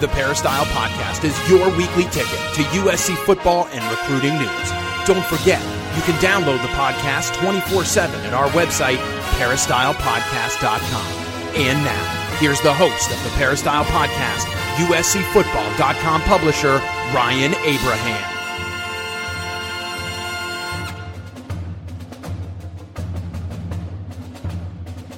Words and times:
The 0.00 0.08
Peristyle 0.08 0.64
Podcast 0.64 1.24
is 1.24 1.36
your 1.50 1.68
weekly 1.76 2.04
ticket 2.04 2.40
to 2.54 2.62
USC 2.80 3.14
football 3.26 3.68
and 3.70 3.84
recruiting 3.90 4.32
news. 4.38 4.68
Don't 5.04 5.24
forget, 5.26 5.60
you 5.94 6.00
can 6.08 6.16
download 6.24 6.62
the 6.62 6.72
podcast 6.72 7.34
24 7.36 7.84
7 7.84 8.18
at 8.24 8.32
our 8.32 8.48
website, 8.52 8.96
peristylepodcast.com. 9.36 11.06
And 11.54 11.84
now, 11.84 12.36
here's 12.38 12.62
the 12.62 12.72
host 12.72 13.10
of 13.10 13.22
the 13.24 13.30
Peristyle 13.36 13.84
Podcast, 13.84 14.46
USCFootball.com 14.88 16.22
publisher, 16.22 16.78
Ryan 17.12 17.54
Abraham. 17.56 18.40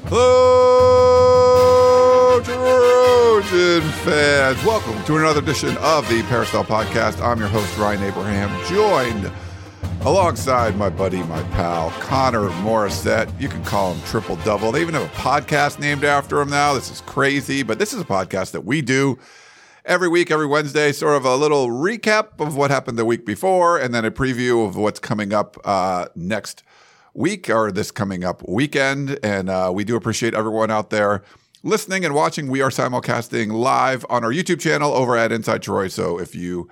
Hello, 0.09 1.52
Trojan 3.73 3.91
fans. 4.05 4.63
Welcome 4.67 5.03
to 5.05 5.17
another 5.17 5.41
edition 5.41 5.79
of 5.79 6.07
the 6.11 6.23
Peristyle 6.25 6.63
Podcast. 6.63 7.25
I'm 7.25 7.39
your 7.39 7.49
host, 7.49 7.79
Ryan 7.79 8.03
Abraham, 8.03 8.67
joined 8.67 9.33
alongside 10.03 10.77
my 10.77 10.91
buddy, 10.91 11.23
my 11.23 11.43
pal, 11.45 11.89
Connor 11.93 12.51
Morrissette. 12.61 13.33
You 13.41 13.49
can 13.49 13.65
call 13.65 13.95
him 13.95 14.05
Triple 14.05 14.37
Double. 14.45 14.73
They 14.73 14.83
even 14.83 14.93
have 14.93 15.05
a 15.05 15.15
podcast 15.15 15.79
named 15.79 16.05
after 16.05 16.39
him 16.43 16.51
now. 16.51 16.75
This 16.75 16.91
is 16.91 17.01
crazy, 17.03 17.63
but 17.63 17.79
this 17.79 17.95
is 17.95 18.03
a 18.03 18.05
podcast 18.05 18.51
that 18.51 18.67
we 18.67 18.83
do 18.83 19.19
every 19.87 20.09
week, 20.09 20.31
every 20.31 20.47
Wednesday, 20.47 20.93
sort 20.93 21.17
of 21.17 21.25
a 21.25 21.35
little 21.35 21.69
recap 21.69 22.47
of 22.47 22.55
what 22.55 22.71
happened 22.71 22.99
the 22.99 23.07
week 23.07 23.25
before, 23.25 23.79
and 23.79 23.95
then 23.95 24.05
a 24.05 24.11
preview 24.11 24.67
of 24.67 24.77
what's 24.77 25.01
coming 25.01 25.33
up 25.33 25.57
uh, 25.65 26.09
next 26.15 26.63
week 27.15 27.49
or 27.49 27.73
this 27.73 27.91
coming 27.91 28.23
up 28.23 28.47
weekend. 28.47 29.19
And 29.23 29.49
uh, 29.49 29.71
we 29.75 29.85
do 29.85 29.97
appreciate 29.97 30.35
everyone 30.35 30.71
out 30.71 30.91
there 30.91 31.23
listening 31.63 32.05
and 32.05 32.15
watching. 32.15 32.49
We 32.49 32.61
are 32.61 32.71
simulcasting 32.71 33.53
live 33.53 34.05
on 34.11 34.25
our 34.25 34.31
YouTube 34.31 34.61
channel 34.61 34.93
over 34.93 35.17
at 35.17 35.33
Inside 35.33 35.63
Troy. 35.63 35.89
So 35.89 36.19
if 36.19 36.35
you 36.35 36.69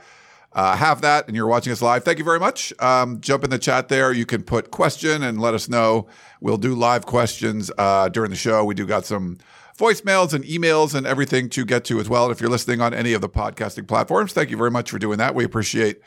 uh, 0.52 0.76
have 0.76 1.00
that 1.02 1.28
and 1.28 1.36
you're 1.36 1.46
watching 1.46 1.72
us 1.72 1.80
live, 1.80 2.04
thank 2.04 2.18
you 2.18 2.24
very 2.24 2.40
much. 2.40 2.72
Um, 2.80 3.20
jump 3.20 3.44
in 3.44 3.50
the 3.50 3.58
chat 3.58 3.88
there. 3.88 4.12
You 4.12 4.26
can 4.26 4.42
put 4.42 4.70
question 4.70 5.22
and 5.22 5.40
let 5.40 5.54
us 5.54 5.68
know. 5.68 6.08
We'll 6.40 6.56
do 6.56 6.74
live 6.74 7.06
questions 7.06 7.70
uh, 7.78 8.08
during 8.08 8.30
the 8.30 8.36
show. 8.36 8.64
We 8.64 8.74
do 8.74 8.86
got 8.86 9.06
some 9.06 9.38
voicemails 9.78 10.34
and 10.34 10.44
emails 10.44 10.94
and 10.94 11.06
everything 11.06 11.48
to 11.50 11.64
get 11.64 11.84
to 11.84 12.00
as 12.00 12.08
well. 12.08 12.24
And 12.24 12.32
if 12.32 12.40
you're 12.40 12.50
listening 12.50 12.80
on 12.80 12.92
any 12.92 13.12
of 13.12 13.20
the 13.20 13.28
podcasting 13.28 13.86
platforms, 13.86 14.32
thank 14.32 14.50
you 14.50 14.56
very 14.56 14.70
much 14.70 14.90
for 14.90 14.98
doing 14.98 15.18
that. 15.18 15.34
We 15.34 15.44
appreciate 15.44 16.00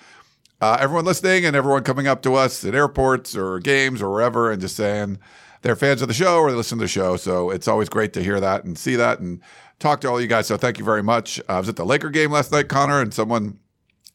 uh, 0.62 0.78
everyone 0.80 1.06
listening 1.06 1.46
and 1.46 1.56
everyone 1.56 1.84
coming 1.84 2.08
up 2.08 2.22
to 2.24 2.36
us 2.36 2.64
at 2.64 2.76
airports 2.76 3.36
or 3.36 3.60
games 3.60 4.02
or 4.02 4.12
wherever 4.12 4.52
and 4.52 4.62
just 4.62 4.76
saying 4.76 5.20
they're 5.64 5.76
fans 5.76 6.02
of 6.02 6.08
the 6.08 6.14
show 6.14 6.38
or 6.38 6.52
they 6.52 6.58
listen 6.58 6.78
to 6.78 6.84
the 6.84 6.88
show. 6.90 7.18
So 7.18 7.50
it's 7.50 7.68
always 7.68 7.90
great 7.90 8.14
to 8.14 8.24
hear 8.24 8.40
that 8.40 8.66
and 8.66 8.78
see 8.78 8.96
that 8.98 9.20
and 9.20 9.42
talk 9.80 10.02
to 10.02 10.10
all 10.10 10.22
you 10.22 10.28
guys. 10.28 10.46
So 10.46 10.58
thank 10.58 10.78
you 10.78 10.86
very 10.86 11.02
much. 11.02 11.40
Uh, 11.42 11.54
I 11.54 11.60
was 11.60 11.70
at 11.70 11.78
the 11.78 11.86
Laker 11.86 12.10
game 12.10 12.32
last 12.32 12.52
night, 12.52 12.68
Connor, 12.68 13.02
and 13.02 13.14
someone 13.14 13.60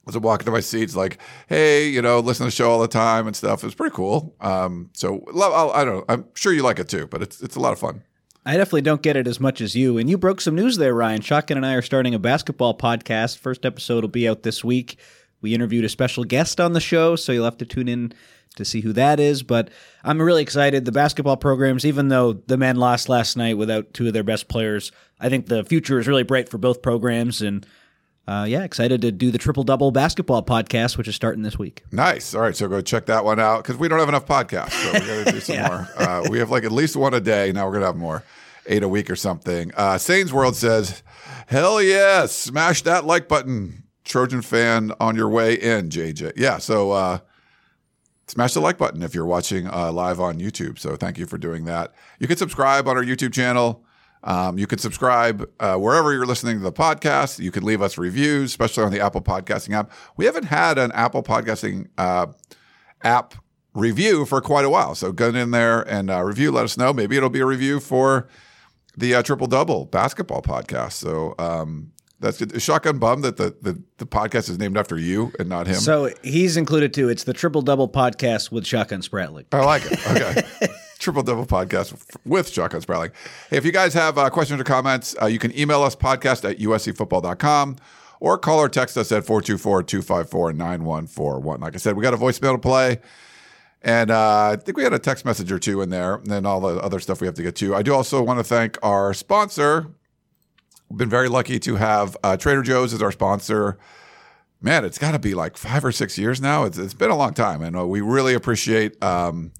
was 0.05 0.17
walking 0.17 0.45
to 0.45 0.51
my 0.51 0.61
seats 0.61 0.95
like, 0.95 1.19
hey, 1.49 1.89
you 1.89 2.01
know, 2.01 2.21
listen 2.21 2.45
to 2.45 2.49
the 2.49 2.55
show 2.55 2.71
all 2.71 2.81
the 2.81 2.89
time 2.89 3.27
and 3.27 3.35
stuff. 3.35 3.63
It 3.63 3.67
was 3.67 3.75
pretty 3.75 3.95
cool. 3.95 4.35
Um, 4.41 4.91
so 4.93 5.25
I 5.35 5.85
don't 5.85 5.97
know. 5.97 6.05
I'm 6.09 6.27
sure 6.35 6.53
you 6.53 6.63
like 6.63 6.79
it 6.79 6.89
too, 6.89 7.07
but 7.07 7.23
it's, 7.23 7.43
it's 7.43 7.57
a 7.57 7.61
lot 7.61 7.73
of 7.73 7.79
fun. 7.79 8.03
I 8.47 8.57
definitely 8.57 8.83
don't 8.83 9.03
get 9.03 9.17
it 9.17 9.27
as 9.27 9.41
much 9.41 9.61
as 9.61 9.75
you. 9.75 9.99
And 9.99 10.09
you 10.09 10.17
broke 10.17 10.41
some 10.41 10.55
news 10.55 10.77
there, 10.77 10.95
Ryan. 10.95 11.21
Shotgun 11.21 11.59
and 11.59 11.67
I 11.67 11.75
are 11.75 11.83
starting 11.83 12.15
a 12.15 12.19
basketball 12.19 12.77
podcast. 12.77 13.39
First 13.39 13.67
episode 13.67 14.05
will 14.05 14.09
be 14.09 14.29
out 14.29 14.43
this 14.43 14.65
week. 14.65 14.99
We 15.41 15.55
interviewed 15.55 15.85
a 15.85 15.89
special 15.91 16.25
guest 16.25 16.61
on 16.61 16.73
the 16.73 16.81
show, 16.81 17.15
so 17.15 17.33
you'll 17.33 17.45
have 17.45 17.59
to 17.59 17.67
tune 17.67 17.89
in 17.89 18.13
to 18.59 18.65
see 18.65 18.81
who 18.81 18.93
that 18.93 19.19
is. 19.19 19.43
But 19.43 19.71
I'm 20.05 20.21
really 20.21 20.43
excited. 20.43 20.85
The 20.85 20.93
basketball 20.93 21.37
programs, 21.37 21.85
even 21.85 22.09
though 22.09 22.35
the 22.35 22.57
men 22.57 22.77
lost 22.77 23.09
last 23.09 23.37
night 23.37 23.57
without 23.57 23.95
two 23.95 24.07
of 24.07 24.13
their 24.13 24.23
best 24.23 24.49
players, 24.49 24.93
I 25.19 25.29
think 25.29 25.47
the 25.47 25.65
future 25.65 25.99
is 25.99 26.07
really 26.07 26.23
bright 26.23 26.49
for 26.49 26.59
both 26.59 26.83
programs. 26.83 27.43
And 27.43 27.67
uh, 28.29 28.45
yeah, 28.45 28.63
excited 28.63 29.01
to 29.01 29.11
do 29.11 29.31
the 29.31 29.39
triple 29.39 29.65
double 29.65 29.91
basketball 29.91 30.43
podcast, 30.45 30.99
which 30.99 31.09
is 31.09 31.17
starting 31.17 31.43
this 31.43 31.59
week. 31.59 31.83
Nice. 31.91 32.35
All 32.35 32.43
right, 32.43 32.55
so 32.55 32.69
go 32.69 32.83
check 32.83 33.07
that 33.07 33.25
one 33.25 33.41
out 33.41 33.63
because 33.63 33.77
we 33.79 33.89
don't 33.89 33.99
have 33.99 34.09
enough 34.09 34.27
podcasts, 34.27 34.73
so 34.73 34.93
we 34.93 34.99
got 34.99 35.25
to 35.25 35.33
do 35.33 35.41
some 35.41 35.57
yeah. 35.57 35.69
more. 35.69 35.89
Uh, 35.97 36.29
we 36.31 36.39
have 36.39 36.51
like 36.51 36.65
at 36.65 36.73
least 36.73 36.95
one 36.95 37.15
a 37.15 37.21
day. 37.21 37.53
Now 37.53 37.67
we're 37.67 37.73
gonna 37.73 37.87
have 37.87 37.97
more, 37.97 38.23
eight 38.67 38.83
a 38.83 38.89
week 38.89 39.09
or 39.09 39.17
something. 39.17 39.73
Uh, 39.75 39.97
Sains 39.97 40.31
World 40.31 40.57
says, 40.57 41.03
"Hell 41.47 41.81
yeah, 41.83 42.27
smash 42.27 42.83
that 42.83 43.07
like 43.07 43.29
button." 43.29 43.85
Trojan 44.09 44.43
fan 44.43 44.91
on 44.99 45.15
your 45.15 45.29
way 45.29 45.55
in, 45.55 45.91
JJ. 45.91 46.33
Yeah, 46.37 46.59
so 46.59 46.91
uh, 46.93 47.19
smash 48.29 48.55
the 48.55 48.61
like 48.61 48.79
button 48.79 49.03
if 49.03 49.15
you're 49.15 49.27
watching 49.27 49.67
uh, 49.67 49.91
live 49.93 50.21
on 50.21 50.39
YouTube. 50.39 50.79
So 50.79 50.97
thank 50.97 51.19
you 51.19 51.27
for 51.27 51.39
doing 51.39 51.65
that. 51.65 51.93
You 52.19 52.27
can 52.27 52.37
subscribe 52.37 52.87
on 52.87 52.97
our 52.97 53.05
YouTube 53.05 53.33
channel. 53.33 53.85
Um, 54.25 54.59
you 54.59 54.67
can 54.67 54.79
subscribe 54.79 55.49
uh, 55.61 55.77
wherever 55.77 56.13
you're 56.13 56.27
listening 56.27 56.59
to 56.59 56.65
the 56.65 56.73
podcast. 56.73 57.39
You 57.39 57.51
can 57.51 57.65
leave 57.65 57.81
us 57.81 57.97
reviews, 57.99 58.51
especially 58.51 58.85
on 58.85 58.93
the 58.93 59.01
Apple 59.01 59.21
Podcasting 59.21 59.73
app. 59.75 59.93
We 60.17 60.25
haven't 60.25 60.45
had 60.45 60.77
an 60.79 60.91
Apple 60.93 61.23
Podcasting 61.23 61.89
uh, 61.97 62.27
app 63.03 63.35
review 63.75 64.27
for 64.27 64.41
quite 64.41 64.65
a 64.65 64.71
while. 64.71 64.95
So 64.95 65.13
go 65.13 65.29
in 65.29 65.53
there 65.53 65.83
and 65.83 66.11
uh, 66.11 66.23
review. 66.23 66.51
Let 66.51 66.65
us 66.65 66.77
know. 66.77 66.93
Maybe 66.93 67.17
it'll 67.17 67.31
be 67.31 67.41
a 67.41 67.47
review 67.47 67.79
for 67.81 68.29
the 68.97 69.15
uh, 69.15 69.23
Triple 69.23 69.47
Double 69.47 69.85
basketball 69.85 70.43
podcast. 70.43 70.93
So 70.93 71.35
um, 71.39 71.93
that's 72.21 72.39
good. 72.39 72.61
Shotgun 72.61 72.99
bum 72.99 73.23
that 73.23 73.37
the, 73.37 73.55
the, 73.63 73.81
the 73.99 74.07
podcast 74.07 74.51
is 74.51 74.59
named 74.59 74.77
after 74.77 74.99
you 74.99 75.33
and 75.39 75.49
not 75.49 75.67
him. 75.67 75.77
So 75.77 76.11
he's 76.23 76.57
included 76.57 76.93
too. 76.93 77.09
It's 77.09 77.25
the 77.25 77.33
triple 77.33 77.63
double 77.63 77.89
podcast 77.89 78.51
with 78.51 78.67
Shotgun 78.67 79.03
Spratling. 79.03 79.47
I 79.53 79.65
like 79.65 79.83
it. 79.87 79.99
Okay. 80.11 80.43
triple 80.99 81.23
double 81.23 81.47
podcast 81.47 81.97
with 82.25 82.49
Shotgun 82.49 82.81
Spratling. 82.81 83.13
Hey, 83.51 83.57
if 83.57 83.65
you 83.65 83.73
guys 83.73 83.95
have 83.95 84.19
uh, 84.19 84.31
questions 84.31 84.61
or 84.61 84.65
comments, 84.65 85.15
uh, 85.23 85.27
you 85.27 85.39
can 85.39 85.57
email 85.59 85.83
us 85.83 85.95
podcast 85.95 86.49
at 86.49 86.59
uscfootball.com 86.59 87.77
or 88.21 88.37
call 88.37 88.59
or 88.59 88.69
text 88.69 88.97
us 88.97 89.13
at 89.13 89.23
424-254-9141. 89.25 91.61
Like 91.61 91.75
I 91.75 91.79
said, 91.79 91.97
we 91.97 92.03
got 92.03 92.15
a 92.15 92.19
voicemail 92.19 92.53
to 92.53 92.59
play. 92.59 92.99
And 93.81 94.11
uh, 94.11 94.51
I 94.53 94.57
think 94.57 94.77
we 94.77 94.83
had 94.83 94.93
a 94.93 94.99
text 94.99 95.25
message 95.25 95.53
or 95.53 95.61
two 95.61 95.81
in 95.83 95.91
there, 95.91 96.17
and 96.17 96.27
then 96.27 96.45
all 96.45 96.61
the 96.61 96.83
other 96.83 96.99
stuff 96.99 97.21
we 97.21 97.29
have 97.29 97.37
to 97.37 97.45
get 97.45 97.55
to. 97.57 97.77
I 97.77 97.83
do 97.83 97.95
also 97.95 98.21
want 98.21 98.41
to 98.41 98.45
thank 98.45 98.77
our 98.83 99.15
sponsor, 99.15 99.87
We've 100.89 100.99
been 100.99 101.11
very 101.11 101.29
lucky 101.29 101.59
to 101.61 101.77
have 101.77 102.17
uh, 102.23 102.37
Trader 102.37 102.63
Joe's 102.63 102.95
as 102.95 103.03
our 103.03 103.13
sponsor. 103.13 103.79
Man, 104.61 104.85
it's 104.85 104.99
got 104.99 105.13
to 105.13 105.19
be 105.19 105.35
like 105.35 105.57
five 105.57 105.85
or 105.85 105.93
six 105.93 106.17
years 106.17 106.41
now. 106.41 106.65
It's, 106.65 106.79
it's 106.79 106.95
been 106.95 107.11
a 107.11 107.17
long 107.17 107.35
time, 107.35 107.63
and 107.63 107.77
uh, 107.77 107.87
we 107.87 108.01
really 108.01 108.35
appreciate 108.35 109.01
um, 109.03 109.53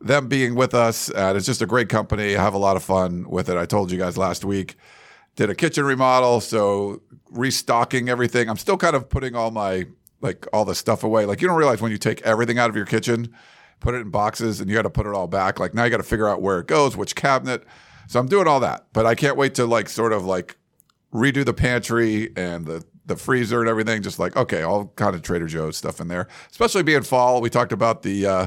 them 0.00 0.28
being 0.28 0.54
with 0.54 0.72
us. 0.72 1.10
And 1.10 1.36
it's 1.36 1.46
just 1.46 1.60
a 1.60 1.66
great 1.66 1.88
company. 1.88 2.36
I 2.36 2.42
have 2.42 2.54
a 2.54 2.58
lot 2.58 2.76
of 2.76 2.84
fun 2.84 3.28
with 3.28 3.48
it. 3.48 3.56
I 3.56 3.66
told 3.66 3.90
you 3.90 3.98
guys 3.98 4.16
last 4.16 4.44
week. 4.44 4.76
Did 5.36 5.50
a 5.50 5.54
kitchen 5.54 5.84
remodel, 5.84 6.40
so 6.40 7.02
restocking 7.30 8.08
everything. 8.08 8.48
I'm 8.48 8.56
still 8.56 8.76
kind 8.76 8.94
of 8.94 9.08
putting 9.08 9.34
all 9.34 9.50
my 9.50 9.86
like 10.20 10.46
all 10.52 10.64
the 10.64 10.74
stuff 10.74 11.02
away. 11.02 11.24
Like 11.24 11.40
you 11.40 11.48
don't 11.48 11.56
realize 11.56 11.80
when 11.80 11.92
you 11.92 11.98
take 11.98 12.20
everything 12.22 12.58
out 12.58 12.68
of 12.68 12.76
your 12.76 12.84
kitchen, 12.86 13.34
put 13.80 13.94
it 13.94 13.98
in 13.98 14.10
boxes, 14.10 14.60
and 14.60 14.68
you 14.68 14.76
got 14.76 14.82
to 14.82 14.90
put 14.90 15.06
it 15.06 15.14
all 15.14 15.28
back. 15.28 15.58
Like 15.58 15.74
now 15.74 15.84
you 15.84 15.90
got 15.90 15.98
to 15.98 16.02
figure 16.02 16.28
out 16.28 16.42
where 16.42 16.60
it 16.60 16.66
goes, 16.66 16.96
which 16.96 17.14
cabinet. 17.14 17.64
So 18.08 18.18
I'm 18.18 18.26
doing 18.26 18.48
all 18.48 18.60
that, 18.60 18.86
but 18.92 19.06
I 19.06 19.14
can't 19.14 19.36
wait 19.36 19.54
to 19.54 19.66
like 19.66 19.88
sort 19.88 20.12
of 20.12 20.24
like 20.24 20.56
redo 21.12 21.44
the 21.44 21.54
pantry 21.54 22.32
and 22.36 22.66
the 22.66 22.84
the 23.06 23.16
freezer 23.16 23.60
and 23.60 23.68
everything. 23.68 24.02
Just 24.02 24.18
like 24.18 24.36
okay, 24.36 24.62
all 24.62 24.92
kind 24.96 25.14
of 25.14 25.22
Trader 25.22 25.46
Joe's 25.46 25.76
stuff 25.76 26.00
in 26.00 26.08
there. 26.08 26.28
Especially 26.50 26.82
being 26.82 27.02
fall, 27.02 27.40
we 27.40 27.50
talked 27.50 27.72
about 27.72 28.02
the. 28.02 28.26
Uh, 28.26 28.46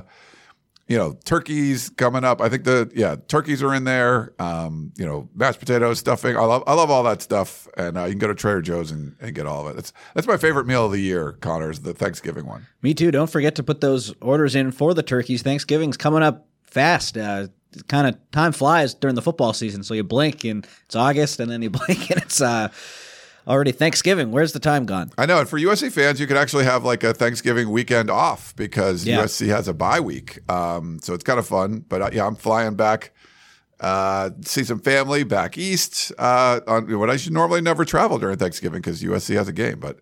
you 0.87 0.97
know, 0.97 1.17
turkeys 1.23 1.89
coming 1.89 2.25
up. 2.25 2.41
I 2.41 2.49
think 2.49 2.65
the 2.65 2.91
yeah, 2.93 3.15
turkeys 3.27 3.63
are 3.63 3.73
in 3.73 3.85
there. 3.85 4.33
Um, 4.37 4.91
you 4.97 5.05
know, 5.05 5.29
mashed 5.33 5.59
potatoes, 5.59 5.99
stuffing. 5.99 6.35
I 6.35 6.41
love 6.41 6.63
I 6.67 6.73
love 6.73 6.91
all 6.91 7.03
that 7.03 7.21
stuff. 7.21 7.67
And 7.77 7.97
uh, 7.97 8.03
you 8.03 8.11
can 8.11 8.19
go 8.19 8.27
to 8.27 8.35
Trader 8.35 8.61
Joe's 8.61 8.91
and, 8.91 9.15
and 9.21 9.33
get 9.33 9.45
all 9.45 9.65
of 9.65 9.71
it. 9.71 9.75
That's 9.75 9.93
that's 10.13 10.27
my 10.27 10.37
favorite 10.37 10.67
meal 10.67 10.85
of 10.85 10.91
the 10.91 10.99
year, 10.99 11.33
Connor's 11.39 11.79
the 11.79 11.93
Thanksgiving 11.93 12.45
one. 12.45 12.67
Me 12.81 12.93
too. 12.93 13.11
Don't 13.11 13.29
forget 13.29 13.55
to 13.55 13.63
put 13.63 13.79
those 13.79 14.13
orders 14.21 14.55
in 14.55 14.71
for 14.71 14.93
the 14.93 15.03
turkeys. 15.03 15.41
Thanksgiving's 15.41 15.97
coming 15.97 16.21
up 16.21 16.47
fast. 16.63 17.17
Uh, 17.17 17.47
kind 17.87 18.07
of 18.07 18.17
time 18.31 18.51
flies 18.51 18.93
during 18.93 19.15
the 19.15 19.21
football 19.21 19.53
season. 19.53 19.83
So 19.83 19.93
you 19.93 20.03
blink 20.03 20.43
and 20.43 20.65
it's 20.85 20.95
August, 20.95 21.39
and 21.39 21.49
then 21.51 21.61
you 21.61 21.69
blink 21.79 22.09
and 22.09 22.21
it's 22.21 22.41
uh, 22.41 22.69
already 23.47 23.71
Thanksgiving. 23.71 24.31
Where's 24.31 24.53
the 24.53 24.59
time 24.59 24.85
gone? 24.85 25.11
I 25.17 25.25
know. 25.25 25.39
And 25.39 25.49
for 25.49 25.59
USC 25.59 25.91
fans, 25.91 26.19
you 26.19 26.27
could 26.27 26.37
actually 26.37 26.65
have 26.65 26.83
like 26.83 27.03
a 27.03 27.13
Thanksgiving 27.13 27.69
weekend 27.71 28.09
off 28.09 28.55
because 28.55 29.05
Yeah. 29.05 29.23
USC 29.23 29.47
has 29.47 29.67
a 29.67 29.73
bye 29.73 29.99
week. 29.99 30.39
Um, 30.51 30.99
so 31.01 31.13
it's 31.13 31.23
kind 31.23 31.39
of 31.39 31.47
fun. 31.47 31.85
But 31.87 32.01
uh, 32.01 32.09
yeah, 32.13 32.25
I'm 32.25 32.35
flying 32.35 32.75
back. 32.75 33.11
Uh, 33.79 34.29
see 34.45 34.63
some 34.63 34.79
family 34.79 35.23
back 35.23 35.57
east. 35.57 36.13
Uh, 36.17 36.61
on 36.67 36.97
what 36.99 37.09
I 37.09 37.17
should 37.17 37.33
normally 37.33 37.59
never 37.61 37.83
travel 37.83 38.17
during 38.17 38.37
Thanksgiving 38.37 38.79
because 38.81 39.03
USC 39.03 39.35
has 39.35 39.47
a 39.49 39.53
game. 39.53 39.79
But 39.79 39.99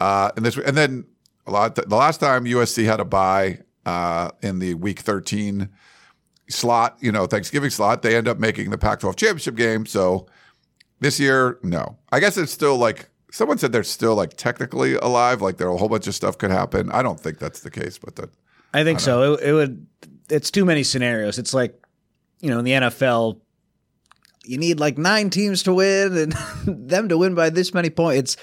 uh, 0.00 0.32
and 0.36 0.44
this 0.44 0.56
and 0.56 0.76
then 0.76 1.04
a 1.46 1.52
lot. 1.52 1.76
The 1.76 1.86
last 1.94 2.18
time 2.18 2.44
USC 2.44 2.84
had 2.84 2.98
a 2.98 3.04
bye 3.04 3.60
uh, 3.86 4.30
in 4.42 4.58
the 4.58 4.74
Week 4.74 4.98
13 5.00 5.68
slot, 6.52 6.96
you 7.00 7.12
know, 7.12 7.26
Thanksgiving 7.26 7.70
slot, 7.70 8.02
they 8.02 8.16
end 8.16 8.28
up 8.28 8.38
making 8.38 8.70
the 8.70 8.78
Pac-12 8.78 9.16
championship 9.16 9.54
game. 9.54 9.86
So 9.86 10.26
this 11.00 11.18
year, 11.18 11.58
no. 11.62 11.98
I 12.10 12.20
guess 12.20 12.36
it's 12.36 12.52
still 12.52 12.76
like 12.76 13.08
someone 13.32 13.58
said 13.58 13.72
they're 13.72 13.82
still 13.82 14.14
like 14.14 14.36
technically 14.36 14.94
alive, 14.94 15.42
like 15.42 15.56
there 15.56 15.68
a 15.68 15.76
whole 15.76 15.88
bunch 15.88 16.06
of 16.06 16.14
stuff 16.14 16.38
could 16.38 16.50
happen. 16.50 16.90
I 16.92 17.02
don't 17.02 17.18
think 17.18 17.38
that's 17.38 17.60
the 17.60 17.70
case, 17.70 17.98
but 17.98 18.16
that 18.16 18.30
I 18.72 18.84
think 18.84 19.00
so. 19.00 19.34
It, 19.34 19.40
it 19.42 19.52
would. 19.52 19.86
It's 20.30 20.50
too 20.50 20.64
many 20.64 20.82
scenarios. 20.82 21.38
It's 21.38 21.52
like, 21.52 21.74
you 22.40 22.50
know, 22.50 22.58
in 22.58 22.64
the 22.64 22.72
NFL, 22.72 23.40
you 24.44 24.58
need 24.58 24.80
like 24.80 24.96
nine 24.98 25.30
teams 25.30 25.64
to 25.64 25.74
win, 25.74 26.16
and 26.16 26.32
them 26.88 27.08
to 27.08 27.18
win 27.18 27.34
by 27.34 27.50
this 27.50 27.74
many 27.74 27.90
points. 27.90 28.18
It's 28.18 28.36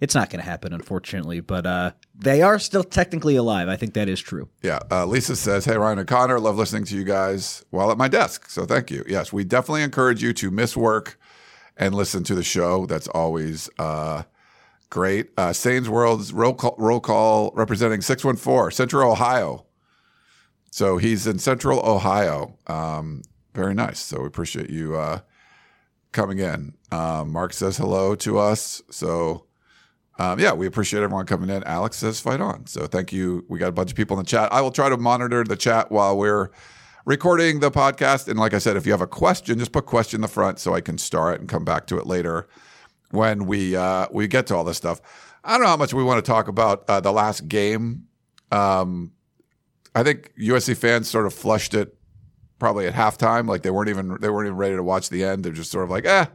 it's 0.00 0.14
not 0.14 0.30
going 0.30 0.42
to 0.42 0.48
happen, 0.48 0.72
unfortunately. 0.72 1.40
But 1.40 1.66
uh, 1.66 1.92
they 2.14 2.42
are 2.42 2.58
still 2.58 2.84
technically 2.84 3.36
alive. 3.36 3.68
I 3.68 3.76
think 3.76 3.94
that 3.94 4.08
is 4.08 4.20
true. 4.20 4.48
Yeah. 4.62 4.80
Uh, 4.90 5.06
Lisa 5.06 5.36
says, 5.36 5.64
Hey, 5.64 5.76
Ryan 5.76 5.98
and 5.98 6.08
Connor, 6.08 6.40
love 6.40 6.56
listening 6.56 6.84
to 6.84 6.96
you 6.96 7.04
guys 7.04 7.64
while 7.70 7.90
at 7.90 7.98
my 7.98 8.08
desk. 8.08 8.48
So 8.48 8.64
thank 8.64 8.90
you. 8.90 9.04
Yes, 9.06 9.32
we 9.32 9.44
definitely 9.44 9.82
encourage 9.82 10.22
you 10.22 10.32
to 10.34 10.50
miss 10.50 10.76
work 10.76 11.18
and 11.76 11.94
listen 11.94 12.24
to 12.24 12.34
the 12.34 12.42
show. 12.42 12.86
That's 12.86 13.08
always 13.08 13.68
uh, 13.78 14.22
great. 14.88 15.30
Uh, 15.36 15.52
Sains 15.52 15.88
World's 15.88 16.32
roll 16.32 16.54
call, 16.54 16.74
roll 16.78 17.00
call 17.00 17.52
representing 17.54 18.00
614, 18.00 18.74
Central 18.74 19.12
Ohio. 19.12 19.66
So 20.70 20.98
he's 20.98 21.26
in 21.26 21.38
Central 21.38 21.80
Ohio. 21.80 22.56
Um, 22.66 23.22
very 23.54 23.74
nice. 23.74 23.98
So 23.98 24.20
we 24.20 24.26
appreciate 24.26 24.70
you 24.70 24.96
uh, 24.96 25.20
coming 26.12 26.38
in. 26.38 26.74
Um, 26.92 27.32
Mark 27.32 27.52
says 27.52 27.76
hello 27.76 28.14
to 28.16 28.38
us. 28.38 28.82
So 28.90 29.46
um, 30.20 30.38
yeah, 30.38 30.52
we 30.52 30.66
appreciate 30.66 31.02
everyone 31.02 31.24
coming 31.24 31.48
in. 31.48 31.64
Alex 31.64 31.96
says 31.96 32.20
fight 32.20 32.42
on. 32.42 32.66
So 32.66 32.86
thank 32.86 33.10
you. 33.10 33.42
We 33.48 33.58
got 33.58 33.70
a 33.70 33.72
bunch 33.72 33.90
of 33.90 33.96
people 33.96 34.18
in 34.18 34.24
the 34.24 34.28
chat. 34.28 34.52
I 34.52 34.60
will 34.60 34.70
try 34.70 34.90
to 34.90 34.98
monitor 34.98 35.42
the 35.44 35.56
chat 35.56 35.90
while 35.90 36.18
we're 36.18 36.50
recording 37.06 37.60
the 37.60 37.70
podcast. 37.70 38.28
And 38.28 38.38
like 38.38 38.52
I 38.52 38.58
said, 38.58 38.76
if 38.76 38.84
you 38.84 38.92
have 38.92 39.00
a 39.00 39.06
question, 39.06 39.58
just 39.58 39.72
put 39.72 39.86
question 39.86 40.18
in 40.18 40.20
the 40.20 40.28
front 40.28 40.58
so 40.58 40.74
I 40.74 40.82
can 40.82 40.98
star 40.98 41.32
it 41.32 41.40
and 41.40 41.48
come 41.48 41.64
back 41.64 41.86
to 41.86 41.98
it 41.98 42.06
later 42.06 42.46
when 43.12 43.46
we 43.46 43.74
uh, 43.74 44.08
we 44.12 44.28
get 44.28 44.46
to 44.48 44.56
all 44.56 44.62
this 44.62 44.76
stuff. 44.76 45.00
I 45.42 45.52
don't 45.52 45.62
know 45.62 45.68
how 45.68 45.78
much 45.78 45.94
we 45.94 46.04
want 46.04 46.22
to 46.22 46.30
talk 46.30 46.48
about 46.48 46.84
uh, 46.86 47.00
the 47.00 47.12
last 47.12 47.48
game. 47.48 48.04
Um, 48.52 49.12
I 49.94 50.02
think 50.02 50.34
USC 50.38 50.76
fans 50.76 51.08
sort 51.08 51.24
of 51.24 51.32
flushed 51.32 51.72
it 51.72 51.96
probably 52.58 52.86
at 52.86 52.92
halftime. 52.92 53.48
Like 53.48 53.62
they 53.62 53.70
weren't 53.70 53.88
even 53.88 54.18
they 54.20 54.28
weren't 54.28 54.48
even 54.48 54.58
ready 54.58 54.76
to 54.76 54.82
watch 54.82 55.08
the 55.08 55.24
end. 55.24 55.44
They're 55.44 55.52
just 55.54 55.70
sort 55.70 55.84
of 55.84 55.90
like, 55.90 56.04
eh, 56.04 56.26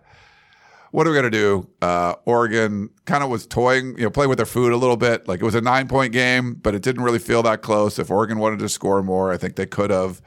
what 0.96 1.06
are 1.06 1.10
we 1.10 1.16
gonna 1.18 1.30
do? 1.30 1.70
Uh, 1.82 2.16
Oregon 2.24 2.90
kind 3.04 3.22
of 3.22 3.30
was 3.30 3.46
toying, 3.46 3.98
you 3.98 4.06
know, 4.06 4.10
playing 4.10 4.30
with 4.30 4.38
their 4.38 4.46
food 4.46 4.72
a 4.72 4.78
little 4.78 4.96
bit. 4.96 5.28
Like 5.28 5.42
it 5.42 5.44
was 5.44 5.54
a 5.54 5.60
nine 5.60 5.90
point 5.90 6.14
game, 6.14 6.54
but 6.54 6.74
it 6.74 6.82
didn't 6.82 7.04
really 7.04 7.20
feel 7.20 7.44
that 7.44 7.62
close. 7.62 8.00
If 8.00 8.10
Oregon 8.10 8.40
wanted 8.40 8.60
to 8.60 8.70
score 8.70 9.04
more, 9.04 9.30
I 9.30 9.36
think 9.36 9.58
they 9.58 9.66
could 9.66 9.90
have. 9.90 10.22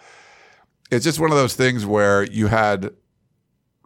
It's 0.90 1.06
just 1.06 1.20
one 1.20 1.30
of 1.30 1.38
those 1.38 1.54
things 1.54 1.86
where 1.86 2.22
you 2.22 2.48
had 2.48 2.90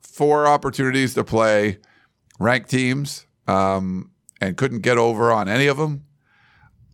four 0.03 0.49
opportunities 0.49 1.15
to 1.15 1.23
play 1.23 1.79
ranked 2.41 2.71
teams 2.71 3.27
um, 3.47 4.11
and 4.41 4.57
couldn't 4.57 4.81
get 4.81 4.99
over 4.99 5.31
on 5.31 5.49
any 5.49 5.69
of 5.69 5.77
them. 5.77 6.05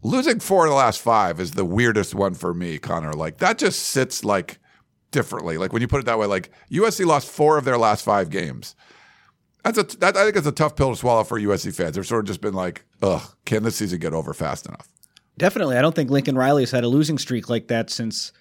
Losing 0.02 0.38
four 0.38 0.66
of 0.66 0.70
the 0.70 0.76
last 0.76 1.00
five 1.00 1.40
is 1.40 1.52
the 1.52 1.64
weirdest 1.64 2.14
one 2.14 2.34
for 2.34 2.52
me, 2.52 2.76
Connor. 2.76 3.14
Like 3.14 3.38
that 3.38 3.56
just 3.56 3.84
sits 3.84 4.22
like 4.22 4.58
differently. 5.12 5.56
Like 5.56 5.72
when 5.72 5.80
you 5.80 5.88
put 5.88 6.00
it 6.00 6.04
that 6.06 6.18
way, 6.18 6.26
like 6.26 6.50
USC 6.70 7.06
lost 7.06 7.30
four 7.30 7.56
of 7.56 7.64
their 7.64 7.78
last 7.78 8.04
five 8.04 8.28
games. 8.28 8.76
That's 9.72 9.94
a 9.94 9.98
that, 9.98 10.16
I 10.16 10.24
think 10.24 10.36
it's 10.36 10.46
a 10.46 10.52
tough 10.52 10.76
pill 10.76 10.90
to 10.90 10.96
swallow 10.96 11.24
for 11.24 11.38
USC 11.40 11.74
fans. 11.74 11.96
They've 11.96 12.06
sort 12.06 12.20
of 12.24 12.26
just 12.26 12.40
been 12.40 12.54
like, 12.54 12.84
ugh, 13.02 13.22
can 13.44 13.62
this 13.62 13.76
season 13.76 13.98
get 13.98 14.14
over 14.14 14.32
fast 14.32 14.66
enough? 14.66 14.88
Definitely. 15.36 15.76
I 15.76 15.82
don't 15.82 15.94
think 15.94 16.10
Lincoln 16.10 16.36
Riley 16.36 16.62
has 16.62 16.70
had 16.70 16.84
a 16.84 16.88
losing 16.88 17.18
streak 17.18 17.48
like 17.48 17.68
that 17.68 17.90
since 17.90 18.32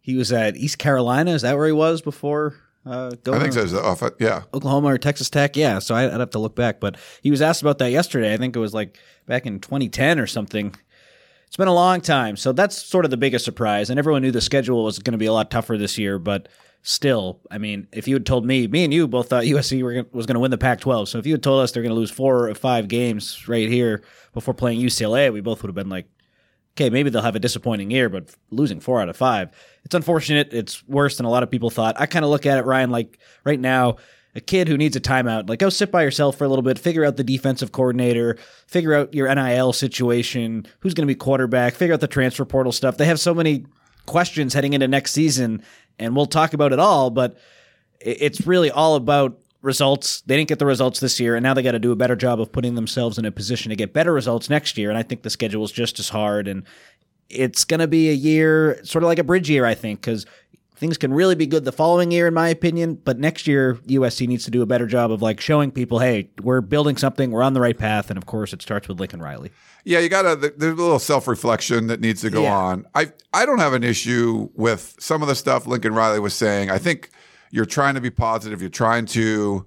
he 0.00 0.16
was 0.16 0.32
at 0.32 0.56
East 0.56 0.78
Carolina. 0.78 1.30
Is 1.32 1.42
that 1.42 1.56
where 1.56 1.66
he 1.66 1.72
was 1.72 2.02
before 2.02 2.54
uh, 2.86 3.10
I 3.32 3.38
think 3.40 3.52
so. 3.52 3.84
Off, 3.84 4.02
yeah, 4.20 4.44
Oklahoma 4.54 4.88
or 4.88 4.98
Texas 4.98 5.28
Tech? 5.28 5.56
Yeah. 5.56 5.80
So 5.80 5.94
I- 5.94 6.04
I'd 6.12 6.20
have 6.20 6.30
to 6.30 6.38
look 6.38 6.54
back. 6.54 6.78
But 6.78 6.96
he 7.20 7.30
was 7.32 7.42
asked 7.42 7.60
about 7.62 7.78
that 7.78 7.90
yesterday. 7.90 8.32
I 8.32 8.36
think 8.36 8.54
it 8.54 8.60
was 8.60 8.72
like 8.72 8.98
back 9.26 9.44
in 9.44 9.58
2010 9.58 10.20
or 10.20 10.26
something. 10.28 10.72
It's 11.48 11.56
been 11.56 11.66
a 11.68 11.74
long 11.74 12.00
time. 12.00 12.36
So 12.36 12.52
that's 12.52 12.80
sort 12.80 13.04
of 13.04 13.10
the 13.10 13.16
biggest 13.16 13.44
surprise. 13.44 13.90
And 13.90 13.98
everyone 13.98 14.22
knew 14.22 14.30
the 14.30 14.40
schedule 14.40 14.84
was 14.84 14.98
going 15.00 15.12
to 15.12 15.18
be 15.18 15.26
a 15.26 15.32
lot 15.32 15.50
tougher 15.50 15.76
this 15.76 15.98
year. 15.98 16.18
But 16.20 16.48
still, 16.86 17.40
I 17.50 17.58
mean, 17.58 17.88
if 17.92 18.06
you 18.06 18.14
had 18.14 18.24
told 18.24 18.46
me, 18.46 18.68
me 18.68 18.84
and 18.84 18.94
you 18.94 19.08
both 19.08 19.28
thought 19.28 19.42
USC 19.44 19.80
gonna- 19.80 20.06
was 20.12 20.24
going 20.24 20.34
to 20.34 20.40
win 20.40 20.52
the 20.52 20.58
Pac 20.58 20.80
12. 20.80 21.08
So 21.08 21.18
if 21.18 21.26
you 21.26 21.32
had 21.32 21.42
told 21.42 21.62
us 21.62 21.72
they're 21.72 21.82
going 21.82 21.94
to 21.94 21.98
lose 21.98 22.12
four 22.12 22.48
or 22.48 22.54
five 22.54 22.86
games 22.86 23.48
right 23.48 23.68
here 23.68 24.02
before 24.32 24.54
playing 24.54 24.80
UCLA, 24.80 25.32
we 25.32 25.40
both 25.40 25.62
would 25.62 25.68
have 25.68 25.74
been 25.74 25.88
like, 25.88 26.06
okay, 26.76 26.88
maybe 26.88 27.10
they'll 27.10 27.22
have 27.22 27.34
a 27.34 27.40
disappointing 27.40 27.90
year, 27.90 28.08
but 28.08 28.32
losing 28.50 28.78
four 28.78 29.00
out 29.00 29.08
of 29.08 29.16
five, 29.16 29.50
it's 29.84 29.96
unfortunate. 29.96 30.52
It's 30.52 30.86
worse 30.86 31.16
than 31.16 31.26
a 31.26 31.30
lot 31.30 31.42
of 31.42 31.50
people 31.50 31.70
thought. 31.70 32.00
I 32.00 32.06
kind 32.06 32.24
of 32.24 32.30
look 32.30 32.46
at 32.46 32.58
it, 32.58 32.64
Ryan, 32.64 32.90
like 32.90 33.18
right 33.44 33.58
now, 33.58 33.96
a 34.36 34.40
kid 34.40 34.68
who 34.68 34.76
needs 34.76 34.94
a 34.94 35.00
timeout, 35.00 35.48
like 35.48 35.58
go 35.58 35.70
sit 35.70 35.90
by 35.90 36.02
yourself 36.02 36.36
for 36.36 36.44
a 36.44 36.48
little 36.48 36.62
bit, 36.62 36.78
figure 36.78 37.04
out 37.04 37.16
the 37.16 37.24
defensive 37.24 37.72
coordinator, 37.72 38.36
figure 38.66 38.94
out 38.94 39.12
your 39.14 39.34
NIL 39.34 39.72
situation, 39.72 40.66
who's 40.80 40.94
going 40.94 41.08
to 41.08 41.12
be 41.12 41.16
quarterback, 41.16 41.74
figure 41.74 41.94
out 41.94 42.00
the 42.00 42.06
transfer 42.06 42.44
portal 42.44 42.70
stuff. 42.70 42.98
They 42.98 43.06
have 43.06 43.18
so 43.18 43.32
many 43.34 43.64
questions 44.04 44.54
heading 44.54 44.72
into 44.72 44.88
next 44.88 45.12
season, 45.12 45.62
and 45.98 46.14
we'll 46.14 46.26
talk 46.26 46.52
about 46.52 46.72
it 46.72 46.78
all, 46.78 47.10
but 47.10 47.38
it's 48.00 48.46
really 48.46 48.70
all 48.70 48.94
about 48.94 49.38
results. 49.62 50.20
They 50.22 50.36
didn't 50.36 50.48
get 50.48 50.58
the 50.58 50.66
results 50.66 51.00
this 51.00 51.18
year, 51.18 51.34
and 51.34 51.42
now 51.42 51.54
they 51.54 51.62
got 51.62 51.72
to 51.72 51.78
do 51.78 51.92
a 51.92 51.96
better 51.96 52.16
job 52.16 52.40
of 52.40 52.52
putting 52.52 52.74
themselves 52.74 53.18
in 53.18 53.24
a 53.24 53.32
position 53.32 53.70
to 53.70 53.76
get 53.76 53.92
better 53.92 54.12
results 54.12 54.48
next 54.48 54.78
year. 54.78 54.90
And 54.90 54.98
I 54.98 55.02
think 55.02 55.22
the 55.22 55.30
schedule 55.30 55.64
is 55.64 55.72
just 55.72 55.98
as 55.98 56.08
hard, 56.08 56.48
and 56.48 56.64
it's 57.28 57.64
going 57.64 57.80
to 57.80 57.88
be 57.88 58.08
a 58.10 58.14
year, 58.14 58.82
sort 58.84 59.02
of 59.02 59.08
like 59.08 59.18
a 59.18 59.24
bridge 59.24 59.50
year, 59.50 59.66
I 59.66 59.74
think, 59.74 60.00
because 60.00 60.26
things 60.76 60.98
can 60.98 61.12
really 61.12 61.34
be 61.34 61.46
good 61.46 61.64
the 61.64 61.72
following 61.72 62.10
year, 62.10 62.26
in 62.26 62.34
my 62.34 62.48
opinion. 62.48 62.94
But 63.04 63.18
next 63.18 63.46
year, 63.46 63.74
USC 63.86 64.26
needs 64.28 64.44
to 64.44 64.50
do 64.50 64.62
a 64.62 64.66
better 64.66 64.86
job 64.86 65.10
of 65.10 65.22
like 65.22 65.40
showing 65.40 65.70
people, 65.70 65.98
hey, 66.00 66.30
we're 66.42 66.60
building 66.60 66.96
something, 66.96 67.30
we're 67.30 67.42
on 67.42 67.54
the 67.54 67.60
right 67.60 67.76
path, 67.76 68.10
and 68.10 68.16
of 68.18 68.26
course, 68.26 68.52
it 68.52 68.60
starts 68.62 68.86
with 68.88 69.00
Lincoln 69.00 69.20
Riley. 69.20 69.50
yeah. 69.84 69.98
You 70.00 70.08
got 70.08 70.22
to. 70.22 70.36
There's 70.56 70.72
a 70.74 70.76
little 70.76 70.98
self 70.98 71.26
reflection 71.28 71.86
that 71.88 72.00
needs 72.00 72.20
to 72.22 72.30
go 72.30 72.42
Yeah. 72.42 72.56
on. 72.56 72.86
I 72.94 73.12
I 73.32 73.46
don't 73.46 73.58
have 73.58 73.72
an 73.72 73.84
issue 73.84 74.50
with 74.54 74.94
some 74.98 75.22
of 75.22 75.28
the 75.28 75.34
stuff 75.34 75.66
Lincoln 75.66 75.94
Riley 75.94 76.20
was 76.20 76.34
saying. 76.34 76.70
I 76.70 76.78
think 76.78 77.10
you're 77.50 77.64
trying 77.64 77.94
to 77.94 78.00
be 78.00 78.10
positive. 78.10 78.60
You're 78.60 78.68
trying 78.70 79.06
to, 79.06 79.64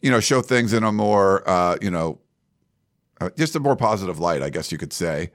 you 0.00 0.10
know, 0.10 0.20
show 0.20 0.40
things 0.42 0.72
in 0.72 0.84
a 0.84 0.92
more, 0.92 1.46
uh, 1.48 1.76
you 1.82 1.90
know, 1.90 2.20
uh, 3.20 3.30
just 3.36 3.54
a 3.56 3.60
more 3.60 3.76
positive 3.76 4.18
light, 4.20 4.42
I 4.42 4.50
guess 4.50 4.70
you 4.72 4.78
could 4.78 4.92
say. 4.92 5.30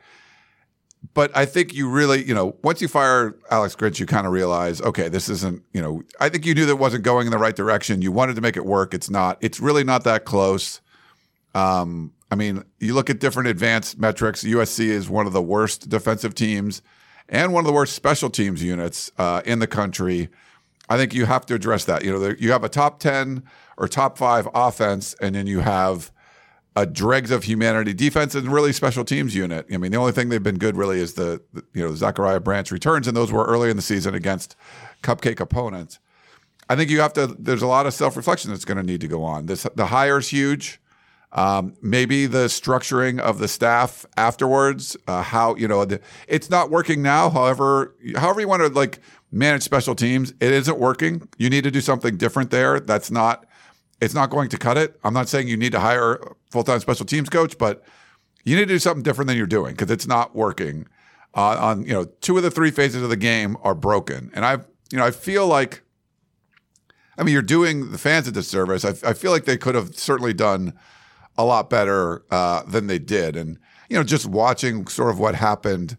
But 1.14 1.36
I 1.36 1.46
think 1.46 1.74
you 1.74 1.90
really, 1.90 2.24
you 2.24 2.34
know, 2.34 2.58
once 2.62 2.82
you 2.82 2.88
fire 2.88 3.38
Alex 3.50 3.76
Grinch, 3.76 4.00
you 4.00 4.06
kind 4.06 4.28
of 4.28 4.34
realize, 4.34 4.82
okay, 4.82 5.08
this 5.08 5.30
isn't, 5.30 5.64
you 5.74 5.82
know, 5.82 6.04
I 6.20 6.30
think 6.30 6.46
you 6.46 6.54
knew 6.54 6.66
that 6.66 6.76
wasn't 6.76 7.04
going 7.04 7.26
in 7.26 7.32
the 7.32 7.38
right 7.38 7.56
direction. 7.56 8.02
You 8.02 8.12
wanted 8.12 8.36
to 8.36 8.42
make 8.42 8.58
it 8.58 8.66
work. 8.66 8.94
It's 8.94 9.10
not. 9.10 9.38
It's 9.42 9.60
really 9.60 9.84
not 9.84 10.04
that 10.04 10.26
close. 10.26 10.82
Um, 11.56 12.14
I 12.32 12.36
mean, 12.36 12.64
you 12.80 12.94
look 12.94 13.10
at 13.10 13.20
different 13.20 13.48
advanced 13.50 13.98
metrics. 13.98 14.44
USC 14.44 14.88
is 14.88 15.10
one 15.10 15.26
of 15.26 15.34
the 15.34 15.42
worst 15.42 15.90
defensive 15.90 16.36
teams 16.36 16.82
and 17.28 17.54
one 17.54 17.64
of 17.64 17.68
the 17.68 17.74
worst 17.74 17.94
special 17.94 18.30
teams 18.30 18.62
units 18.62 19.12
uh, 19.18 19.42
in 19.46 19.60
the 19.60 19.68
country. 19.68 20.30
I 20.90 20.98
think 20.98 21.14
you 21.14 21.26
have 21.26 21.46
to 21.48 21.54
address 21.54 21.86
that. 21.86 22.04
You 22.04 22.12
know, 22.12 22.36
you 22.38 22.52
have 22.52 22.64
a 22.64 22.70
top 22.70 23.00
10 23.00 23.44
or 23.78 23.88
top 23.88 24.18
five 24.18 24.48
offense, 24.54 25.16
and 25.22 25.36
then 25.36 25.48
you 25.48 25.60
have 25.60 26.12
a 26.80 26.86
dregs 26.86 27.30
of 27.30 27.44
humanity 27.44 27.94
defense 27.94 28.36
and 28.36 28.48
really 28.48 28.72
special 28.72 29.04
teams 29.04 29.36
unit. 29.36 29.66
I 29.72 29.76
mean, 29.76 29.92
the 29.92 29.98
only 29.98 30.14
thing 30.14 30.30
they've 30.30 30.42
been 30.42 30.58
good 30.58 30.78
really 30.78 31.02
is 31.02 31.16
the, 31.16 31.42
the 31.52 31.64
you 31.74 31.86
know, 31.86 31.94
Zachariah 31.94 32.40
Branch 32.40 32.72
returns, 32.72 33.06
and 33.06 33.18
those 33.18 33.34
were 33.34 33.44
early 33.46 33.70
in 33.70 33.76
the 33.76 33.82
season 33.82 34.16
against 34.16 34.56
cupcake 35.04 35.42
opponents. 35.42 36.00
I 36.70 36.78
think 36.78 36.90
you 36.90 37.02
have 37.02 37.12
to, 37.14 37.28
there's 37.28 37.62
a 37.62 37.68
lot 37.68 37.86
of 37.86 37.94
self 37.94 38.16
reflection 38.16 38.52
that's 38.52 38.64
going 38.64 38.78
to 38.78 38.84
need 38.84 39.02
to 39.02 39.10
go 39.10 39.24
on. 39.24 39.48
This, 39.48 39.68
the 39.76 39.88
hire's 39.88 40.30
huge. 40.30 40.80
Um, 41.34 41.76
maybe 41.82 42.26
the 42.26 42.46
structuring 42.46 43.20
of 43.20 43.40
the 43.40 43.48
staff 43.48 44.06
afterwards, 44.18 44.98
uh, 45.06 45.22
how 45.22 45.56
you 45.56 45.68
know 45.68 45.86
the, 45.86 46.02
it's 46.28 46.50
not 46.50 46.72
working 46.72 47.04
now. 47.04 47.30
However, 47.30 47.96
however 48.16 48.42
you 48.42 48.48
want 48.48 48.64
to 48.64 48.70
like 48.70 49.00
manage 49.32 49.62
special 49.62 49.94
teams, 49.94 50.32
it 50.40 50.52
isn't 50.52 50.80
working. 50.80 51.28
You 51.38 51.52
need 51.52 51.66
to 51.66 51.72
do 51.72 51.82
something 51.82 52.18
different 52.18 52.50
there. 52.50 52.80
That's 52.80 53.12
not. 53.12 53.46
It's 54.02 54.14
not 54.14 54.30
going 54.30 54.50
to 54.50 54.58
cut 54.58 54.78
it. 54.78 55.00
I'm 55.04 55.14
not 55.14 55.28
saying 55.28 55.48
you 55.48 55.58
need 55.58 55.72
to 55.74 55.80
hire 55.80 56.14
a 56.14 56.36
full 56.52 56.64
time 56.64 56.80
special 56.80 57.06
teams 57.06 57.30
coach, 57.30 57.58
but 57.58 57.84
you 58.44 58.56
need 58.56 58.64
to 58.64 58.68
do 58.68 58.80
something 58.80 59.04
different 59.04 59.28
than 59.28 59.38
you're 59.38 59.48
doing 59.48 59.74
because 59.74 59.92
it's 59.92 60.08
not 60.08 60.36
working. 60.36 60.88
Uh, 61.36 61.58
on 61.60 61.86
you 61.86 61.94
know, 61.94 62.06
two 62.22 62.38
of 62.38 62.44
the 62.44 62.52
three 62.52 62.72
phases 62.72 63.04
of 63.04 63.10
the 63.10 63.18
game 63.18 63.56
are 63.62 63.76
broken, 63.76 64.32
and 64.34 64.46
I 64.46 64.54
you 64.92 64.98
know 64.98 65.06
I 65.06 65.12
feel 65.12 65.48
like. 65.48 65.84
I 67.18 67.24
mean, 67.24 67.34
you're 67.34 67.42
doing 67.42 67.92
the 67.92 67.98
fans 67.98 68.30
a 68.30 68.32
disservice. 68.32 68.86
I, 68.86 69.10
I 69.10 69.12
feel 69.12 69.32
like 69.32 69.44
they 69.44 69.58
could 69.58 69.76
have 69.76 69.94
certainly 69.94 70.34
done 70.34 70.72
a 71.38 71.44
lot 71.44 71.70
better 71.70 72.24
uh, 72.32 72.64
than 72.64 72.88
they 72.88 72.98
did. 73.00 73.36
And, 73.36 73.58
you 73.90 73.98
know, 73.98 74.04
just 74.04 74.26
watching 74.26 74.88
sort 74.88 75.10
of 75.10 75.20
what 75.20 75.36
happened 75.36 75.98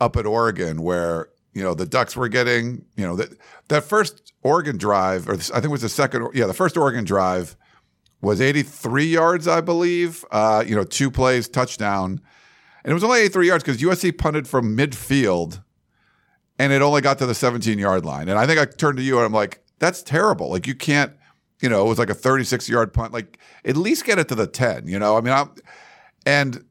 up 0.00 0.16
at 0.16 0.26
Oregon, 0.26 0.82
where, 0.82 1.28
you 1.54 1.62
know, 1.62 1.74
the 1.74 1.86
Ducks 1.86 2.16
were 2.16 2.28
getting, 2.28 2.84
you 2.96 3.04
know, 3.06 3.16
that, 3.16 3.30
that 3.68 3.84
first 3.84 4.23
Oregon 4.44 4.76
drive, 4.76 5.28
or 5.28 5.34
I 5.34 5.36
think 5.36 5.64
it 5.64 5.70
was 5.70 5.82
the 5.82 5.88
second, 5.88 6.28
yeah, 6.34 6.46
the 6.46 6.54
first 6.54 6.76
Oregon 6.76 7.04
drive 7.04 7.56
was 8.20 8.40
83 8.40 9.06
yards, 9.06 9.48
I 9.48 9.60
believe, 9.60 10.24
uh, 10.30 10.62
you 10.66 10.76
know, 10.76 10.84
two 10.84 11.10
plays, 11.10 11.48
touchdown. 11.48 12.20
And 12.84 12.90
it 12.90 12.94
was 12.94 13.02
only 13.02 13.20
83 13.20 13.46
yards 13.48 13.64
because 13.64 13.80
USC 13.80 14.16
punted 14.16 14.46
from 14.46 14.76
midfield 14.76 15.62
and 16.58 16.72
it 16.72 16.82
only 16.82 17.00
got 17.00 17.18
to 17.18 17.26
the 17.26 17.34
17 17.34 17.78
yard 17.78 18.04
line. 18.04 18.28
And 18.28 18.38
I 18.38 18.46
think 18.46 18.60
I 18.60 18.66
turned 18.66 18.98
to 18.98 19.02
you 19.02 19.16
and 19.16 19.26
I'm 19.26 19.32
like, 19.32 19.64
that's 19.78 20.02
terrible. 20.02 20.50
Like, 20.50 20.66
you 20.66 20.74
can't 20.74 21.12
you 21.64 21.70
know, 21.70 21.86
it 21.86 21.88
was 21.88 21.98
like 21.98 22.10
a 22.10 22.14
36 22.14 22.68
yard 22.68 22.92
punt. 22.92 23.14
Like 23.14 23.38
at 23.64 23.74
least 23.74 24.04
get 24.04 24.18
it 24.18 24.28
to 24.28 24.34
the 24.34 24.46
10, 24.46 24.86
you 24.86 24.98
know? 24.98 25.16
I 25.16 25.22
mean, 25.22 25.32
I'm, 25.32 25.50
and 26.26 26.62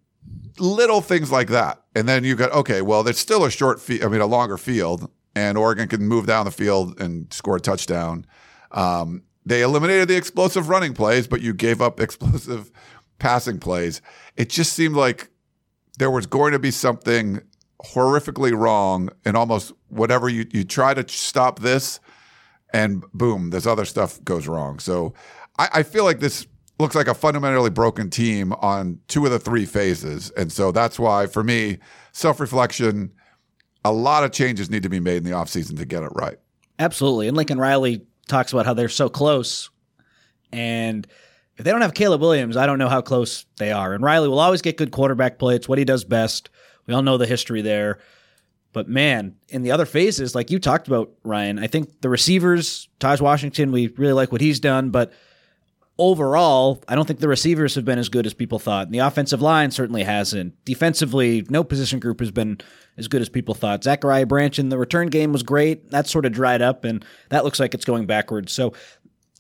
little 0.60 1.02
things 1.02 1.32
like 1.32 1.48
that. 1.50 1.82
And 1.96 2.08
then 2.08 2.24
you 2.24 2.36
got, 2.36 2.52
okay, 2.52 2.84
well, 2.84 3.02
there's 3.02 3.18
still 3.18 3.44
a 3.44 3.50
short 3.50 3.82
field, 3.82 4.04
I 4.04 4.08
mean, 4.08 4.22
a 4.22 4.28
longer 4.28 4.56
field, 4.56 5.10
and 5.36 5.58
Oregon 5.58 5.88
can 5.88 6.02
move 6.02 6.28
down 6.28 6.46
the 6.46 6.52
field 6.52 7.00
and 7.00 7.32
score 7.34 7.58
a 7.58 7.60
touchdown. 7.60 8.26
Um, 8.72 9.24
they 9.46 9.62
eliminated 9.62 10.08
the 10.08 10.16
explosive 10.16 10.70
running 10.70 10.94
plays, 10.94 11.28
but 11.28 11.42
you 11.42 11.54
gave 11.54 11.82
up 11.82 12.00
explosive 12.00 12.72
passing 13.20 13.60
plays. 13.60 14.02
It 14.36 14.50
just 14.50 14.74
seemed 14.74 14.96
like 14.96 15.30
there 15.98 16.12
was 16.12 16.26
going 16.26 16.54
to 16.54 16.60
be 16.60 16.72
something 16.72 17.42
horrifically 17.86 18.58
wrong 18.58 19.10
in 19.26 19.36
almost 19.36 19.74
whatever 19.90 20.30
you, 20.30 20.46
you 20.52 20.64
try 20.64 20.94
to 20.94 21.08
stop 21.08 21.60
this 21.60 22.00
and 22.74 23.04
boom, 23.14 23.52
this 23.52 23.68
other 23.68 23.86
stuff 23.86 24.24
goes 24.24 24.48
wrong. 24.48 24.80
So 24.80 25.14
I, 25.60 25.70
I 25.76 25.84
feel 25.84 26.04
like 26.04 26.20
this 26.20 26.48
looks 26.80 26.96
like 26.96 27.08
a 27.08 27.14
fundamentally 27.14 27.70
broken 27.70 28.10
team 28.10 28.54
on 28.54 29.00
two 29.08 29.26
of 29.26 29.32
the 29.32 29.40
three 29.40 29.66
phases. 29.66 30.32
And 30.32 30.52
so 30.52 30.72
that's 30.72 30.98
why, 30.98 31.28
for 31.28 31.44
me, 31.44 31.78
self 32.12 32.40
reflection, 32.40 33.12
a 33.86 33.92
lot 33.92 34.24
of 34.24 34.32
changes 34.32 34.70
need 34.70 34.84
to 34.84 34.90
be 34.90 35.00
made 35.00 35.18
in 35.18 35.24
the 35.24 35.32
offseason 35.32 35.78
to 35.78 35.86
get 35.86 36.04
it 36.04 36.12
right. 36.14 36.38
Absolutely. 36.80 37.28
And 37.28 37.38
Lincoln 37.38 37.60
Riley 37.60 38.06
talks 38.28 38.54
about 38.54 38.66
how 38.66 38.74
they're 38.74 38.90
so 38.90 39.10
close. 39.10 39.70
And 40.52 41.08
if 41.58 41.66
they 41.66 41.72
don't 41.72 41.82
have 41.82 41.94
Caleb 41.94 42.22
Williams, 42.22 42.58
I 42.58 42.66
don't 42.66 42.80
know 42.80 42.90
how 42.90 43.02
close 43.02 43.46
they 43.58 43.72
are. 43.72 43.94
And 43.94 44.04
Riley 44.04 44.28
will 44.28 44.40
always 44.40 44.62
get 44.62 44.78
good 44.78 44.92
quarterback 44.92 45.38
play. 45.38 45.56
It's 45.56 45.68
what 45.68 45.78
he 45.78 45.86
does 45.86 46.04
best. 46.04 46.50
We 46.88 46.94
all 46.94 47.02
know 47.02 47.18
the 47.18 47.28
history 47.28 47.62
there. 47.62 48.00
But 48.72 48.90
man, 48.90 49.36
in 49.50 49.62
the 49.62 49.72
other 49.72 49.86
phases, 49.86 50.34
like 50.34 50.50
you 50.50 50.58
talked 50.58 50.88
about, 50.88 51.12
Ryan, 51.24 51.60
I 51.60 51.68
think 51.68 52.02
the 52.02 52.10
receivers, 52.10 52.90
Tahj 53.00 53.22
Washington, 53.22 53.72
we 53.72 53.88
really 53.88 54.14
like 54.14 54.32
what 54.32 54.42
he's 54.42 54.60
done, 54.60 54.90
but 54.90 55.14
overall, 55.98 56.84
I 56.88 56.96
don't 56.96 57.06
think 57.06 57.20
the 57.20 57.28
receivers 57.28 57.76
have 57.76 57.86
been 57.86 58.00
as 58.00 58.10
good 58.10 58.26
as 58.26 58.34
people 58.34 58.60
thought. 58.60 58.88
And 58.88 58.94
the 58.94 59.00
offensive 59.00 59.42
line 59.42 59.72
certainly 59.72 60.04
hasn't. 60.04 60.64
Defensively, 60.66 61.46
no 61.50 61.64
position 61.64 62.00
group 62.00 62.20
has 62.20 62.32
been 62.32 62.60
as 62.98 63.08
good 63.08 63.22
as 63.22 63.30
people 63.30 63.54
thought. 63.54 63.84
Zachariah 63.84 64.26
Branch 64.26 64.58
in 64.58 64.70
the 64.70 64.78
return 64.78 65.08
game 65.08 65.32
was 65.32 65.44
great. 65.44 65.92
That 65.92 66.08
sort 66.08 66.26
of 66.26 66.32
dried 66.32 66.62
up, 66.62 66.84
and 66.84 67.06
that 67.30 67.44
looks 67.44 67.60
like 67.60 67.74
it's 67.74 67.86
going 67.86 68.06
backwards. 68.06 68.52
So 68.52 68.74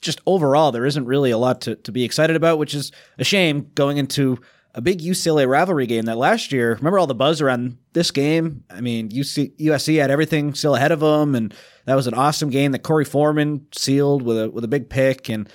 just 0.01 0.21
overall, 0.25 0.71
there 0.71 0.85
isn't 0.85 1.05
really 1.05 1.31
a 1.31 1.37
lot 1.37 1.61
to, 1.61 1.75
to 1.75 1.91
be 1.91 2.03
excited 2.03 2.35
about, 2.35 2.59
which 2.59 2.75
is 2.75 2.91
a 3.17 3.23
shame 3.23 3.71
going 3.73 3.97
into 3.97 4.39
a 4.75 4.81
big 4.81 5.01
UCLA 5.01 5.47
rivalry 5.47 5.85
game 5.85 6.05
that 6.05 6.17
last 6.17 6.51
year, 6.51 6.75
remember 6.75 6.97
all 6.97 7.07
the 7.07 7.15
buzz 7.15 7.41
around 7.41 7.77
this 7.93 8.09
game? 8.09 8.63
I 8.69 8.81
mean, 8.81 9.09
UC, 9.09 9.55
USC 9.57 9.99
had 9.99 10.09
everything 10.09 10.55
still 10.55 10.75
ahead 10.75 10.91
of 10.91 10.99
them, 10.99 11.35
and 11.35 11.53
that 11.85 11.95
was 11.95 12.07
an 12.07 12.15
awesome 12.15 12.49
game 12.49 12.71
that 12.71 12.83
Korey 12.83 13.07
Foreman 13.07 13.67
sealed 13.71 14.23
with 14.23 14.39
a 14.39 14.49
with 14.49 14.63
a 14.63 14.67
big 14.67 14.89
pick. 14.89 15.29
And 15.29 15.47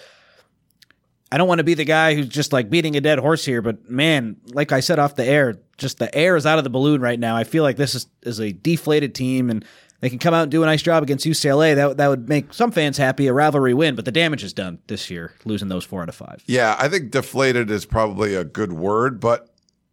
I 1.31 1.37
don't 1.37 1.49
want 1.49 1.59
to 1.59 1.65
be 1.65 1.75
the 1.75 1.85
guy 1.85 2.15
who's 2.15 2.29
just 2.29 2.53
like 2.53 2.71
beating 2.71 2.97
a 2.97 3.01
dead 3.01 3.19
horse 3.19 3.45
here, 3.45 3.61
but 3.61 3.91
man, 3.91 4.37
like 4.47 4.73
I 4.73 4.81
said 4.81 4.99
off 4.99 5.15
the 5.15 5.25
air, 5.25 5.59
just 5.77 5.99
the 5.99 6.15
air 6.15 6.37
is 6.37 6.47
out 6.47 6.59
of 6.59 6.65
the 6.65 6.71
balloon 6.71 7.01
right 7.01 7.19
now. 7.19 7.37
I 7.37 7.45
feel 7.45 7.63
like 7.63 7.77
this 7.77 7.95
is, 7.95 8.07
is 8.23 8.41
a 8.41 8.53
deflated 8.53 9.15
team, 9.15 9.51
and 9.51 9.65
they 10.01 10.09
can 10.09 10.19
come 10.19 10.33
out 10.33 10.45
and 10.45 10.51
do 10.51 10.63
a 10.63 10.67
nice 10.67 10.81
job 10.81 11.03
against 11.03 11.27
UCLA. 11.27 11.75
That 11.75 11.99
that 11.99 12.09
would 12.09 12.29
make 12.29 12.55
some 12.55 12.73
fans 12.73 12.97
happy, 12.97 13.27
a 13.27 13.33
rivalry 13.33 13.75
win. 13.75 13.95
But 13.95 14.07
the 14.07 14.13
damage 14.13 14.43
is 14.43 14.55
done 14.55 14.79
this 14.87 15.11
year, 15.11 15.35
losing 15.45 15.69
those 15.69 15.85
four 15.85 16.03
out 16.03 16.09
of 16.09 16.15
five. 16.15 16.43
Yeah, 16.47 16.77
I 16.79 16.89
think 16.89 17.11
deflated 17.11 17.71
is 17.71 17.85
probably 17.85 18.35
a 18.35 18.45
good 18.45 18.73
word, 18.73 19.21
but 19.21 19.51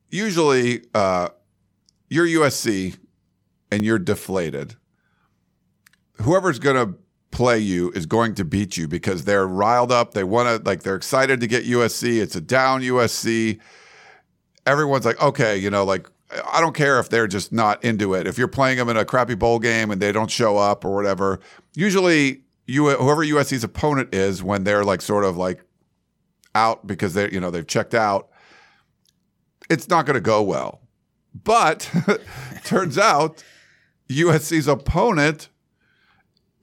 usually 0.09 0.85
uh, 0.93 1.29
you're 2.09 2.25
USC 2.25 2.97
and 3.71 3.83
you're 3.83 3.99
deflated. 3.99 4.75
Whoever's 6.21 6.59
going 6.59 6.77
to 6.77 6.97
play 7.35 7.59
you 7.59 7.91
is 7.91 8.05
going 8.05 8.33
to 8.33 8.45
beat 8.45 8.77
you 8.77 8.87
because 8.87 9.25
they're 9.25 9.45
riled 9.45 9.91
up. 9.91 10.13
They 10.13 10.23
want 10.23 10.47
to 10.63 10.67
like 10.67 10.83
they're 10.83 10.95
excited 10.95 11.41
to 11.41 11.47
get 11.47 11.65
USC. 11.65 12.21
It's 12.21 12.35
a 12.37 12.41
down 12.41 12.81
USC. 12.81 13.59
Everyone's 14.65 15.05
like, 15.05 15.21
okay, 15.21 15.57
you 15.57 15.69
know, 15.69 15.83
like 15.83 16.09
I 16.51 16.61
don't 16.61 16.73
care 16.73 16.97
if 16.97 17.09
they're 17.09 17.27
just 17.27 17.51
not 17.51 17.83
into 17.83 18.13
it. 18.13 18.25
If 18.25 18.37
you're 18.37 18.47
playing 18.47 18.77
them 18.77 18.87
in 18.87 18.95
a 18.95 19.03
crappy 19.03 19.35
bowl 19.35 19.59
game 19.59 19.91
and 19.91 20.01
they 20.01 20.13
don't 20.13 20.31
show 20.31 20.55
up 20.57 20.85
or 20.85 20.95
whatever, 20.95 21.41
usually 21.73 22.41
you 22.67 22.89
whoever 22.89 23.21
USC's 23.25 23.65
opponent 23.65 24.15
is 24.15 24.41
when 24.41 24.63
they're 24.63 24.85
like 24.85 25.01
sort 25.01 25.25
of 25.25 25.35
like 25.35 25.61
out 26.55 26.87
because 26.87 27.15
they 27.15 27.29
you 27.31 27.41
know 27.41 27.51
they've 27.51 27.67
checked 27.67 27.93
out, 27.93 28.29
it's 29.69 29.89
not 29.89 30.05
going 30.05 30.15
to 30.15 30.21
go 30.21 30.41
well. 30.41 30.79
But 31.43 31.91
turns 32.63 32.97
out 32.97 33.43
USC's 34.09 34.69
opponent 34.69 35.49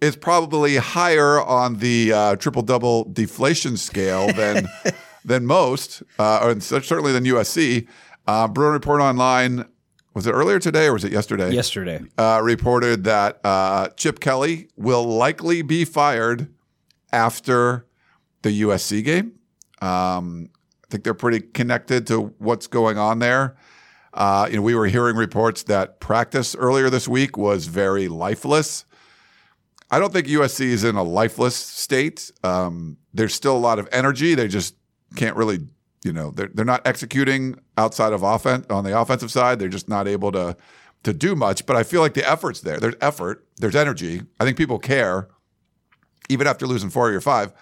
is 0.02 0.16
probably 0.16 0.76
higher 0.76 1.40
on 1.40 1.76
the 1.76 2.12
uh, 2.12 2.36
triple 2.36 2.62
double 2.62 3.04
deflation 3.04 3.76
scale 3.76 4.32
than 4.32 4.68
than 5.24 5.46
most, 5.46 6.02
uh, 6.18 6.40
or 6.42 6.60
certainly 6.60 7.12
than 7.12 7.24
USC. 7.24 7.86
Uh, 8.26 8.48
Bruin 8.48 8.72
Report 8.72 9.00
Online, 9.00 9.64
was 10.12 10.26
it 10.26 10.32
earlier 10.32 10.58
today 10.58 10.86
or 10.86 10.94
was 10.94 11.04
it 11.04 11.12
yesterday? 11.12 11.52
Yesterday. 11.52 12.02
Uh, 12.18 12.40
reported 12.42 13.04
that 13.04 13.40
uh, 13.44 13.88
Chip 13.96 14.18
Kelly 14.18 14.68
will 14.76 15.04
likely 15.04 15.62
be 15.62 15.84
fired 15.84 16.52
after 17.12 17.86
the 18.42 18.62
USC 18.62 19.04
game. 19.04 19.38
Um, 19.80 20.50
I 20.84 20.88
think 20.90 21.04
they're 21.04 21.14
pretty 21.14 21.40
connected 21.40 22.08
to 22.08 22.34
what's 22.38 22.66
going 22.66 22.98
on 22.98 23.20
there. 23.20 23.56
Uh, 24.12 24.48
you 24.50 24.56
know, 24.56 24.62
we 24.62 24.74
were 24.74 24.86
hearing 24.86 25.16
reports 25.16 25.62
that 25.64 26.00
practice 26.00 26.56
earlier 26.56 26.90
this 26.90 27.06
week 27.06 27.36
was 27.36 27.66
very 27.66 28.08
lifeless. 28.08 28.84
I 29.92 29.98
don't 29.98 30.12
think 30.12 30.26
USC 30.26 30.62
is 30.62 30.84
in 30.84 30.96
a 30.96 31.02
lifeless 31.02 31.54
state. 31.54 32.32
Um, 32.42 32.96
there's 33.12 33.34
still 33.34 33.54
a 33.54 33.58
lot 33.58 33.78
of 33.78 33.88
energy. 33.92 34.34
They 34.34 34.48
just 34.48 34.74
can't 35.16 35.36
really 35.36 35.60
you 36.04 36.12
know 36.12 36.30
they're 36.30 36.50
they're 36.52 36.64
not 36.64 36.86
executing 36.86 37.60
outside 37.76 38.12
of 38.12 38.22
offense 38.22 38.66
on 38.70 38.84
the 38.84 38.98
offensive 38.98 39.30
side. 39.30 39.58
They're 39.58 39.68
just 39.68 39.88
not 39.88 40.08
able 40.08 40.32
to 40.32 40.56
to 41.02 41.12
do 41.12 41.36
much. 41.36 41.66
But 41.66 41.76
I 41.76 41.82
feel 41.82 42.00
like 42.00 42.14
the 42.14 42.28
effort's 42.28 42.62
there. 42.62 42.80
There's 42.80 42.96
effort. 43.00 43.46
There's 43.58 43.76
energy. 43.76 44.22
I 44.40 44.44
think 44.44 44.56
people 44.56 44.78
care, 44.78 45.28
even 46.28 46.46
after 46.46 46.66
losing 46.66 46.90
four 46.90 47.10
your 47.10 47.20
five, 47.20 47.52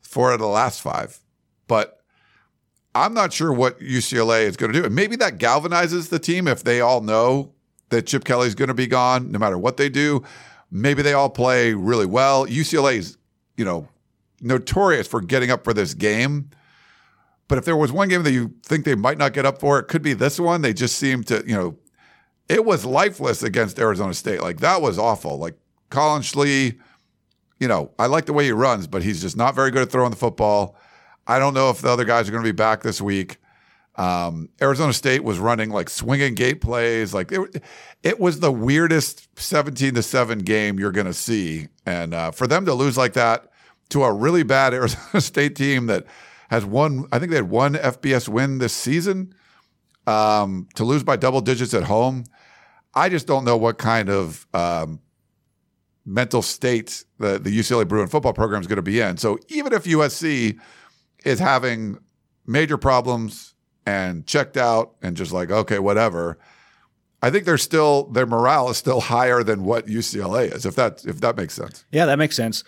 four 0.00 0.30
out 0.30 0.34
of 0.34 0.40
the 0.40 0.46
last 0.46 0.80
five. 0.80 1.18
But 1.66 1.98
I'm 2.94 3.14
not 3.14 3.32
sure 3.32 3.52
what 3.52 3.80
UCLA 3.80 4.44
is 4.44 4.56
going 4.56 4.72
to 4.72 4.78
do. 4.78 4.84
And 4.84 4.94
maybe 4.94 5.16
that 5.16 5.38
galvanizes 5.38 6.10
the 6.10 6.18
team 6.18 6.46
if 6.46 6.62
they 6.62 6.80
all 6.80 7.00
know 7.00 7.54
that 7.88 8.06
Chip 8.06 8.24
Kelly's 8.24 8.54
going 8.54 8.68
to 8.68 8.74
be 8.74 8.86
gone, 8.86 9.30
no 9.32 9.38
matter 9.38 9.58
what 9.58 9.76
they 9.76 9.88
do. 9.88 10.22
Maybe 10.72 11.02
they 11.02 11.12
all 11.12 11.30
play 11.30 11.74
really 11.74 12.06
well. 12.06 12.46
UCLA 12.46 12.96
is, 12.96 13.16
you 13.56 13.64
know, 13.64 13.86
notorious 14.40 15.06
for 15.06 15.20
getting 15.20 15.52
up 15.52 15.62
for 15.62 15.72
this 15.72 15.94
game 15.94 16.50
but 17.52 17.58
if 17.58 17.66
there 17.66 17.76
was 17.76 17.92
one 17.92 18.08
game 18.08 18.22
that 18.22 18.32
you 18.32 18.54
think 18.62 18.86
they 18.86 18.94
might 18.94 19.18
not 19.18 19.34
get 19.34 19.44
up 19.44 19.60
for, 19.60 19.78
it 19.78 19.82
could 19.84 20.00
be 20.00 20.14
this 20.14 20.40
one. 20.40 20.62
They 20.62 20.72
just 20.72 20.96
seem 20.96 21.22
to, 21.24 21.44
you 21.46 21.54
know, 21.54 21.76
it 22.48 22.64
was 22.64 22.86
lifeless 22.86 23.42
against 23.42 23.78
Arizona 23.78 24.14
State. 24.14 24.40
Like 24.40 24.60
that 24.60 24.80
was 24.80 24.98
awful. 24.98 25.36
Like 25.36 25.58
Collin 25.90 26.22
Schlee, 26.22 26.78
you 27.60 27.68
know, 27.68 27.90
I 27.98 28.06
like 28.06 28.24
the 28.24 28.32
way 28.32 28.44
he 28.44 28.52
runs, 28.52 28.86
but 28.86 29.02
he's 29.02 29.20
just 29.20 29.36
not 29.36 29.54
very 29.54 29.70
good 29.70 29.82
at 29.82 29.90
throwing 29.90 30.08
the 30.08 30.16
football. 30.16 30.76
I 31.26 31.38
don't 31.38 31.52
know 31.52 31.68
if 31.68 31.82
the 31.82 31.90
other 31.90 32.06
guys 32.06 32.26
are 32.26 32.32
going 32.32 32.42
to 32.42 32.48
be 32.48 32.56
back 32.56 32.82
this 32.82 33.02
week. 33.02 33.36
Um, 33.96 34.48
Arizona 34.60 34.92
State 34.92 35.22
was 35.22 35.38
running 35.38 35.70
like 35.70 35.90
swinging 35.90 36.34
gate 36.34 36.60
plays. 36.60 37.12
Like 37.12 37.30
it, 37.30 37.62
it 38.02 38.20
was 38.20 38.40
the 38.40 38.52
weirdest 38.52 39.28
17 39.38 39.94
to 39.94 40.02
7 40.02 40.38
game 40.38 40.78
you're 40.78 40.92
going 40.92 41.06
to 41.06 41.14
see. 41.14 41.68
And 41.84 42.14
uh, 42.14 42.30
for 42.30 42.46
them 42.46 42.64
to 42.66 42.74
lose 42.74 42.96
like 42.96 43.12
that 43.14 43.50
to 43.90 44.04
a 44.04 44.12
really 44.12 44.42
bad 44.42 44.72
Arizona 44.74 45.20
State 45.20 45.56
team 45.56 45.86
that 45.86 46.06
has 46.50 46.64
won, 46.64 47.06
I 47.12 47.18
think 47.18 47.30
they 47.30 47.36
had 47.36 47.50
one 47.50 47.74
FBS 47.74 48.28
win 48.28 48.58
this 48.58 48.72
season. 48.72 49.34
Um, 50.06 50.68
to 50.74 50.84
lose 50.84 51.04
by 51.04 51.16
double 51.16 51.40
digits 51.40 51.74
at 51.74 51.84
home, 51.84 52.24
I 52.94 53.08
just 53.08 53.26
don't 53.26 53.44
know 53.44 53.56
what 53.56 53.78
kind 53.78 54.08
of 54.10 54.46
um, 54.52 55.00
mental 56.04 56.42
state 56.42 57.04
the, 57.18 57.38
the 57.38 57.56
UCLA 57.56 57.86
Bruin 57.86 58.08
football 58.08 58.32
program 58.32 58.60
is 58.60 58.66
going 58.66 58.76
to 58.76 58.82
be 58.82 59.00
in. 59.00 59.16
So 59.16 59.38
even 59.48 59.72
if 59.72 59.84
USC 59.84 60.58
is 61.24 61.38
having 61.38 61.98
major 62.46 62.76
problems 62.76 63.51
and 63.86 64.26
checked 64.26 64.56
out 64.56 64.94
and 65.02 65.16
just 65.16 65.32
like, 65.32 65.50
okay, 65.50 65.78
whatever, 65.78 66.38
I 67.22 67.30
think 67.30 67.44
they're 67.44 67.58
still 67.58 68.04
their 68.04 68.26
morale 68.26 68.70
is 68.70 68.76
still 68.76 69.00
higher 69.12 69.42
than 69.42 69.64
what 69.64 69.86
UCLA 69.86 70.54
is, 70.54 70.66
if 70.66 70.74
that 70.76 71.04
if 71.04 71.20
that 71.20 71.36
makes 71.36 71.54
sense. 71.54 71.84
Yeah, 71.92 72.06
that 72.06 72.18
makes 72.18 72.36
sense. 72.36 72.64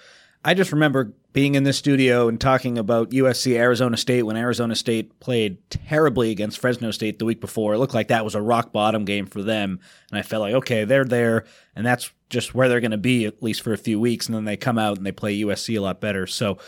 I 0.46 0.52
just 0.52 0.72
remember 0.72 1.14
being 1.32 1.54
in 1.54 1.64
this 1.64 1.78
studio 1.78 2.28
and 2.28 2.38
talking 2.38 2.76
about 2.76 3.10
USC 3.10 3.56
Arizona 3.56 3.96
State 3.96 4.22
when 4.22 4.36
Arizona 4.36 4.76
State 4.76 5.18
played 5.18 5.58
terribly 5.70 6.30
against 6.30 6.58
Fresno 6.58 6.90
State 6.90 7.18
the 7.18 7.24
week 7.24 7.40
before. 7.40 7.74
It 7.74 7.78
looked 7.78 7.94
like 7.94 8.08
that 8.08 8.24
was 8.24 8.34
a 8.34 8.42
rock 8.42 8.72
bottom 8.72 9.06
game 9.06 9.26
for 9.26 9.42
them. 9.42 9.80
And 10.10 10.18
I 10.18 10.22
felt 10.22 10.42
like, 10.42 10.54
okay, 10.54 10.84
they're 10.84 11.04
there, 11.04 11.44
and 11.74 11.84
that's 11.84 12.12
just 12.28 12.54
where 12.54 12.68
they're 12.68 12.80
going 12.80 12.90
to 12.90 12.98
be, 12.98 13.24
at 13.24 13.42
least 13.42 13.62
for 13.62 13.72
a 13.72 13.78
few 13.78 13.98
weeks. 13.98 14.26
And 14.26 14.34
then 14.34 14.44
they 14.44 14.56
come 14.56 14.78
out 14.78 14.96
and 14.96 15.06
they 15.06 15.12
play 15.12 15.40
USC 15.40 15.76
a 15.76 15.80
lot 15.80 16.00
better. 16.00 16.26
So 16.26 16.58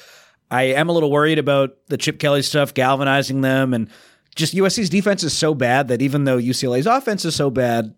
I 0.50 0.62
am 0.62 0.88
a 0.88 0.92
little 0.92 1.10
worried 1.10 1.38
about 1.38 1.76
the 1.88 1.98
Chip 1.98 2.18
Kelly 2.18 2.42
stuff 2.42 2.72
galvanizing 2.72 3.42
them. 3.42 3.74
And 3.74 3.90
just 4.36 4.54
USC's 4.54 4.90
defense 4.90 5.24
is 5.24 5.32
so 5.32 5.54
bad 5.54 5.88
that 5.88 6.02
even 6.02 6.24
though 6.24 6.38
UCLA's 6.38 6.86
offense 6.86 7.24
is 7.24 7.34
so 7.34 7.50
bad, 7.50 7.94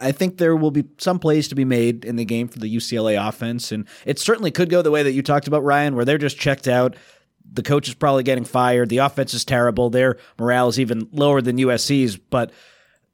I 0.00 0.12
think 0.12 0.38
there 0.38 0.56
will 0.56 0.70
be 0.70 0.84
some 0.98 1.18
plays 1.18 1.48
to 1.48 1.54
be 1.54 1.64
made 1.64 2.04
in 2.04 2.16
the 2.16 2.24
game 2.24 2.48
for 2.48 2.58
the 2.58 2.74
UCLA 2.74 3.28
offense, 3.28 3.70
and 3.70 3.86
it 4.04 4.18
certainly 4.18 4.50
could 4.50 4.70
go 4.70 4.82
the 4.82 4.90
way 4.90 5.02
that 5.02 5.12
you 5.12 5.22
talked 5.22 5.46
about, 5.46 5.62
Ryan, 5.62 5.94
where 5.94 6.04
they're 6.04 6.18
just 6.18 6.38
checked 6.38 6.66
out. 6.66 6.96
The 7.52 7.62
coach 7.62 7.86
is 7.86 7.94
probably 7.94 8.24
getting 8.24 8.44
fired. 8.44 8.88
The 8.88 8.98
offense 8.98 9.34
is 9.34 9.44
terrible. 9.44 9.90
Their 9.90 10.16
morale 10.38 10.68
is 10.68 10.80
even 10.80 11.08
lower 11.12 11.40
than 11.40 11.58
USC's. 11.58 12.16
But 12.16 12.50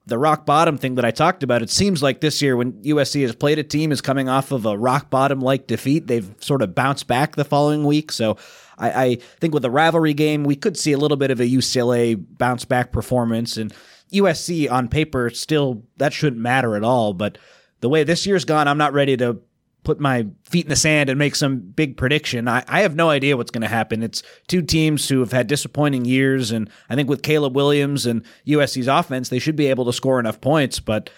the 0.06 0.16
rock 0.16 0.46
bottom 0.46 0.78
thing 0.78 0.94
that 0.94 1.04
I 1.04 1.10
talked 1.10 1.42
about, 1.42 1.62
it 1.62 1.68
seems 1.68 2.02
like 2.02 2.20
this 2.20 2.40
year 2.40 2.56
when 2.56 2.72
USC 2.84 3.22
has 3.22 3.34
played 3.34 3.58
a 3.58 3.64
team 3.64 3.92
is 3.92 4.00
coming 4.00 4.28
off 4.28 4.50
of 4.52 4.64
a 4.64 4.78
rock 4.78 5.10
bottom 5.10 5.40
like 5.40 5.66
defeat. 5.66 6.06
They've 6.06 6.32
sort 6.40 6.62
of 6.62 6.74
bounced 6.74 7.06
back 7.06 7.36
the 7.36 7.44
following 7.44 7.84
week. 7.84 8.12
So 8.12 8.38
I, 8.80 9.04
I 9.04 9.14
think 9.38 9.54
with 9.54 9.62
the 9.62 9.70
rivalry 9.70 10.14
game, 10.14 10.42
we 10.42 10.56
could 10.56 10.76
see 10.76 10.92
a 10.92 10.98
little 10.98 11.16
bit 11.16 11.30
of 11.30 11.38
a 11.38 11.44
UCLA 11.44 12.16
bounce 12.18 12.64
back 12.64 12.90
performance. 12.90 13.56
And 13.56 13.72
USC 14.12 14.70
on 14.70 14.88
paper 14.88 15.30
still 15.30 15.84
that 15.98 16.12
shouldn't 16.12 16.42
matter 16.42 16.74
at 16.74 16.82
all. 16.82 17.12
But 17.12 17.38
the 17.80 17.88
way 17.88 18.02
this 18.02 18.26
year's 18.26 18.44
gone, 18.44 18.66
I'm 18.66 18.78
not 18.78 18.92
ready 18.92 19.16
to 19.18 19.40
put 19.82 20.00
my 20.00 20.26
feet 20.44 20.66
in 20.66 20.68
the 20.68 20.76
sand 20.76 21.08
and 21.08 21.18
make 21.18 21.34
some 21.34 21.58
big 21.58 21.96
prediction. 21.96 22.48
I, 22.48 22.64
I 22.68 22.80
have 22.80 22.94
no 22.94 23.08
idea 23.08 23.36
what's 23.36 23.50
going 23.50 23.62
to 23.62 23.68
happen. 23.68 24.02
It's 24.02 24.22
two 24.46 24.62
teams 24.62 25.08
who 25.08 25.20
have 25.20 25.32
had 25.32 25.46
disappointing 25.46 26.04
years, 26.04 26.50
and 26.50 26.68
I 26.90 26.96
think 26.96 27.08
with 27.08 27.22
Caleb 27.22 27.56
Williams 27.56 28.04
and 28.04 28.22
USC's 28.46 28.88
offense, 28.88 29.28
they 29.28 29.38
should 29.38 29.56
be 29.56 29.68
able 29.68 29.86
to 29.86 29.92
score 29.92 30.20
enough 30.20 30.40
points. 30.40 30.80
But 30.80 31.08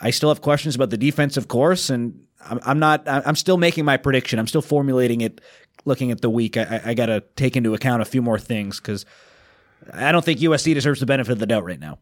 I 0.00 0.10
still 0.10 0.30
have 0.30 0.40
questions 0.40 0.74
about 0.74 0.90
the 0.90 0.96
defense, 0.96 1.36
of 1.36 1.46
course, 1.46 1.88
and 1.88 2.20
I'm, 2.44 2.60
I'm 2.64 2.78
not. 2.78 3.04
I'm 3.06 3.36
still 3.36 3.56
making 3.56 3.84
my 3.84 3.96
prediction. 3.96 4.38
I'm 4.38 4.46
still 4.46 4.62
formulating 4.62 5.20
it, 5.20 5.40
looking 5.84 6.10
at 6.10 6.20
the 6.20 6.30
week. 6.30 6.56
I, 6.56 6.80
I 6.84 6.94
got 6.94 7.06
to 7.06 7.22
take 7.36 7.56
into 7.56 7.74
account 7.74 8.02
a 8.02 8.04
few 8.04 8.22
more 8.22 8.38
things 8.38 8.80
because 8.80 9.04
I 9.92 10.12
don't 10.12 10.24
think 10.24 10.40
USC 10.40 10.74
deserves 10.74 11.00
the 11.00 11.06
benefit 11.06 11.32
of 11.32 11.38
the 11.38 11.46
doubt 11.46 11.64
right 11.64 11.80
now. 11.80 11.98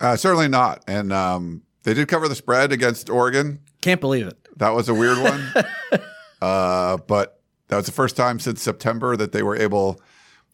Uh, 0.00 0.16
certainly 0.16 0.48
not. 0.48 0.82
And 0.86 1.12
um, 1.12 1.62
they 1.82 1.94
did 1.94 2.08
cover 2.08 2.28
the 2.28 2.34
spread 2.34 2.72
against 2.72 3.08
Oregon. 3.10 3.60
Can't 3.80 4.00
believe 4.00 4.26
it. 4.26 4.38
That 4.56 4.70
was 4.70 4.88
a 4.88 4.94
weird 4.94 5.18
one. 5.18 5.52
uh, 6.42 6.98
but 6.98 7.40
that 7.68 7.76
was 7.76 7.86
the 7.86 7.92
first 7.92 8.16
time 8.16 8.38
since 8.38 8.62
September 8.62 9.16
that 9.16 9.32
they 9.32 9.42
were 9.42 9.56
able 9.56 10.00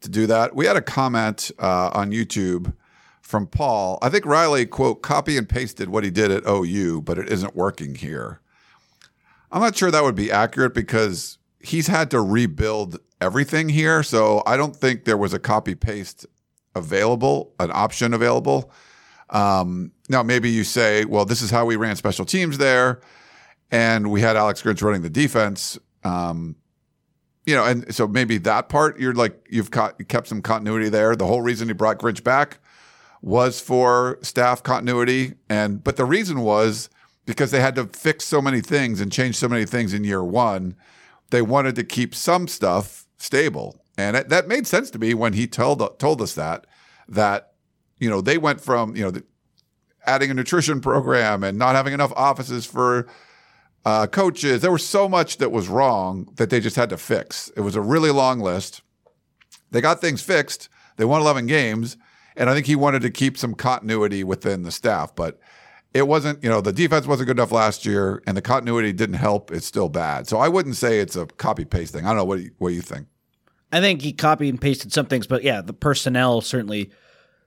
to 0.01 0.09
do 0.09 0.27
that. 0.27 0.55
We 0.55 0.65
had 0.65 0.75
a 0.75 0.81
comment 0.81 1.51
uh, 1.59 1.91
on 1.93 2.11
YouTube 2.11 2.73
from 3.21 3.47
Paul. 3.47 3.99
I 4.01 4.09
think 4.09 4.25
Riley, 4.25 4.65
quote, 4.65 5.01
copy 5.01 5.37
and 5.37 5.47
pasted 5.47 5.89
what 5.89 6.03
he 6.03 6.09
did 6.09 6.31
at 6.31 6.43
OU, 6.47 7.03
but 7.03 7.17
it 7.17 7.29
isn't 7.29 7.55
working 7.55 7.95
here. 7.95 8.41
I'm 9.51 9.61
not 9.61 9.75
sure 9.75 9.91
that 9.91 10.03
would 10.03 10.15
be 10.15 10.31
accurate 10.31 10.73
because 10.73 11.37
he's 11.63 11.87
had 11.87 12.11
to 12.11 12.21
rebuild 12.21 12.99
everything 13.19 13.69
here. 13.69 14.03
So 14.03 14.43
I 14.45 14.57
don't 14.57 14.75
think 14.75 15.05
there 15.05 15.17
was 15.17 15.33
a 15.33 15.39
copy 15.39 15.75
paste 15.75 16.25
available, 16.75 17.53
an 17.59 17.71
option 17.73 18.13
available. 18.13 18.71
Um, 19.29 19.91
now, 20.09 20.23
maybe 20.23 20.49
you 20.49 20.63
say, 20.63 21.05
well, 21.05 21.25
this 21.25 21.41
is 21.41 21.49
how 21.49 21.65
we 21.65 21.75
ran 21.77 21.95
special 21.95 22.25
teams 22.25 22.57
there, 22.57 22.99
and 23.71 24.11
we 24.11 24.21
had 24.21 24.35
Alex 24.35 24.61
Grinch 24.61 24.83
running 24.83 25.01
the 25.01 25.09
defense. 25.09 25.79
Um, 26.03 26.55
you 27.45 27.55
know, 27.55 27.65
and 27.65 27.93
so 27.93 28.07
maybe 28.07 28.37
that 28.39 28.69
part 28.69 28.99
you're 28.99 29.13
like 29.13 29.47
you've 29.49 29.71
kept 29.71 30.27
some 30.27 30.41
continuity 30.41 30.89
there. 30.89 31.15
The 31.15 31.25
whole 31.25 31.41
reason 31.41 31.67
he 31.67 31.73
brought 31.73 31.97
Grinch 31.97 32.23
back 32.23 32.59
was 33.21 33.59
for 33.59 34.19
staff 34.21 34.63
continuity, 34.63 35.33
and 35.49 35.83
but 35.83 35.95
the 35.95 36.05
reason 36.05 36.41
was 36.41 36.89
because 37.25 37.51
they 37.51 37.61
had 37.61 37.75
to 37.75 37.85
fix 37.85 38.25
so 38.25 38.41
many 38.41 38.61
things 38.61 38.99
and 38.99 39.11
change 39.11 39.37
so 39.37 39.47
many 39.47 39.65
things 39.65 39.93
in 39.93 40.03
year 40.03 40.23
one. 40.23 40.75
They 41.31 41.41
wanted 41.41 41.75
to 41.75 41.83
keep 41.83 42.13
some 42.13 42.47
stuff 42.47 43.07
stable, 43.17 43.83
and 43.97 44.15
it, 44.15 44.29
that 44.29 44.47
made 44.47 44.67
sense 44.67 44.89
to 44.91 44.99
me 44.99 45.13
when 45.13 45.33
he 45.33 45.47
told 45.47 45.99
told 45.99 46.21
us 46.21 46.35
that 46.35 46.67
that 47.07 47.51
you 48.01 48.09
know, 48.09 48.19
they 48.19 48.37
went 48.37 48.59
from, 48.59 48.95
you 48.95 49.03
know, 49.03 49.11
the, 49.11 49.23
adding 50.05 50.31
a 50.31 50.33
nutrition 50.33 50.81
program 50.81 51.43
and 51.43 51.57
not 51.57 51.75
having 51.75 51.93
enough 51.93 52.11
offices 52.15 52.65
for 52.65 53.07
uh, 53.85 54.07
coaches. 54.07 54.61
There 54.61 54.71
was 54.71 54.85
so 54.85 55.07
much 55.07 55.37
that 55.37 55.51
was 55.51 55.69
wrong 55.69 56.27
that 56.35 56.49
they 56.49 56.59
just 56.59 56.75
had 56.75 56.89
to 56.89 56.97
fix. 56.97 57.49
It 57.55 57.61
was 57.61 57.75
a 57.75 57.81
really 57.81 58.09
long 58.09 58.39
list. 58.39 58.81
They 59.69 59.81
got 59.81 60.01
things 60.01 60.23
fixed. 60.23 60.67
They 60.97 61.05
won 61.05 61.21
11 61.21 61.45
games. 61.45 61.95
And 62.35 62.49
I 62.49 62.55
think 62.55 62.65
he 62.65 62.75
wanted 62.75 63.03
to 63.03 63.11
keep 63.11 63.37
some 63.37 63.53
continuity 63.53 64.23
within 64.23 64.63
the 64.63 64.71
staff, 64.71 65.15
but 65.15 65.39
it 65.93 66.07
wasn't, 66.07 66.43
you 66.43 66.49
know, 66.49 66.61
the 66.61 66.73
defense 66.73 67.05
wasn't 67.05 67.27
good 67.27 67.37
enough 67.37 67.51
last 67.51 67.85
year 67.85 68.23
and 68.25 68.37
the 68.37 68.41
continuity 68.41 68.93
didn't 68.93 69.15
help. 69.15 69.51
It's 69.51 69.65
still 69.65 69.89
bad. 69.89 70.27
So 70.27 70.37
I 70.37 70.47
wouldn't 70.47 70.75
say 70.75 70.99
it's 70.99 71.15
a 71.15 71.25
copy 71.25 71.65
paste 71.65 71.93
thing. 71.93 72.05
I 72.05 72.09
don't 72.09 72.17
know. 72.17 72.25
What 72.25 72.37
do 72.37 72.43
you, 72.43 72.51
what 72.57 72.69
do 72.69 72.75
you 72.75 72.81
think? 72.81 73.07
I 73.73 73.79
think 73.79 74.01
he 74.01 74.13
copied 74.13 74.49
and 74.49 74.59
pasted 74.59 74.91
some 74.91 75.05
things, 75.05 75.27
but 75.27 75.43
yeah, 75.43 75.61
the 75.61 75.73
personnel 75.73 76.41
certainly 76.41 76.91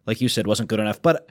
like 0.06 0.20
you 0.20 0.28
said, 0.28 0.46
wasn't 0.46 0.68
good 0.68 0.80
enough. 0.80 1.00
But 1.00 1.28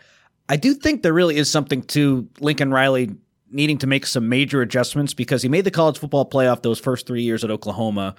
I 0.49 0.57
do 0.57 0.73
think 0.73 1.03
there 1.03 1.13
really 1.13 1.37
is 1.37 1.49
something 1.49 1.83
to 1.83 2.27
Lincoln 2.39 2.71
Riley 2.71 3.11
needing 3.49 3.77
to 3.79 3.87
make 3.87 4.05
some 4.05 4.29
major 4.29 4.61
adjustments 4.61 5.13
because 5.13 5.41
he 5.41 5.49
made 5.49 5.63
the 5.63 5.71
college 5.71 5.99
football 5.99 6.27
playoff 6.27 6.63
those 6.63 6.79
first 6.79 7.05
three 7.05 7.21
years 7.21 7.43
at 7.43 7.51
Oklahoma. 7.51 8.15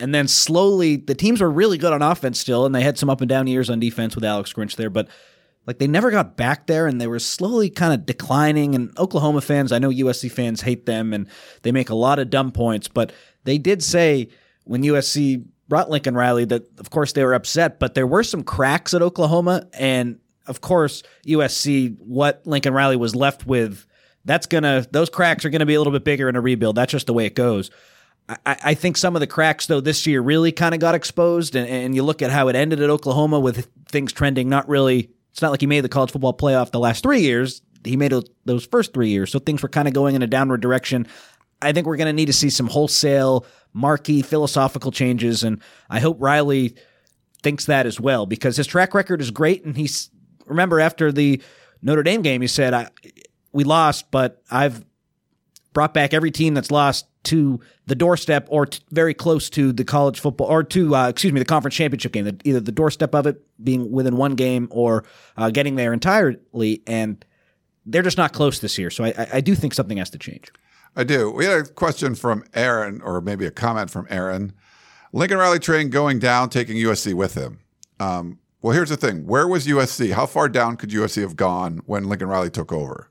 And 0.00 0.14
then 0.14 0.26
slowly, 0.26 0.96
the 0.96 1.14
teams 1.14 1.40
were 1.40 1.50
really 1.50 1.78
good 1.78 1.92
on 1.92 2.02
offense 2.02 2.40
still, 2.40 2.66
and 2.66 2.74
they 2.74 2.82
had 2.82 2.98
some 2.98 3.08
up 3.08 3.20
and 3.20 3.28
down 3.28 3.46
years 3.46 3.70
on 3.70 3.78
defense 3.78 4.14
with 4.14 4.24
Alex 4.24 4.52
Grinch 4.52 4.76
there. 4.76 4.90
But 4.90 5.08
like 5.66 5.78
they 5.78 5.86
never 5.86 6.10
got 6.10 6.36
back 6.36 6.66
there, 6.66 6.86
and 6.86 7.00
they 7.00 7.06
were 7.06 7.18
slowly 7.18 7.70
kind 7.70 7.94
of 7.94 8.06
declining. 8.06 8.74
And 8.74 8.96
Oklahoma 8.98 9.40
fans, 9.40 9.72
I 9.72 9.78
know 9.78 9.90
USC 9.90 10.30
fans 10.30 10.62
hate 10.62 10.86
them, 10.86 11.12
and 11.12 11.28
they 11.62 11.72
make 11.72 11.90
a 11.90 11.94
lot 11.94 12.18
of 12.18 12.30
dumb 12.30 12.52
points. 12.52 12.88
But 12.88 13.12
they 13.44 13.58
did 13.58 13.82
say 13.82 14.28
when 14.64 14.82
USC 14.82 15.44
brought 15.68 15.90
Lincoln 15.90 16.14
Riley 16.14 16.44
that, 16.46 16.66
of 16.78 16.90
course, 16.90 17.12
they 17.12 17.24
were 17.24 17.34
upset, 17.34 17.78
but 17.78 17.94
there 17.94 18.06
were 18.06 18.22
some 18.22 18.42
cracks 18.42 18.92
at 18.92 19.02
Oklahoma. 19.02 19.66
And 19.72 20.18
of 20.46 20.60
course, 20.60 21.02
USC, 21.26 21.96
what 21.98 22.42
Lincoln 22.46 22.74
Riley 22.74 22.96
was 22.96 23.14
left 23.14 23.46
with, 23.46 23.86
that's 24.24 24.46
going 24.46 24.64
to, 24.64 24.86
those 24.90 25.10
cracks 25.10 25.44
are 25.44 25.50
going 25.50 25.60
to 25.60 25.66
be 25.66 25.74
a 25.74 25.80
little 25.80 25.92
bit 25.92 26.04
bigger 26.04 26.28
in 26.28 26.36
a 26.36 26.40
rebuild. 26.40 26.76
That's 26.76 26.92
just 26.92 27.06
the 27.06 27.14
way 27.14 27.26
it 27.26 27.34
goes. 27.34 27.70
I, 28.28 28.36
I 28.46 28.74
think 28.74 28.96
some 28.96 29.16
of 29.16 29.20
the 29.20 29.26
cracks, 29.26 29.66
though, 29.66 29.80
this 29.80 30.06
year 30.06 30.20
really 30.20 30.52
kind 30.52 30.74
of 30.74 30.80
got 30.80 30.94
exposed. 30.94 31.56
And, 31.56 31.68
and 31.68 31.94
you 31.94 32.02
look 32.02 32.22
at 32.22 32.30
how 32.30 32.48
it 32.48 32.56
ended 32.56 32.80
at 32.80 32.90
Oklahoma 32.90 33.40
with 33.40 33.68
things 33.88 34.12
trending 34.12 34.48
not 34.48 34.68
really, 34.68 35.10
it's 35.32 35.42
not 35.42 35.50
like 35.50 35.60
he 35.60 35.66
made 35.66 35.80
the 35.80 35.88
college 35.88 36.12
football 36.12 36.36
playoff 36.36 36.70
the 36.70 36.78
last 36.78 37.02
three 37.02 37.20
years. 37.20 37.62
He 37.84 37.96
made 37.96 38.14
those 38.44 38.64
first 38.66 38.94
three 38.94 39.08
years. 39.08 39.32
So 39.32 39.38
things 39.38 39.62
were 39.62 39.68
kind 39.68 39.88
of 39.88 39.94
going 39.94 40.14
in 40.14 40.22
a 40.22 40.26
downward 40.26 40.60
direction. 40.60 41.06
I 41.60 41.72
think 41.72 41.86
we're 41.86 41.96
going 41.96 42.06
to 42.06 42.12
need 42.12 42.26
to 42.26 42.32
see 42.32 42.50
some 42.50 42.68
wholesale 42.68 43.46
marquee 43.72 44.22
philosophical 44.22 44.92
changes. 44.92 45.42
And 45.42 45.60
I 45.88 46.00
hope 46.00 46.18
Riley 46.20 46.76
thinks 47.42 47.66
that 47.66 47.86
as 47.86 47.98
well 47.98 48.26
because 48.26 48.56
his 48.56 48.66
track 48.66 48.94
record 48.94 49.20
is 49.20 49.30
great. 49.30 49.64
And 49.64 49.76
he's, 49.76 50.10
remember, 50.46 50.78
after 50.78 51.10
the 51.10 51.42
Notre 51.80 52.02
Dame 52.02 52.22
game, 52.22 52.40
he 52.40 52.46
said, 52.46 52.74
I, 52.74 52.88
We 53.52 53.64
lost, 53.64 54.10
but 54.10 54.42
I've 54.50 54.84
brought 55.72 55.94
back 55.94 56.12
every 56.12 56.30
team 56.30 56.54
that's 56.54 56.70
lost 56.70 57.06
to 57.24 57.60
the 57.86 57.94
doorstep 57.94 58.46
or 58.50 58.66
t- 58.66 58.80
very 58.90 59.14
close 59.14 59.48
to 59.50 59.72
the 59.72 59.84
college 59.84 60.20
football 60.20 60.46
or 60.46 60.62
to 60.62 60.94
uh, 60.94 61.08
excuse 61.08 61.32
me 61.32 61.38
the 61.38 61.44
conference 61.44 61.74
championship 61.74 62.12
game 62.12 62.38
either 62.44 62.60
the 62.60 62.72
doorstep 62.72 63.14
of 63.14 63.26
it 63.26 63.42
being 63.62 63.90
within 63.92 64.16
one 64.16 64.34
game 64.34 64.68
or 64.70 65.04
uh, 65.36 65.50
getting 65.50 65.76
there 65.76 65.92
entirely 65.92 66.82
and 66.86 67.24
they're 67.86 68.02
just 68.02 68.18
not 68.18 68.32
close 68.32 68.58
this 68.58 68.76
year 68.76 68.90
so 68.90 69.04
I, 69.04 69.28
I 69.34 69.40
do 69.40 69.54
think 69.54 69.72
something 69.74 69.98
has 69.98 70.10
to 70.10 70.18
change 70.18 70.50
I 70.94 71.04
do. 71.04 71.30
We 71.30 71.46
had 71.46 71.58
a 71.58 71.64
question 71.64 72.14
from 72.14 72.44
Aaron, 72.54 73.00
or 73.00 73.20
maybe 73.20 73.46
a 73.46 73.50
comment 73.50 73.90
from 73.90 74.06
Aaron. 74.10 74.52
Lincoln 75.12 75.38
Riley 75.38 75.58
train 75.58 75.90
going 75.90 76.18
down, 76.18 76.50
taking 76.50 76.76
USC 76.76 77.14
with 77.14 77.34
him. 77.34 77.60
Um, 77.98 78.38
well, 78.60 78.74
here's 78.74 78.90
the 78.90 78.96
thing: 78.96 79.26
where 79.26 79.48
was 79.48 79.66
USC? 79.66 80.12
How 80.12 80.26
far 80.26 80.48
down 80.48 80.76
could 80.76 80.90
USC 80.90 81.22
have 81.22 81.36
gone 81.36 81.80
when 81.86 82.08
Lincoln 82.08 82.28
Riley 82.28 82.50
took 82.50 82.72
over? 82.72 83.10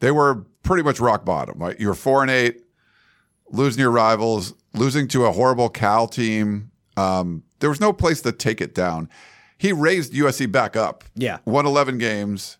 They 0.00 0.10
were 0.10 0.46
pretty 0.62 0.82
much 0.82 1.00
rock 1.00 1.24
bottom. 1.24 1.58
Right? 1.58 1.78
You 1.78 1.88
were 1.88 1.94
four 1.94 2.22
and 2.22 2.30
eight, 2.30 2.62
losing 3.50 3.80
your 3.80 3.90
rivals, 3.90 4.54
losing 4.74 5.08
to 5.08 5.24
a 5.26 5.32
horrible 5.32 5.68
Cal 5.68 6.08
team. 6.08 6.70
Um, 6.96 7.44
there 7.60 7.70
was 7.70 7.80
no 7.80 7.92
place 7.92 8.20
to 8.22 8.32
take 8.32 8.60
it 8.60 8.74
down. 8.74 9.08
He 9.56 9.72
raised 9.72 10.12
USC 10.14 10.50
back 10.50 10.74
up. 10.76 11.04
Yeah. 11.14 11.38
won 11.44 11.66
11 11.66 11.98
games. 11.98 12.56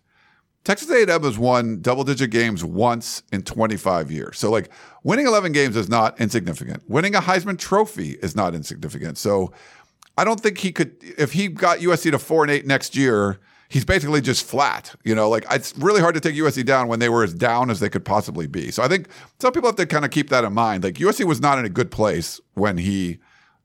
Texas 0.63 0.91
A&M 0.91 1.23
has 1.23 1.39
won 1.39 1.81
double-digit 1.81 2.29
games 2.29 2.63
once 2.63 3.23
in 3.31 3.41
25 3.41 4.11
years. 4.11 4.37
So, 4.37 4.51
like, 4.51 4.69
winning 5.03 5.25
11 5.25 5.53
games 5.53 5.75
is 5.75 5.89
not 5.89 6.21
insignificant. 6.21 6.83
Winning 6.87 7.15
a 7.15 7.19
Heisman 7.21 7.57
Trophy 7.57 8.11
is 8.21 8.35
not 8.35 8.53
insignificant. 8.53 9.17
So, 9.17 9.51
I 10.17 10.23
don't 10.23 10.39
think 10.39 10.59
he 10.59 10.71
could. 10.71 10.95
If 11.17 11.31
he 11.31 11.47
got 11.47 11.79
USC 11.79 12.11
to 12.11 12.19
four 12.19 12.43
and 12.43 12.51
eight 12.51 12.67
next 12.67 12.95
year, 12.95 13.39
he's 13.71 13.85
basically 13.85 14.19
just 14.19 14.45
flat. 14.45 14.93
You 15.03 15.15
know, 15.15 15.29
like 15.29 15.45
it's 15.49 15.75
really 15.77 16.01
hard 16.01 16.13
to 16.15 16.21
take 16.21 16.35
USC 16.35 16.65
down 16.65 16.87
when 16.87 16.99
they 16.99 17.09
were 17.09 17.23
as 17.23 17.33
down 17.33 17.69
as 17.69 17.79
they 17.79 17.89
could 17.89 18.03
possibly 18.03 18.45
be. 18.45 18.69
So 18.69 18.83
I 18.83 18.87
think 18.87 19.07
some 19.39 19.53
people 19.53 19.69
have 19.69 19.77
to 19.77 19.85
kind 19.85 20.03
of 20.03 20.11
keep 20.11 20.29
that 20.29 20.43
in 20.43 20.53
mind. 20.53 20.83
Like 20.83 20.95
USC 20.95 21.25
was 21.25 21.39
not 21.39 21.57
in 21.57 21.65
a 21.65 21.69
good 21.69 21.89
place 21.89 22.41
when 22.53 22.77
he 22.77 23.19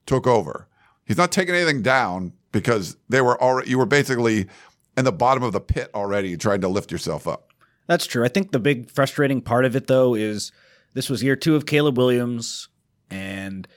took 0.05 0.25
over. 0.25 0.67
He's 1.05 1.17
not 1.17 1.31
taking 1.31 1.53
anything 1.53 1.81
down 1.81 2.33
because 2.51 2.95
they 3.09 3.21
were 3.21 3.41
already. 3.41 3.69
You 3.69 3.77
were 3.77 3.85
basically 3.85 4.47
in 4.95 5.05
the 5.05 5.11
bottom 5.11 5.43
of 5.43 5.51
the 5.51 5.59
pit 5.59 5.91
already, 5.93 6.37
trying 6.37 6.61
to 6.61 6.67
lift 6.67 6.91
yourself 6.91 7.27
up. 7.27 7.53
That's 7.87 8.07
true. 8.07 8.23
I 8.23 8.29
think 8.29 8.51
the 8.51 8.59
big 8.59 8.89
frustrating 8.89 9.41
part 9.41 9.65
of 9.65 9.75
it, 9.75 9.87
though, 9.87 10.15
is 10.15 10.51
this 10.93 11.09
was 11.09 11.21
year 11.21 11.35
two 11.35 11.55
of 11.55 11.65
Caleb 11.65 11.97
Williams, 11.97 12.69
and 13.09 13.67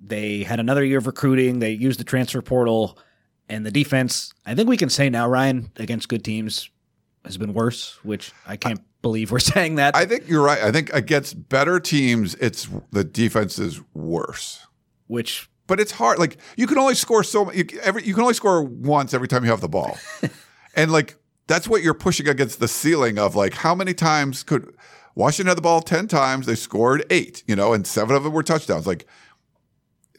they 0.00 0.42
had 0.42 0.60
another 0.60 0.84
year 0.84 0.98
of 0.98 1.06
recruiting. 1.06 1.58
They 1.58 1.72
used 1.72 1.98
the 1.98 2.04
transfer 2.04 2.42
portal, 2.42 2.98
and 3.52 3.66
the 3.66 3.70
defense, 3.70 4.32
I 4.46 4.54
think 4.54 4.68
we 4.68 4.78
can 4.78 4.88
say 4.88 5.10
now, 5.10 5.28
Ryan, 5.28 5.70
against 5.76 6.08
good 6.08 6.24
teams 6.24 6.70
has 7.24 7.36
been 7.36 7.52
worse, 7.52 7.98
which 8.02 8.32
I 8.46 8.56
can't 8.56 8.80
believe 9.02 9.30
we're 9.30 9.38
saying 9.54 9.74
that. 9.74 9.94
I 9.94 10.06
think 10.06 10.26
you're 10.26 10.42
right. 10.42 10.62
I 10.62 10.72
think 10.72 10.90
against 10.94 11.50
better 11.50 11.78
teams, 11.78 12.34
it's 12.36 12.68
the 12.92 13.04
defense 13.04 13.58
is 13.58 13.80
worse. 13.94 14.66
which 15.06 15.50
but 15.66 15.80
it's 15.80 15.92
hard. 15.92 16.18
Like 16.18 16.38
you 16.56 16.66
can 16.66 16.78
only 16.78 16.94
score 16.94 17.22
so 17.22 17.52
you, 17.52 17.66
every 17.82 18.02
you 18.04 18.14
can 18.14 18.22
only 18.22 18.34
score 18.34 18.62
once 18.62 19.12
every 19.12 19.28
time 19.28 19.44
you 19.44 19.50
have 19.50 19.60
the 19.60 19.68
ball, 19.68 19.98
and 20.74 20.90
like 20.90 21.16
that's 21.46 21.68
what 21.68 21.82
you're 21.82 21.94
pushing 21.94 22.28
against 22.28 22.58
the 22.58 22.68
ceiling 22.68 23.18
of 23.18 23.36
like 23.36 23.54
how 23.54 23.74
many 23.74 23.92
times 23.92 24.42
could 24.42 24.74
Washington 25.14 25.48
had 25.48 25.58
the 25.58 25.62
ball 25.62 25.82
ten 25.82 26.08
times 26.08 26.46
they 26.46 26.54
scored 26.54 27.04
eight, 27.10 27.44
you 27.46 27.54
know, 27.54 27.74
and 27.74 27.86
seven 27.86 28.16
of 28.16 28.24
them 28.24 28.32
were 28.32 28.42
touchdowns. 28.42 28.86
Like 28.86 29.06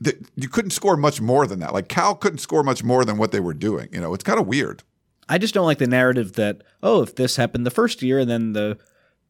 th- 0.04 0.18
you 0.36 0.50
couldn't 0.50 0.72
score 0.72 0.98
much 0.98 1.22
more 1.22 1.48
than 1.48 1.60
that. 1.60 1.74
Like 1.74 1.88
Cal 1.88 2.16
couldn't 2.16 2.39
score 2.39 2.63
much 2.63 2.84
more 2.84 3.06
than 3.06 3.18
what 3.18 3.32
they 3.32 3.39
were 3.39 3.54
doing. 3.54 3.89
You 3.92 4.02
know, 4.02 4.13
it's 4.13 4.24
kind 4.24 4.39
of 4.39 4.48
weird. 4.48 4.84
I 5.30 5.38
just 5.38 5.54
don't 5.54 5.66
like 5.66 5.78
the 5.78 5.88
narrative 5.88 6.34
that 6.34 6.63
oh, 6.82 7.02
if 7.02 7.16
this 7.16 7.38
happened 7.38 7.66
the 7.66 7.72
first 7.72 8.02
year 8.02 8.20
and 8.20 8.30
then 8.30 8.54
the 8.54 8.78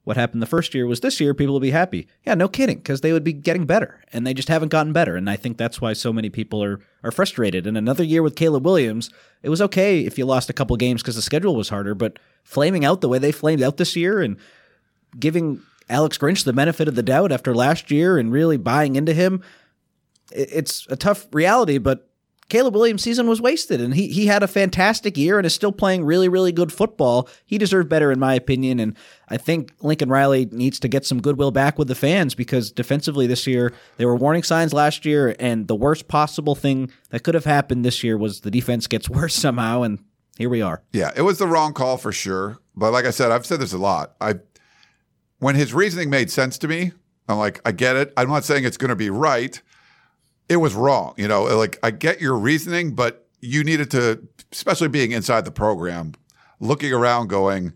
what 0.04 0.18
happened 0.18 0.42
the 0.42 0.48
first 0.48 0.74
year 0.74 0.86
was 0.86 1.00
this 1.00 1.22
year, 1.22 1.34
people 1.34 1.54
will 1.54 1.62
be 1.62 1.72
happy. 1.72 2.08
Yeah, 2.26 2.34
no 2.34 2.50
kidding, 2.50 2.78
because 2.78 3.02
they 3.02 3.14
would 3.14 3.24
be 3.24 3.32
getting 3.32 3.66
better, 3.66 4.02
and 4.12 4.28
they 4.28 4.34
just 4.34 4.50
haven't 4.50 4.68
gotten 4.68 4.92
better. 4.92 5.16
And 5.16 5.30
I 5.30 5.38
think 5.38 5.58
that's 5.58 5.80
why 5.80 5.94
so 5.94 6.12
many 6.12 6.30
people 6.30 6.62
are 6.64 6.82
are 7.04 7.12
frustrated. 7.12 7.66
And 7.66 7.78
another 7.78 8.04
year 8.04 8.22
with 8.22 8.36
Caleb 8.36 8.66
Williams, 8.66 9.10
it 9.42 9.50
was 9.50 9.62
okay 9.62 10.02
if 10.02 10.18
you 10.18 10.26
lost 10.26 10.50
a 10.50 10.54
couple 10.54 10.76
games 10.78 11.02
because 11.02 11.16
the 11.16 11.22
schedule 11.22 11.56
was 11.56 11.70
harder, 11.70 11.96
but 11.96 12.20
flaming 12.44 12.84
out 12.84 13.02
the 13.02 13.10
way 13.10 13.18
they 13.18 13.32
flamed 13.32 13.62
out 13.62 13.78
this 13.78 13.96
year 13.96 14.22
and 14.22 14.38
giving 15.18 15.62
Alex 15.90 16.18
Grinch 16.18 16.44
the 16.44 16.54
benefit 16.54 16.88
of 16.88 16.96
the 16.96 17.04
doubt 17.04 17.32
after 17.32 17.56
last 17.56 17.92
year 17.92 18.18
and 18.18 18.32
really 18.32 18.58
buying 18.58 18.96
into 18.96 19.14
him, 19.14 19.42
it's 20.34 20.88
a 20.90 20.96
tough 20.96 21.28
reality, 21.32 21.78
but 21.78 22.10
Caleb 22.50 22.76
Williams' 22.76 23.02
season 23.02 23.28
was 23.28 23.42
wasted, 23.42 23.82
and 23.82 23.94
he 23.96 24.08
he 24.08 24.28
had 24.28 24.44
a 24.44 24.48
fantastic 24.48 25.18
year 25.18 25.38
and 25.38 25.46
is 25.46 25.56
still 25.56 25.72
playing 25.72 26.04
really 26.06 26.28
really 26.28 26.52
good 26.52 26.72
football. 26.72 27.28
He 27.46 27.58
deserved 27.58 27.90
better, 27.90 28.12
in 28.12 28.20
my 28.20 28.36
opinion, 28.36 28.80
and 28.80 28.96
I 29.30 29.38
think 29.38 29.74
Lincoln 29.82 30.10
Riley 30.10 30.46
needs 30.52 30.80
to 30.82 30.88
get 30.88 31.06
some 31.06 31.22
goodwill 31.22 31.52
back 31.52 31.80
with 31.80 31.88
the 31.88 31.96
fans 31.96 32.36
because 32.36 32.72
defensively 32.72 33.28
this 33.28 33.48
year 33.48 33.74
there 33.98 34.08
were 34.08 34.16
warning 34.16 34.44
signs 34.44 34.74
last 34.74 35.06
year, 35.06 35.36
and 35.40 35.68
the 35.68 35.76
worst 35.76 36.08
possible 36.08 36.54
thing 36.54 36.92
that 37.10 37.24
could 37.24 37.34
have 37.34 37.46
happened 37.46 37.86
this 37.86 38.04
year 38.04 38.18
was 38.18 38.42
the 38.42 38.52
defense 38.52 38.88
gets 38.88 39.10
worse 39.10 39.36
somehow, 39.36 39.82
and 39.82 40.00
here 40.38 40.50
we 40.50 40.62
are. 40.62 40.84
Yeah, 40.92 41.12
it 41.16 41.22
was 41.22 41.38
the 41.38 41.48
wrong 41.48 41.74
call 41.74 41.98
for 41.98 42.12
sure. 42.12 42.58
But 42.76 42.92
like 42.92 43.06
I 43.06 43.12
said, 43.12 43.32
I've 43.32 43.46
said 43.46 43.60
this 43.62 43.74
a 43.74 43.78
lot. 43.78 44.16
I 44.20 44.36
when 45.40 45.56
his 45.56 45.74
reasoning 45.74 46.10
made 46.10 46.30
sense 46.30 46.58
to 46.60 46.68
me, 46.68 46.92
I'm 47.28 47.38
like, 47.38 47.62
I 47.66 47.72
get 47.72 47.96
it. 47.96 48.14
I'm 48.16 48.30
not 48.30 48.44
saying 48.44 48.64
it's 48.64 48.78
going 48.78 48.90
to 48.90 48.96
be 48.96 49.10
right. 49.10 49.62
It 50.50 50.58
was 50.58 50.74
wrong. 50.74 51.14
You 51.18 51.28
know, 51.28 51.44
like 51.44 51.80
I 51.84 51.92
get 51.92 52.22
your 52.22 52.38
reasoning, 52.38 52.96
but 52.96 53.28
you 53.42 53.64
needed 53.64 53.92
to, 53.92 54.28
especially 54.52 54.88
being 54.88 55.12
inside 55.12 55.46
the 55.46 55.52
program, 55.52 56.14
looking 56.60 56.94
around, 56.94 57.28
going, 57.28 57.74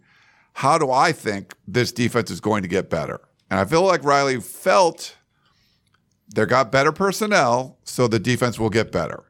how 0.54 0.78
do 0.78 0.92
I 0.92 1.12
think 1.12 1.54
this 1.68 1.92
defense 1.92 2.32
is 2.32 2.40
going 2.40 2.64
to 2.64 2.68
get 2.68 2.90
better? 2.90 3.22
And 3.50 3.60
I 3.60 3.66
feel 3.66 3.84
like 3.84 4.04
Riley 4.04 4.40
felt 4.40 5.16
they 6.34 6.46
got 6.46 6.72
better 6.72 6.92
personnel, 6.92 7.78
so 7.84 8.08
the 8.08 8.20
defense 8.20 8.60
will 8.60 8.70
get 8.70 8.92
better. 8.92 9.24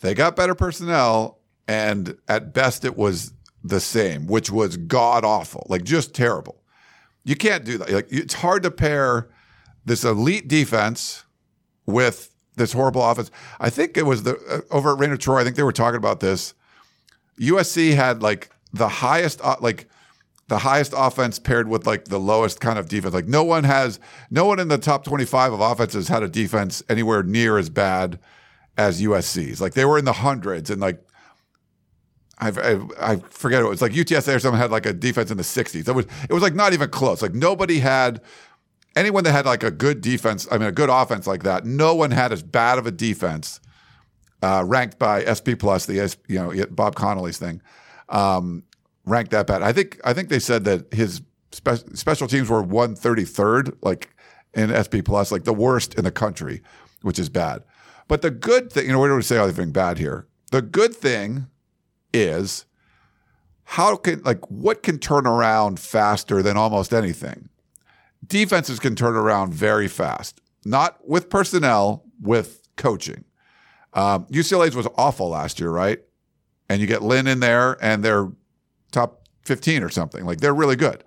They 0.00 0.14
got 0.14 0.36
better 0.36 0.54
personnel, 0.54 1.38
and 1.68 2.16
at 2.28 2.52
best 2.54 2.84
it 2.84 2.96
was 2.96 3.32
the 3.62 3.80
same, 3.80 4.26
which 4.26 4.50
was 4.50 4.76
god 4.76 5.24
awful, 5.24 5.66
like 5.68 5.84
just 5.84 6.14
terrible. 6.14 6.62
You 7.24 7.36
can't 7.36 7.64
do 7.64 7.78
that. 7.78 7.90
Like 7.90 8.08
it's 8.10 8.34
hard 8.34 8.62
to 8.64 8.70
pair 8.70 9.28
this 9.84 10.04
elite 10.04 10.48
defense 10.48 11.24
with 11.86 12.33
this 12.56 12.72
horrible 12.72 13.02
offense. 13.02 13.30
I 13.60 13.70
think 13.70 13.96
it 13.96 14.06
was 14.06 14.22
the 14.22 14.36
uh, 14.48 14.74
over 14.74 14.92
at 14.92 14.98
Reign 14.98 15.12
of 15.12 15.18
Troy. 15.18 15.40
I 15.40 15.44
think 15.44 15.56
they 15.56 15.62
were 15.62 15.72
talking 15.72 15.98
about 15.98 16.20
this. 16.20 16.54
USC 17.40 17.94
had 17.94 18.22
like 18.22 18.50
the 18.72 18.88
highest, 18.88 19.40
uh, 19.42 19.56
like 19.60 19.88
the 20.48 20.58
highest 20.58 20.92
offense 20.96 21.38
paired 21.38 21.68
with 21.68 21.86
like 21.86 22.06
the 22.06 22.18
lowest 22.18 22.60
kind 22.60 22.78
of 22.78 22.88
defense. 22.88 23.14
Like 23.14 23.26
no 23.26 23.42
one 23.44 23.64
has, 23.64 23.98
no 24.30 24.44
one 24.44 24.60
in 24.60 24.68
the 24.68 24.78
top 24.78 25.04
twenty-five 25.04 25.52
of 25.52 25.60
offenses 25.60 26.08
had 26.08 26.22
a 26.22 26.28
defense 26.28 26.82
anywhere 26.88 27.22
near 27.22 27.58
as 27.58 27.70
bad 27.70 28.18
as 28.76 29.00
USC's. 29.02 29.60
Like 29.60 29.74
they 29.74 29.84
were 29.84 29.98
in 29.98 30.04
the 30.04 30.12
hundreds 30.12 30.70
and 30.70 30.80
like 30.80 31.04
I, 32.38 32.48
I, 32.48 33.12
I 33.12 33.16
forget 33.30 33.62
it 33.62 33.68
was 33.68 33.80
like 33.80 33.92
UTSA 33.92 34.36
or 34.36 34.38
someone 34.38 34.60
had 34.60 34.70
like 34.70 34.86
a 34.86 34.92
defense 34.92 35.30
in 35.30 35.36
the 35.36 35.44
60s. 35.44 35.88
It 35.88 35.92
was 35.92 36.06
it 36.28 36.32
was 36.32 36.42
like 36.42 36.54
not 36.54 36.72
even 36.72 36.90
close. 36.90 37.22
Like 37.22 37.34
nobody 37.34 37.78
had 37.78 38.20
anyone 38.96 39.24
that 39.24 39.32
had 39.32 39.46
like 39.46 39.62
a 39.62 39.70
good 39.70 40.00
defense. 40.00 40.46
I 40.50 40.58
mean, 40.58 40.68
a 40.68 40.72
good 40.72 40.90
offense 40.90 41.26
like 41.26 41.42
that. 41.42 41.64
No 41.64 41.94
one 41.94 42.10
had 42.10 42.32
as 42.32 42.42
bad 42.42 42.78
of 42.78 42.86
a 42.86 42.90
defense 42.90 43.60
uh, 44.42 44.62
ranked 44.66 44.98
by 44.98 45.24
SP 45.24 45.56
Plus, 45.58 45.86
the 45.86 46.16
you 46.28 46.38
know 46.38 46.66
Bob 46.70 46.94
Connelly's 46.94 47.38
thing, 47.38 47.62
um, 48.08 48.62
ranked 49.06 49.30
that 49.30 49.46
bad. 49.46 49.62
I 49.62 49.72
think 49.72 50.00
I 50.04 50.12
think 50.12 50.28
they 50.28 50.38
said 50.38 50.64
that 50.64 50.92
his 50.92 51.22
spe- 51.52 51.96
special 51.96 52.28
teams 52.28 52.48
were 52.48 52.62
133rd, 52.62 53.76
like 53.82 54.10
in 54.52 54.70
SP 54.70 55.00
Plus, 55.04 55.32
like 55.32 55.44
the 55.44 55.54
worst 55.54 55.94
in 55.94 56.04
the 56.04 56.10
country, 56.10 56.62
which 57.02 57.18
is 57.18 57.28
bad. 57.28 57.64
But 58.06 58.22
the 58.22 58.30
good 58.30 58.70
thing, 58.70 58.86
you 58.86 58.92
know, 58.92 59.00
we 59.00 59.08
don't 59.08 59.22
say 59.22 59.38
anything 59.38 59.72
bad 59.72 59.98
here. 59.98 60.26
The 60.50 60.60
good 60.60 60.94
thing 60.94 61.46
is 62.12 62.66
how 63.64 63.96
can 63.96 64.22
like 64.24 64.44
what 64.50 64.82
can 64.82 64.98
turn 64.98 65.26
around 65.26 65.80
faster 65.80 66.42
than 66.42 66.56
almost 66.56 66.92
anything? 66.92 67.48
Defenses 68.24 68.78
can 68.78 68.94
turn 68.94 69.16
around 69.16 69.52
very 69.52 69.88
fast, 69.88 70.40
not 70.64 71.06
with 71.06 71.28
personnel, 71.28 72.04
with 72.20 72.62
coaching. 72.76 73.24
Um, 73.92 74.26
UCLA's 74.26 74.76
was 74.76 74.88
awful 74.96 75.28
last 75.28 75.60
year, 75.60 75.70
right? 75.70 76.00
And 76.68 76.80
you 76.80 76.86
get 76.86 77.02
Lynn 77.02 77.26
in 77.26 77.40
there, 77.40 77.76
and 77.84 78.04
they're 78.04 78.30
top 78.92 79.28
fifteen 79.42 79.82
or 79.82 79.88
something. 79.88 80.24
Like 80.24 80.40
they're 80.40 80.54
really 80.54 80.76
good. 80.76 81.04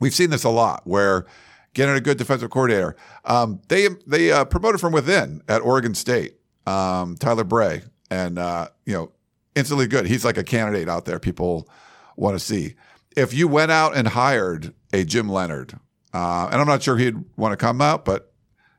We've 0.00 0.14
seen 0.14 0.30
this 0.30 0.44
a 0.44 0.50
lot 0.50 0.82
where 0.84 1.26
getting 1.74 1.94
a 1.94 2.00
good 2.00 2.18
defensive 2.18 2.50
coordinator. 2.50 2.96
Um, 3.24 3.60
they 3.68 3.88
they 4.06 4.32
uh, 4.32 4.44
promoted 4.44 4.80
from 4.80 4.92
within 4.92 5.42
at 5.48 5.62
Oregon 5.62 5.94
State, 5.94 6.34
um, 6.66 7.16
Tyler 7.16 7.44
Bray, 7.44 7.82
and 8.10 8.38
uh, 8.38 8.68
you 8.84 8.94
know 8.94 9.12
instantly 9.54 9.86
good. 9.86 10.06
He's 10.06 10.24
like 10.24 10.36
a 10.36 10.44
candidate 10.44 10.88
out 10.88 11.04
there. 11.04 11.18
People 11.18 11.68
want 12.16 12.34
to 12.34 12.40
see. 12.40 12.74
If 13.16 13.34
you 13.34 13.46
went 13.46 13.70
out 13.70 13.96
and 13.96 14.08
hired 14.08 14.74
a 14.92 15.04
Jim 15.04 15.28
Leonhard, 15.28 15.78
uh, 16.12 16.48
and 16.50 16.60
I'm 16.60 16.66
not 16.66 16.82
sure 16.82 16.96
he'd 16.96 17.16
want 17.36 17.52
to 17.52 17.56
come 17.56 17.80
out, 17.80 18.04
but 18.04 18.32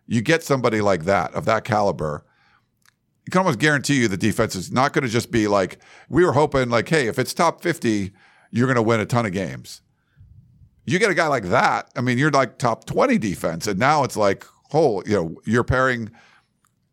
you 0.06 0.22
get 0.22 0.44
somebody 0.44 0.82
like 0.82 1.06
that 1.06 1.34
of 1.34 1.46
that 1.46 1.64
caliber. 1.64 2.26
You 3.26 3.32
can 3.32 3.40
almost 3.40 3.60
guarantee 3.60 4.02
you 4.02 4.08
the 4.08 4.18
defense 4.18 4.56
is 4.56 4.72
not 4.72 4.94
going 4.94 5.04
to 5.04 5.10
just 5.10 5.32
be 5.32 5.48
like 5.48 5.80
we 6.10 6.26
were 6.26 6.34
hoping. 6.34 6.70
Like, 6.70 6.90
hey, 6.90 7.08
if 7.08 7.18
it's 7.18 7.34
top 7.34 7.62
50, 7.62 8.12
you're 8.52 8.68
going 8.68 8.76
to 8.76 8.84
win 8.84 9.00
a 9.00 9.06
ton 9.06 9.26
of 9.26 9.32
games. 9.32 9.82
You 10.86 11.00
get 11.00 11.10
a 11.10 11.16
guy 11.16 11.28
like 11.28 11.46
that. 11.46 11.90
I 11.96 12.02
mean, 12.02 12.18
you're 12.18 12.32
like 12.32 12.58
top 12.58 12.86
20 12.86 13.18
defense, 13.18 13.68
and 13.68 13.80
now 13.80 14.04
it's 14.04 14.18
like, 14.18 14.46
oh, 14.74 15.02
you 15.06 15.14
know, 15.14 15.36
you're 15.46 15.64
pairing. 15.64 16.12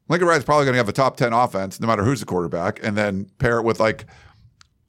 Lincoln 0.09 0.29
Riley's 0.29 0.45
probably 0.45 0.65
going 0.65 0.75
to 0.75 0.79
have 0.79 0.89
a 0.89 0.93
top 0.93 1.17
10 1.17 1.33
offense, 1.33 1.81
no 1.81 1.87
matter 1.87 2.05
who's 2.05 2.21
the 2.21 2.27
quarterback, 2.27 2.83
and 2.85 2.97
then 2.97 3.31
pair 3.39 3.59
it 3.59 3.65
with 3.65 3.81
like 3.81 4.07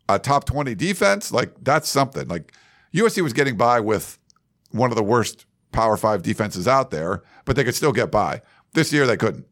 a 0.07 0.19
top 0.19 0.45
20 0.45 0.75
defense. 0.75 1.31
Like, 1.31 1.53
that's 1.61 1.89
something. 1.89 2.27
Like, 2.27 2.53
USC 2.93 3.21
was 3.23 3.33
getting 3.33 3.57
by 3.57 3.79
with 3.79 4.19
one 4.71 4.91
of 4.91 4.95
the 4.95 5.03
worst 5.03 5.45
Power 5.71 5.97
Five 5.97 6.21
defenses 6.21 6.67
out 6.67 6.91
there, 6.91 7.23
but 7.45 7.55
they 7.55 7.63
could 7.63 7.75
still 7.75 7.93
get 7.93 8.11
by. 8.11 8.41
This 8.73 8.91
year, 8.91 9.07
they 9.07 9.17
couldn't. 9.17 9.45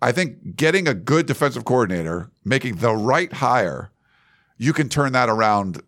I 0.00 0.12
think 0.12 0.56
getting 0.56 0.86
a 0.86 0.94
good 0.94 1.26
defensive 1.26 1.64
coordinator, 1.64 2.30
making 2.44 2.76
the 2.76 2.94
right 2.94 3.32
hire, 3.32 3.90
you 4.56 4.72
can 4.72 4.88
turn 4.88 5.12
that 5.12 5.28
around 5.28 5.82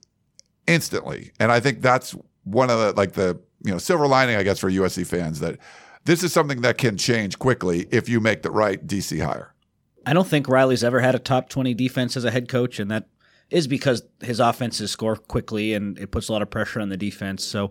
instantly. 0.66 1.32
And 1.38 1.52
I 1.52 1.60
think 1.60 1.80
that's 1.80 2.16
one 2.44 2.70
of 2.70 2.78
the 2.78 2.92
like 2.92 3.12
the 3.12 3.40
you 3.64 3.70
know 3.70 3.78
silver 3.78 4.06
lining, 4.06 4.36
I 4.36 4.42
guess, 4.42 4.58
for 4.58 4.70
USC 4.70 5.06
fans 5.06 5.40
that 5.40 5.58
this 6.04 6.22
is 6.22 6.32
something 6.32 6.62
that 6.62 6.78
can 6.78 6.96
change 6.96 7.38
quickly 7.38 7.86
if 7.90 8.08
you 8.08 8.20
make 8.20 8.42
the 8.42 8.50
right 8.50 8.84
DC 8.84 9.24
hire. 9.24 9.54
I 10.06 10.12
don't 10.12 10.26
think 10.26 10.48
Riley's 10.48 10.82
ever 10.82 11.00
had 11.00 11.14
a 11.14 11.18
top 11.18 11.50
20 11.50 11.74
defense 11.74 12.16
as 12.16 12.24
a 12.24 12.30
head 12.30 12.48
coach, 12.48 12.80
and 12.80 12.90
that 12.90 13.06
is 13.50 13.66
because 13.66 14.02
his 14.20 14.40
offenses 14.40 14.90
score 14.90 15.16
quickly 15.16 15.74
and 15.74 15.98
it 15.98 16.10
puts 16.10 16.28
a 16.28 16.32
lot 16.32 16.40
of 16.40 16.50
pressure 16.50 16.80
on 16.80 16.88
the 16.88 16.96
defense. 16.96 17.44
So 17.44 17.70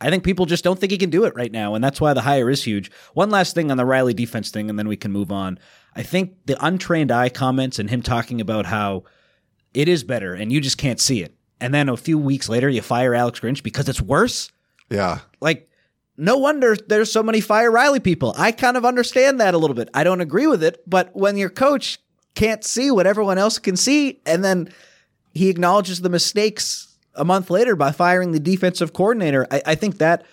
I 0.00 0.10
think 0.10 0.24
people 0.24 0.46
just 0.46 0.64
don't 0.64 0.78
think 0.78 0.92
he 0.92 0.98
can 0.98 1.10
do 1.10 1.24
it 1.24 1.34
right 1.34 1.50
now, 1.50 1.74
and 1.74 1.82
that's 1.82 2.00
why 2.00 2.12
the 2.12 2.20
hire 2.20 2.50
is 2.50 2.64
huge. 2.64 2.90
One 3.14 3.30
last 3.30 3.54
thing 3.54 3.70
on 3.70 3.76
the 3.76 3.84
Riley 3.86 4.12
defense 4.14 4.50
thing, 4.50 4.68
and 4.68 4.78
then 4.78 4.88
we 4.88 4.96
can 4.96 5.10
move 5.10 5.32
on. 5.32 5.58
I 5.94 6.02
think 6.02 6.34
the 6.44 6.62
untrained 6.64 7.10
eye 7.10 7.30
comments 7.30 7.78
and 7.78 7.88
him 7.88 8.02
talking 8.02 8.40
about 8.40 8.66
how 8.66 9.04
it 9.76 9.88
is 9.88 10.04
better 10.04 10.34
and 10.34 10.50
you 10.50 10.60
just 10.60 10.78
can't 10.78 11.00
see 11.00 11.22
it. 11.22 11.34
And 11.60 11.72
then 11.72 11.88
a 11.88 11.96
few 11.96 12.18
weeks 12.18 12.48
later, 12.48 12.68
you 12.68 12.82
fire 12.82 13.14
Alex 13.14 13.40
Grinch 13.40 13.62
because 13.62 13.88
it's 13.88 14.00
worse. 14.00 14.50
Yeah. 14.90 15.20
Like, 15.40 15.68
no 16.16 16.36
wonder 16.38 16.76
there's 16.76 17.12
so 17.12 17.22
many 17.22 17.40
fire 17.40 17.70
Riley 17.70 18.00
people. 18.00 18.34
I 18.38 18.52
kind 18.52 18.76
of 18.76 18.84
understand 18.84 19.40
that 19.40 19.54
a 19.54 19.58
little 19.58 19.76
bit. 19.76 19.88
I 19.92 20.04
don't 20.04 20.20
agree 20.20 20.46
with 20.46 20.62
it, 20.62 20.82
but 20.86 21.14
when 21.14 21.36
your 21.36 21.50
coach 21.50 21.98
can't 22.34 22.64
see 22.64 22.90
what 22.90 23.06
everyone 23.06 23.38
else 23.38 23.58
can 23.58 23.76
see, 23.76 24.20
and 24.26 24.44
then 24.44 24.72
he 25.32 25.48
acknowledges 25.48 26.00
the 26.00 26.10
mistakes 26.10 26.85
a 27.16 27.24
month 27.24 27.50
later 27.50 27.76
by 27.76 27.92
firing 27.92 28.32
the 28.32 28.40
defensive 28.40 28.92
coordinator, 28.92 29.46
I, 29.50 29.62
I 29.66 29.74
think 29.74 29.98
that 29.98 30.24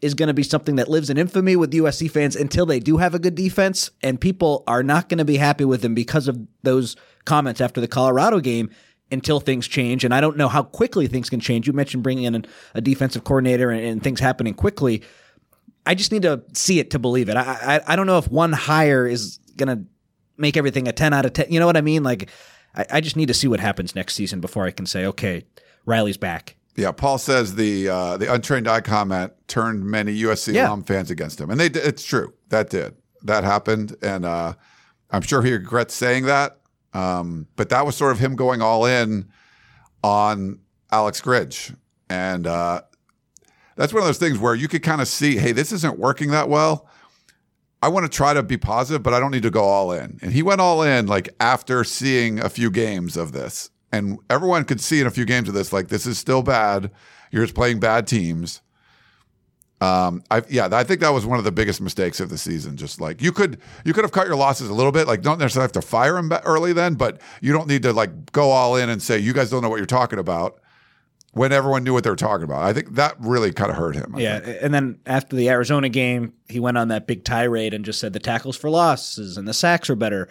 is 0.00 0.14
going 0.14 0.28
to 0.28 0.34
be 0.34 0.42
something 0.42 0.76
that 0.76 0.88
lives 0.88 1.10
in 1.10 1.18
infamy 1.18 1.56
with 1.56 1.72
USC 1.72 2.10
fans 2.10 2.34
until 2.34 2.64
they 2.64 2.80
do 2.80 2.96
have 2.96 3.14
a 3.14 3.18
good 3.18 3.34
defense, 3.34 3.90
and 4.02 4.20
people 4.20 4.64
are 4.66 4.82
not 4.82 5.08
going 5.08 5.18
to 5.18 5.24
be 5.24 5.36
happy 5.36 5.64
with 5.64 5.84
him 5.84 5.94
because 5.94 6.26
of 6.26 6.38
those 6.62 6.96
comments 7.24 7.60
after 7.60 7.80
the 7.80 7.88
Colorado 7.88 8.40
game 8.40 8.70
until 9.12 9.40
things 9.40 9.66
change. 9.66 10.04
And 10.04 10.14
I 10.14 10.20
don't 10.20 10.36
know 10.36 10.48
how 10.48 10.62
quickly 10.62 11.06
things 11.06 11.28
can 11.28 11.40
change. 11.40 11.66
You 11.66 11.72
mentioned 11.72 12.02
bringing 12.02 12.24
in 12.24 12.46
a 12.74 12.80
defensive 12.80 13.24
coordinator 13.24 13.70
and, 13.70 13.84
and 13.84 14.02
things 14.02 14.20
happening 14.20 14.54
quickly. 14.54 15.02
I 15.84 15.94
just 15.94 16.12
need 16.12 16.22
to 16.22 16.42
see 16.54 16.78
it 16.78 16.90
to 16.92 16.98
believe 16.98 17.28
it. 17.28 17.36
I, 17.36 17.42
I, 17.76 17.92
I 17.92 17.96
don't 17.96 18.06
know 18.06 18.18
if 18.18 18.30
one 18.30 18.52
hire 18.52 19.06
is 19.06 19.38
going 19.56 19.76
to 19.76 19.84
make 20.36 20.56
everything 20.56 20.88
a 20.88 20.92
10 20.92 21.12
out 21.12 21.26
of 21.26 21.32
10. 21.32 21.46
You 21.50 21.60
know 21.60 21.66
what 21.66 21.76
I 21.76 21.80
mean? 21.80 22.02
Like, 22.02 22.30
I, 22.74 22.86
I 22.90 23.00
just 23.00 23.16
need 23.16 23.26
to 23.26 23.34
see 23.34 23.48
what 23.48 23.60
happens 23.60 23.94
next 23.94 24.14
season 24.14 24.40
before 24.40 24.66
I 24.66 24.70
can 24.70 24.86
say, 24.86 25.04
okay, 25.06 25.44
Riley's 25.86 26.16
back. 26.16 26.56
Yeah, 26.76 26.92
Paul 26.92 27.18
says 27.18 27.56
the 27.56 27.88
uh, 27.88 28.16
the 28.16 28.32
untrained 28.32 28.68
eye 28.68 28.80
comment 28.80 29.32
turned 29.48 29.84
many 29.84 30.16
USC 30.22 30.54
Yeah. 30.54 30.68
alum 30.68 30.84
fans 30.84 31.10
against 31.10 31.40
him, 31.40 31.50
and 31.50 31.58
they 31.60 31.66
it's 31.66 32.04
true 32.04 32.32
that 32.48 32.70
did 32.70 32.94
that 33.22 33.44
happened, 33.44 33.96
and 34.02 34.24
uh, 34.24 34.54
I'm 35.10 35.22
sure 35.22 35.42
he 35.42 35.52
regrets 35.52 35.94
saying 35.94 36.24
that. 36.26 36.58
Um, 36.94 37.46
but 37.56 37.68
that 37.68 37.84
was 37.86 37.96
sort 37.96 38.12
of 38.12 38.18
him 38.18 38.34
going 38.34 38.62
all 38.62 38.86
in 38.86 39.28
on 40.02 40.60
Alex 40.90 41.20
Grinch, 41.20 41.74
and 42.08 42.46
uh, 42.46 42.82
that's 43.76 43.92
one 43.92 44.02
of 44.02 44.06
those 44.06 44.18
things 44.18 44.38
where 44.38 44.54
you 44.54 44.68
could 44.68 44.82
kind 44.82 45.00
of 45.00 45.08
see, 45.08 45.36
hey, 45.36 45.52
this 45.52 45.72
isn't 45.72 45.98
working 45.98 46.30
that 46.30 46.48
well. 46.48 46.88
I 47.82 47.88
want 47.88 48.04
to 48.10 48.14
try 48.14 48.34
to 48.34 48.42
be 48.42 48.56
positive, 48.56 49.02
but 49.02 49.14
I 49.14 49.20
don't 49.20 49.30
need 49.30 49.42
to 49.44 49.50
go 49.50 49.62
all 49.64 49.92
in. 49.92 50.18
And 50.22 50.32
he 50.32 50.42
went 50.42 50.60
all 50.60 50.82
in 50.82 51.06
like 51.06 51.28
after 51.40 51.82
seeing 51.84 52.38
a 52.38 52.48
few 52.50 52.70
games 52.70 53.16
of 53.16 53.32
this. 53.32 53.70
And 53.92 54.18
everyone 54.28 54.64
could 54.64 54.80
see 54.80 55.00
in 55.00 55.06
a 55.06 55.10
few 55.10 55.24
games 55.24 55.48
of 55.48 55.54
this, 55.54 55.72
like 55.72 55.88
this 55.88 56.06
is 56.06 56.18
still 56.18 56.42
bad. 56.42 56.90
You're 57.32 57.44
just 57.44 57.54
playing 57.56 57.80
bad 57.80 58.06
teams. 58.06 58.60
Um, 59.82 60.22
I 60.30 60.42
yeah, 60.50 60.68
I 60.70 60.84
think 60.84 61.00
that 61.00 61.08
was 61.08 61.24
one 61.24 61.38
of 61.38 61.44
the 61.44 61.52
biggest 61.52 61.80
mistakes 61.80 62.20
of 62.20 62.28
the 62.28 62.36
season. 62.36 62.76
Just 62.76 63.00
like 63.00 63.22
you 63.22 63.32
could 63.32 63.58
you 63.84 63.94
could 63.94 64.04
have 64.04 64.12
cut 64.12 64.26
your 64.26 64.36
losses 64.36 64.68
a 64.68 64.74
little 64.74 64.92
bit, 64.92 65.06
like 65.06 65.22
don't 65.22 65.38
necessarily 65.38 65.64
have 65.64 65.72
to 65.72 65.82
fire 65.82 66.18
him 66.18 66.30
early 66.44 66.74
then, 66.74 66.94
but 66.96 67.20
you 67.40 67.52
don't 67.52 67.66
need 67.66 67.82
to 67.84 67.92
like 67.94 68.30
go 68.32 68.50
all 68.50 68.76
in 68.76 68.90
and 68.90 69.02
say 69.02 69.18
you 69.18 69.32
guys 69.32 69.48
don't 69.48 69.62
know 69.62 69.70
what 69.70 69.78
you're 69.78 69.86
talking 69.86 70.18
about 70.18 70.60
when 71.32 71.50
everyone 71.50 71.82
knew 71.82 71.94
what 71.94 72.04
they 72.04 72.10
were 72.10 72.16
talking 72.16 72.44
about. 72.44 72.62
I 72.62 72.74
think 72.74 72.94
that 72.96 73.14
really 73.20 73.52
kind 73.52 73.70
of 73.70 73.76
hurt 73.78 73.96
him. 73.96 74.14
I 74.16 74.20
Yeah, 74.20 74.40
think. 74.40 74.58
and 74.60 74.74
then 74.74 74.98
after 75.06 75.34
the 75.34 75.48
Arizona 75.48 75.88
game, 75.88 76.34
he 76.48 76.60
went 76.60 76.76
on 76.76 76.88
that 76.88 77.06
big 77.06 77.24
tirade 77.24 77.72
and 77.72 77.82
just 77.82 78.00
said 78.00 78.12
the 78.12 78.18
tackles 78.20 78.56
for 78.56 78.68
losses 78.68 79.38
and 79.38 79.48
the 79.48 79.54
sacks 79.54 79.88
are 79.88 79.96
better. 79.96 80.28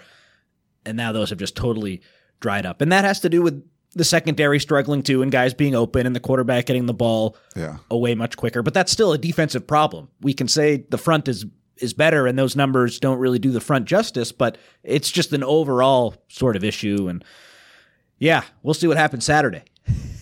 And 0.85 0.95
now 0.95 1.11
those 1.11 1.31
have 1.31 1.39
just 1.39 1.55
totally 1.55 2.01
dried 2.39 2.65
up. 2.65 2.81
And 2.81 2.91
that 2.91 3.03
has 3.05 3.19
to 3.21 3.29
do 3.29 3.41
with 3.41 3.63
the 3.93 4.03
secondary 4.03 4.59
struggling 4.59 5.01
too 5.01 5.21
and 5.21 5.31
guys 5.31 5.53
being 5.53 5.75
open 5.75 6.05
and 6.05 6.15
the 6.15 6.19
quarterback 6.19 6.67
getting 6.67 6.85
the 6.85 6.93
ball 6.93 7.35
yeah. 7.55 7.77
away 7.89 8.15
much 8.15 8.37
quicker. 8.37 8.61
But 8.61 8.73
that's 8.73 8.91
still 8.91 9.13
a 9.13 9.17
defensive 9.17 9.65
problem. 9.65 10.09
We 10.21 10.33
can 10.33 10.47
say 10.47 10.85
the 10.89 10.97
front 10.97 11.27
is 11.27 11.45
is 11.77 11.93
better 11.93 12.27
and 12.27 12.37
those 12.37 12.57
numbers 12.57 12.99
don't 12.99 13.19
really 13.19 13.39
do 13.39 13.51
the 13.51 13.61
front 13.61 13.85
justice, 13.85 14.33
but 14.33 14.57
it's 14.83 15.09
just 15.09 15.31
an 15.31 15.45
overall 15.45 16.13
sort 16.27 16.57
of 16.57 16.63
issue 16.63 17.07
and 17.07 17.23
yeah, 18.17 18.43
we'll 18.63 18.73
see 18.73 18.87
what 18.87 18.97
happens 18.97 19.23
Saturday. 19.23 19.63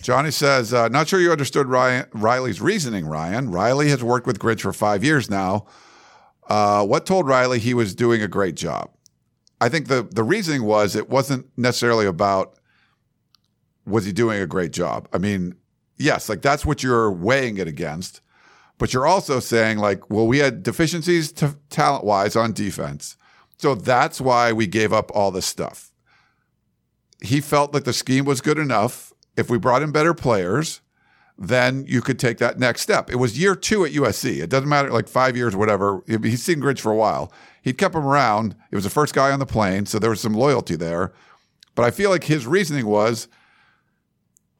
Johnny 0.02 0.30
says, 0.30 0.72
uh, 0.72 0.86
not 0.88 1.08
sure 1.08 1.20
you 1.20 1.32
understood 1.32 1.66
Ryan, 1.66 2.06
Riley's 2.12 2.60
reasoning, 2.60 3.06
Ryan. 3.06 3.50
Riley 3.50 3.88
has 3.90 4.02
worked 4.02 4.26
with 4.26 4.38
Grinch 4.38 4.60
for 4.60 4.72
five 4.72 5.02
years 5.02 5.28
now. 5.28 5.66
Uh, 6.48 6.86
what 6.86 7.04
told 7.04 7.26
Riley 7.26 7.58
he 7.58 7.74
was 7.74 7.94
doing 7.94 8.22
a 8.22 8.28
great 8.28 8.54
job? 8.54 8.90
I 9.60 9.68
think 9.68 9.88
the, 9.88 10.08
the 10.10 10.22
reasoning 10.22 10.64
was 10.64 10.94
it 10.94 11.08
wasn't 11.08 11.46
necessarily 11.56 12.06
about 12.06 12.54
was 13.86 14.04
he 14.04 14.12
doing 14.12 14.40
a 14.40 14.46
great 14.46 14.72
job. 14.72 15.08
I 15.12 15.18
mean, 15.18 15.54
yes, 15.96 16.28
like 16.28 16.42
that's 16.42 16.66
what 16.66 16.82
you're 16.82 17.10
weighing 17.10 17.56
it 17.56 17.66
against, 17.66 18.20
but 18.76 18.92
you're 18.92 19.06
also 19.06 19.40
saying 19.40 19.78
like, 19.78 20.10
well, 20.10 20.26
we 20.26 20.38
had 20.38 20.62
deficiencies 20.62 21.32
t- 21.32 21.46
talent 21.70 22.04
wise 22.04 22.36
on 22.36 22.52
defense, 22.52 23.16
so 23.56 23.74
that's 23.74 24.20
why 24.20 24.52
we 24.52 24.66
gave 24.66 24.92
up 24.92 25.10
all 25.14 25.30
this 25.30 25.46
stuff 25.46 25.88
he 27.20 27.40
felt 27.40 27.72
that 27.72 27.84
the 27.84 27.92
scheme 27.92 28.24
was 28.24 28.40
good 28.40 28.58
enough. 28.58 29.12
If 29.36 29.50
we 29.50 29.58
brought 29.58 29.82
in 29.82 29.92
better 29.92 30.14
players, 30.14 30.80
then 31.38 31.84
you 31.86 32.02
could 32.02 32.18
take 32.18 32.38
that 32.38 32.58
next 32.58 32.80
step. 32.80 33.10
It 33.10 33.16
was 33.16 33.38
year 33.38 33.54
two 33.54 33.84
at 33.84 33.92
USC. 33.92 34.42
It 34.42 34.50
doesn't 34.50 34.68
matter, 34.68 34.90
like 34.90 35.08
five 35.08 35.36
years, 35.36 35.54
whatever. 35.54 36.02
He's 36.06 36.42
seen 36.42 36.60
Grinch 36.60 36.80
for 36.80 36.90
a 36.90 36.96
while. 36.96 37.32
He'd 37.62 37.78
kept 37.78 37.94
him 37.94 38.04
around. 38.04 38.56
It 38.70 38.74
was 38.74 38.84
the 38.84 38.90
first 38.90 39.14
guy 39.14 39.30
on 39.30 39.38
the 39.38 39.46
plane, 39.46 39.86
so 39.86 39.98
there 39.98 40.10
was 40.10 40.20
some 40.20 40.34
loyalty 40.34 40.74
there. 40.74 41.12
But 41.76 41.84
I 41.84 41.92
feel 41.92 42.10
like 42.10 42.24
his 42.24 42.46
reasoning 42.46 42.86
was 42.86 43.28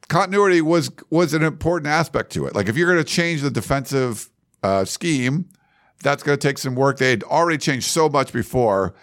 continuity 0.07 0.61
was 0.61 0.89
was 1.09 1.33
an 1.33 1.43
important 1.43 1.87
aspect 1.87 2.31
to 2.33 2.45
it. 2.45 2.55
Like 2.55 2.69
if 2.69 2.77
you're 2.77 2.91
going 2.91 3.03
to 3.03 3.09
change 3.09 3.41
the 3.41 3.51
defensive 3.51 4.29
uh, 4.63 4.85
scheme, 4.85 5.49
that's 6.01 6.23
going 6.23 6.37
to 6.37 6.47
take 6.47 6.57
some 6.57 6.75
work. 6.75 6.97
They'd 6.97 7.23
already 7.23 7.57
changed 7.57 7.87
so 7.87 8.07
much 8.09 8.31
before. 8.31 8.93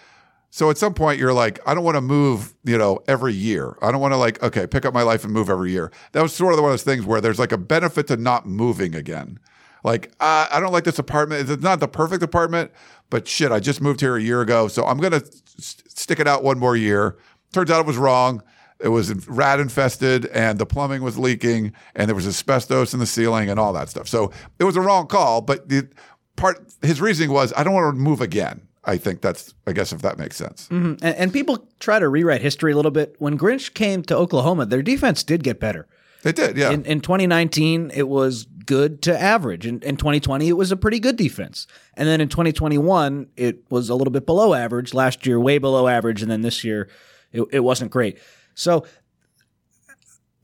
So 0.49 0.69
at 0.69 0.77
some 0.77 0.93
point 0.93 1.19
you're 1.19 1.33
like, 1.33 1.59
I 1.67 1.73
don't 1.73 1.83
want 1.83 1.95
to 1.95 2.01
move, 2.01 2.53
you 2.63 2.77
know, 2.77 2.99
every 3.07 3.33
year. 3.33 3.77
I 3.81 3.91
don't 3.91 4.01
want 4.01 4.13
to 4.13 4.17
like, 4.17 4.41
okay, 4.41 4.65
pick 4.65 4.85
up 4.85 4.93
my 4.93 5.03
life 5.03 5.23
and 5.23 5.33
move 5.33 5.49
every 5.49 5.71
year. 5.71 5.91
That 6.13 6.21
was 6.21 6.33
sort 6.33 6.53
of 6.53 6.59
one 6.59 6.69
of 6.69 6.73
those 6.73 6.83
things 6.83 7.05
where 7.05 7.21
there's 7.21 7.39
like 7.39 7.51
a 7.51 7.57
benefit 7.57 8.07
to 8.07 8.17
not 8.17 8.47
moving 8.47 8.95
again. 8.95 9.39
Like, 9.83 10.11
uh, 10.19 10.47
I 10.51 10.59
don't 10.59 10.73
like 10.73 10.85
this 10.85 10.99
apartment. 10.99 11.49
It's 11.49 11.61
not 11.61 11.79
the 11.79 11.87
perfect 11.87 12.23
apartment, 12.23 12.71
but 13.09 13.27
shit, 13.27 13.51
I 13.51 13.59
just 13.59 13.81
moved 13.81 14.01
here 14.01 14.15
a 14.15 14.21
year 14.21 14.41
ago. 14.41 14.67
So 14.67 14.85
I'm 14.85 14.97
going 14.97 15.11
to 15.11 15.23
s- 15.23 15.83
stick 15.87 16.19
it 16.19 16.27
out 16.27 16.43
one 16.43 16.59
more 16.59 16.75
year. 16.75 17.17
Turns 17.53 17.69
out 17.69 17.79
it 17.79 17.85
was 17.85 17.97
wrong. 17.97 18.41
It 18.79 18.89
was 18.89 19.27
rat 19.27 19.59
infested 19.59 20.27
and 20.27 20.59
the 20.59 20.65
plumbing 20.65 21.01
was 21.01 21.17
leaking 21.17 21.73
and 21.95 22.07
there 22.07 22.15
was 22.15 22.27
asbestos 22.27 22.93
in 22.93 22.99
the 22.99 23.05
ceiling 23.05 23.49
and 23.49 23.59
all 23.59 23.73
that 23.73 23.89
stuff. 23.89 24.07
So 24.07 24.31
it 24.59 24.63
was 24.63 24.75
a 24.75 24.81
wrong 24.81 25.07
call, 25.07 25.41
but 25.41 25.69
the 25.69 25.89
part, 26.35 26.63
his 26.81 27.01
reasoning 27.01 27.31
was, 27.31 27.53
I 27.55 27.63
don't 27.63 27.73
want 27.73 27.95
to 27.95 27.99
move 27.99 28.21
again. 28.21 28.66
I 28.87 28.97
think 28.97 29.21
that's, 29.21 29.53
I 29.67 29.73
guess, 29.73 29.91
if 29.91 30.01
that 30.01 30.17
makes 30.17 30.37
sense. 30.37 30.69
Mm-hmm. 30.69 31.05
And, 31.05 31.15
and 31.15 31.33
people 31.33 31.67
try 31.79 31.99
to 31.99 32.07
rewrite 32.07 32.41
history 32.41 32.71
a 32.71 32.75
little 32.75 32.91
bit. 32.91 33.15
When 33.19 33.37
Grinch 33.37 33.73
came 33.73 34.01
to 34.03 34.15
Oklahoma, 34.15 34.65
their 34.65 34.81
defense 34.81 35.23
did 35.23 35.43
get 35.43 35.59
better. 35.59 35.87
They 36.23 36.31
did, 36.31 36.57
yeah. 36.57 36.71
In, 36.71 36.85
in 36.85 37.01
2019, 37.01 37.91
it 37.93 38.07
was 38.07 38.45
good 38.65 39.01
to 39.03 39.21
average. 39.21 39.67
In, 39.67 39.81
in 39.81 39.97
2020, 39.97 40.47
it 40.47 40.53
was 40.53 40.71
a 40.71 40.77
pretty 40.77 40.99
good 40.99 41.17
defense. 41.17 41.67
And 41.95 42.07
then 42.07 42.21
in 42.21 42.29
2021, 42.29 43.27
it 43.35 43.69
was 43.69 43.89
a 43.89 43.95
little 43.95 44.11
bit 44.11 44.25
below 44.25 44.53
average. 44.53 44.93
Last 44.93 45.25
year, 45.27 45.39
way 45.39 45.57
below 45.57 45.87
average. 45.87 46.21
And 46.21 46.31
then 46.31 46.41
this 46.41 46.63
year, 46.63 46.89
it, 47.31 47.43
it 47.51 47.59
wasn't 47.59 47.91
great. 47.91 48.19
So 48.55 48.85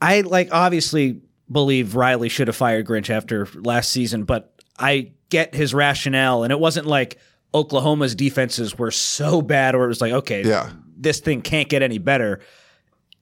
I 0.01 0.21
like 0.21 0.49
obviously 0.51 1.21
believe 1.49 1.95
Riley 1.95 2.29
should 2.29 2.47
have 2.47 2.57
fired 2.57 2.85
Grinch 2.85 3.09
after 3.09 3.47
last 3.55 3.89
season, 3.89 4.25
but 4.25 4.53
I 4.77 5.11
get 5.29 5.55
his 5.55 5.73
rationale. 5.73 6.43
And 6.43 6.51
it 6.51 6.59
wasn't 6.59 6.87
like 6.87 7.17
Oklahoma's 7.53 8.15
defenses 8.15 8.77
were 8.77 8.91
so 8.91 9.41
bad 9.41 9.75
or 9.75 9.85
it 9.85 9.87
was 9.87 10.01
like, 10.01 10.13
okay, 10.13 10.43
Yeah. 10.43 10.71
this 10.97 11.19
thing 11.19 11.41
can't 11.41 11.69
get 11.69 11.81
any 11.81 11.97
better 11.97 12.39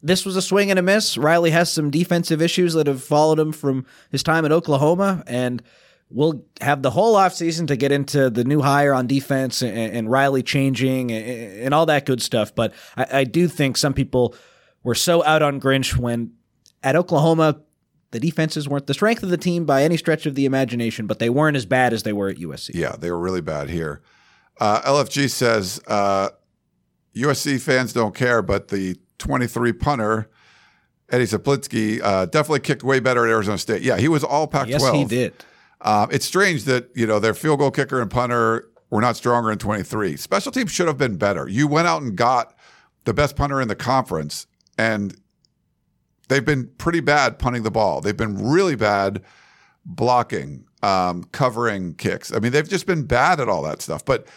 this 0.03 0.25
was 0.25 0.35
a 0.35 0.41
swing 0.41 0.69
and 0.71 0.79
a 0.79 0.81
miss. 0.81 1.17
Riley 1.17 1.51
has 1.51 1.71
some 1.71 1.91
defensive 1.91 2.41
issues 2.41 2.73
that 2.73 2.87
have 2.87 3.03
followed 3.03 3.37
him 3.39 3.51
from 3.51 3.85
his 4.09 4.23
time 4.23 4.45
at 4.45 4.51
Oklahoma, 4.51 5.23
and 5.27 5.61
we'll 6.09 6.43
have 6.59 6.81
the 6.81 6.89
whole 6.89 7.15
offseason 7.15 7.67
to 7.67 7.75
get 7.75 7.91
into 7.91 8.29
the 8.29 8.43
new 8.43 8.61
hire 8.61 8.93
on 8.93 9.05
defense 9.07 9.61
and, 9.61 9.77
and 9.77 10.09
Riley 10.09 10.41
changing 10.43 11.11
and, 11.11 11.61
and 11.65 11.73
all 11.73 11.85
that 11.85 12.05
good 12.05 12.21
stuff. 12.21 12.55
But 12.55 12.73
I, 12.97 13.19
I 13.19 13.23
do 13.25 13.47
think 13.47 13.77
some 13.77 13.93
people 13.93 14.35
were 14.83 14.95
so 14.95 15.23
out 15.23 15.43
on 15.43 15.61
Grinch 15.61 15.95
when 15.95 16.31
at 16.81 16.95
Oklahoma, 16.95 17.61
the 18.09 18.19
defenses 18.19 18.67
weren't 18.67 18.87
the 18.87 18.93
strength 18.95 19.21
of 19.21 19.29
the 19.29 19.37
team 19.37 19.65
by 19.65 19.83
any 19.83 19.97
stretch 19.97 20.25
of 20.25 20.33
the 20.35 20.45
imagination, 20.45 21.05
but 21.05 21.19
they 21.19 21.29
weren't 21.29 21.55
as 21.55 21.65
bad 21.67 21.93
as 21.93 22.01
they 22.03 22.11
were 22.11 22.27
at 22.27 22.37
USC. 22.37 22.71
Yeah, 22.73 22.95
they 22.97 23.11
were 23.11 23.19
really 23.19 23.41
bad 23.41 23.69
here. 23.69 24.01
Uh, 24.61 24.79
LFG 24.83 25.27
says 25.31 25.81
uh, 25.87 26.29
USC 27.15 27.59
fans 27.59 27.93
don't 27.93 28.13
care, 28.13 28.43
but 28.43 28.67
the 28.67 28.95
23 29.17 29.73
punter, 29.73 30.29
Eddie 31.09 31.25
Czaplicki, 31.25 31.99
uh, 31.99 32.27
definitely 32.27 32.59
kicked 32.59 32.83
way 32.83 32.99
better 32.99 33.25
at 33.25 33.31
Arizona 33.31 33.57
State. 33.57 33.81
Yeah, 33.81 33.97
he 33.97 34.07
was 34.07 34.23
all 34.23 34.45
Pac 34.45 34.67
12. 34.67 34.81
Yes, 34.81 34.93
he 34.93 35.05
did. 35.05 35.33
Um, 35.81 36.09
it's 36.11 36.25
strange 36.25 36.65
that, 36.65 36.91
you 36.93 37.07
know, 37.07 37.19
their 37.19 37.33
field 37.33 37.57
goal 37.57 37.71
kicker 37.71 37.99
and 37.99 38.11
punter 38.11 38.69
were 38.91 39.01
not 39.01 39.15
stronger 39.15 39.51
in 39.51 39.57
23. 39.57 40.15
Special 40.15 40.51
teams 40.51 40.71
should 40.71 40.87
have 40.87 40.97
been 40.97 41.17
better. 41.17 41.47
You 41.49 41.67
went 41.67 41.87
out 41.87 42.03
and 42.03 42.15
got 42.15 42.55
the 43.05 43.15
best 43.15 43.35
punter 43.35 43.59
in 43.61 43.67
the 43.67 43.75
conference, 43.75 44.45
and 44.77 45.17
they've 46.27 46.45
been 46.45 46.69
pretty 46.77 46.99
bad 46.99 47.39
punting 47.39 47.63
the 47.63 47.71
ball. 47.71 47.99
They've 47.99 48.15
been 48.15 48.51
really 48.51 48.75
bad 48.75 49.23
blocking, 49.85 50.65
um, 50.83 51.23
covering 51.31 51.95
kicks. 51.95 52.31
I 52.31 52.37
mean, 52.37 52.51
they've 52.51 52.69
just 52.69 52.85
been 52.85 53.05
bad 53.05 53.39
at 53.39 53.49
all 53.49 53.63
that 53.63 53.81
stuff. 53.81 54.05
But 54.05 54.27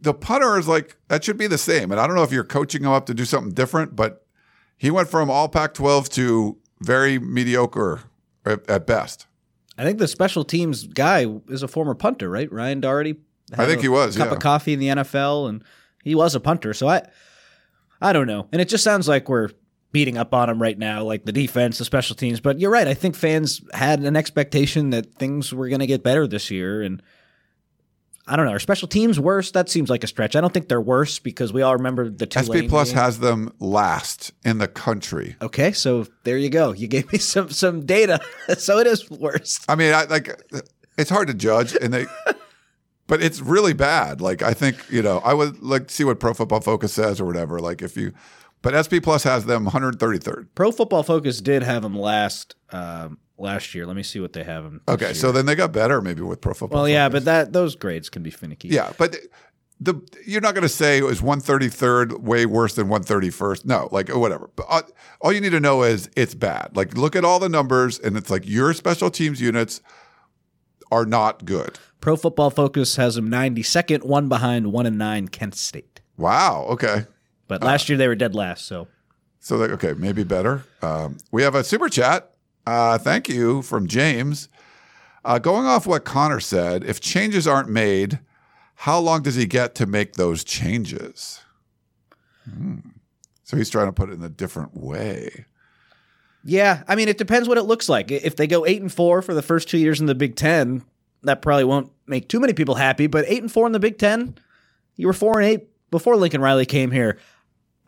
the 0.00 0.14
punter 0.14 0.58
is 0.58 0.68
like 0.68 0.96
that 1.08 1.24
should 1.24 1.38
be 1.38 1.46
the 1.46 1.58
same. 1.58 1.90
And 1.90 2.00
I 2.00 2.06
don't 2.06 2.16
know 2.16 2.22
if 2.22 2.32
you're 2.32 2.44
coaching 2.44 2.82
him 2.82 2.90
up 2.90 3.06
to 3.06 3.14
do 3.14 3.24
something 3.24 3.52
different, 3.52 3.96
but 3.96 4.24
he 4.76 4.90
went 4.90 5.08
from 5.08 5.30
all 5.30 5.48
Pac-12 5.48 6.08
to 6.10 6.56
very 6.80 7.18
mediocre 7.18 8.00
at, 8.44 8.68
at 8.70 8.86
best. 8.86 9.26
I 9.76 9.84
think 9.84 9.98
the 9.98 10.08
special 10.08 10.44
teams 10.44 10.86
guy 10.86 11.26
is 11.48 11.62
a 11.62 11.68
former 11.68 11.94
punter, 11.94 12.28
right? 12.28 12.50
Ryan 12.50 12.80
Doherty. 12.80 13.16
I 13.56 13.66
think 13.66 13.78
a 13.78 13.82
he 13.82 13.88
was, 13.88 14.16
cup 14.16 14.28
yeah. 14.28 14.34
of 14.34 14.40
coffee 14.40 14.72
in 14.72 14.80
the 14.80 14.88
NFL, 14.88 15.48
and 15.48 15.64
he 16.04 16.14
was 16.14 16.34
a 16.34 16.40
punter. 16.40 16.74
So 16.74 16.88
I, 16.88 17.08
I 18.00 18.12
don't 18.12 18.26
know. 18.26 18.48
And 18.52 18.60
it 18.60 18.68
just 18.68 18.84
sounds 18.84 19.08
like 19.08 19.28
we're 19.28 19.50
beating 19.90 20.18
up 20.18 20.34
on 20.34 20.50
him 20.50 20.60
right 20.60 20.78
now, 20.78 21.02
like 21.02 21.24
the 21.24 21.32
defense, 21.32 21.78
the 21.78 21.84
special 21.84 22.14
teams. 22.14 22.40
But 22.40 22.60
you're 22.60 22.70
right. 22.70 22.86
I 22.86 22.94
think 22.94 23.16
fans 23.16 23.62
had 23.72 24.00
an 24.00 24.16
expectation 24.16 24.90
that 24.90 25.14
things 25.14 25.52
were 25.52 25.68
going 25.68 25.80
to 25.80 25.86
get 25.86 26.02
better 26.02 26.26
this 26.26 26.50
year, 26.50 26.82
and 26.82 27.02
I 28.28 28.36
don't 28.36 28.44
know. 28.44 28.52
Are 28.52 28.58
special 28.58 28.88
teams 28.88 29.18
worse? 29.18 29.52
That 29.52 29.68
seems 29.68 29.88
like 29.88 30.04
a 30.04 30.06
stretch. 30.06 30.36
I 30.36 30.40
don't 30.40 30.52
think 30.52 30.68
they're 30.68 30.80
worse 30.80 31.18
because 31.18 31.52
we 31.52 31.62
all 31.62 31.74
remember 31.74 32.10
the 32.10 32.26
two. 32.26 32.40
SP 32.44 32.68
Plus 32.68 32.92
has 32.92 33.18
them 33.20 33.52
last 33.58 34.32
in 34.44 34.58
the 34.58 34.68
country. 34.68 35.36
Okay, 35.40 35.72
so 35.72 36.06
there 36.24 36.36
you 36.36 36.50
go. 36.50 36.72
You 36.72 36.88
gave 36.88 37.10
me 37.10 37.18
some 37.18 37.50
some 37.50 37.86
data, 37.86 38.20
so 38.58 38.78
it 38.78 38.86
is 38.86 39.10
worse. 39.10 39.60
I 39.68 39.74
mean, 39.74 39.94
I 39.94 40.04
like 40.04 40.40
it's 40.98 41.10
hard 41.10 41.28
to 41.28 41.34
judge, 41.34 41.74
and 41.74 41.94
they, 41.94 42.06
but 43.06 43.22
it's 43.22 43.40
really 43.40 43.72
bad. 43.72 44.20
Like 44.20 44.42
I 44.42 44.52
think 44.52 44.76
you 44.90 45.02
know, 45.02 45.18
I 45.20 45.32
would 45.32 45.62
like 45.62 45.88
to 45.88 45.94
see 45.94 46.04
what 46.04 46.20
Pro 46.20 46.34
Football 46.34 46.60
Focus 46.60 46.92
says 46.92 47.20
or 47.20 47.24
whatever. 47.24 47.60
Like 47.60 47.80
if 47.80 47.96
you, 47.96 48.12
but 48.60 48.74
SP 48.76 49.00
Plus 49.02 49.22
has 49.22 49.46
them 49.46 49.66
133rd. 49.66 50.48
Pro 50.54 50.70
Football 50.70 51.02
Focus 51.02 51.40
did 51.40 51.62
have 51.62 51.82
them 51.82 51.98
last 51.98 52.56
um, 52.70 53.18
last 53.38 53.74
year. 53.74 53.86
Let 53.86 53.96
me 53.96 54.02
see 54.02 54.20
what 54.20 54.32
they 54.32 54.44
have 54.44 54.64
them. 54.64 54.80
Okay, 54.88 55.12
so 55.14 55.32
then 55.32 55.46
they 55.46 55.54
got 55.54 55.72
better 55.72 56.00
maybe 56.00 56.22
with 56.22 56.40
Pro 56.40 56.54
Football. 56.54 56.80
well, 56.80 56.88
yeah, 56.88 57.06
Focus. 57.08 57.20
but 57.20 57.24
that 57.26 57.52
those 57.52 57.76
grades 57.76 58.08
can 58.10 58.22
be 58.22 58.30
finicky. 58.30 58.68
yeah, 58.68 58.92
but 58.98 59.16
the 59.80 59.94
you're 60.26 60.40
not 60.40 60.54
going 60.54 60.62
to 60.62 60.68
say 60.68 60.98
it 60.98 61.04
was 61.04 61.20
133rd 61.20 62.20
way 62.20 62.46
worse 62.46 62.74
than 62.74 62.88
131st. 62.88 63.64
No, 63.64 63.88
like 63.92 64.08
whatever. 64.08 64.50
But 64.56 64.66
all, 64.68 64.82
all 65.20 65.32
you 65.32 65.40
need 65.40 65.50
to 65.52 65.60
know 65.60 65.82
is 65.82 66.10
it's 66.16 66.34
bad. 66.34 66.76
Like 66.76 66.96
look 66.96 67.14
at 67.14 67.24
all 67.24 67.38
the 67.38 67.48
numbers, 67.48 67.98
and 67.98 68.16
it's 68.16 68.30
like 68.30 68.46
your 68.46 68.72
special 68.74 69.10
teams 69.10 69.40
units 69.40 69.80
are 70.90 71.06
not 71.06 71.44
good. 71.44 71.78
Pro 72.00 72.16
Football 72.16 72.50
Focus 72.50 72.96
has 72.96 73.16
them 73.16 73.28
92nd, 73.28 74.04
one 74.04 74.28
behind, 74.28 74.72
one 74.72 74.86
and 74.86 74.98
nine 74.98 75.28
Kent 75.28 75.54
State. 75.56 76.00
Wow. 76.16 76.66
Okay. 76.70 77.06
But 77.48 77.62
last 77.62 77.88
year 77.88 77.98
they 77.98 78.08
were 78.08 78.14
dead 78.14 78.34
last. 78.34 78.66
So 78.66 78.88
So 79.40 79.56
like, 79.56 79.70
okay, 79.70 79.94
maybe 79.94 80.22
better. 80.24 80.64
Um, 80.82 81.18
we 81.30 81.42
have 81.42 81.54
a 81.54 81.64
super 81.64 81.88
chat. 81.88 82.32
Uh, 82.68 82.98
thank 82.98 83.30
you 83.30 83.62
from 83.62 83.86
James. 83.86 84.50
Uh, 85.24 85.38
going 85.38 85.64
off 85.64 85.86
what 85.86 86.04
Connor 86.04 86.38
said, 86.38 86.84
if 86.84 87.00
changes 87.00 87.46
aren't 87.46 87.70
made, 87.70 88.18
how 88.74 88.98
long 88.98 89.22
does 89.22 89.36
he 89.36 89.46
get 89.46 89.74
to 89.76 89.86
make 89.86 90.12
those 90.12 90.44
changes? 90.44 91.40
Hmm. 92.44 92.80
So 93.42 93.56
he's 93.56 93.70
trying 93.70 93.86
to 93.86 93.92
put 93.92 94.10
it 94.10 94.12
in 94.12 94.22
a 94.22 94.28
different 94.28 94.76
way. 94.76 95.46
yeah, 96.44 96.82
I 96.86 96.94
mean 96.94 97.08
it 97.08 97.16
depends 97.16 97.48
what 97.48 97.56
it 97.56 97.62
looks 97.62 97.88
like. 97.88 98.10
If 98.10 98.36
they 98.36 98.46
go 98.46 98.66
eight 98.66 98.82
and 98.82 98.92
four 98.92 99.22
for 99.22 99.32
the 99.32 99.40
first 99.40 99.70
two 99.70 99.78
years 99.78 99.98
in 99.98 100.04
the 100.06 100.14
Big 100.14 100.36
Ten, 100.36 100.82
that 101.22 101.40
probably 101.40 101.64
won't 101.64 101.90
make 102.06 102.28
too 102.28 102.38
many 102.38 102.52
people 102.52 102.74
happy. 102.74 103.06
But 103.06 103.24
eight 103.28 103.40
and 103.40 103.50
four 103.50 103.64
in 103.64 103.72
the 103.72 103.80
Big 103.80 103.96
Ten, 103.96 104.36
you 104.96 105.06
were 105.06 105.14
four 105.14 105.40
and 105.40 105.48
eight 105.48 105.68
before 105.90 106.16
Lincoln 106.16 106.42
Riley 106.42 106.66
came 106.66 106.90
here. 106.90 107.18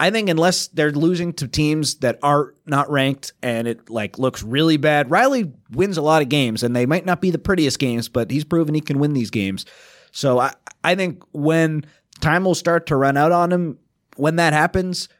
I 0.01 0.11
think 0.11 0.31
unless 0.31 0.69
they're 0.69 0.93
losing 0.93 1.35
to 1.35 1.47
teams 1.47 1.97
that 1.97 2.19
are 2.23 2.55
not 2.65 2.91
ranked 2.91 3.35
and 3.43 3.69
it 3.69 3.91
like 3.91 4.19
looks 4.19 4.43
really 4.43 4.79
bad, 4.79 5.11
Riley 5.11 5.53
wins 5.71 5.99
a 5.99 6.03
lot 6.03 6.23
of 6.23 6.31
games 6.31 6.63
and 6.63 6.75
they 6.75 6.87
might 6.87 7.05
not 7.05 7.21
be 7.21 7.31
the 7.31 7.39
prettiest 7.39 7.79
games, 7.79 8.09
but 8.09 8.31
he's 8.31 8.45
proven 8.45 8.75
he 8.75 8.81
can 8.81 8.99
win 8.99 9.13
these 9.13 9.29
games. 9.29 9.67
So 10.11 10.41
I 10.41 10.55
I 10.83 10.95
think 10.95 11.23
when 11.33 11.85
time 12.21 12.45
will 12.45 12.55
start 12.55 12.87
to 12.87 12.97
run 12.97 13.19
out 13.19 13.31
on 13.31 13.53
him, 13.53 13.79
when 14.17 14.37
that 14.37 14.55
happens, 14.55 15.11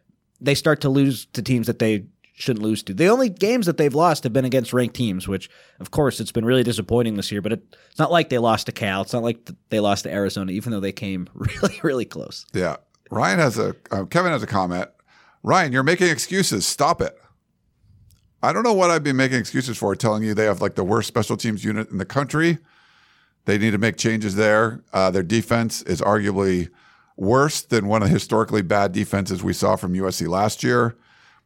they 0.41 0.55
start 0.55 0.81
to 0.81 0.89
lose 0.89 1.27
to 1.35 1.43
teams 1.43 1.67
that 1.67 1.79
they 1.79 2.07
shouldn't 2.33 2.65
lose 2.65 2.83
to. 2.85 2.95
The 2.95 3.09
only 3.09 3.29
games 3.29 3.67
that 3.67 3.77
they've 3.77 3.95
lost 3.95 4.25
have 4.25 4.33
been 4.33 4.47
against 4.47 4.73
ranked 4.73 4.97
teams, 4.97 5.29
which 5.29 5.51
of 5.79 5.91
course 5.91 6.21
it's 6.21 6.33
been 6.33 6.47
really 6.47 6.63
disappointing 6.63 7.17
this 7.17 7.31
year. 7.31 7.43
But 7.43 7.53
it, 7.53 7.77
it's 7.91 7.99
not 7.99 8.11
like 8.11 8.31
they 8.31 8.39
lost 8.39 8.65
to 8.65 8.73
Cal. 8.73 9.03
It's 9.03 9.13
not 9.13 9.23
like 9.23 9.51
they 9.69 9.81
lost 9.81 10.05
to 10.05 10.11
Arizona, 10.11 10.53
even 10.53 10.73
though 10.73 10.81
they 10.81 10.93
came 10.93 11.29
really 11.35 11.81
really 11.83 12.07
close. 12.07 12.47
Yeah. 12.55 12.77
Ryan 13.11 13.39
has 13.39 13.59
a, 13.59 13.75
uh, 13.91 14.05
Kevin 14.07 14.33
has 14.33 14.43
a 14.43 14.47
comment. 14.47 14.89
Ryan, 15.43 15.73
you're 15.73 15.83
making 15.83 16.09
excuses. 16.09 16.67
Stop 16.67 17.01
it. 17.01 17.17
I 18.43 18.53
don't 18.53 18.63
know 18.63 18.73
what 18.73 18.91
I've 18.91 19.03
been 19.03 19.17
making 19.17 19.39
excuses 19.39 19.77
for, 19.77 19.95
telling 19.95 20.23
you 20.23 20.33
they 20.33 20.45
have 20.45 20.63
like 20.63 20.75
the 20.75 20.85
worst 20.85 21.09
special 21.09 21.37
teams 21.37 21.65
unit 21.65 21.91
in 21.91 21.99
the 21.99 22.07
country. 22.07 22.59
They 23.45 23.59
need 23.59 23.73
to 23.73 23.79
make 23.79 23.97
changes 23.97 24.37
there. 24.37 24.83
Uh, 24.93 25.11
their 25.11 25.23
defense 25.23 25.83
is 25.83 26.01
arguably 26.01 26.71
worse 27.17 27.61
than 27.63 27.87
one 27.87 28.03
of 28.03 28.09
the 28.09 28.15
historically 28.15 28.63
bad 28.63 28.93
defenses 28.93 29.43
we 29.43 29.53
saw 29.53 29.77
from 29.77 29.93
USC 29.95 30.27
last 30.27 30.63
year. 30.63 30.97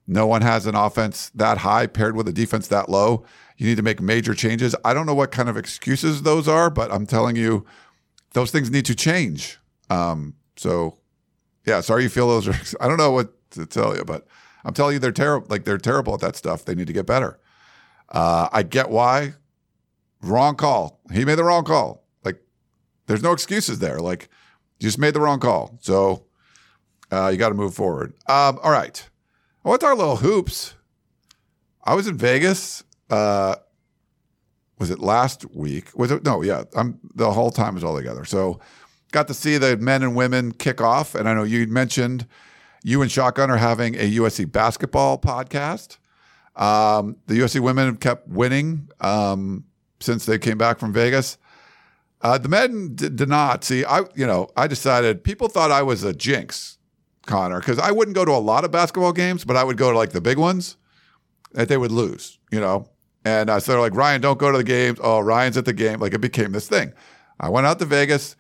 No 0.06 0.26
one 0.26 0.42
has 0.42 0.66
an 0.66 0.74
offense 0.74 1.30
that 1.34 1.58
high 1.58 1.86
paired 1.86 2.14
with 2.14 2.28
a 2.28 2.32
defense 2.32 2.68
that 2.68 2.88
low. 2.88 3.24
You 3.56 3.66
need 3.66 3.76
to 3.76 3.82
make 3.82 4.00
major 4.00 4.34
changes. 4.34 4.76
I 4.84 4.94
don't 4.94 5.06
know 5.06 5.14
what 5.14 5.32
kind 5.32 5.48
of 5.48 5.56
excuses 5.56 6.22
those 6.22 6.46
are, 6.46 6.70
but 6.70 6.92
I'm 6.92 7.06
telling 7.06 7.36
you, 7.36 7.64
those 8.34 8.50
things 8.50 8.70
need 8.70 8.84
to 8.86 8.94
change. 8.94 9.58
Um, 9.90 10.34
so, 10.56 10.98
yeah, 11.66 11.80
sorry 11.80 12.04
you 12.04 12.08
feel 12.08 12.28
those 12.28 12.48
are. 12.48 12.54
I 12.84 12.88
don't 12.88 12.98
know 12.98 13.10
what 13.10 13.32
to 13.52 13.66
tell 13.66 13.96
you, 13.96 14.04
but 14.04 14.26
I'm 14.64 14.74
telling 14.74 14.94
you, 14.94 14.98
they're 14.98 15.12
terrible. 15.12 15.46
Like 15.50 15.64
they're 15.64 15.78
terrible 15.78 16.14
at 16.14 16.20
that 16.20 16.36
stuff. 16.36 16.64
They 16.64 16.74
need 16.74 16.86
to 16.86 16.92
get 16.92 17.06
better. 17.06 17.38
Uh, 18.08 18.48
I 18.52 18.62
get 18.62 18.90
why. 18.90 19.34
Wrong 20.22 20.56
call. 20.56 21.00
He 21.12 21.24
made 21.24 21.36
the 21.36 21.44
wrong 21.44 21.64
call. 21.64 22.04
Like, 22.24 22.40
there's 23.06 23.22
no 23.22 23.32
excuses 23.32 23.78
there. 23.78 23.98
Like, 23.98 24.28
you 24.78 24.86
just 24.86 24.98
made 24.98 25.14
the 25.14 25.20
wrong 25.20 25.38
call. 25.38 25.78
So, 25.82 26.24
uh, 27.10 27.28
you 27.28 27.36
got 27.36 27.50
to 27.50 27.54
move 27.54 27.74
forward. 27.74 28.14
Um, 28.26 28.58
all 28.62 28.70
right. 28.70 29.06
I 29.64 29.68
want 29.68 29.80
to 29.80 29.86
talk 29.86 29.94
a 29.94 29.98
little 29.98 30.16
hoops. 30.16 30.74
I 31.84 31.94
was 31.94 32.06
in 32.06 32.16
Vegas. 32.16 32.84
Uh, 33.10 33.56
was 34.78 34.90
it 34.90 34.98
last 34.98 35.44
week? 35.54 35.90
Was 35.94 36.10
it 36.10 36.24
no? 36.24 36.42
Yeah, 36.42 36.64
I'm 36.74 36.98
the 37.14 37.30
whole 37.30 37.50
time 37.50 37.74
was 37.74 37.84
all 37.84 37.96
together. 37.96 38.24
So 38.24 38.60
got 39.14 39.28
to 39.28 39.34
see 39.34 39.56
the 39.56 39.76
men 39.78 40.02
and 40.02 40.14
women 40.14 40.52
kick 40.52 40.80
off, 40.80 41.14
and 41.14 41.28
I 41.28 41.34
know 41.34 41.44
you 41.44 41.66
mentioned 41.68 42.26
you 42.82 43.00
and 43.00 43.10
Shotgun 43.10 43.50
are 43.50 43.56
having 43.56 43.94
a 43.94 44.10
USC 44.16 44.50
basketball 44.50 45.18
podcast. 45.18 45.96
Um, 46.56 47.16
the 47.26 47.38
USC 47.40 47.60
women 47.60 47.86
have 47.86 48.00
kept 48.00 48.28
winning 48.28 48.90
um, 49.00 49.64
since 50.00 50.26
they 50.26 50.38
came 50.38 50.58
back 50.58 50.78
from 50.78 50.92
Vegas. 50.92 51.38
Uh, 52.20 52.38
the 52.38 52.48
men 52.48 52.94
d- 52.94 53.08
did 53.08 53.28
not 53.28 53.64
see. 53.64 53.84
I 53.84 54.00
you 54.14 54.26
know 54.26 54.48
I 54.56 54.66
decided 54.66 55.24
people 55.24 55.48
thought 55.48 55.70
I 55.70 55.82
was 55.82 56.02
a 56.02 56.12
jinx, 56.12 56.78
Connor, 57.26 57.60
because 57.60 57.78
I 57.78 57.92
wouldn't 57.92 58.16
go 58.16 58.24
to 58.24 58.32
a 58.32 58.42
lot 58.42 58.64
of 58.64 58.72
basketball 58.72 59.12
games, 59.12 59.44
but 59.44 59.56
I 59.56 59.64
would 59.64 59.76
go 59.76 59.92
to 59.92 59.96
like 59.96 60.10
the 60.10 60.20
big 60.20 60.38
ones 60.38 60.76
that 61.52 61.68
they 61.68 61.76
would 61.76 61.92
lose. 61.92 62.38
You 62.50 62.60
know, 62.60 62.88
and 63.24 63.48
uh, 63.48 63.60
so 63.60 63.72
they're 63.72 63.80
like, 63.80 63.94
Ryan, 63.94 64.20
don't 64.20 64.38
go 64.38 64.50
to 64.50 64.58
the 64.58 64.64
games. 64.64 64.98
Oh, 65.02 65.20
Ryan's 65.20 65.56
at 65.56 65.64
the 65.64 65.72
game. 65.72 66.00
Like 66.00 66.14
it 66.14 66.20
became 66.20 66.52
this 66.52 66.68
thing. 66.68 66.92
I 67.38 67.48
went 67.48 67.66
out 67.66 67.78
to 67.80 67.84
Vegas, 67.84 68.36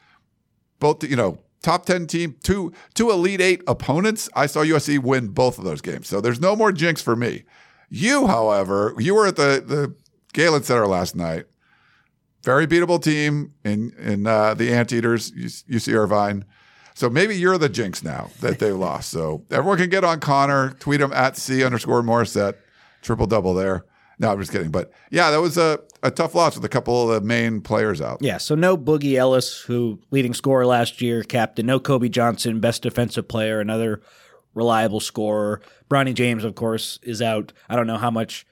both, 0.84 1.02
you 1.02 1.16
know, 1.16 1.38
top 1.62 1.86
10 1.86 2.06
team, 2.06 2.36
two, 2.42 2.70
two 2.92 3.10
Elite 3.10 3.40
Eight 3.40 3.62
opponents. 3.66 4.28
I 4.36 4.44
saw 4.44 4.60
USC 4.60 4.98
win 4.98 5.28
both 5.28 5.56
of 5.56 5.64
those 5.64 5.80
games. 5.80 6.06
So 6.08 6.20
there's 6.20 6.38
no 6.38 6.54
more 6.54 6.72
jinx 6.72 7.00
for 7.00 7.16
me. 7.16 7.44
You, 7.88 8.26
however, 8.26 8.94
you 8.98 9.14
were 9.14 9.26
at 9.26 9.36
the, 9.36 9.64
the 9.66 9.94
Galen 10.34 10.62
Center 10.62 10.86
last 10.86 11.16
night. 11.16 11.46
Very 12.42 12.66
beatable 12.66 13.02
team 13.02 13.54
in, 13.64 13.94
in 13.98 14.26
uh, 14.26 14.52
the 14.52 14.74
Anteaters, 14.74 15.32
UC 15.32 15.94
Irvine. 15.94 16.44
So 16.94 17.08
maybe 17.08 17.34
you're 17.34 17.56
the 17.56 17.70
jinx 17.70 18.04
now 18.04 18.28
that 18.40 18.58
they 18.58 18.72
lost. 18.72 19.08
So 19.08 19.46
everyone 19.50 19.78
can 19.78 19.88
get 19.88 20.04
on 20.04 20.20
Connor, 20.20 20.72
tweet 20.80 21.00
him 21.00 21.14
at 21.14 21.38
C 21.38 21.64
underscore 21.64 22.02
Morrissette, 22.02 22.56
triple 23.00 23.26
double 23.26 23.54
there. 23.54 23.86
No, 24.18 24.30
I'm 24.30 24.38
just 24.38 24.52
kidding. 24.52 24.70
But 24.70 24.92
yeah, 25.10 25.30
that 25.30 25.40
was 25.40 25.58
a, 25.58 25.80
a 26.02 26.10
tough 26.10 26.34
loss 26.34 26.54
with 26.54 26.64
a 26.64 26.68
couple 26.68 27.10
of 27.10 27.14
the 27.14 27.26
main 27.26 27.60
players 27.60 28.00
out. 28.00 28.18
Yeah, 28.20 28.38
so 28.38 28.54
no 28.54 28.76
Boogie 28.76 29.16
Ellis, 29.16 29.60
who 29.60 30.00
leading 30.10 30.34
scorer 30.34 30.66
last 30.66 31.02
year, 31.02 31.22
captain. 31.22 31.66
No 31.66 31.80
Kobe 31.80 32.08
Johnson, 32.08 32.60
best 32.60 32.82
defensive 32.82 33.28
player, 33.28 33.60
another 33.60 34.02
reliable 34.54 35.00
scorer. 35.00 35.60
Bronny 35.90 36.14
James, 36.14 36.44
of 36.44 36.54
course, 36.54 36.98
is 37.02 37.20
out. 37.20 37.52
I 37.68 37.76
don't 37.76 37.86
know 37.86 37.98
how 37.98 38.10
much 38.10 38.46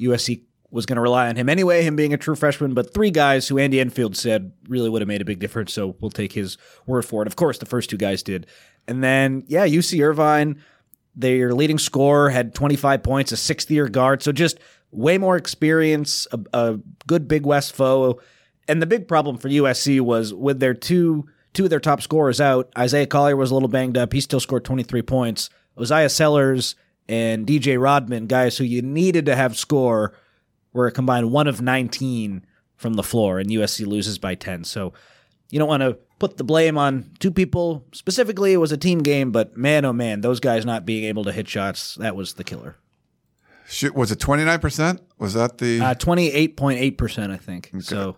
USC 0.00 0.42
was 0.70 0.86
going 0.86 0.96
to 0.96 1.02
rely 1.02 1.28
on 1.28 1.36
him 1.36 1.48
anyway, 1.48 1.84
him 1.84 1.94
being 1.94 2.12
a 2.12 2.16
true 2.18 2.34
freshman, 2.34 2.74
but 2.74 2.92
three 2.92 3.12
guys 3.12 3.46
who 3.46 3.58
Andy 3.58 3.78
Enfield 3.78 4.16
said 4.16 4.52
really 4.68 4.90
would 4.90 5.00
have 5.02 5.08
made 5.08 5.22
a 5.22 5.24
big 5.24 5.38
difference. 5.38 5.72
So 5.72 5.94
we'll 6.00 6.10
take 6.10 6.32
his 6.32 6.58
word 6.84 7.04
for 7.04 7.22
it. 7.22 7.28
Of 7.28 7.36
course, 7.36 7.58
the 7.58 7.66
first 7.66 7.90
two 7.90 7.96
guys 7.96 8.24
did. 8.24 8.48
And 8.88 9.02
then, 9.02 9.44
yeah, 9.46 9.66
UC 9.68 10.04
Irvine, 10.04 10.60
their 11.16 11.54
leading 11.54 11.78
scorer 11.78 12.30
had 12.30 12.54
25 12.54 13.02
points, 13.02 13.32
a 13.32 13.36
sixth 13.36 13.70
year 13.70 13.88
guard. 13.88 14.22
So 14.22 14.32
just 14.32 14.58
way 14.90 15.18
more 15.18 15.36
experience, 15.36 16.26
a, 16.32 16.40
a 16.52 16.80
good 17.06 17.28
Big 17.28 17.46
West 17.46 17.74
foe. 17.74 18.20
And 18.66 18.80
the 18.80 18.86
big 18.86 19.06
problem 19.06 19.38
for 19.38 19.48
USC 19.48 20.00
was 20.00 20.32
with 20.32 20.60
their 20.60 20.74
two 20.74 21.26
two 21.52 21.64
of 21.64 21.70
their 21.70 21.80
top 21.80 22.02
scorers 22.02 22.40
out. 22.40 22.70
Isaiah 22.76 23.06
Collier 23.06 23.36
was 23.36 23.50
a 23.50 23.54
little 23.54 23.68
banged 23.68 23.96
up. 23.96 24.12
He 24.12 24.20
still 24.20 24.40
scored 24.40 24.64
23 24.64 25.02
points. 25.02 25.50
Oziyah 25.78 26.10
Sellers 26.10 26.74
and 27.08 27.46
DJ 27.46 27.80
Rodman, 27.80 28.26
guys 28.26 28.58
who 28.58 28.64
you 28.64 28.82
needed 28.82 29.26
to 29.26 29.36
have 29.36 29.56
score, 29.56 30.14
were 30.72 30.88
a 30.88 30.92
combined 30.92 31.30
one 31.30 31.46
of 31.46 31.62
19 31.62 32.44
from 32.76 32.94
the 32.94 33.02
floor, 33.02 33.38
and 33.38 33.48
USC 33.48 33.86
loses 33.86 34.18
by 34.18 34.34
10. 34.34 34.64
So 34.64 34.92
you 35.50 35.58
don't 35.58 35.68
want 35.68 35.82
to 35.82 35.96
put 36.24 36.38
the 36.38 36.44
blame 36.44 36.78
on 36.78 37.10
two 37.18 37.30
people 37.30 37.84
specifically. 37.92 38.54
It 38.54 38.56
was 38.56 38.72
a 38.72 38.78
team 38.78 39.00
game, 39.00 39.30
but 39.30 39.58
man, 39.58 39.84
oh 39.84 39.92
man, 39.92 40.22
those 40.22 40.40
guys 40.40 40.64
not 40.64 40.86
being 40.86 41.04
able 41.04 41.22
to 41.24 41.32
hit 41.32 41.46
shots, 41.46 41.96
that 41.96 42.16
was 42.16 42.34
the 42.34 42.44
killer. 42.44 42.76
Shit, 43.66 43.94
was 43.94 44.10
it 44.10 44.20
29%? 44.20 45.00
Was 45.18 45.34
that 45.34 45.58
the. 45.58 45.80
Uh, 45.80 45.94
28.8%, 45.94 47.30
I 47.30 47.36
think. 47.36 47.70
So. 47.80 48.16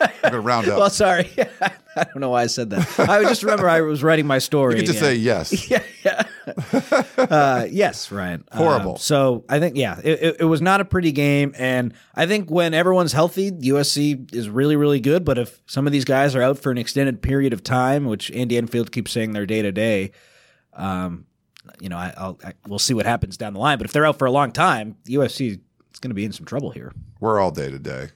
I'm 0.00 0.10
going 0.22 0.32
to 0.32 0.40
round 0.40 0.68
up. 0.68 0.78
well, 0.78 0.90
sorry. 0.90 1.30
I 1.96 2.04
don't 2.04 2.20
know 2.20 2.30
why 2.30 2.42
I 2.42 2.46
said 2.46 2.70
that. 2.70 3.08
I 3.08 3.22
just 3.22 3.42
remember 3.42 3.68
I 3.68 3.80
was 3.82 4.02
writing 4.02 4.26
my 4.26 4.38
story. 4.38 4.74
you 4.74 4.80
could 4.80 4.86
just 4.86 5.00
yeah. 5.00 5.08
say 5.08 5.14
yes. 5.14 5.70
yeah, 5.70 5.82
yeah. 6.04 7.02
uh, 7.18 7.66
yes, 7.70 8.10
Ryan. 8.10 8.44
Horrible. 8.52 8.92
Um, 8.92 8.98
so 8.98 9.44
I 9.48 9.60
think, 9.60 9.76
yeah, 9.76 10.00
it, 10.02 10.22
it, 10.22 10.36
it 10.40 10.44
was 10.44 10.60
not 10.60 10.80
a 10.80 10.84
pretty 10.84 11.12
game. 11.12 11.54
And 11.56 11.94
I 12.14 12.26
think 12.26 12.50
when 12.50 12.74
everyone's 12.74 13.12
healthy, 13.12 13.52
USC 13.52 14.34
is 14.34 14.48
really, 14.48 14.76
really 14.76 15.00
good. 15.00 15.24
But 15.24 15.38
if 15.38 15.60
some 15.66 15.86
of 15.86 15.92
these 15.92 16.04
guys 16.04 16.34
are 16.34 16.42
out 16.42 16.58
for 16.58 16.72
an 16.72 16.78
extended 16.78 17.22
period 17.22 17.52
of 17.52 17.62
time, 17.62 18.06
which 18.06 18.30
Andy 18.32 18.56
Enfield 18.56 18.90
keeps 18.90 19.12
saying 19.12 19.32
they're 19.32 19.46
day 19.46 19.62
to 19.62 19.72
day, 19.72 20.10
um, 20.72 21.26
you 21.80 21.88
know, 21.88 21.96
I, 21.96 22.12
I'll, 22.16 22.38
I, 22.44 22.52
we'll 22.66 22.78
see 22.78 22.94
what 22.94 23.06
happens 23.06 23.36
down 23.36 23.54
the 23.54 23.60
line. 23.60 23.78
But 23.78 23.86
if 23.86 23.92
they're 23.92 24.06
out 24.06 24.18
for 24.18 24.26
a 24.26 24.32
long 24.32 24.52
time, 24.52 24.96
USC 25.06 25.60
is 25.92 26.00
going 26.00 26.10
to 26.10 26.14
be 26.14 26.24
in 26.24 26.32
some 26.32 26.44
trouble 26.44 26.70
here. 26.70 26.92
We're 27.20 27.40
all 27.40 27.50
day 27.50 27.70
to 27.70 27.78
day. 27.78 28.10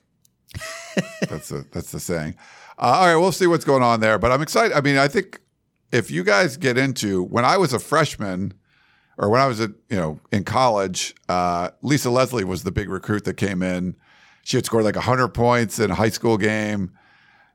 That's 1.29 1.49
the 1.49 1.67
that's 1.73 1.93
the 1.93 2.01
saying. 2.01 2.37
Uh, 2.79 2.83
all 2.83 3.07
right, 3.07 3.17
we'll 3.17 3.33
see 3.33 3.47
what's 3.47 3.65
going 3.65 3.83
on 3.83 4.01
there. 4.01 4.19
But 4.19 4.33
I'm 4.33 4.43
excited. 4.43 4.77
I 4.77 4.81
mean, 4.81 4.97
I 4.97 5.09
think 5.09 5.41
if 5.93 6.11
you 6.11 6.25
guys 6.25 6.57
get 6.57 6.79
into 6.79 7.23
when 7.25 7.45
I 7.45 7.57
was 7.57 7.73
a 7.73 7.79
freshman, 7.79 8.55
or 9.17 9.29
when 9.29 9.41
I 9.41 9.47
was 9.47 9.61
at 9.61 9.71
you 9.89 9.97
know 9.97 10.21
in 10.33 10.45
college, 10.45 11.15
uh, 11.29 11.71
Lisa 11.83 12.11
Leslie 12.11 12.45
was 12.45 12.63
the 12.63 12.73
big 12.73 12.89
recruit 12.89 13.25
that 13.25 13.35
came 13.35 13.63
in. 13.63 13.97
She 14.45 14.57
had 14.57 14.65
scored 14.65 14.85
like 14.85 14.95
100 14.95 15.29
points 15.29 15.79
in 15.79 15.91
a 15.91 15.95
high 15.95 16.09
school 16.09 16.39
game. 16.39 16.93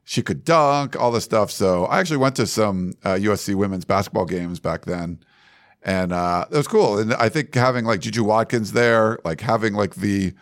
She 0.04 0.22
could 0.22 0.44
dunk, 0.44 1.00
all 1.00 1.12
this 1.12 1.24
stuff. 1.24 1.50
So 1.50 1.86
I 1.86 2.00
actually 2.00 2.18
went 2.18 2.36
to 2.36 2.46
some 2.46 2.94
uh, 3.04 3.14
USC 3.14 3.56
women's 3.56 3.86
basketball 3.86 4.26
games 4.26 4.60
back 4.60 4.86
then, 4.86 5.20
and 5.82 6.12
uh, 6.12 6.46
it 6.52 6.58
was 6.58 6.68
cool. 6.68 7.00
And 7.00 7.14
I 7.14 7.30
think 7.30 7.56
having 7.56 7.86
like 7.86 8.02
Juju 8.02 8.24
Watkins 8.24 8.74
there, 8.74 9.20
like 9.24 9.42
having 9.42 9.74
like 9.74 9.96
the 9.96 10.34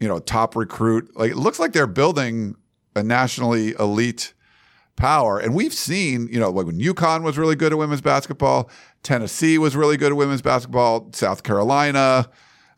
you 0.00 0.08
know 0.08 0.18
top 0.18 0.56
recruit, 0.56 1.16
like 1.16 1.30
it 1.30 1.36
looks 1.36 1.58
like 1.58 1.72
they're 1.72 1.86
building 1.86 2.56
a 2.96 3.02
nationally 3.02 3.74
elite 3.78 4.34
power. 4.96 5.38
And 5.38 5.54
we've 5.54 5.74
seen, 5.74 6.28
you 6.30 6.38
know, 6.38 6.50
like 6.50 6.66
when 6.66 6.78
UConn 6.78 7.22
was 7.22 7.38
really 7.38 7.56
good 7.56 7.72
at 7.72 7.78
women's 7.78 8.00
basketball, 8.00 8.70
Tennessee 9.02 9.58
was 9.58 9.76
really 9.76 9.96
good 9.96 10.12
at 10.12 10.16
women's 10.16 10.42
basketball, 10.42 11.10
South 11.12 11.42
Carolina, 11.42 12.28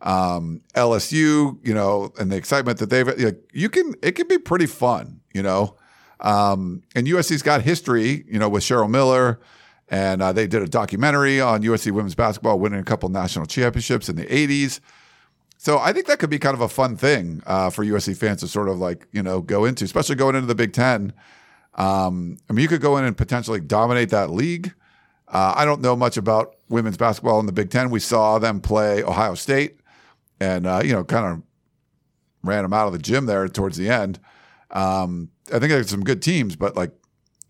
um, 0.00 0.62
LSU, 0.74 1.58
you 1.66 1.74
know, 1.74 2.12
and 2.18 2.30
the 2.30 2.36
excitement 2.36 2.78
that 2.78 2.90
they've, 2.90 3.06
like, 3.06 3.40
you 3.52 3.68
can, 3.68 3.94
it 4.02 4.12
can 4.12 4.28
be 4.28 4.38
pretty 4.38 4.66
fun, 4.66 5.20
you 5.32 5.42
know. 5.42 5.76
Um, 6.20 6.82
and 6.94 7.06
USC's 7.06 7.42
got 7.42 7.62
history, 7.62 8.24
you 8.28 8.38
know, 8.38 8.48
with 8.48 8.62
Cheryl 8.62 8.90
Miller. 8.90 9.40
And 9.88 10.20
uh, 10.20 10.32
they 10.32 10.46
did 10.46 10.62
a 10.62 10.66
documentary 10.66 11.40
on 11.40 11.62
USC 11.62 11.92
women's 11.92 12.16
basketball, 12.16 12.58
winning 12.58 12.80
a 12.80 12.84
couple 12.84 13.08
national 13.08 13.46
championships 13.46 14.08
in 14.08 14.16
the 14.16 14.26
80s. 14.26 14.80
So 15.66 15.80
I 15.80 15.92
think 15.92 16.06
that 16.06 16.20
could 16.20 16.30
be 16.30 16.38
kind 16.38 16.54
of 16.54 16.60
a 16.60 16.68
fun 16.68 16.96
thing 16.96 17.42
uh, 17.44 17.70
for 17.70 17.84
USC 17.84 18.16
fans 18.16 18.38
to 18.38 18.46
sort 18.46 18.68
of 18.68 18.78
like 18.78 19.08
you 19.10 19.20
know 19.20 19.40
go 19.40 19.64
into, 19.64 19.84
especially 19.84 20.14
going 20.14 20.36
into 20.36 20.46
the 20.46 20.54
Big 20.54 20.72
Ten. 20.72 21.12
Um, 21.74 22.36
I 22.48 22.52
mean, 22.52 22.62
you 22.62 22.68
could 22.68 22.80
go 22.80 22.96
in 22.98 23.04
and 23.04 23.16
potentially 23.16 23.58
dominate 23.60 24.10
that 24.10 24.30
league. 24.30 24.72
Uh, 25.26 25.54
I 25.56 25.64
don't 25.64 25.80
know 25.80 25.96
much 25.96 26.16
about 26.16 26.54
women's 26.68 26.96
basketball 26.96 27.40
in 27.40 27.46
the 27.46 27.52
Big 27.52 27.70
Ten. 27.70 27.90
We 27.90 27.98
saw 27.98 28.38
them 28.38 28.60
play 28.60 29.02
Ohio 29.02 29.34
State, 29.34 29.80
and 30.38 30.68
uh, 30.68 30.82
you 30.84 30.92
know, 30.92 31.02
kind 31.02 31.26
of 31.26 31.42
ran 32.44 32.62
them 32.62 32.72
out 32.72 32.86
of 32.86 32.92
the 32.92 33.00
gym 33.00 33.26
there 33.26 33.48
towards 33.48 33.76
the 33.76 33.88
end. 33.88 34.20
Um, 34.70 35.30
I 35.48 35.58
think 35.58 35.70
there's 35.70 35.90
some 35.90 36.04
good 36.04 36.22
teams, 36.22 36.54
but 36.54 36.76
like 36.76 36.92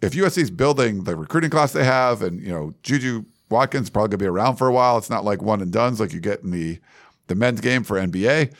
if 0.00 0.14
USC's 0.14 0.50
building 0.50 1.04
the 1.04 1.16
recruiting 1.16 1.50
class 1.50 1.74
they 1.74 1.84
have, 1.84 2.22
and 2.22 2.40
you 2.40 2.48
know, 2.48 2.72
Juju 2.82 3.26
Watkins 3.50 3.90
probably 3.90 4.08
gonna 4.08 4.18
be 4.18 4.26
around 4.26 4.56
for 4.56 4.68
a 4.68 4.72
while. 4.72 4.96
It's 4.96 5.10
not 5.10 5.26
like 5.26 5.42
one 5.42 5.60
and 5.60 5.70
duns 5.70 6.00
like 6.00 6.14
you 6.14 6.20
get 6.20 6.40
in 6.40 6.50
the 6.50 6.80
the 7.26 7.34
men's 7.34 7.60
game 7.60 7.84
for 7.84 7.96
NBA. 7.96 8.54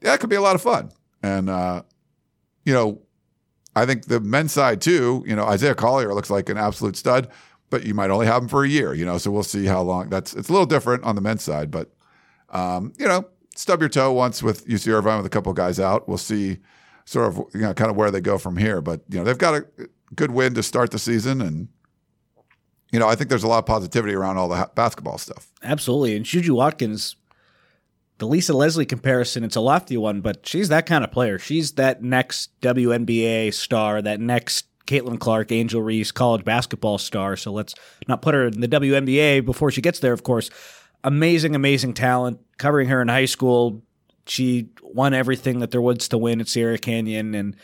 Yeah, 0.00 0.14
it 0.14 0.20
could 0.20 0.30
be 0.30 0.36
a 0.36 0.40
lot 0.40 0.54
of 0.54 0.62
fun. 0.62 0.90
And, 1.22 1.50
uh, 1.50 1.82
you 2.64 2.72
know, 2.72 3.02
I 3.76 3.86
think 3.86 4.06
the 4.06 4.20
men's 4.20 4.52
side 4.52 4.80
too, 4.80 5.24
you 5.26 5.36
know, 5.36 5.44
Isaiah 5.44 5.74
Collier 5.74 6.14
looks 6.14 6.30
like 6.30 6.48
an 6.48 6.56
absolute 6.56 6.96
stud, 6.96 7.28
but 7.68 7.84
you 7.84 7.94
might 7.94 8.10
only 8.10 8.26
have 8.26 8.42
him 8.42 8.48
for 8.48 8.64
a 8.64 8.68
year, 8.68 8.94
you 8.94 9.04
know, 9.04 9.18
so 9.18 9.30
we'll 9.30 9.42
see 9.42 9.66
how 9.66 9.80
long 9.82 10.08
that's, 10.08 10.34
it's 10.34 10.48
a 10.48 10.52
little 10.52 10.66
different 10.66 11.04
on 11.04 11.14
the 11.14 11.20
men's 11.20 11.42
side, 11.42 11.70
but, 11.70 11.92
um, 12.50 12.92
you 12.98 13.06
know, 13.06 13.26
stub 13.54 13.80
your 13.80 13.88
toe 13.88 14.12
once 14.12 14.42
with 14.42 14.66
UC 14.66 14.88
Irvine 14.88 15.18
with 15.18 15.26
a 15.26 15.30
couple 15.30 15.52
guys 15.52 15.78
out. 15.78 16.08
We'll 16.08 16.18
see 16.18 16.58
sort 17.04 17.28
of, 17.28 17.44
you 17.54 17.60
know, 17.60 17.74
kind 17.74 17.90
of 17.90 17.96
where 17.96 18.10
they 18.10 18.20
go 18.20 18.38
from 18.38 18.56
here, 18.56 18.80
but, 18.80 19.02
you 19.08 19.18
know, 19.18 19.24
they've 19.24 19.38
got 19.38 19.54
a 19.54 19.66
good 20.14 20.32
win 20.32 20.54
to 20.54 20.62
start 20.62 20.90
the 20.90 20.98
season 20.98 21.40
and, 21.40 21.68
you 22.92 22.98
know, 22.98 23.08
I 23.08 23.14
think 23.14 23.30
there's 23.30 23.44
a 23.44 23.48
lot 23.48 23.58
of 23.58 23.66
positivity 23.66 24.14
around 24.14 24.36
all 24.36 24.48
the 24.48 24.68
basketball 24.74 25.18
stuff. 25.18 25.52
Absolutely. 25.62 26.16
And 26.16 26.24
Juju 26.24 26.56
Watkins, 26.56 27.14
the 28.20 28.26
Lisa 28.26 28.52
Leslie 28.52 28.86
comparison, 28.86 29.42
it's 29.42 29.56
a 29.56 29.60
lofty 29.60 29.96
one, 29.96 30.20
but 30.20 30.46
she's 30.46 30.68
that 30.68 30.86
kind 30.86 31.02
of 31.02 31.10
player. 31.10 31.38
She's 31.38 31.72
that 31.72 32.02
next 32.02 32.50
WNBA 32.60 33.52
star, 33.52 34.00
that 34.02 34.20
next 34.20 34.66
Caitlin 34.86 35.18
Clark, 35.18 35.50
Angel 35.50 35.82
Reese, 35.82 36.12
college 36.12 36.44
basketball 36.44 36.98
star. 36.98 37.34
So 37.36 37.50
let's 37.50 37.74
not 38.06 38.22
put 38.22 38.34
her 38.34 38.46
in 38.46 38.60
the 38.60 38.68
WNBA 38.68 39.44
before 39.44 39.70
she 39.70 39.80
gets 39.80 40.00
there, 40.00 40.12
of 40.12 40.22
course. 40.22 40.50
Amazing, 41.02 41.54
amazing 41.54 41.94
talent. 41.94 42.40
Covering 42.58 42.88
her 42.88 43.00
in 43.00 43.08
high 43.08 43.24
school, 43.24 43.82
she 44.26 44.68
won 44.82 45.14
everything 45.14 45.60
that 45.60 45.70
there 45.70 45.80
was 45.80 46.08
to 46.08 46.18
win 46.18 46.40
at 46.42 46.48
Sierra 46.48 46.76
Canyon. 46.76 47.34
And 47.34 47.56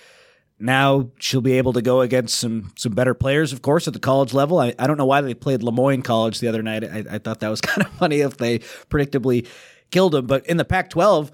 now 0.58 1.10
she'll 1.18 1.42
be 1.42 1.58
able 1.58 1.74
to 1.74 1.82
go 1.82 2.00
against 2.00 2.38
some 2.38 2.72
some 2.76 2.94
better 2.94 3.12
players, 3.12 3.52
of 3.52 3.60
course, 3.60 3.86
at 3.86 3.92
the 3.92 4.00
college 4.00 4.32
level. 4.32 4.58
I, 4.58 4.74
I 4.78 4.86
don't 4.86 4.96
know 4.96 5.04
why 5.04 5.20
they 5.20 5.34
played 5.34 5.62
Le 5.62 5.72
Moyne 5.72 6.00
College 6.00 6.40
the 6.40 6.48
other 6.48 6.62
night. 6.62 6.82
I, 6.82 7.04
I 7.10 7.18
thought 7.18 7.40
that 7.40 7.50
was 7.50 7.60
kind 7.60 7.86
of 7.86 7.92
funny 7.92 8.20
if 8.20 8.38
they 8.38 8.60
predictably 8.88 9.46
killed 9.90 10.12
them. 10.12 10.26
But 10.26 10.46
in 10.46 10.56
the 10.56 10.64
Pac 10.64 10.90
12, 10.90 11.30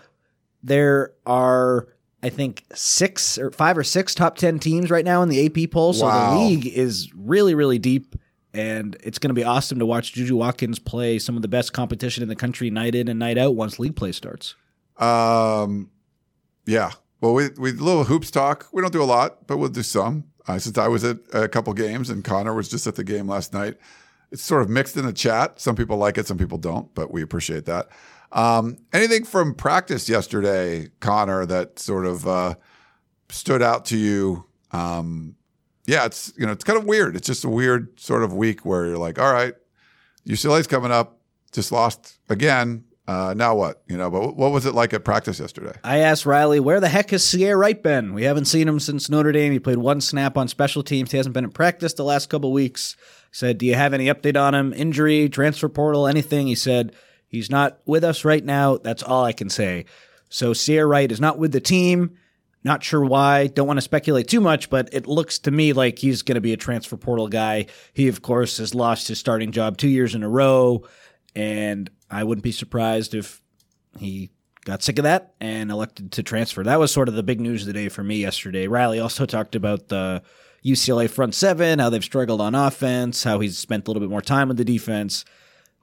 there 0.63 1.13
are, 1.27 1.89
I 2.23 2.29
think, 2.29 2.65
six 2.75 3.39
or 3.39 3.51
five 3.51 3.77
or 3.79 3.85
six 3.85 4.15
top 4.15 4.37
10 4.37 4.59
teams 4.59 4.91
right 4.91 5.05
now 5.05 5.23
in 5.23 5.29
the 5.29 5.45
AP 5.47 5.71
poll. 5.71 5.93
So 5.93 6.07
Wow. 6.07 6.35
the 6.35 6.45
league 6.45 6.67
is 6.67 7.13
really, 7.15 7.55
really 7.55 7.79
deep. 7.79 8.15
And 8.55 8.97
it's 9.03 9.19
going 9.19 9.31
to 9.31 9.35
be 9.35 9.45
awesome 9.45 9.79
to 9.79 9.87
watch 9.87 10.13
Juju 10.13 10.37
Watkins 10.37 10.79
play 10.79 11.19
some 11.19 11.37
of 11.37 11.43
the 11.43 11.49
best 11.49 11.73
competition 11.73 12.23
in 12.23 12.29
the 12.29 12.37
country 12.37 12.69
night 12.71 12.95
in 12.95 13.09
and 13.09 13.19
night 13.19 13.39
out 13.39 13.55
once 13.57 13.79
league 13.79 13.97
play 13.97 14.13
starts. 14.13 14.55
Um, 14.99 15.91
yeah. 16.67 16.91
Well, 17.21 17.35
we 17.35 17.49
we 17.57 17.73
little 17.73 18.05
hoops 18.05 18.31
talk. 18.31 18.69
We 18.73 18.83
don't 18.83 18.93
do 18.93 19.03
a 19.03 19.05
lot, 19.05 19.47
but 19.47 19.57
we'll 19.57 19.69
do 19.71 19.83
some. 19.83 20.25
Uh, 20.47 20.59
since 20.59 20.77
I 20.77 20.89
was 20.89 21.05
at 21.05 21.19
a 21.33 21.49
couple 21.49 21.73
games 21.73 22.11
and 22.11 22.25
Connor 22.25 22.53
was 22.53 22.69
just 22.69 22.87
at 22.87 22.97
the 22.97 23.05
game 23.05 23.29
last 23.29 23.53
night, 23.53 23.77
it's 24.33 24.43
sort 24.43 24.61
of 24.63 24.69
mixed 24.69 24.97
in 24.97 25.07
the 25.07 25.13
chat. 25.13 25.61
Some 25.61 25.77
people 25.77 25.97
like 25.97 26.19
it, 26.19 26.27
some 26.27 26.37
people 26.37 26.59
don't, 26.59 26.93
but 26.95 27.13
we 27.13 27.23
appreciate 27.23 27.65
that. 27.67 27.89
Um, 28.33 28.79
anything 28.93 29.25
from 29.25 29.55
practice 29.55 30.09
yesterday, 30.09 30.89
Connor, 31.01 31.47
that 31.47 31.79
sort 31.79 32.07
of 32.07 32.27
uh, 32.27 32.55
stood 33.29 33.63
out 33.63 33.85
to 33.87 33.97
you? 33.97 34.47
Um, 34.71 35.37
yeah, 35.87 36.07
it's 36.07 36.33
you 36.37 36.47
know 36.47 36.53
it's 36.53 36.65
kind 36.65 36.79
of 36.79 36.85
weird. 36.87 37.17
It's 37.17 37.27
just 37.27 37.45
a 37.45 37.49
weird 37.49 37.99
sort 38.01 38.23
of 38.23 38.33
week 38.33 38.65
where 38.65 38.87
you're 38.87 38.99
like, 38.99 39.19
all 39.19 39.33
right, 39.33 39.55
UCLA's 40.27 40.67
coming 40.67 40.93
up, 40.93 41.21
just 41.53 41.73
lost 41.73 42.19
again. 42.29 42.85
Uh, 43.07 43.35
now 43.37 43.55
what? 43.55 43.83
You 43.89 43.97
know, 43.97 44.11
but 44.11 44.37
what 44.37 44.53
was 44.53 44.65
it 44.65 44.75
like 44.75 44.95
at 44.95 45.05
practice 45.05 45.41
yesterday? 45.41 45.77
I 45.83 45.99
asked 45.99 46.25
Riley, 46.25 46.61
where 46.61 46.79
the 46.79 46.89
heck 46.89 47.11
has 47.11 47.23
Ceyair 47.25 47.59
Wright 47.59 47.83
been? 47.83 48.15
We 48.15 48.23
haven't 48.23 48.45
seen 48.45 48.69
him 48.69 48.79
since 48.79 49.11
Notre 49.11 49.33
Dame. 49.33 49.53
He 49.53 49.59
played 49.59 49.79
one 49.79 50.01
snap 50.01 50.39
on 50.39 50.47
special 50.47 50.85
teams. 50.85 51.11
He 51.11 51.17
hasn't 51.17 51.35
been 51.35 51.45
in 51.45 51.51
practice 51.51 51.95
the 51.95 52.05
last 52.05 52.31
couple 52.31 52.53
weeks. 52.53 52.97
I 53.01 53.05
said, 53.33 53.59
Do 53.59 53.67
you 53.67 53.75
have 53.75 53.93
any 53.93 54.07
update 54.07 54.41
on 54.41 54.55
him? 54.55 54.73
Injury, 54.73 55.29
transfer 55.29 55.69
portal, 55.69 56.07
anything? 56.07 56.47
He 56.47 56.55
said, 56.55 56.95
He's 57.33 57.51
not 57.51 57.81
with 57.87 58.05
us 58.05 58.27
right 58.27 58.45
now. 58.45 58.77
That's 58.77 59.03
all 59.03 59.25
I 59.25 59.33
can 59.33 59.49
say. 59.49 59.87
So 60.29 60.53
Ceyair 60.53 60.87
Wright 60.87 61.11
is 61.11 61.19
not 61.19 61.39
with 61.39 61.51
the 61.51 61.61
team. 61.61 62.19
Not 62.63 62.85
sure 62.85 63.03
why. 63.03 63.47
Don't 63.47 63.67
want 63.67 63.79
to 63.79 63.83
speculate 63.83 64.29
too 64.29 64.43
much, 64.43 64.69
but 64.69 64.91
it 64.93 65.07
looks 65.07 65.39
to 65.41 65.51
me 65.51 65.73
like 65.73 65.99
he's 65.99 66.21
going 66.21 66.35
to 66.37 66.43
be 66.43 66.53
a 66.53 66.59
transfer 66.59 66.99
portal 66.99 67.29
guy. 67.29 67.67
He, 67.95 68.07
of 68.09 68.21
course, 68.21 68.59
has 68.59 68.75
lost 68.75 69.09
his 69.09 69.19
starting 69.19 69.51
job 69.51 69.79
two 69.79 69.89
years 69.89 70.15
in 70.15 70.23
a 70.23 70.29
row. 70.29 70.85
And 71.35 71.91
I 72.11 72.23
wouldn't 72.23 72.45
be 72.45 72.53
surprised 72.53 73.15
if 73.15 73.41
he 73.99 74.31
got 74.67 74.83
sick 74.83 74.99
of 74.99 75.05
that 75.05 75.33
and 75.41 75.71
elected 75.71 76.13
to 76.13 76.23
transfer. 76.23 76.63
That 76.63 76.79
was 76.79 76.93
sort 76.93 77.09
of 77.09 77.15
the 77.15 77.23
big 77.23 77.41
news 77.41 77.63
of 77.63 77.69
the 77.69 77.73
day 77.73 77.89
for 77.89 78.05
me 78.05 78.19
yesterday. 78.19 78.69
Riley 78.69 79.01
also 79.01 79.25
talked 79.25 79.55
about 79.55 79.89
the 79.89 80.23
UCLA 80.63 81.09
front 81.09 81.35
seven, 81.35 81.79
how 81.79 81.89
they've 81.89 82.05
struggled 82.05 82.43
on 82.43 82.55
offense, 82.55 83.25
how 83.25 83.41
he's 83.41 83.57
spent 83.57 83.89
a 83.89 83.91
little 83.91 84.03
bit 84.03 84.11
more 84.11 84.21
time 84.21 84.49
with 84.49 84.59
the 84.59 84.65
defense. 84.67 85.25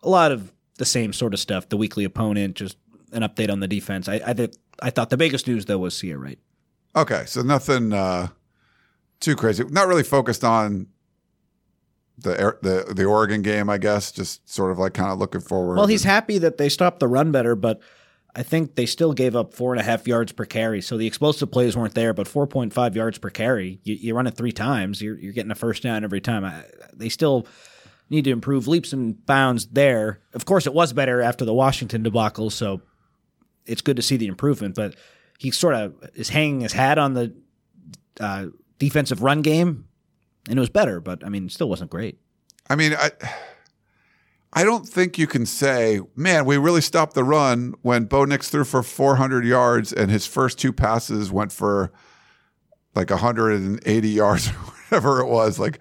A 0.03 0.09
lot 0.09 0.31
of 0.31 0.53
the 0.79 0.85
same 0.85 1.13
sort 1.13 1.35
of 1.35 1.39
stuff. 1.39 1.69
The 1.69 1.77
weekly 1.77 2.03
opponent, 2.03 2.55
just 2.55 2.77
an 3.11 3.21
update 3.21 3.51
on 3.51 3.59
the 3.59 3.67
defense. 3.67 4.09
I 4.09 4.21
I, 4.25 4.33
th- 4.33 4.55
I 4.81 4.89
thought 4.89 5.11
the 5.11 5.17
biggest 5.17 5.47
news 5.47 5.65
though 5.65 5.77
was 5.77 5.93
Ceyair 5.93 6.19
Wright. 6.19 6.39
Okay, 6.95 7.23
so 7.27 7.43
nothing 7.43 7.93
uh, 7.93 8.29
too 9.19 9.35
crazy. 9.35 9.63
Not 9.65 9.87
really 9.87 10.03
focused 10.03 10.43
on 10.43 10.87
the 12.17 12.57
the 12.61 12.93
the 12.93 13.05
Oregon 13.05 13.43
game, 13.43 13.69
I 13.69 13.77
guess, 13.77 14.11
just 14.11 14.49
sort 14.49 14.71
of 14.71 14.79
like 14.79 14.93
kind 14.93 15.11
of 15.11 15.19
looking 15.19 15.41
forward. 15.41 15.77
Well, 15.77 15.87
he's 15.87 16.03
happy 16.03 16.39
that 16.39 16.57
they 16.57 16.69
stopped 16.69 16.99
the 16.99 17.07
run 17.07 17.31
better, 17.31 17.55
but 17.55 17.81
I 18.35 18.43
think 18.43 18.75
they 18.75 18.85
still 18.85 19.13
gave 19.13 19.35
up 19.35 19.53
four 19.53 19.73
and 19.73 19.81
a 19.81 19.83
half 19.83 20.07
yards 20.07 20.31
per 20.31 20.45
carry. 20.45 20.81
So 20.81 20.97
the 20.97 21.07
explosive 21.07 21.51
plays 21.51 21.75
weren't 21.75 21.95
there, 21.95 22.13
but 22.13 22.27
4.5 22.27 22.95
yards 22.95 23.17
per 23.17 23.29
carry. 23.31 23.79
You, 23.83 23.95
you 23.95 24.15
run 24.15 24.27
it 24.27 24.35
three 24.35 24.51
times, 24.51 25.01
you're, 25.01 25.17
you're 25.17 25.33
getting 25.33 25.51
a 25.51 25.55
first 25.55 25.81
down 25.81 26.03
every 26.03 26.21
time. 26.21 26.45
I, 26.45 26.63
they 26.93 27.09
still 27.09 27.47
need 28.09 28.23
to 28.25 28.31
improve 28.31 28.67
leaps 28.67 28.93
and 28.93 29.25
bounds 29.25 29.67
there. 29.67 30.21
Of 30.33 30.45
course, 30.45 30.65
it 30.65 30.73
was 30.73 30.93
better 30.93 31.21
after 31.21 31.45
the 31.45 31.53
Washington 31.53 32.03
debacle, 32.03 32.49
so 32.49 32.81
it's 33.65 33.81
good 33.81 33.95
to 33.97 34.01
see 34.01 34.17
the 34.17 34.27
improvement, 34.27 34.75
but 34.75 34.95
he 35.37 35.51
sort 35.51 35.75
of 35.75 35.93
is 36.15 36.29
hanging 36.29 36.61
his 36.61 36.73
hat 36.73 36.97
on 36.97 37.13
the 37.13 37.33
uh, 38.19 38.47
defensive 38.77 39.21
run 39.21 39.41
game, 39.41 39.85
and 40.47 40.57
it 40.57 40.59
was 40.59 40.69
better, 40.69 40.99
but 40.99 41.23
I 41.25 41.29
mean, 41.29 41.49
still 41.49 41.69
wasn't 41.69 41.91
great. 41.91 42.19
I 42.69 42.75
mean, 42.75 42.93
I 42.93 43.11
I 44.51 44.63
don't 44.63 44.87
think 44.87 45.17
you 45.17 45.27
can 45.27 45.45
say, 45.45 46.01
man, 46.15 46.45
we 46.45 46.57
really 46.57 46.81
stopped 46.81 47.13
the 47.13 47.23
run 47.23 47.75
when 47.83 48.05
Bo 48.05 48.25
Nix 48.25 48.49
threw 48.49 48.63
for 48.63 48.81
400 48.81 49.45
yards 49.45 49.93
and 49.93 50.09
his 50.09 50.25
first 50.25 50.57
two 50.57 50.73
passes 50.73 51.31
went 51.31 51.51
for 51.51 51.91
like 52.95 53.11
180 53.11 54.09
yards 54.09 54.47
or 54.49 54.53
whatever 54.53 55.19
it 55.19 55.27
was, 55.27 55.59
like 55.59 55.79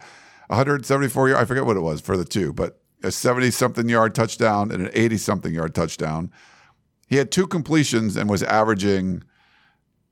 174 0.48 1.28
yard, 1.30 1.40
I 1.40 1.44
forget 1.44 1.64
what 1.64 1.76
it 1.76 1.80
was 1.80 2.00
for 2.00 2.16
the 2.16 2.24
two, 2.24 2.52
but 2.52 2.80
a 3.02 3.10
70 3.10 3.50
something 3.50 3.88
yard 3.88 4.14
touchdown 4.14 4.70
and 4.70 4.86
an 4.86 4.90
80 4.92 5.18
something 5.18 5.54
yard 5.54 5.74
touchdown. 5.74 6.32
He 7.06 7.16
had 7.16 7.30
two 7.30 7.46
completions 7.46 8.16
and 8.16 8.28
was 8.28 8.42
averaging, 8.42 9.22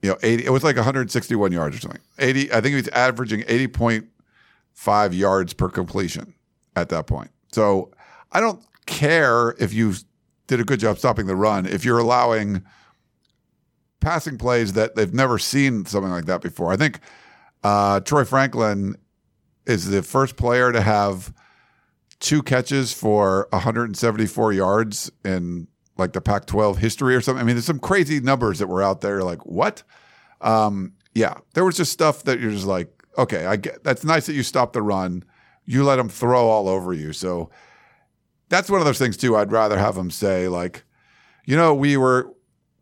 you 0.03 0.11
know, 0.11 0.19
80. 0.23 0.47
It 0.47 0.51
was 0.51 0.65
like 0.65 0.77
161 0.77 1.53
yards 1.53 1.77
or 1.77 1.81
something. 1.81 2.01
80. 2.19 2.53
I 2.53 2.61
think 2.61 2.67
he 2.67 2.75
was 2.77 2.89
averaging 2.89 3.43
80.5 3.43 5.15
yards 5.15 5.53
per 5.53 5.69
completion 5.69 6.35
at 6.75 6.89
that 6.91 7.07
point. 7.07 7.31
So 7.53 7.91
I 8.33 8.41
don't 8.41 8.63
care 8.87 9.55
if 9.59 9.75
you 9.75 9.95
did 10.47 10.61
a 10.61 10.65
good 10.65 10.81
job 10.81 10.99
stopping 10.99 11.27
the 11.27 11.37
run. 11.37 11.67
If 11.67 11.85
you're 11.85 11.99
allowing 11.99 12.63
passing 14.01 14.39
plays 14.39 14.75
that 14.75 14.95
they've 14.95 15.13
never 15.13 15.39
seen 15.39 15.85
something 15.85 16.13
like 16.13 16.27
that 16.27 16.41
before. 16.41 16.73
I 16.73 16.77
think 16.77 17.01
uh, 17.65 18.01
Troy 18.01 18.25
Franklin 18.25 18.97
is 19.67 19.89
the 19.89 20.03
first 20.03 20.37
player 20.37 20.73
to 20.73 20.81
have 20.81 21.33
two 22.21 22.43
catches 22.43 22.93
for 22.93 23.49
174 23.51 24.53
yards 24.53 25.11
in 25.25 25.69
like 25.99 26.13
the 26.13 26.21
Pac 26.21 26.47
12 26.47 26.79
history 26.79 27.15
or 27.15 27.21
something. 27.21 27.41
I 27.41 27.45
mean, 27.45 27.57
there's 27.57 27.67
some 27.67 27.79
crazy 27.79 28.21
numbers 28.21 28.59
that 28.59 28.67
were 28.67 28.83
out 28.83 29.01
there. 29.01 29.23
Like, 29.23 29.45
what? 29.47 29.83
Um, 30.41 30.95
yeah, 31.15 31.35
there 31.55 31.65
was 31.65 31.77
just 31.77 31.93
stuff 31.93 32.25
that 32.25 32.41
you're 32.41 32.51
just 32.51 32.67
like, 32.67 32.93
okay, 33.17 33.47
I 33.47 33.57
get 33.57 33.83
that's 33.83 34.05
nice 34.05 34.27
that 34.27 34.35
you 34.35 34.43
stopped 34.43 34.75
the 34.75 34.83
run. 34.83 35.25
You 35.65 35.85
let 35.85 35.97
them 35.97 36.09
throw 36.09 36.47
all 36.49 36.69
over 36.69 36.93
you. 36.93 37.13
So 37.13 37.51
that's 38.49 38.71
one 38.71 38.81
of 38.81 38.87
those 38.87 38.99
things 38.99 39.17
too. 39.17 39.37
I'd 39.37 39.51
rather 39.51 39.79
have 39.79 39.95
them 39.95 40.11
say, 40.11 40.49
like, 40.49 40.85
you 41.45 41.57
know, 41.57 41.75
we 41.75 41.97
were, 41.97 42.33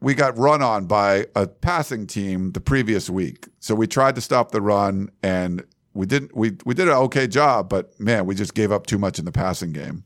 we 0.00 0.14
got 0.14 0.36
run 0.36 0.62
on 0.62 0.86
by 0.86 1.26
a 1.34 1.46
passing 1.46 2.06
team 2.06 2.52
the 2.52 2.60
previous 2.60 3.08
week. 3.08 3.48
So 3.60 3.74
we 3.74 3.86
tried 3.86 4.16
to 4.16 4.20
stop 4.20 4.50
the 4.50 4.60
run 4.60 5.10
and 5.22 5.64
we 5.94 6.06
didn't, 6.06 6.36
we, 6.36 6.56
we 6.64 6.74
did 6.74 6.88
an 6.88 6.94
okay 6.94 7.26
job, 7.26 7.68
but 7.68 7.98
man, 7.98 8.26
we 8.26 8.34
just 8.34 8.54
gave 8.54 8.70
up 8.70 8.86
too 8.86 8.98
much 8.98 9.18
in 9.18 9.24
the 9.24 9.32
passing 9.32 9.72
game. 9.72 10.04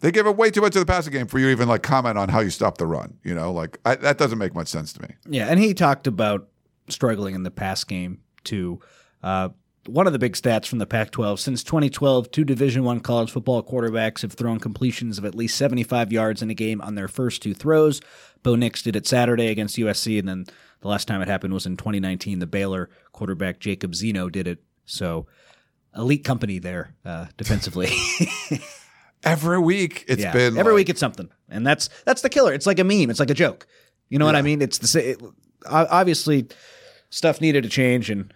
They 0.00 0.10
gave 0.10 0.26
up 0.26 0.36
way 0.36 0.50
too 0.50 0.60
much 0.60 0.74
in 0.74 0.80
the 0.80 0.86
passing 0.86 1.12
game 1.12 1.28
for 1.28 1.38
you 1.38 1.46
to 1.46 1.52
even 1.52 1.68
like 1.68 1.82
comment 1.82 2.18
on 2.18 2.28
how 2.28 2.40
you 2.40 2.50
stopped 2.50 2.78
the 2.78 2.86
run. 2.86 3.18
You 3.22 3.34
know, 3.34 3.52
like 3.52 3.78
I, 3.84 3.94
that 3.96 4.18
doesn't 4.18 4.38
make 4.38 4.54
much 4.54 4.68
sense 4.68 4.92
to 4.94 5.02
me. 5.02 5.08
Yeah, 5.28 5.46
and 5.46 5.60
he 5.60 5.74
talked 5.74 6.08
about 6.08 6.48
struggling 6.88 7.36
in 7.36 7.44
the 7.44 7.52
pass 7.52 7.84
game 7.84 8.20
too. 8.42 8.80
Uh, 9.22 9.50
one 9.86 10.06
of 10.06 10.12
the 10.12 10.18
big 10.18 10.34
stats 10.34 10.66
from 10.66 10.78
the 10.78 10.86
Pac-12 10.86 11.38
since 11.38 11.64
2012, 11.64 12.30
two 12.30 12.44
Division 12.44 12.84
One 12.84 13.00
college 13.00 13.30
football 13.30 13.62
quarterbacks 13.62 14.22
have 14.22 14.32
thrown 14.32 14.60
completions 14.60 15.18
of 15.18 15.24
at 15.24 15.34
least 15.34 15.56
75 15.56 16.12
yards 16.12 16.42
in 16.42 16.50
a 16.50 16.54
game 16.54 16.80
on 16.80 16.94
their 16.94 17.08
first 17.08 17.42
two 17.42 17.54
throws. 17.54 18.00
Bo 18.42 18.54
Nix 18.54 18.82
did 18.82 18.96
it 18.96 19.06
Saturday 19.06 19.48
against 19.48 19.76
USC, 19.76 20.18
and 20.18 20.28
then 20.28 20.44
the 20.80 20.88
last 20.88 21.08
time 21.08 21.20
it 21.20 21.28
happened 21.28 21.54
was 21.54 21.66
in 21.66 21.76
2019. 21.76 22.38
The 22.38 22.46
Baylor 22.46 22.90
quarterback 23.12 23.58
Jacob 23.58 23.94
Zeno 23.94 24.28
did 24.28 24.46
it. 24.46 24.62
So, 24.84 25.26
elite 25.96 26.24
company 26.24 26.58
there 26.58 26.94
uh, 27.04 27.26
defensively. 27.36 27.90
Every 29.24 29.60
week 29.60 30.04
it's 30.08 30.20
yeah. 30.20 30.32
been 30.32 30.58
every 30.58 30.72
like- 30.72 30.78
week 30.78 30.88
it's 30.88 30.98
something, 30.98 31.28
and 31.48 31.64
that's 31.64 31.88
that's 32.04 32.22
the 32.22 32.28
killer. 32.28 32.52
It's 32.52 32.66
like 32.66 32.80
a 32.80 32.84
meme. 32.84 33.08
It's 33.08 33.20
like 33.20 33.30
a 33.30 33.34
joke. 33.34 33.68
You 34.08 34.18
know 34.18 34.26
what 34.26 34.34
I 34.34 34.42
mean? 34.42 34.60
It's 34.60 34.78
the 34.78 35.10
it, 35.10 35.22
obviously 35.64 36.48
stuff 37.08 37.40
needed 37.40 37.62
to 37.62 37.68
change, 37.68 38.10
and 38.10 38.34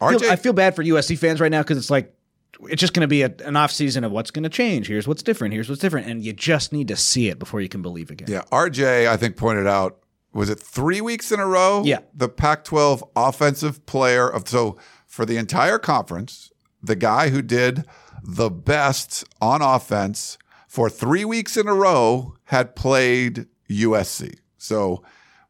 I 0.00 0.14
RJ 0.14 0.20
feel, 0.20 0.30
I 0.30 0.36
feel 0.36 0.52
bad 0.54 0.74
for 0.74 0.82
USC 0.82 1.18
fans 1.18 1.38
right 1.38 1.50
now 1.50 1.60
because 1.60 1.76
it's 1.76 1.90
like 1.90 2.14
it's 2.62 2.80
just 2.80 2.94
going 2.94 3.02
to 3.02 3.08
be 3.08 3.22
a, 3.22 3.34
an 3.44 3.56
off 3.56 3.72
season 3.72 4.04
of 4.04 4.10
what's 4.10 4.30
going 4.30 4.42
to 4.44 4.48
change. 4.48 4.88
Here's 4.88 5.06
what's 5.06 5.22
different. 5.22 5.52
Here's 5.52 5.68
what's 5.68 5.82
different, 5.82 6.06
and 6.06 6.24
you 6.24 6.32
just 6.32 6.72
need 6.72 6.88
to 6.88 6.96
see 6.96 7.28
it 7.28 7.38
before 7.38 7.60
you 7.60 7.68
can 7.68 7.82
believe 7.82 8.10
again. 8.10 8.28
Yeah, 8.30 8.42
RJ, 8.50 9.06
I 9.06 9.18
think 9.18 9.36
pointed 9.36 9.66
out 9.66 9.98
was 10.32 10.48
it 10.48 10.58
three 10.60 11.00
weeks 11.00 11.32
in 11.32 11.40
a 11.40 11.46
row? 11.46 11.82
Yeah. 11.84 12.00
the 12.14 12.28
Pac-12 12.28 13.08
offensive 13.16 13.84
player 13.86 14.28
of 14.28 14.48
so 14.48 14.78
for 15.20 15.26
the 15.26 15.36
entire 15.36 15.78
conference, 15.78 16.50
the 16.82 16.96
guy 16.96 17.28
who 17.28 17.42
did 17.42 17.84
the 18.24 18.48
best 18.48 19.22
on 19.38 19.60
offense 19.60 20.38
for 20.66 20.88
three 20.88 21.26
weeks 21.26 21.58
in 21.58 21.68
a 21.68 21.74
row 21.74 22.36
had 22.44 22.74
played 22.74 23.46
USC. 23.68 24.38
So 24.56 25.02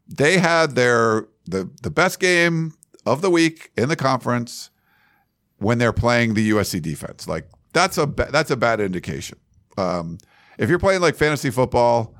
they 0.05 0.39
had 0.39 0.75
their 0.75 1.27
the 1.45 1.69
the 1.83 1.89
best 1.89 2.19
game 2.19 2.73
of 3.05 3.21
the 3.21 3.29
week 3.29 3.71
in 3.77 3.87
the 3.87 3.95
conference 3.95 4.71
when 5.59 5.77
they're 5.77 5.93
playing 5.93 6.33
the 6.33 6.49
USC 6.49 6.81
defense. 6.81 7.25
Like 7.25 7.47
that's 7.71 7.97
a 7.97 8.05
ba- 8.05 8.27
that's 8.29 8.51
a 8.51 8.57
bad 8.57 8.81
indication. 8.81 9.39
Um, 9.77 10.17
if 10.57 10.69
you're 10.69 10.79
playing 10.79 10.99
like 10.99 11.15
fantasy 11.15 11.49
football 11.49 12.13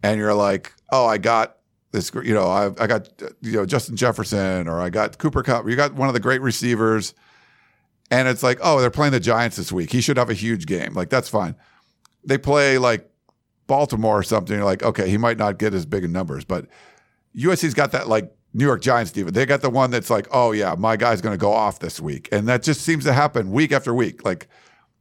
and 0.00 0.16
you're 0.16 0.32
like, 0.32 0.72
oh, 0.92 1.06
I 1.06 1.18
got 1.18 1.56
this, 1.94 2.10
you 2.24 2.34
know, 2.34 2.48
I, 2.48 2.66
I 2.78 2.86
got 2.86 3.08
you 3.40 3.52
know 3.52 3.64
Justin 3.64 3.96
Jefferson 3.96 4.68
or 4.68 4.80
I 4.80 4.90
got 4.90 5.16
Cooper 5.18 5.42
Kupp, 5.42 5.68
you 5.68 5.76
got 5.76 5.94
one 5.94 6.08
of 6.08 6.14
the 6.14 6.20
great 6.20 6.40
receivers, 6.40 7.14
and 8.10 8.28
it's 8.28 8.42
like, 8.42 8.58
oh, 8.60 8.80
they're 8.80 8.90
playing 8.90 9.12
the 9.12 9.20
Giants 9.20 9.56
this 9.56 9.72
week. 9.72 9.92
He 9.92 10.00
should 10.00 10.16
have 10.16 10.28
a 10.28 10.34
huge 10.34 10.66
game. 10.66 10.92
Like 10.92 11.08
that's 11.08 11.28
fine. 11.28 11.54
They 12.24 12.36
play 12.36 12.78
like 12.78 13.08
Baltimore 13.66 14.18
or 14.18 14.22
something. 14.22 14.56
You're 14.56 14.64
like, 14.64 14.82
okay, 14.82 15.08
he 15.08 15.16
might 15.16 15.38
not 15.38 15.58
get 15.58 15.72
as 15.72 15.86
big 15.86 16.04
in 16.04 16.12
numbers, 16.12 16.44
but 16.44 16.66
USC's 17.36 17.74
got 17.74 17.92
that 17.92 18.08
like 18.08 18.34
New 18.52 18.64
York 18.64 18.82
Giants 18.82 19.12
defense. 19.12 19.34
They 19.34 19.46
got 19.46 19.62
the 19.62 19.70
one 19.70 19.90
that's 19.90 20.10
like, 20.10 20.26
oh 20.32 20.50
yeah, 20.50 20.74
my 20.76 20.96
guy's 20.96 21.20
going 21.20 21.34
to 21.34 21.40
go 21.40 21.52
off 21.52 21.78
this 21.78 22.00
week, 22.00 22.28
and 22.32 22.48
that 22.48 22.64
just 22.64 22.82
seems 22.82 23.04
to 23.04 23.12
happen 23.12 23.52
week 23.52 23.70
after 23.70 23.94
week. 23.94 24.24
Like 24.24 24.48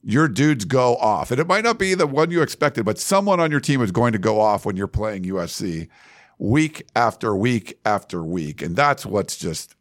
your 0.03 0.27
dudes 0.27 0.65
go 0.65 0.95
off, 0.97 1.31
and 1.31 1.39
it 1.39 1.47
might 1.47 1.63
not 1.63 1.79
be 1.79 1.95
the 1.95 2.05
one 2.05 2.29
you 2.29 2.43
expected, 2.43 2.85
but 2.85 2.99
someone 2.99 3.39
on 3.39 3.49
your 3.49 3.59
team 3.59 3.81
is 3.81 3.91
going 3.91 4.13
to 4.13 4.19
go 4.19 4.39
off 4.39 4.63
when 4.63 4.77
you're 4.77 4.87
playing 4.87 5.23
USC 5.23 5.89
week 6.37 6.85
after 6.95 7.35
week 7.35 7.79
after 7.85 8.23
week, 8.23 8.61
and 8.61 8.75
that's 8.75 9.05
what's 9.05 9.37
just 9.37 9.75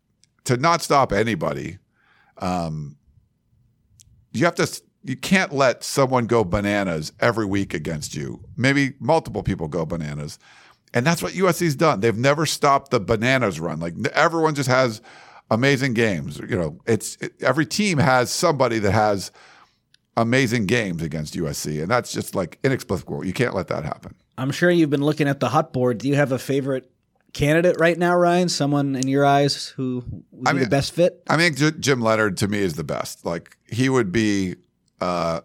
to 0.44 0.56
not 0.56 0.82
stop 0.82 1.12
anybody. 1.12 1.78
Um, 2.38 2.96
you 4.32 4.44
have 4.44 4.54
to. 4.56 4.82
You 5.04 5.16
can't 5.16 5.52
let 5.52 5.82
someone 5.82 6.26
go 6.26 6.44
bananas 6.44 7.12
every 7.18 7.44
week 7.44 7.74
against 7.74 8.14
you. 8.14 8.44
Maybe 8.56 8.94
multiple 9.00 9.42
people 9.42 9.66
go 9.66 9.84
bananas. 9.84 10.38
And 10.94 11.06
that's 11.06 11.22
what 11.22 11.32
USC's 11.32 11.74
done. 11.74 12.00
They've 12.00 12.16
never 12.16 12.46
stopped 12.46 12.90
the 12.90 13.00
bananas 13.00 13.58
run. 13.58 13.80
Like 13.80 13.94
everyone 14.12 14.54
just 14.54 14.68
has 14.68 15.00
amazing 15.50 15.94
games. 15.94 16.38
You 16.38 16.56
know, 16.56 16.80
it's 16.86 17.16
it, 17.16 17.32
every 17.42 17.66
team 17.66 17.98
has 17.98 18.30
somebody 18.30 18.78
that 18.80 18.92
has 18.92 19.32
amazing 20.16 20.66
games 20.66 21.02
against 21.02 21.34
USC, 21.34 21.80
and 21.80 21.90
that's 21.90 22.12
just 22.12 22.34
like 22.34 22.58
inexplicable. 22.62 23.24
You 23.24 23.32
can't 23.32 23.54
let 23.54 23.68
that 23.68 23.84
happen. 23.84 24.14
I'm 24.42 24.50
sure 24.50 24.70
you've 24.70 24.90
been 24.90 25.04
looking 25.04 25.28
at 25.28 25.40
the 25.40 25.48
hot 25.48 25.72
board. 25.72 25.98
Do 25.98 26.08
you 26.08 26.16
have 26.16 26.32
a 26.32 26.38
favorite 26.38 26.90
candidate 27.32 27.76
right 27.78 27.96
now, 27.96 28.14
Ryan? 28.16 28.48
Someone 28.48 28.96
in 28.96 29.08
your 29.08 29.24
eyes 29.24 29.68
who 29.68 30.04
would 30.32 30.44
be 30.44 30.50
I 30.50 30.52
mean- 30.52 30.64
the 30.64 30.68
best 30.68 30.92
fit? 30.92 31.22
I 31.28 31.36
mean, 31.36 31.54
Jim 31.54 32.00
Leonhard 32.00 32.36
to 32.38 32.48
me 32.48 32.58
is 32.58 32.74
the 32.74 32.84
best. 32.84 33.24
Like 33.24 33.56
he 33.68 33.88
would 33.88 34.12
be, 34.12 34.56
uh, 35.00 35.40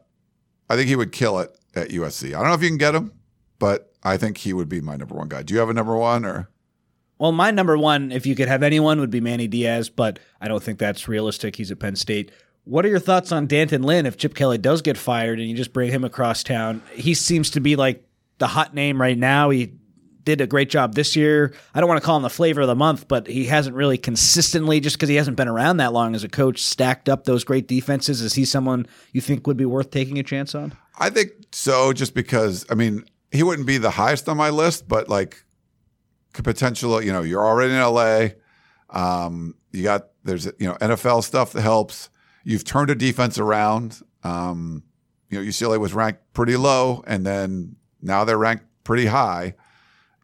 I 0.69 0.75
think 0.75 0.89
he 0.89 0.95
would 0.95 1.11
kill 1.11 1.39
it 1.39 1.57
at 1.75 1.89
USC. 1.89 2.29
I 2.29 2.39
don't 2.39 2.47
know 2.49 2.53
if 2.55 2.61
you 2.63 2.69
can 2.69 2.77
get 2.77 2.95
him, 2.95 3.11
but 3.59 3.93
I 4.03 4.17
think 4.17 4.37
he 4.37 4.51
would 4.53 4.67
be 4.69 4.81
my 4.81 4.95
number 4.95 5.15
one 5.15 5.29
guy. 5.29 5.43
Do 5.43 5.53
you 5.53 5.59
have 5.59 5.69
a 5.69 5.73
number 5.73 5.95
one 5.95 6.25
or? 6.25 6.49
Well, 7.19 7.31
my 7.31 7.49
number 7.51 7.77
one, 7.77 8.11
if 8.11 8.25
you 8.25 8.35
could 8.35 8.47
have 8.47 8.61
anyone, 8.63 8.99
would 8.99 9.09
be 9.09 9.21
Manny 9.21 9.47
Diaz, 9.47 9.89
but 9.89 10.19
I 10.41 10.47
don't 10.47 10.61
think 10.61 10.77
that's 10.77 11.07
realistic. 11.07 11.55
He's 11.55 11.71
at 11.71 11.79
Penn 11.79 11.95
State. 11.95 12.31
What 12.63 12.85
are 12.85 12.89
your 12.89 12.99
thoughts 12.99 13.31
on 13.31 13.47
D'Anton 13.47 13.81
Lynn 13.81 14.05
if 14.05 14.17
Chip 14.17 14.35
Kelly 14.35 14.57
does 14.57 14.81
get 14.81 14.97
fired 14.97 15.39
and 15.39 15.47
you 15.49 15.55
just 15.55 15.71
bring 15.73 15.89
him 15.89 16.03
across 16.03 16.43
town? 16.43 16.83
He 16.93 17.13
seems 17.13 17.49
to 17.51 17.59
be 17.59 17.75
like 17.75 18.03
the 18.37 18.47
hot 18.47 18.73
name 18.73 19.01
right 19.01 19.17
now. 19.17 19.49
He 19.49 19.73
did 20.23 20.41
a 20.41 20.47
great 20.47 20.69
job 20.69 20.93
this 20.93 21.15
year. 21.15 21.53
I 21.73 21.79
don't 21.79 21.87
want 21.87 22.01
to 22.01 22.05
call 22.05 22.17
him 22.17 22.23
the 22.23 22.29
flavor 22.29 22.61
of 22.61 22.67
the 22.67 22.75
month, 22.75 23.07
but 23.07 23.27
he 23.27 23.45
hasn't 23.45 23.75
really 23.75 23.97
consistently, 23.97 24.79
just 24.79 24.97
because 24.97 25.09
he 25.09 25.15
hasn't 25.15 25.37
been 25.37 25.47
around 25.47 25.77
that 25.77 25.93
long 25.93 26.15
as 26.15 26.23
a 26.23 26.29
coach, 26.29 26.63
stacked 26.63 27.07
up 27.07 27.23
those 27.23 27.43
great 27.43 27.67
defenses. 27.67 28.21
Is 28.21 28.33
he 28.33 28.43
someone 28.43 28.87
you 29.13 29.21
think 29.21 29.47
would 29.47 29.57
be 29.57 29.65
worth 29.65 29.89
taking 29.89 30.19
a 30.19 30.23
chance 30.23 30.53
on? 30.53 30.73
I 30.99 31.09
think 31.09 31.31
so, 31.51 31.93
just 31.93 32.13
because 32.13 32.65
I 32.69 32.75
mean 32.75 33.05
he 33.31 33.43
wouldn't 33.43 33.67
be 33.67 33.77
the 33.77 33.91
highest 33.91 34.27
on 34.27 34.37
my 34.37 34.49
list, 34.49 34.87
but 34.87 35.07
like 35.07 35.43
potential. 36.33 37.01
You 37.01 37.11
know, 37.11 37.21
you're 37.21 37.45
already 37.45 37.73
in 37.73 37.79
LA. 37.79 38.29
Um, 38.89 39.55
you 39.71 39.83
got 39.83 40.07
there's 40.23 40.45
you 40.45 40.67
know 40.67 40.75
NFL 40.75 41.23
stuff 41.23 41.53
that 41.53 41.61
helps. 41.61 42.09
You've 42.43 42.63
turned 42.63 42.89
a 42.89 42.95
defense 42.95 43.37
around. 43.39 44.01
Um, 44.23 44.83
you 45.29 45.39
know, 45.39 45.45
UCLA 45.45 45.79
was 45.79 45.93
ranked 45.93 46.33
pretty 46.33 46.55
low, 46.57 47.03
and 47.07 47.25
then 47.25 47.75
now 48.01 48.23
they're 48.23 48.37
ranked 48.37 48.65
pretty 48.83 49.07
high. 49.07 49.55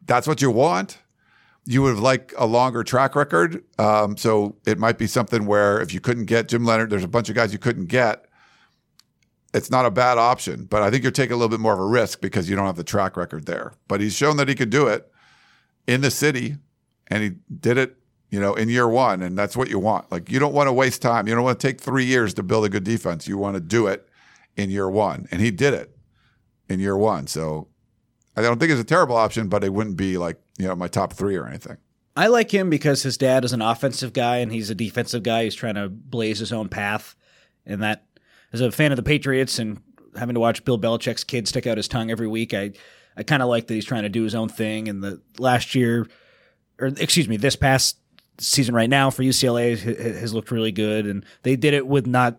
That's 0.06 0.26
what 0.26 0.42
you 0.42 0.50
want. 0.50 0.98
You 1.66 1.82
would 1.82 1.90
have 1.90 2.00
liked 2.00 2.34
a 2.36 2.46
longer 2.46 2.82
track 2.82 3.14
record. 3.14 3.64
Um, 3.78 4.16
so 4.16 4.56
it 4.66 4.78
might 4.78 4.98
be 4.98 5.06
something 5.06 5.46
where 5.46 5.80
if 5.80 5.94
you 5.94 6.00
couldn't 6.00 6.26
get 6.26 6.48
Jim 6.48 6.64
Leonhard, 6.64 6.90
there's 6.90 7.04
a 7.04 7.08
bunch 7.08 7.28
of 7.28 7.34
guys 7.34 7.52
you 7.52 7.58
couldn't 7.58 7.86
get. 7.86 8.26
It's 9.54 9.70
not 9.70 9.86
a 9.86 9.90
bad 9.90 10.18
option, 10.18 10.64
but 10.64 10.82
I 10.82 10.90
think 10.90 11.04
you're 11.04 11.12
taking 11.12 11.32
a 11.32 11.36
little 11.36 11.48
bit 11.48 11.60
more 11.60 11.72
of 11.72 11.78
a 11.78 11.86
risk 11.86 12.20
because 12.20 12.50
you 12.50 12.56
don't 12.56 12.66
have 12.66 12.76
the 12.76 12.84
track 12.84 13.16
record 13.16 13.46
there. 13.46 13.72
But 13.86 14.00
he's 14.00 14.14
shown 14.14 14.36
that 14.38 14.48
he 14.48 14.54
could 14.54 14.70
do 14.70 14.88
it 14.88 15.10
in 15.86 16.00
the 16.00 16.10
city, 16.10 16.56
and 17.06 17.22
he 17.22 17.32
did 17.60 17.78
it, 17.78 17.96
you 18.30 18.40
know, 18.40 18.54
in 18.54 18.68
year 18.68 18.88
one, 18.88 19.22
and 19.22 19.38
that's 19.38 19.56
what 19.56 19.70
you 19.70 19.78
want. 19.78 20.10
Like 20.10 20.28
you 20.28 20.40
don't 20.40 20.54
want 20.54 20.66
to 20.66 20.72
waste 20.72 21.02
time. 21.02 21.28
You 21.28 21.34
don't 21.34 21.44
want 21.44 21.60
to 21.60 21.66
take 21.66 21.80
three 21.80 22.04
years 22.04 22.34
to 22.34 22.42
build 22.42 22.64
a 22.64 22.68
good 22.68 22.84
defense. 22.84 23.28
You 23.28 23.38
want 23.38 23.54
to 23.54 23.60
do 23.60 23.86
it 23.86 24.08
in 24.56 24.70
year 24.70 24.90
one, 24.90 25.28
and 25.30 25.40
he 25.40 25.52
did 25.52 25.72
it 25.72 25.93
in 26.68 26.80
year 26.80 26.96
one. 26.96 27.26
So 27.26 27.68
I 28.36 28.42
don't 28.42 28.58
think 28.58 28.70
it's 28.72 28.80
a 28.80 28.84
terrible 28.84 29.16
option, 29.16 29.48
but 29.48 29.64
it 29.64 29.72
wouldn't 29.72 29.96
be 29.96 30.18
like 30.18 30.40
you 30.58 30.66
know 30.66 30.74
my 30.74 30.88
top 30.88 31.12
three 31.12 31.36
or 31.36 31.46
anything. 31.46 31.76
I 32.16 32.28
like 32.28 32.52
him 32.52 32.70
because 32.70 33.02
his 33.02 33.18
dad 33.18 33.44
is 33.44 33.52
an 33.52 33.62
offensive 33.62 34.12
guy 34.12 34.36
and 34.36 34.52
he's 34.52 34.70
a 34.70 34.74
defensive 34.74 35.24
guy. 35.24 35.44
He's 35.44 35.54
trying 35.54 35.74
to 35.74 35.88
blaze 35.88 36.38
his 36.38 36.52
own 36.52 36.68
path, 36.68 37.16
and 37.66 37.82
that 37.82 38.06
as 38.52 38.60
a 38.60 38.70
fan 38.70 38.92
of 38.92 38.96
the 38.96 39.02
Patriots 39.02 39.58
and 39.58 39.82
having 40.16 40.34
to 40.34 40.40
watch 40.40 40.64
Bill 40.64 40.78
Belichick's 40.78 41.24
kid 41.24 41.48
stick 41.48 41.66
out 41.66 41.76
his 41.76 41.88
tongue 41.88 42.10
every 42.10 42.28
week, 42.28 42.54
I 42.54 42.72
I 43.16 43.22
kind 43.22 43.42
of 43.42 43.48
like 43.48 43.66
that 43.66 43.74
he's 43.74 43.84
trying 43.84 44.02
to 44.04 44.08
do 44.08 44.22
his 44.22 44.34
own 44.34 44.48
thing. 44.48 44.88
And 44.88 45.02
the 45.02 45.20
last 45.38 45.74
year, 45.74 46.06
or 46.78 46.88
excuse 46.88 47.28
me, 47.28 47.36
this 47.36 47.56
past 47.56 47.98
season 48.38 48.74
right 48.74 48.90
now 48.90 49.10
for 49.10 49.22
UCLA 49.22 49.78
has 49.78 50.34
looked 50.34 50.50
really 50.50 50.72
good, 50.72 51.06
and 51.06 51.24
they 51.42 51.56
did 51.56 51.74
it 51.74 51.86
with 51.86 52.06
not 52.06 52.38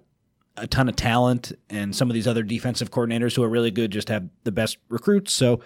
a 0.58 0.68
ton 0.68 0.88
of 0.90 0.96
talent, 0.96 1.52
and 1.70 1.96
some 1.96 2.10
of 2.10 2.14
these 2.14 2.28
other 2.28 2.44
defensive 2.44 2.92
coordinators 2.92 3.36
who 3.36 3.44
are 3.44 3.50
really 3.50 3.72
good 3.72 3.92
just 3.92 4.10
have 4.10 4.28
the 4.44 4.52
best 4.52 4.78
recruits. 4.90 5.34
So 5.34 5.62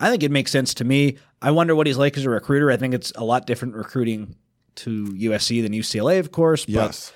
I 0.00 0.10
think 0.10 0.22
it 0.22 0.30
makes 0.30 0.50
sense 0.50 0.74
to 0.74 0.84
me. 0.84 1.18
I 1.40 1.50
wonder 1.50 1.74
what 1.74 1.86
he's 1.86 1.98
like 1.98 2.16
as 2.16 2.24
a 2.24 2.30
recruiter. 2.30 2.70
I 2.70 2.76
think 2.76 2.94
it's 2.94 3.12
a 3.14 3.24
lot 3.24 3.46
different 3.46 3.74
recruiting 3.74 4.36
to 4.76 5.06
USC 5.06 5.62
than 5.62 5.72
UCLA, 5.72 6.18
of 6.18 6.32
course. 6.32 6.64
But 6.66 6.72
Yes. 6.72 7.12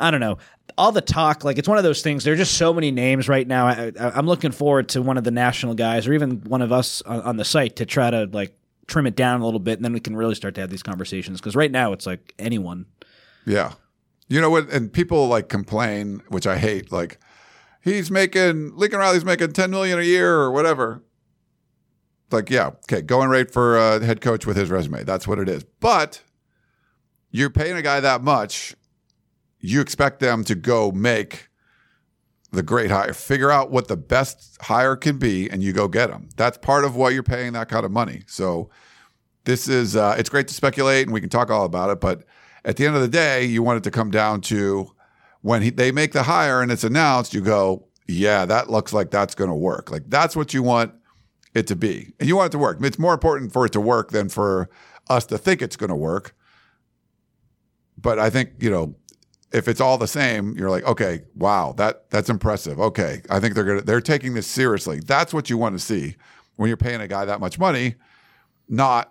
I 0.00 0.10
don't 0.10 0.20
know. 0.20 0.38
All 0.76 0.92
the 0.92 1.00
talk, 1.00 1.44
like 1.44 1.58
it's 1.58 1.68
one 1.68 1.78
of 1.78 1.84
those 1.84 2.02
things. 2.02 2.22
There 2.22 2.32
are 2.32 2.36
just 2.36 2.54
so 2.54 2.72
many 2.72 2.90
names 2.90 3.28
right 3.28 3.46
now. 3.46 3.66
I, 3.66 3.92
I, 3.98 4.10
I'm 4.10 4.26
looking 4.26 4.52
forward 4.52 4.88
to 4.90 5.02
one 5.02 5.18
of 5.18 5.24
the 5.24 5.30
national 5.32 5.74
guys, 5.74 6.06
or 6.06 6.12
even 6.12 6.42
one 6.42 6.62
of 6.62 6.70
us 6.70 7.02
on, 7.02 7.20
on 7.22 7.36
the 7.36 7.44
site, 7.44 7.76
to 7.76 7.86
try 7.86 8.10
to 8.10 8.28
like 8.32 8.56
trim 8.86 9.06
it 9.06 9.16
down 9.16 9.40
a 9.40 9.44
little 9.44 9.58
bit, 9.60 9.78
and 9.78 9.84
then 9.84 9.92
we 9.92 9.98
can 10.00 10.14
really 10.14 10.36
start 10.36 10.54
to 10.54 10.60
have 10.60 10.70
these 10.70 10.84
conversations. 10.84 11.40
Because 11.40 11.56
right 11.56 11.70
now, 11.70 11.92
it's 11.92 12.06
like 12.06 12.32
anyone. 12.38 12.86
Yeah. 13.44 13.72
You 14.28 14.40
know 14.40 14.50
what? 14.50 14.70
And 14.70 14.92
people 14.92 15.26
like 15.26 15.48
complain, 15.48 16.22
which 16.28 16.46
I 16.46 16.58
hate. 16.58 16.92
Like 16.92 17.18
he's 17.80 18.10
making 18.10 18.76
Lincoln 18.76 18.98
Riley's 18.98 19.24
making 19.24 19.52
ten 19.52 19.70
million 19.70 19.98
a 19.98 20.02
year 20.02 20.36
or 20.36 20.50
whatever. 20.50 21.02
Like, 22.30 22.50
yeah, 22.50 22.72
okay, 22.84 23.00
going 23.00 23.30
rate 23.30 23.50
for 23.50 23.78
a 23.78 24.04
head 24.04 24.20
coach 24.20 24.46
with 24.46 24.56
his 24.56 24.68
resume. 24.68 25.02
That's 25.02 25.26
what 25.26 25.38
it 25.38 25.48
is. 25.48 25.64
But 25.80 26.22
you're 27.30 27.50
paying 27.50 27.76
a 27.76 27.82
guy 27.82 28.00
that 28.00 28.22
much, 28.22 28.74
you 29.60 29.80
expect 29.80 30.20
them 30.20 30.44
to 30.44 30.54
go 30.54 30.92
make 30.92 31.48
the 32.52 32.62
great 32.62 32.90
hire. 32.90 33.14
Figure 33.14 33.50
out 33.50 33.70
what 33.70 33.88
the 33.88 33.96
best 33.96 34.58
hire 34.60 34.94
can 34.94 35.18
be, 35.18 35.48
and 35.48 35.62
you 35.62 35.72
go 35.72 35.88
get 35.88 36.10
them. 36.10 36.28
That's 36.36 36.58
part 36.58 36.84
of 36.84 36.96
why 36.96 37.10
you're 37.10 37.22
paying 37.22 37.54
that 37.54 37.70
kind 37.70 37.86
of 37.86 37.90
money. 37.90 38.22
So 38.26 38.68
this 39.44 39.66
is 39.66 39.96
uh, 39.96 40.16
it's 40.18 40.28
great 40.28 40.48
to 40.48 40.54
speculate, 40.54 41.06
and 41.06 41.14
we 41.14 41.20
can 41.20 41.30
talk 41.30 41.50
all 41.50 41.64
about 41.64 41.88
it. 41.88 42.00
But 42.00 42.24
at 42.68 42.76
the 42.76 42.84
end 42.84 42.94
of 42.94 43.00
the 43.00 43.08
day, 43.08 43.46
you 43.46 43.62
want 43.62 43.78
it 43.78 43.84
to 43.84 43.90
come 43.90 44.10
down 44.10 44.42
to 44.42 44.92
when 45.40 45.62
he, 45.62 45.70
they 45.70 45.90
make 45.90 46.12
the 46.12 46.24
hire 46.24 46.60
and 46.60 46.70
it's 46.70 46.84
announced. 46.84 47.32
You 47.32 47.40
go, 47.40 47.88
yeah, 48.06 48.44
that 48.44 48.68
looks 48.68 48.92
like 48.92 49.10
that's 49.10 49.34
going 49.34 49.48
to 49.48 49.56
work. 49.56 49.90
Like 49.90 50.02
that's 50.08 50.36
what 50.36 50.52
you 50.52 50.62
want 50.62 50.92
it 51.54 51.66
to 51.68 51.76
be, 51.76 52.12
and 52.20 52.28
you 52.28 52.36
want 52.36 52.48
it 52.48 52.52
to 52.52 52.58
work. 52.58 52.76
It's 52.82 52.98
more 52.98 53.14
important 53.14 53.54
for 53.54 53.64
it 53.64 53.72
to 53.72 53.80
work 53.80 54.10
than 54.10 54.28
for 54.28 54.68
us 55.08 55.24
to 55.26 55.38
think 55.38 55.62
it's 55.62 55.76
going 55.76 55.88
to 55.88 55.96
work. 55.96 56.36
But 57.96 58.18
I 58.18 58.28
think 58.28 58.50
you 58.60 58.70
know 58.70 58.94
if 59.50 59.66
it's 59.66 59.80
all 59.80 59.96
the 59.96 60.06
same, 60.06 60.54
you're 60.58 60.68
like, 60.68 60.84
okay, 60.84 61.22
wow, 61.34 61.72
that 61.78 62.10
that's 62.10 62.28
impressive. 62.28 62.78
Okay, 62.78 63.22
I 63.30 63.40
think 63.40 63.54
they're 63.54 63.64
gonna 63.64 63.80
they're 63.80 64.02
taking 64.02 64.34
this 64.34 64.46
seriously. 64.46 65.00
That's 65.00 65.32
what 65.32 65.48
you 65.48 65.56
want 65.56 65.74
to 65.74 65.78
see 65.78 66.16
when 66.56 66.68
you're 66.68 66.76
paying 66.76 67.00
a 67.00 67.08
guy 67.08 67.24
that 67.24 67.40
much 67.40 67.58
money, 67.58 67.94
not 68.68 69.10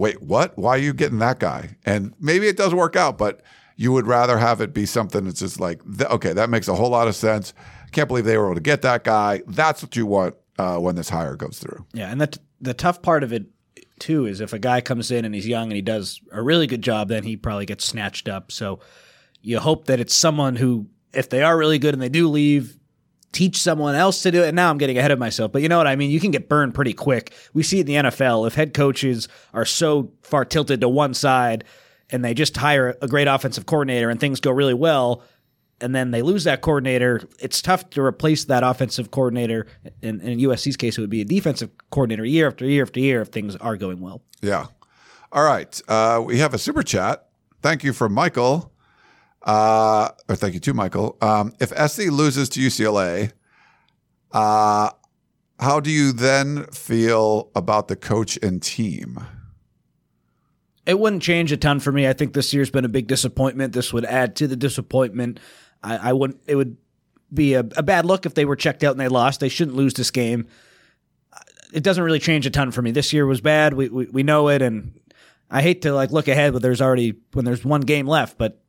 wait, 0.00 0.22
what? 0.22 0.56
Why 0.56 0.70
are 0.70 0.78
you 0.78 0.94
getting 0.94 1.18
that 1.18 1.38
guy? 1.38 1.76
And 1.84 2.14
maybe 2.18 2.48
it 2.48 2.56
does 2.56 2.74
work 2.74 2.96
out, 2.96 3.18
but 3.18 3.42
you 3.76 3.92
would 3.92 4.06
rather 4.06 4.38
have 4.38 4.62
it 4.62 4.72
be 4.72 4.86
something 4.86 5.24
that's 5.24 5.40
just 5.40 5.60
like, 5.60 5.82
okay, 6.00 6.32
that 6.32 6.48
makes 6.48 6.68
a 6.68 6.74
whole 6.74 6.88
lot 6.88 7.06
of 7.06 7.14
sense. 7.14 7.52
Can't 7.92 8.08
believe 8.08 8.24
they 8.24 8.38
were 8.38 8.46
able 8.46 8.54
to 8.54 8.62
get 8.62 8.80
that 8.80 9.04
guy. 9.04 9.42
That's 9.46 9.82
what 9.82 9.94
you 9.96 10.06
want 10.06 10.36
uh, 10.58 10.78
when 10.78 10.96
this 10.96 11.10
hire 11.10 11.36
goes 11.36 11.58
through. 11.58 11.84
Yeah, 11.92 12.10
and 12.10 12.18
the 12.18 12.38
the 12.62 12.72
tough 12.72 13.02
part 13.02 13.22
of 13.22 13.32
it 13.32 13.44
too 13.98 14.24
is 14.24 14.40
if 14.40 14.54
a 14.54 14.58
guy 14.58 14.80
comes 14.80 15.10
in 15.10 15.26
and 15.26 15.34
he's 15.34 15.46
young 15.46 15.64
and 15.64 15.76
he 15.76 15.82
does 15.82 16.20
a 16.32 16.42
really 16.42 16.66
good 16.66 16.82
job, 16.82 17.08
then 17.08 17.22
he 17.24 17.36
probably 17.36 17.66
gets 17.66 17.84
snatched 17.84 18.26
up. 18.26 18.50
So 18.50 18.80
you 19.42 19.58
hope 19.58 19.84
that 19.86 20.00
it's 20.00 20.14
someone 20.14 20.56
who, 20.56 20.86
if 21.12 21.28
they 21.28 21.42
are 21.42 21.58
really 21.58 21.78
good 21.78 21.92
and 21.92 22.02
they 22.02 22.08
do 22.08 22.28
leave, 22.28 22.78
teach 23.32 23.56
someone 23.56 23.94
else 23.94 24.22
to 24.22 24.30
do 24.30 24.42
it. 24.42 24.48
And 24.48 24.56
now 24.56 24.70
I'm 24.70 24.78
getting 24.78 24.98
ahead 24.98 25.10
of 25.10 25.18
myself, 25.18 25.52
but 25.52 25.62
you 25.62 25.68
know 25.68 25.78
what 25.78 25.86
I 25.86 25.96
mean? 25.96 26.10
You 26.10 26.20
can 26.20 26.30
get 26.30 26.48
burned 26.48 26.74
pretty 26.74 26.92
quick. 26.92 27.32
We 27.54 27.62
see 27.62 27.78
it 27.78 27.88
in 27.88 28.04
the 28.04 28.10
NFL. 28.10 28.46
If 28.46 28.54
head 28.54 28.74
coaches 28.74 29.28
are 29.54 29.64
so 29.64 30.12
far 30.22 30.44
tilted 30.44 30.80
to 30.80 30.88
one 30.88 31.14
side 31.14 31.64
and 32.10 32.24
they 32.24 32.34
just 32.34 32.56
hire 32.56 32.96
a 33.00 33.08
great 33.08 33.28
offensive 33.28 33.66
coordinator 33.66 34.10
and 34.10 34.18
things 34.18 34.40
go 34.40 34.50
really 34.50 34.74
well, 34.74 35.22
and 35.80 35.94
then 35.94 36.10
they 36.10 36.22
lose 36.22 36.44
that 36.44 36.60
coordinator, 36.60 37.22
it's 37.38 37.62
tough 37.62 37.88
to 37.90 38.02
replace 38.02 38.44
that 38.46 38.62
offensive 38.62 39.10
coordinator. 39.10 39.66
In, 40.02 40.20
in 40.20 40.38
USC's 40.40 40.76
case, 40.76 40.98
it 40.98 41.00
would 41.00 41.10
be 41.10 41.22
a 41.22 41.24
defensive 41.24 41.70
coordinator 41.90 42.24
year 42.24 42.48
after 42.48 42.66
year 42.66 42.82
after 42.82 43.00
year 43.00 43.22
if 43.22 43.28
things 43.28 43.56
are 43.56 43.76
going 43.76 44.00
well. 44.00 44.20
Yeah. 44.42 44.66
All 45.32 45.44
right. 45.44 45.80
Uh, 45.88 46.22
we 46.24 46.38
have 46.38 46.52
a 46.52 46.58
super 46.58 46.82
chat. 46.82 47.28
Thank 47.62 47.84
you 47.84 47.92
from 47.92 48.12
Michael. 48.12 48.69
Uh, 49.42 50.10
or 50.28 50.36
thank 50.36 50.54
you 50.54 50.60
too, 50.60 50.74
Michael. 50.74 51.16
Um, 51.20 51.54
if 51.60 51.70
SC 51.70 52.10
loses 52.10 52.48
to 52.50 52.60
UCLA, 52.60 53.32
uh, 54.32 54.90
how 55.58 55.80
do 55.80 55.90
you 55.90 56.12
then 56.12 56.66
feel 56.66 57.50
about 57.54 57.88
the 57.88 57.96
coach 57.96 58.38
and 58.42 58.62
team? 58.62 59.18
It 60.86 60.98
wouldn't 60.98 61.22
change 61.22 61.52
a 61.52 61.56
ton 61.56 61.80
for 61.80 61.92
me. 61.92 62.08
I 62.08 62.12
think 62.12 62.32
this 62.32 62.52
year's 62.52 62.70
been 62.70 62.84
a 62.84 62.88
big 62.88 63.06
disappointment. 63.06 63.72
This 63.72 63.92
would 63.92 64.04
add 64.04 64.36
to 64.36 64.48
the 64.48 64.56
disappointment. 64.56 65.38
I, 65.82 66.10
I 66.10 66.12
wouldn't. 66.12 66.40
It 66.46 66.56
would 66.56 66.76
be 67.32 67.54
a, 67.54 67.60
a 67.60 67.82
bad 67.82 68.06
look 68.06 68.26
if 68.26 68.34
they 68.34 68.44
were 68.44 68.56
checked 68.56 68.82
out 68.82 68.92
and 68.92 69.00
they 69.00 69.08
lost. 69.08 69.40
They 69.40 69.48
shouldn't 69.48 69.76
lose 69.76 69.94
this 69.94 70.10
game. 70.10 70.48
It 71.72 71.84
doesn't 71.84 72.02
really 72.02 72.18
change 72.18 72.46
a 72.46 72.50
ton 72.50 72.72
for 72.72 72.82
me. 72.82 72.90
This 72.90 73.12
year 73.12 73.26
was 73.26 73.40
bad. 73.40 73.74
We 73.74 73.88
we, 73.88 74.06
we 74.06 74.22
know 74.22 74.48
it, 74.48 74.62
and 74.62 74.98
I 75.50 75.62
hate 75.62 75.82
to 75.82 75.92
like 75.92 76.10
look 76.10 76.26
ahead, 76.26 76.52
but 76.52 76.62
there's 76.62 76.80
already 76.80 77.14
when 77.32 77.44
there's 77.44 77.64
one 77.64 77.82
game 77.82 78.06
left. 78.06 78.38
But 78.38 78.60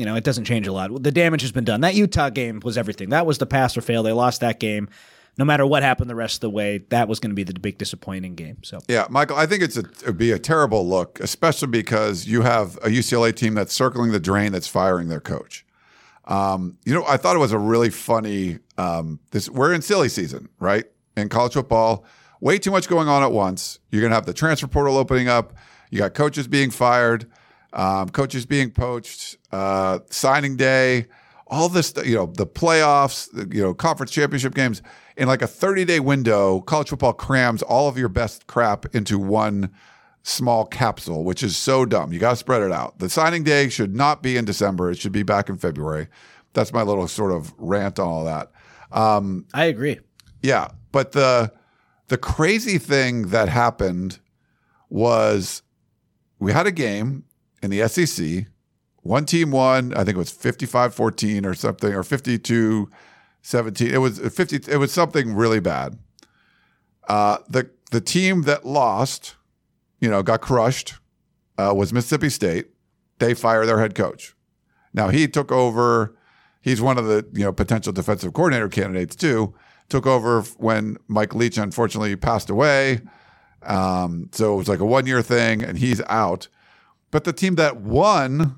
you 0.00 0.06
know, 0.06 0.16
it 0.16 0.24
doesn't 0.24 0.46
change 0.46 0.66
a 0.66 0.72
lot. 0.72 1.02
The 1.02 1.12
damage 1.12 1.42
has 1.42 1.52
been 1.52 1.64
done. 1.64 1.82
That 1.82 1.94
Utah 1.94 2.30
game 2.30 2.60
was 2.64 2.78
everything. 2.78 3.10
That 3.10 3.26
was 3.26 3.36
the 3.36 3.44
pass 3.44 3.76
or 3.76 3.82
fail. 3.82 4.02
They 4.02 4.12
lost 4.12 4.40
that 4.40 4.58
game. 4.58 4.88
No 5.36 5.44
matter 5.44 5.66
what 5.66 5.82
happened 5.82 6.08
the 6.08 6.14
rest 6.14 6.36
of 6.36 6.40
the 6.40 6.50
way, 6.50 6.78
that 6.88 7.06
was 7.06 7.20
going 7.20 7.30
to 7.30 7.34
be 7.34 7.44
the 7.44 7.52
big 7.52 7.76
disappointing 7.76 8.34
game. 8.34 8.56
So 8.62 8.78
Yeah, 8.88 9.06
Michael, 9.10 9.36
I 9.36 9.44
think 9.44 9.62
it's 9.62 9.76
a, 9.76 9.80
it'd 10.02 10.16
be 10.16 10.32
a 10.32 10.38
terrible 10.38 10.88
look, 10.88 11.20
especially 11.20 11.68
because 11.68 12.26
you 12.26 12.40
have 12.40 12.76
a 12.76 12.88
UCLA 12.88 13.36
team 13.36 13.52
that's 13.52 13.74
circling 13.74 14.10
the 14.10 14.20
drain 14.20 14.52
that's 14.52 14.66
firing 14.66 15.08
their 15.08 15.20
coach. 15.20 15.66
Um, 16.24 16.78
you 16.86 16.94
know, 16.94 17.04
I 17.06 17.18
thought 17.18 17.36
it 17.36 17.40
was 17.40 17.52
a 17.52 17.58
really 17.58 17.90
funny. 17.90 18.58
Um, 18.78 19.20
this 19.32 19.50
we're 19.50 19.74
in 19.74 19.82
silly 19.82 20.08
season, 20.08 20.48
right? 20.58 20.86
In 21.14 21.28
college 21.28 21.52
football, 21.52 22.06
way 22.40 22.58
too 22.58 22.70
much 22.70 22.88
going 22.88 23.08
on 23.08 23.22
at 23.22 23.32
once. 23.32 23.80
You're 23.90 24.00
going 24.00 24.12
to 24.12 24.16
have 24.16 24.26
the 24.26 24.32
transfer 24.32 24.66
portal 24.66 24.96
opening 24.96 25.28
up. 25.28 25.52
You 25.90 25.98
got 25.98 26.14
coaches 26.14 26.48
being 26.48 26.70
fired, 26.70 27.30
um, 27.72 28.08
coaches 28.08 28.46
being 28.46 28.70
poached, 28.70 29.36
uh, 29.52 30.00
signing 30.10 30.56
day, 30.56 31.06
all 31.46 31.68
this. 31.68 31.92
You 32.04 32.14
know, 32.16 32.26
the 32.26 32.46
playoffs, 32.46 33.28
you 33.54 33.62
know, 33.62 33.74
conference 33.74 34.10
championship 34.12 34.54
games 34.54 34.82
in 35.16 35.28
like 35.28 35.42
a 35.42 35.46
30 35.46 35.84
day 35.84 36.00
window. 36.00 36.60
College 36.60 36.88
football 36.88 37.12
crams 37.12 37.62
all 37.62 37.88
of 37.88 37.98
your 37.98 38.08
best 38.08 38.46
crap 38.46 38.94
into 38.94 39.18
one 39.18 39.70
small 40.22 40.66
capsule, 40.66 41.24
which 41.24 41.42
is 41.42 41.56
so 41.56 41.84
dumb. 41.84 42.12
You 42.12 42.18
got 42.18 42.30
to 42.30 42.36
spread 42.36 42.62
it 42.62 42.72
out. 42.72 42.98
The 42.98 43.08
signing 43.08 43.42
day 43.42 43.68
should 43.68 43.94
not 43.94 44.22
be 44.22 44.36
in 44.36 44.44
December. 44.44 44.90
It 44.90 44.98
should 44.98 45.12
be 45.12 45.22
back 45.22 45.48
in 45.48 45.56
February. 45.56 46.08
That's 46.52 46.72
my 46.72 46.82
little 46.82 47.08
sort 47.08 47.32
of 47.32 47.54
rant 47.58 47.98
on 47.98 48.08
all 48.08 48.24
that. 48.24 48.50
Um, 48.92 49.46
I 49.54 49.64
agree. 49.66 50.00
yeah, 50.42 50.68
but 50.92 51.12
the 51.12 51.52
the 52.08 52.18
crazy 52.18 52.76
thing 52.76 53.28
that 53.28 53.48
happened 53.48 54.18
was 54.88 55.62
we 56.40 56.52
had 56.52 56.66
a 56.66 56.72
game 56.72 57.24
in 57.62 57.70
the 57.70 57.86
SEC. 57.88 58.46
One 59.02 59.24
team 59.24 59.50
won, 59.50 59.94
I 59.94 60.04
think 60.04 60.16
it 60.16 60.18
was 60.18 60.32
55-14 60.32 61.46
or 61.46 61.54
something 61.54 61.92
or 61.92 62.02
52-17. 62.02 62.90
It 63.80 63.98
was 63.98 64.18
50 64.18 64.70
it 64.70 64.76
was 64.76 64.92
something 64.92 65.34
really 65.34 65.60
bad. 65.60 65.98
Uh, 67.08 67.38
the 67.48 67.70
the 67.90 68.00
team 68.00 68.42
that 68.42 68.64
lost, 68.64 69.36
you 70.00 70.08
know, 70.08 70.22
got 70.22 70.40
crushed 70.40 70.94
uh, 71.58 71.72
was 71.74 71.92
Mississippi 71.92 72.28
State. 72.28 72.68
They 73.18 73.34
fired 73.34 73.66
their 73.66 73.80
head 73.80 73.94
coach. 73.94 74.34
Now 74.92 75.08
he 75.08 75.26
took 75.26 75.50
over 75.50 76.14
he's 76.60 76.80
one 76.80 76.98
of 76.98 77.06
the 77.06 77.26
you 77.32 77.44
know 77.44 77.52
potential 77.52 77.92
defensive 77.92 78.32
coordinator 78.32 78.68
candidates 78.68 79.16
too. 79.16 79.54
Took 79.88 80.06
over 80.06 80.42
when 80.58 80.98
Mike 81.08 81.34
Leach 81.34 81.58
unfortunately 81.58 82.14
passed 82.16 82.48
away. 82.48 83.00
Um, 83.62 84.28
so 84.32 84.54
it 84.54 84.56
was 84.56 84.68
like 84.68 84.78
a 84.78 84.84
one 84.84 85.06
year 85.06 85.22
thing, 85.22 85.62
and 85.62 85.78
he's 85.78 86.00
out. 86.02 86.48
But 87.10 87.24
the 87.24 87.32
team 87.32 87.56
that 87.56 87.78
won, 87.80 88.56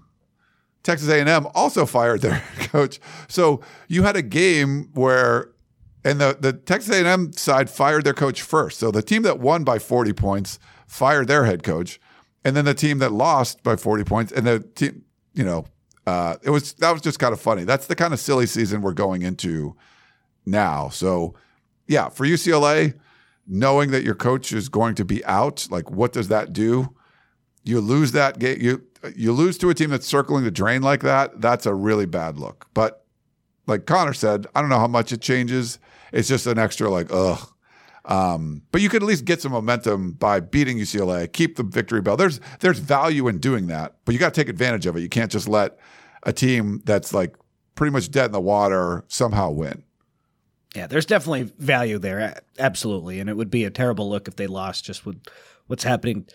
Texas 0.83 1.09
A&M, 1.09 1.47
also 1.55 1.87
fired 1.87 2.21
their 2.21 2.43
coach. 2.59 3.01
So 3.29 3.61
you 3.89 4.03
had 4.03 4.17
a 4.17 4.23
game 4.23 4.91
where, 4.95 5.51
and 6.05 6.21
the 6.21 6.37
the 6.39 6.53
Texas 6.53 6.95
A&M 6.95 7.33
side 7.33 7.71
fired 7.71 8.05
their 8.05 8.15
coach 8.15 8.43
first. 8.43 8.79
So 8.79 8.91
the 8.91 9.03
team 9.03 9.23
that 9.23 9.39
won 9.39 9.65
by 9.65 9.79
40 9.79 10.13
points 10.13 10.59
fired 10.87 11.29
their 11.29 11.45
head 11.45 11.63
coach, 11.63 12.01
and 12.45 12.57
then 12.57 12.65
the 12.65 12.75
team 12.75 12.99
that 12.99 13.13
lost 13.13 13.63
by 13.63 13.77
40 13.77 14.05
points, 14.05 14.33
and 14.33 14.47
the 14.47 14.61
team, 14.61 15.05
you 15.33 15.45
know, 15.45 15.65
uh, 16.07 16.37
it 16.43 16.51
was 16.51 16.73
that 16.75 16.91
was 16.91 17.01
just 17.01 17.19
kind 17.19 17.33
of 17.33 17.41
funny. 17.41 17.65
That's 17.65 17.87
the 17.87 17.95
kind 17.95 18.13
of 18.13 18.21
silly 18.21 18.47
season 18.47 18.83
we're 18.83 18.93
going 18.93 19.23
into 19.23 19.77
now. 20.45 20.89
So 20.89 21.35
yeah, 21.87 22.09
for 22.09 22.27
UCLA 22.27 22.95
knowing 23.47 23.91
that 23.91 24.05
your 24.05 24.15
coach 24.15 24.53
is 24.53 24.69
going 24.69 24.95
to 24.95 25.05
be 25.05 25.25
out, 25.25 25.67
like 25.71 25.91
what 25.91 26.13
does 26.13 26.29
that 26.29 26.53
do? 26.53 26.95
You 27.65 27.81
lose 27.81 28.13
that 28.13 28.39
game. 28.39 28.59
You 28.61 28.83
you 29.17 29.33
lose 29.33 29.59
to 29.59 29.71
a 29.71 29.75
team 29.75 29.91
that's 29.91 30.07
circling 30.07 30.45
the 30.45 30.51
drain 30.51 30.83
like 30.83 31.01
that. 31.03 31.41
That's 31.41 31.67
a 31.67 31.75
really 31.75 32.07
bad 32.07 32.39
look. 32.39 32.67
But 32.75 33.05
like 33.67 33.87
Connor 33.87 34.13
said, 34.13 34.47
I 34.55 34.61
don't 34.61 34.71
know 34.71 34.79
how 34.79 34.89
much 34.89 35.13
it 35.13 35.21
changes. 35.21 35.79
It's 36.13 36.29
just 36.29 36.47
an 36.47 36.59
extra 36.59 36.91
like 36.91 37.09
ugh. 37.11 37.49
Um, 38.05 38.63
but 38.73 38.81
you 38.81 38.89
could 38.89 39.03
at 39.03 39.07
least 39.07 39.25
get 39.25 39.41
some 39.41 39.53
momentum 39.53 40.13
by 40.13 40.41
beating 40.41 40.77
UCLA, 40.77 41.33
keep 41.33 41.57
the 41.57 41.63
victory 41.63 42.01
bell. 42.01 42.17
There's 42.17 42.41
there's 42.61 42.79
value 42.79 43.29
in 43.29 43.39
doing 43.39 43.69
that, 43.69 43.97
but 44.05 44.13
you 44.13 44.19
got 44.19 44.35
to 44.35 44.41
take 44.41 44.49
advantage 44.49 44.87
of 44.87 44.97
it. 44.97 45.01
You 45.01 45.09
can't 45.09 45.31
just 45.31 45.49
let 45.49 45.79
a 46.25 46.33
team 46.33 46.83
that's 46.85 47.15
like 47.15 47.37
pretty 47.75 47.93
much 47.93 48.11
dead 48.11 48.27
in 48.27 48.33
the 48.33 48.41
water 48.41 49.05
somehow 49.09 49.51
win. 49.51 49.85
Yeah, 50.75 50.87
there's 50.87 51.07
definitely 51.07 51.53
value 51.59 51.99
there, 51.99 52.41
absolutely, 52.59 53.21
and 53.21 53.29
it 53.29 53.37
would 53.37 53.51
be 53.51 53.65
a 53.65 53.71
terrible 53.71 54.09
look 54.09 54.27
if 54.27 54.37
they 54.37 54.47
lost 54.47 54.85
just 54.85 55.05
with 55.05 55.21
what's 55.67 55.85
happening 55.85 56.27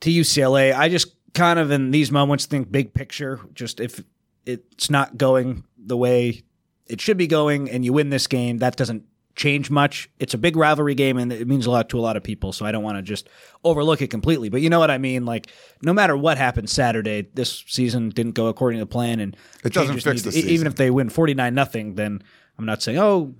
to 0.00 0.10
UCLA. 0.10 0.74
I 0.74 0.88
just 0.88 1.14
kind 1.34 1.58
of 1.58 1.70
in 1.70 1.90
these 1.90 2.10
moments 2.10 2.46
think 2.46 2.70
big 2.70 2.94
picture. 2.94 3.40
Just 3.54 3.80
if 3.80 4.02
it's 4.46 4.90
not 4.90 5.16
going 5.16 5.64
the 5.78 5.96
way 5.96 6.42
it 6.86 7.00
should 7.00 7.16
be 7.16 7.26
going, 7.26 7.70
and 7.70 7.84
you 7.84 7.92
win 7.92 8.10
this 8.10 8.26
game, 8.26 8.58
that 8.58 8.76
doesn't 8.76 9.04
change 9.36 9.70
much. 9.70 10.10
It's 10.18 10.34
a 10.34 10.38
big 10.38 10.56
rivalry 10.56 10.94
game, 10.94 11.16
and 11.16 11.32
it 11.32 11.46
means 11.46 11.66
a 11.66 11.70
lot 11.70 11.88
to 11.90 11.98
a 11.98 12.02
lot 12.02 12.16
of 12.16 12.22
people. 12.22 12.52
So 12.52 12.66
I 12.66 12.72
don't 12.72 12.82
want 12.82 12.98
to 12.98 13.02
just 13.02 13.28
overlook 13.62 14.02
it 14.02 14.08
completely. 14.08 14.48
But 14.48 14.60
you 14.60 14.68
know 14.70 14.80
what 14.80 14.90
I 14.90 14.98
mean? 14.98 15.24
Like 15.24 15.48
no 15.82 15.92
matter 15.92 16.16
what 16.16 16.38
happens 16.38 16.72
Saturday, 16.72 17.28
this 17.34 17.64
season 17.66 18.10
didn't 18.10 18.32
go 18.32 18.46
according 18.48 18.80
to 18.80 18.86
plan, 18.86 19.20
and 19.20 19.36
it 19.64 19.72
doesn't 19.72 19.94
fix 20.00 20.06
need, 20.06 20.18
the 20.24 20.32
season. 20.32 20.50
Even 20.50 20.66
if 20.66 20.76
they 20.76 20.90
win 20.90 21.08
forty 21.08 21.34
nine 21.34 21.54
nothing, 21.54 21.94
then 21.94 22.22
I'm 22.58 22.66
not 22.66 22.82
saying 22.82 22.98
oh 22.98 23.34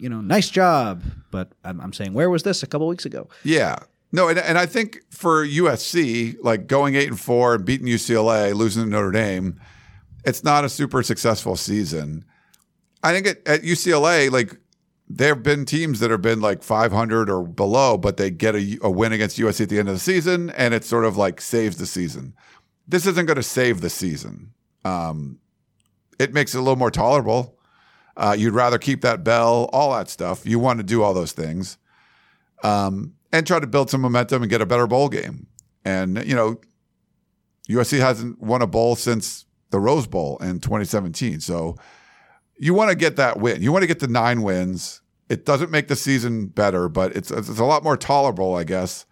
you 0.00 0.08
know, 0.08 0.20
nice 0.20 0.50
job. 0.50 1.04
But 1.30 1.52
I'm, 1.64 1.80
I'm 1.80 1.92
saying, 1.92 2.14
where 2.14 2.30
was 2.30 2.42
this 2.42 2.62
a 2.62 2.66
couple 2.66 2.88
weeks 2.88 3.04
ago? 3.04 3.28
Yeah. 3.44 3.78
No, 4.12 4.28
and, 4.28 4.38
and 4.38 4.58
I 4.58 4.66
think 4.66 5.00
for 5.10 5.46
USC, 5.46 6.36
like 6.42 6.66
going 6.66 6.96
eight 6.96 7.08
and 7.08 7.20
four 7.20 7.58
beating 7.58 7.86
UCLA, 7.86 8.54
losing 8.54 8.84
to 8.84 8.90
Notre 8.90 9.12
Dame, 9.12 9.60
it's 10.24 10.42
not 10.42 10.64
a 10.64 10.68
super 10.68 11.02
successful 11.02 11.56
season. 11.56 12.24
I 13.02 13.12
think 13.12 13.26
at, 13.26 13.46
at 13.46 13.62
UCLA, 13.62 14.30
like 14.30 14.58
there 15.08 15.34
have 15.34 15.42
been 15.42 15.64
teams 15.64 16.00
that 16.00 16.10
have 16.10 16.22
been 16.22 16.40
like 16.40 16.62
500 16.62 17.28
or 17.30 17.46
below, 17.46 17.96
but 17.98 18.16
they 18.16 18.30
get 18.30 18.54
a, 18.54 18.78
a 18.82 18.90
win 18.90 19.12
against 19.12 19.38
USC 19.38 19.62
at 19.62 19.68
the 19.68 19.78
end 19.78 19.88
of 19.88 19.94
the 19.94 20.00
season, 20.00 20.50
and 20.50 20.72
it 20.72 20.84
sort 20.84 21.04
of 21.04 21.16
like 21.16 21.40
saves 21.40 21.76
the 21.78 21.86
season. 21.86 22.34
This 22.86 23.06
isn't 23.06 23.26
going 23.26 23.36
to 23.36 23.42
save 23.42 23.80
the 23.80 23.90
season. 23.90 24.52
Um, 24.84 25.40
it 26.18 26.32
makes 26.32 26.54
it 26.54 26.58
a 26.58 26.60
little 26.60 26.76
more 26.76 26.90
tolerable. 26.90 27.58
Uh, 28.16 28.36
you'd 28.38 28.54
rather 28.54 28.78
keep 28.78 29.00
that 29.00 29.24
bell, 29.24 29.68
all 29.72 29.92
that 29.94 30.08
stuff. 30.08 30.46
You 30.46 30.58
want 30.58 30.78
to 30.78 30.84
do 30.84 31.02
all 31.02 31.14
those 31.14 31.32
things, 31.32 31.78
um, 32.62 33.14
and 33.32 33.46
try 33.46 33.60
to 33.60 33.66
build 33.66 33.90
some 33.90 34.00
momentum 34.00 34.42
and 34.42 34.50
get 34.50 34.60
a 34.60 34.66
better 34.66 34.86
bowl 34.86 35.08
game. 35.08 35.46
And 35.84 36.24
you 36.26 36.34
know, 36.34 36.60
USC 37.68 37.98
hasn't 37.98 38.40
won 38.40 38.62
a 38.62 38.66
bowl 38.66 38.96
since 38.96 39.46
the 39.70 39.80
Rose 39.80 40.06
Bowl 40.06 40.38
in 40.38 40.60
2017. 40.60 41.40
So 41.40 41.76
you 42.58 42.74
want 42.74 42.90
to 42.90 42.96
get 42.96 43.16
that 43.16 43.38
win. 43.38 43.62
You 43.62 43.72
want 43.72 43.82
to 43.82 43.86
get 43.86 44.00
the 44.00 44.08
nine 44.08 44.42
wins. 44.42 45.00
It 45.28 45.46
doesn't 45.46 45.70
make 45.70 45.88
the 45.88 45.96
season 45.96 46.46
better, 46.48 46.88
but 46.88 47.14
it's 47.14 47.30
it's 47.30 47.48
a 47.48 47.64
lot 47.64 47.84
more 47.84 47.96
tolerable, 47.96 48.56
I 48.56 48.64
guess, 48.64 49.06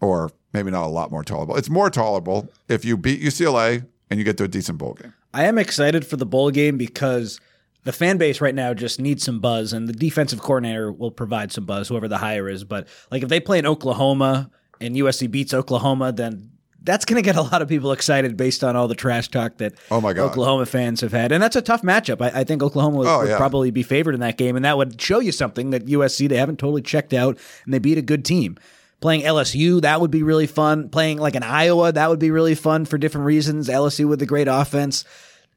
or 0.00 0.30
maybe 0.52 0.70
not 0.70 0.84
a 0.84 0.88
lot 0.88 1.10
more 1.10 1.22
tolerable. 1.22 1.56
It's 1.56 1.70
more 1.70 1.90
tolerable 1.90 2.48
if 2.68 2.84
you 2.84 2.96
beat 2.96 3.22
UCLA 3.22 3.86
and 4.10 4.18
you 4.18 4.24
get 4.24 4.36
to 4.38 4.44
a 4.44 4.48
decent 4.48 4.78
bowl 4.78 4.94
game. 4.94 5.14
I 5.32 5.44
am 5.44 5.58
excited 5.58 6.06
for 6.06 6.16
the 6.16 6.26
bowl 6.26 6.50
game 6.50 6.76
because 6.76 7.40
the 7.86 7.92
fan 7.92 8.18
base 8.18 8.40
right 8.40 8.54
now 8.54 8.74
just 8.74 9.00
needs 9.00 9.24
some 9.24 9.40
buzz, 9.40 9.72
and 9.72 9.88
the 9.88 9.92
defensive 9.92 10.40
coordinator 10.42 10.92
will 10.92 11.10
provide 11.12 11.52
some 11.52 11.64
buzz, 11.64 11.88
whoever 11.88 12.08
the 12.08 12.18
hire 12.18 12.48
is. 12.48 12.64
But 12.64 12.88
like 13.10 13.22
if 13.22 13.28
they 13.28 13.40
play 13.40 13.58
in 13.58 13.66
Oklahoma 13.66 14.50
and 14.80 14.94
USC 14.96 15.30
beats 15.30 15.54
Oklahoma, 15.54 16.12
then 16.12 16.50
that's 16.82 17.04
going 17.04 17.16
to 17.16 17.22
get 17.22 17.36
a 17.36 17.42
lot 17.42 17.62
of 17.62 17.68
people 17.68 17.92
excited 17.92 18.36
based 18.36 18.62
on 18.62 18.76
all 18.76 18.86
the 18.88 18.94
trash 18.94 19.28
talk 19.28 19.56
that 19.58 19.74
oh 19.90 20.00
my 20.00 20.12
God. 20.12 20.24
Oklahoma 20.30 20.66
fans 20.66 21.00
have 21.00 21.12
had. 21.12 21.32
And 21.32 21.42
that's 21.42 21.56
a 21.56 21.62
tough 21.62 21.82
matchup. 21.82 22.20
I, 22.20 22.40
I 22.40 22.44
think 22.44 22.62
Oklahoma 22.62 22.98
would, 22.98 23.06
Oh, 23.08 23.18
would 23.20 23.28
yeah. 23.28 23.36
probably 23.36 23.70
be 23.70 23.82
favored 23.82 24.14
in 24.14 24.20
that 24.20 24.36
game, 24.36 24.56
and 24.56 24.64
that 24.64 24.76
would 24.76 25.00
show 25.00 25.20
you 25.20 25.32
something 25.32 25.70
that 25.70 25.86
USC, 25.86 26.28
they 26.28 26.36
haven't 26.36 26.58
totally 26.58 26.82
checked 26.82 27.12
out, 27.14 27.38
and 27.64 27.72
they 27.72 27.78
beat 27.78 27.98
a 27.98 28.02
good 28.02 28.24
team. 28.24 28.56
Playing 29.00 29.22
LSU, 29.22 29.80
that 29.82 30.00
would 30.00 30.10
be 30.10 30.22
really 30.22 30.46
fun. 30.46 30.88
Playing 30.88 31.18
like 31.18 31.34
an 31.36 31.42
Iowa, 31.42 31.92
that 31.92 32.08
would 32.10 32.18
be 32.18 32.30
really 32.30 32.54
fun 32.54 32.84
for 32.84 32.98
different 32.98 33.26
reasons. 33.26 33.68
LSU 33.68 34.08
with 34.08 34.18
the 34.20 34.26
great 34.26 34.48
offense 34.48 35.04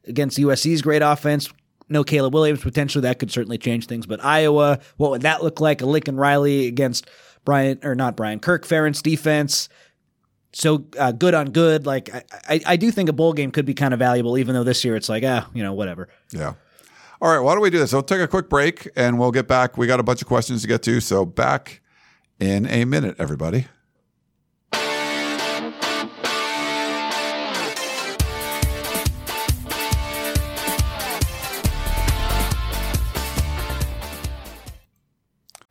against 0.08 0.38
USC's 0.38 0.82
great 0.82 1.02
offense. 1.02 1.50
No 1.90 2.04
Caleb 2.04 2.34
Williams 2.34 2.62
potentially 2.62 3.02
that 3.04 3.20
could 3.20 3.32
certainly 3.32 3.58
change 3.58 3.88
things. 3.88 4.06
But 4.06 4.24
Iowa, 4.24 4.80
what 4.98 5.12
would 5.12 5.22
that 5.24 5.44
look 5.44 5.60
like? 5.60 5.82
A 5.82 5.86
Lincoln 5.86 6.16
Riley 6.16 6.68
against 6.68 7.10
Brian 7.46 7.80
or 7.84 7.96
not 7.96 8.16
Brian 8.16 8.40
Kirk 8.40 8.66
Ferentz 8.66 9.02
defense. 9.02 9.70
So 10.54 10.86
uh, 10.98 11.12
good 11.12 11.34
on 11.34 11.52
good. 11.52 11.86
Like 11.86 12.14
I, 12.14 12.24
I, 12.48 12.62
I 12.66 12.76
do 12.76 12.92
think 12.92 13.10
a 13.10 13.14
bowl 13.14 13.34
game 13.34 13.52
could 13.52 13.66
be 13.66 13.74
kind 13.74 13.94
of 13.94 14.00
valuable, 14.00 14.38
even 14.38 14.56
though 14.56 14.64
this 14.64 14.84
year 14.84 14.96
it's 14.96 15.10
like 15.10 15.24
ah, 15.26 15.48
you 15.54 15.64
know, 15.64 15.74
whatever. 15.74 16.10
Yeah. 16.32 16.54
All 17.22 17.32
right. 17.32 17.40
Why 17.40 17.54
don't 17.54 17.62
we 17.62 17.70
do 17.70 17.80
this? 17.80 17.92
We'll 17.92 18.04
take 18.04 18.22
a 18.22 18.28
quick 18.28 18.50
break 18.50 18.90
and 18.96 19.20
we'll 19.20 19.32
get 19.32 19.48
back. 19.48 19.78
We 19.78 19.88
got 19.88 20.00
a 20.00 20.04
bunch 20.04 20.22
of 20.22 20.28
questions 20.28 20.62
to 20.62 20.68
get 20.68 20.82
to. 20.84 21.02
So 21.02 21.26
back 21.26 21.82
in 22.40 22.66
a 22.68 22.86
minute, 22.86 23.16
everybody. 23.20 23.68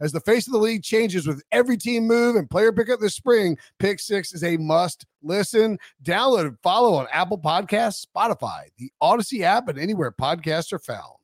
As 0.00 0.12
the 0.12 0.20
face 0.20 0.46
of 0.46 0.54
the 0.54 0.58
league 0.58 0.82
changes 0.82 1.26
with 1.26 1.42
every 1.52 1.76
team 1.76 2.06
move 2.06 2.36
and 2.36 2.48
player 2.48 2.72
pickup 2.72 3.00
this 3.00 3.14
spring, 3.14 3.58
Pick 3.78 4.00
Six 4.00 4.32
is 4.32 4.42
a 4.42 4.56
must 4.56 5.04
listen. 5.22 5.78
Download 6.02 6.46
and 6.46 6.58
follow 6.62 6.94
on 6.94 7.06
Apple 7.12 7.38
Podcasts, 7.38 8.06
Spotify, 8.06 8.62
the 8.78 8.90
Odyssey 9.00 9.44
app, 9.44 9.68
and 9.68 9.78
anywhere 9.78 10.10
podcasts 10.10 10.72
are 10.72 10.78
found. 10.78 11.16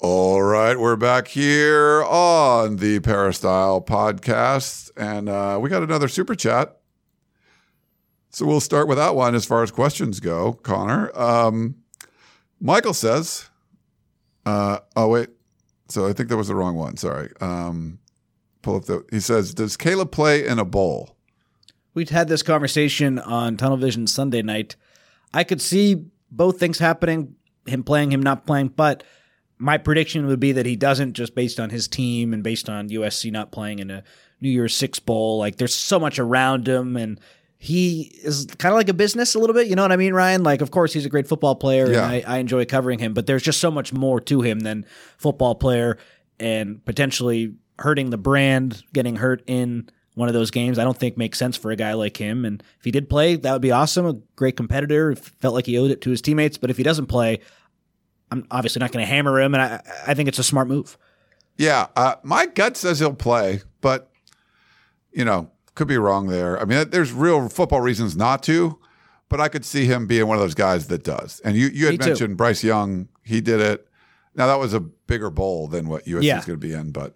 All 0.00 0.42
right, 0.42 0.78
we're 0.78 0.96
back 0.96 1.26
here 1.26 2.04
on 2.04 2.76
the 2.76 3.00
Peristyle 3.00 3.80
podcast, 3.80 4.90
and 4.96 5.28
uh, 5.28 5.58
we 5.60 5.70
got 5.70 5.82
another 5.82 6.08
super 6.08 6.36
chat. 6.36 6.78
So 8.30 8.46
we'll 8.46 8.60
start 8.60 8.86
with 8.86 8.98
that 8.98 9.16
one 9.16 9.34
as 9.34 9.44
far 9.44 9.62
as 9.62 9.70
questions 9.70 10.20
go, 10.20 10.52
Connor. 10.52 11.10
Um, 11.18 11.76
Michael 12.60 12.94
says, 12.94 13.48
uh, 14.44 14.80
"Oh 14.94 15.08
wait, 15.08 15.30
so 15.94 16.08
I 16.08 16.12
think 16.12 16.28
that 16.28 16.36
was 16.36 16.48
the 16.48 16.56
wrong 16.56 16.74
one. 16.74 16.96
Sorry. 16.96 17.30
Um, 17.40 18.00
pull 18.62 18.74
up 18.74 18.86
the. 18.86 19.04
He 19.12 19.20
says, 19.20 19.54
"Does 19.54 19.76
Caleb 19.76 20.10
play 20.10 20.44
in 20.44 20.58
a 20.58 20.64
bowl?" 20.64 21.16
We'd 21.94 22.10
had 22.10 22.26
this 22.26 22.42
conversation 22.42 23.20
on 23.20 23.56
Tunnel 23.56 23.76
Vision 23.76 24.08
Sunday 24.08 24.42
night. 24.42 24.74
I 25.32 25.44
could 25.44 25.62
see 25.62 26.06
both 26.32 26.58
things 26.58 26.80
happening, 26.80 27.36
him 27.66 27.84
playing, 27.84 28.10
him 28.10 28.22
not 28.22 28.44
playing, 28.44 28.68
but 28.68 29.04
my 29.58 29.78
prediction 29.78 30.26
would 30.26 30.40
be 30.40 30.50
that 30.50 30.66
he 30.66 30.74
doesn't 30.74 31.12
just 31.12 31.36
based 31.36 31.60
on 31.60 31.70
his 31.70 31.86
team 31.86 32.34
and 32.34 32.42
based 32.42 32.68
on 32.68 32.88
USC 32.88 33.30
not 33.30 33.52
playing 33.52 33.78
in 33.78 33.92
a 33.92 34.02
New 34.40 34.50
Year's 34.50 34.74
Six 34.74 34.98
bowl. 34.98 35.38
Like 35.38 35.56
there's 35.56 35.74
so 35.74 36.00
much 36.00 36.18
around 36.18 36.66
him 36.66 36.96
and 36.96 37.20
he 37.58 38.12
is 38.22 38.46
kind 38.58 38.72
of 38.72 38.76
like 38.76 38.88
a 38.88 38.94
business 38.94 39.34
a 39.34 39.38
little 39.38 39.54
bit. 39.54 39.68
You 39.68 39.76
know 39.76 39.82
what 39.82 39.92
I 39.92 39.96
mean, 39.96 40.12
Ryan? 40.12 40.42
Like, 40.42 40.60
of 40.60 40.70
course, 40.70 40.92
he's 40.92 41.06
a 41.06 41.08
great 41.08 41.26
football 41.26 41.54
player 41.54 41.90
Yeah. 41.90 42.04
and 42.04 42.26
I, 42.26 42.34
I 42.36 42.38
enjoy 42.38 42.64
covering 42.66 42.98
him, 42.98 43.14
but 43.14 43.26
there's 43.26 43.42
just 43.42 43.60
so 43.60 43.70
much 43.70 43.92
more 43.92 44.20
to 44.22 44.42
him 44.42 44.60
than 44.60 44.84
football 45.16 45.54
player 45.54 45.98
and 46.38 46.84
potentially 46.84 47.54
hurting 47.78 48.10
the 48.10 48.18
brand, 48.18 48.82
getting 48.92 49.16
hurt 49.16 49.42
in 49.46 49.88
one 50.14 50.28
of 50.28 50.34
those 50.34 50.50
games. 50.50 50.78
I 50.78 50.84
don't 50.84 50.96
think 50.96 51.16
makes 51.16 51.38
sense 51.38 51.56
for 51.56 51.70
a 51.70 51.76
guy 51.76 51.94
like 51.94 52.16
him. 52.16 52.44
And 52.44 52.62
if 52.78 52.84
he 52.84 52.90
did 52.90 53.08
play, 53.08 53.36
that 53.36 53.52
would 53.52 53.62
be 53.62 53.72
awesome. 53.72 54.06
A 54.06 54.14
great 54.36 54.56
competitor. 54.56 55.14
Felt 55.16 55.54
like 55.54 55.66
he 55.66 55.78
owed 55.78 55.90
it 55.90 56.00
to 56.02 56.10
his 56.10 56.20
teammates. 56.22 56.58
But 56.58 56.70
if 56.70 56.76
he 56.76 56.82
doesn't 56.82 57.06
play, 57.06 57.40
I'm 58.30 58.46
obviously 58.50 58.80
not 58.80 58.92
going 58.92 59.04
to 59.04 59.10
hammer 59.10 59.40
him. 59.40 59.54
And 59.54 59.62
I, 59.62 59.82
I 60.06 60.14
think 60.14 60.28
it's 60.28 60.38
a 60.38 60.44
smart 60.44 60.68
move. 60.68 60.96
Yeah, 61.56 61.86
uh, 61.96 62.16
my 62.24 62.46
gut 62.46 62.76
says 62.76 62.98
he'll 62.98 63.14
play, 63.14 63.62
but 63.80 64.10
you 65.12 65.24
know, 65.24 65.50
could 65.74 65.88
be 65.88 65.98
wrong 65.98 66.28
there. 66.28 66.58
I 66.60 66.64
mean, 66.64 66.90
there's 66.90 67.12
real 67.12 67.48
football 67.48 67.80
reasons 67.80 68.16
not 68.16 68.42
to, 68.44 68.78
but 69.28 69.40
I 69.40 69.48
could 69.48 69.64
see 69.64 69.86
him 69.86 70.06
being 70.06 70.26
one 70.26 70.36
of 70.36 70.42
those 70.42 70.54
guys 70.54 70.86
that 70.88 71.02
does. 71.04 71.40
And 71.44 71.56
you, 71.56 71.66
you 71.68 71.86
had 71.86 71.92
Me 71.94 71.98
too. 71.98 72.06
mentioned 72.06 72.36
Bryce 72.36 72.62
Young; 72.64 73.08
he 73.22 73.40
did 73.40 73.60
it. 73.60 73.88
Now 74.36 74.46
that 74.48 74.58
was 74.58 74.74
a 74.74 74.80
bigger 74.80 75.30
bowl 75.30 75.68
than 75.68 75.88
what 75.88 76.04
USC 76.04 76.22
Yeah. 76.22 76.38
is 76.38 76.44
going 76.44 76.58
to 76.60 76.66
be 76.66 76.72
in, 76.72 76.90
but 76.92 77.14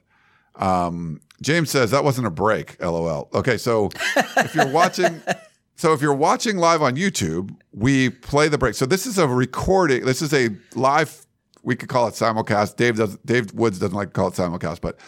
um, 0.57 1.21
James 1.43 1.71
says 1.71 1.91
that 1.93 2.05
wasn't 2.05 2.27
a 2.27 2.31
break. 2.31 2.81
LOL. 2.83 3.29
Okay, 3.35 3.57
so 3.59 3.91
if 4.17 4.55
you're 4.55 4.69
watching. 4.73 5.21
So 5.77 5.93
if 5.93 6.03
you're 6.03 6.15
watching 6.15 6.57
live 6.57 6.83
on 6.83 6.97
YouTube, 6.97 7.55
we 7.73 8.11
play 8.11 8.49
the 8.49 8.59
break. 8.59 8.75
So 8.75 8.85
this 8.87 9.07
is 9.07 9.17
a 9.19 9.29
recording. 9.29 10.05
This 10.05 10.23
is 10.23 10.35
a 10.35 10.51
live. 10.75 11.25
We 11.63 11.77
could 11.77 11.89
call 11.89 12.09
it 12.09 12.15
simulcast. 12.15 12.75
Dave 12.77 12.97
does. 12.97 13.17
Dave 13.25 13.53
Woods 13.55 13.79
doesn't 13.79 13.95
like 13.97 14.09
to 14.09 14.13
call 14.15 14.29
it 14.29 14.35
simulcast, 14.35 14.81
but 14.81 14.99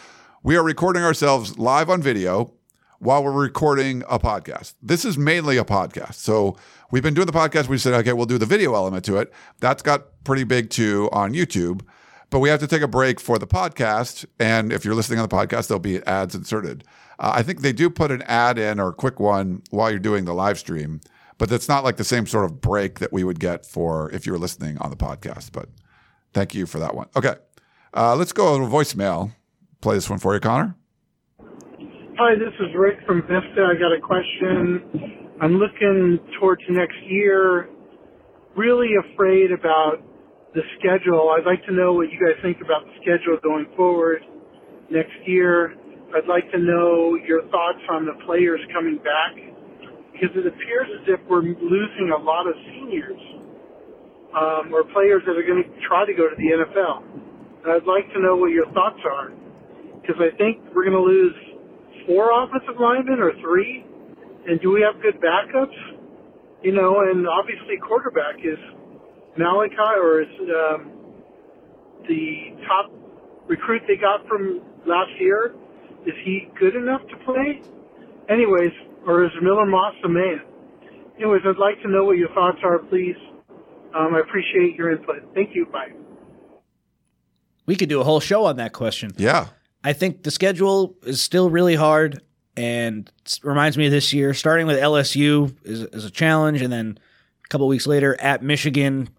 we 0.43 0.55
are 0.55 0.63
recording 0.63 1.03
ourselves 1.03 1.57
live 1.59 1.89
on 1.89 2.01
video 2.01 2.53
while 3.01 3.23
we're 3.23 3.31
recording 3.31 4.03
a 4.07 4.19
podcast. 4.19 4.75
This 4.79 5.05
is 5.05 5.17
mainly 5.17 5.57
a 5.57 5.65
podcast. 5.65 6.13
So 6.13 6.55
we've 6.91 7.01
been 7.01 7.15
doing 7.15 7.25
the 7.25 7.33
podcast. 7.33 7.67
We 7.67 7.79
said, 7.79 7.95
okay, 7.95 8.13
we'll 8.13 8.27
do 8.27 8.37
the 8.37 8.45
video 8.45 8.75
element 8.75 9.03
to 9.05 9.17
it. 9.17 9.33
That's 9.59 9.81
got 9.81 10.23
pretty 10.23 10.43
big 10.43 10.69
too 10.69 11.09
on 11.11 11.33
YouTube. 11.33 11.81
But 12.29 12.39
we 12.39 12.49
have 12.49 12.59
to 12.59 12.67
take 12.67 12.83
a 12.83 12.87
break 12.87 13.19
for 13.19 13.39
the 13.39 13.47
podcast. 13.47 14.27
And 14.39 14.71
if 14.71 14.85
you're 14.85 14.93
listening 14.93 15.17
on 15.17 15.27
the 15.27 15.35
podcast, 15.35 15.67
there'll 15.67 15.79
be 15.79 16.05
ads 16.05 16.35
inserted. 16.35 16.83
Uh, 17.17 17.31
I 17.33 17.41
think 17.41 17.61
they 17.61 17.73
do 17.73 17.89
put 17.89 18.11
an 18.11 18.21
ad 18.21 18.59
in 18.59 18.79
or 18.79 18.89
a 18.89 18.93
quick 18.93 19.19
one 19.19 19.63
while 19.71 19.89
you're 19.89 19.99
doing 19.99 20.25
the 20.25 20.35
live 20.35 20.59
stream, 20.59 21.01
but 21.39 21.51
it's 21.51 21.67
not 21.67 21.83
like 21.83 21.97
the 21.97 22.03
same 22.03 22.27
sort 22.27 22.45
of 22.45 22.61
break 22.61 22.99
that 22.99 23.11
we 23.11 23.23
would 23.23 23.39
get 23.39 23.65
for 23.65 24.11
if 24.11 24.27
you 24.27 24.31
were 24.31 24.37
listening 24.37 24.77
on 24.77 24.91
the 24.91 24.95
podcast. 24.95 25.51
But 25.51 25.69
thank 26.33 26.53
you 26.53 26.67
for 26.67 26.77
that 26.77 26.93
one. 26.93 27.07
Okay. 27.15 27.33
Uh, 27.95 28.15
let's 28.15 28.31
go 28.31 28.59
to 28.59 28.65
voicemail. 28.65 29.31
Play 29.81 29.95
this 29.95 30.07
one 30.07 30.19
for 30.19 30.35
you, 30.35 30.39
Connor. 30.39 30.75
Hi, 32.21 32.37
this 32.37 32.53
is 32.61 32.69
Rick 32.77 33.01
from 33.07 33.25
Vista. 33.25 33.65
I 33.65 33.73
got 33.81 33.89
a 33.89 33.97
question. 33.97 35.33
I'm 35.41 35.57
looking 35.57 36.21
towards 36.37 36.61
next 36.69 37.01
year, 37.09 37.67
really 38.55 38.93
afraid 39.09 39.49
about 39.49 40.05
the 40.53 40.61
schedule. 40.77 41.33
I'd 41.33 41.49
like 41.49 41.65
to 41.65 41.73
know 41.73 41.93
what 41.97 42.13
you 42.13 42.21
guys 42.21 42.37
think 42.45 42.61
about 42.61 42.85
the 42.85 42.93
schedule 43.01 43.41
going 43.41 43.65
forward 43.75 44.21
next 44.91 45.17
year. 45.25 45.73
I'd 46.13 46.29
like 46.29 46.45
to 46.53 46.61
know 46.61 47.17
your 47.25 47.41
thoughts 47.49 47.81
on 47.89 48.05
the 48.05 48.13
players 48.29 48.61
coming 48.69 49.01
back 49.01 49.41
because 50.13 50.29
it 50.37 50.45
appears 50.45 50.89
as 51.01 51.17
if 51.17 51.19
we're 51.25 51.41
losing 51.41 52.13
a 52.13 52.21
lot 52.21 52.45
of 52.45 52.53
seniors 52.69 53.21
um, 54.37 54.69
or 54.69 54.85
players 54.93 55.25
that 55.25 55.33
are 55.33 55.47
going 55.49 55.65
to 55.65 55.73
try 55.89 56.05
to 56.05 56.13
go 56.13 56.29
to 56.29 56.37
the 56.37 56.53
NFL. 56.53 57.01
And 57.65 57.81
I'd 57.81 57.89
like 57.89 58.05
to 58.13 58.21
know 58.21 58.37
what 58.37 58.53
your 58.53 58.69
thoughts 58.77 59.01
are 59.09 59.33
because 60.05 60.21
I 60.21 60.29
think 60.37 60.61
we're 60.77 60.85
going 60.85 60.93
to 60.93 61.01
lose 61.01 61.33
four 62.11 62.43
offensive 62.43 62.75
linemen 62.79 63.19
or 63.19 63.31
three. 63.39 63.85
And 64.47 64.59
do 64.59 64.71
we 64.71 64.81
have 64.81 65.01
good 65.01 65.21
backups? 65.21 65.77
You 66.61 66.73
know, 66.73 66.99
and 67.01 67.25
obviously 67.27 67.77
quarterback 67.77 68.35
is 68.43 68.59
Malachi 69.37 69.95
or 69.97 70.21
is 70.21 70.27
um, 70.39 70.91
the 72.07 72.51
top 72.67 72.91
recruit 73.47 73.81
they 73.87 73.95
got 73.95 74.27
from 74.27 74.61
last 74.85 75.11
year. 75.19 75.55
Is 76.05 76.13
he 76.25 76.49
good 76.59 76.75
enough 76.75 77.01
to 77.09 77.17
play? 77.25 77.61
Anyways, 78.29 78.71
or 79.07 79.23
is 79.23 79.31
Miller 79.41 79.65
Moss 79.65 79.93
the 80.03 80.09
man? 80.09 80.41
Anyways, 81.17 81.41
I'd 81.45 81.57
like 81.57 81.81
to 81.83 81.89
know 81.89 82.03
what 82.03 82.17
your 82.17 82.29
thoughts 82.29 82.57
are, 82.63 82.79
please. 82.79 83.15
Um, 83.95 84.15
I 84.15 84.19
appreciate 84.19 84.75
your 84.75 84.91
input. 84.91 85.17
Thank 85.33 85.51
you. 85.53 85.65
Bye. 85.67 85.93
We 87.65 87.75
could 87.75 87.89
do 87.89 88.01
a 88.01 88.03
whole 88.03 88.19
show 88.19 88.45
on 88.45 88.55
that 88.57 88.73
question. 88.73 89.13
Yeah. 89.17 89.49
I 89.83 89.93
think 89.93 90.23
the 90.23 90.31
schedule 90.31 90.95
is 91.03 91.21
still 91.21 91.49
really 91.49 91.75
hard 91.75 92.21
and 92.55 93.09
reminds 93.43 93.77
me 93.77 93.85
of 93.85 93.91
this 93.91 94.13
year. 94.13 94.33
Starting 94.33 94.67
with 94.67 94.77
LSU 94.77 95.55
is, 95.63 95.81
is 95.81 96.05
a 96.05 96.11
challenge, 96.11 96.61
and 96.61 96.71
then 96.71 96.99
a 97.43 97.47
couple 97.47 97.67
weeks 97.67 97.87
later 97.87 98.19
at 98.19 98.43
Michigan, 98.43 99.09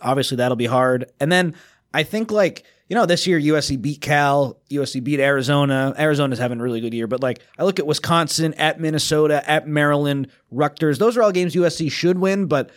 obviously 0.00 0.36
that'll 0.36 0.56
be 0.56 0.66
hard. 0.66 1.10
And 1.20 1.30
then 1.30 1.54
I 1.92 2.02
think 2.02 2.30
like 2.30 2.64
you 2.88 2.94
know 2.94 3.06
this 3.06 3.26
year 3.26 3.38
USC 3.38 3.80
beat 3.80 4.00
Cal, 4.00 4.58
USC 4.70 5.02
beat 5.02 5.20
Arizona. 5.20 5.94
Arizona's 5.98 6.38
having 6.38 6.60
a 6.60 6.62
really 6.62 6.80
good 6.80 6.94
year, 6.94 7.06
but 7.06 7.20
like 7.20 7.40
I 7.58 7.64
look 7.64 7.78
at 7.78 7.86
Wisconsin, 7.86 8.54
at 8.54 8.80
Minnesota, 8.80 9.48
at 9.48 9.68
Maryland, 9.68 10.28
Rutgers. 10.50 10.98
Those 10.98 11.16
are 11.16 11.22
all 11.22 11.32
games 11.32 11.54
USC 11.54 11.90
should 11.92 12.18
win, 12.18 12.46
but 12.46 12.70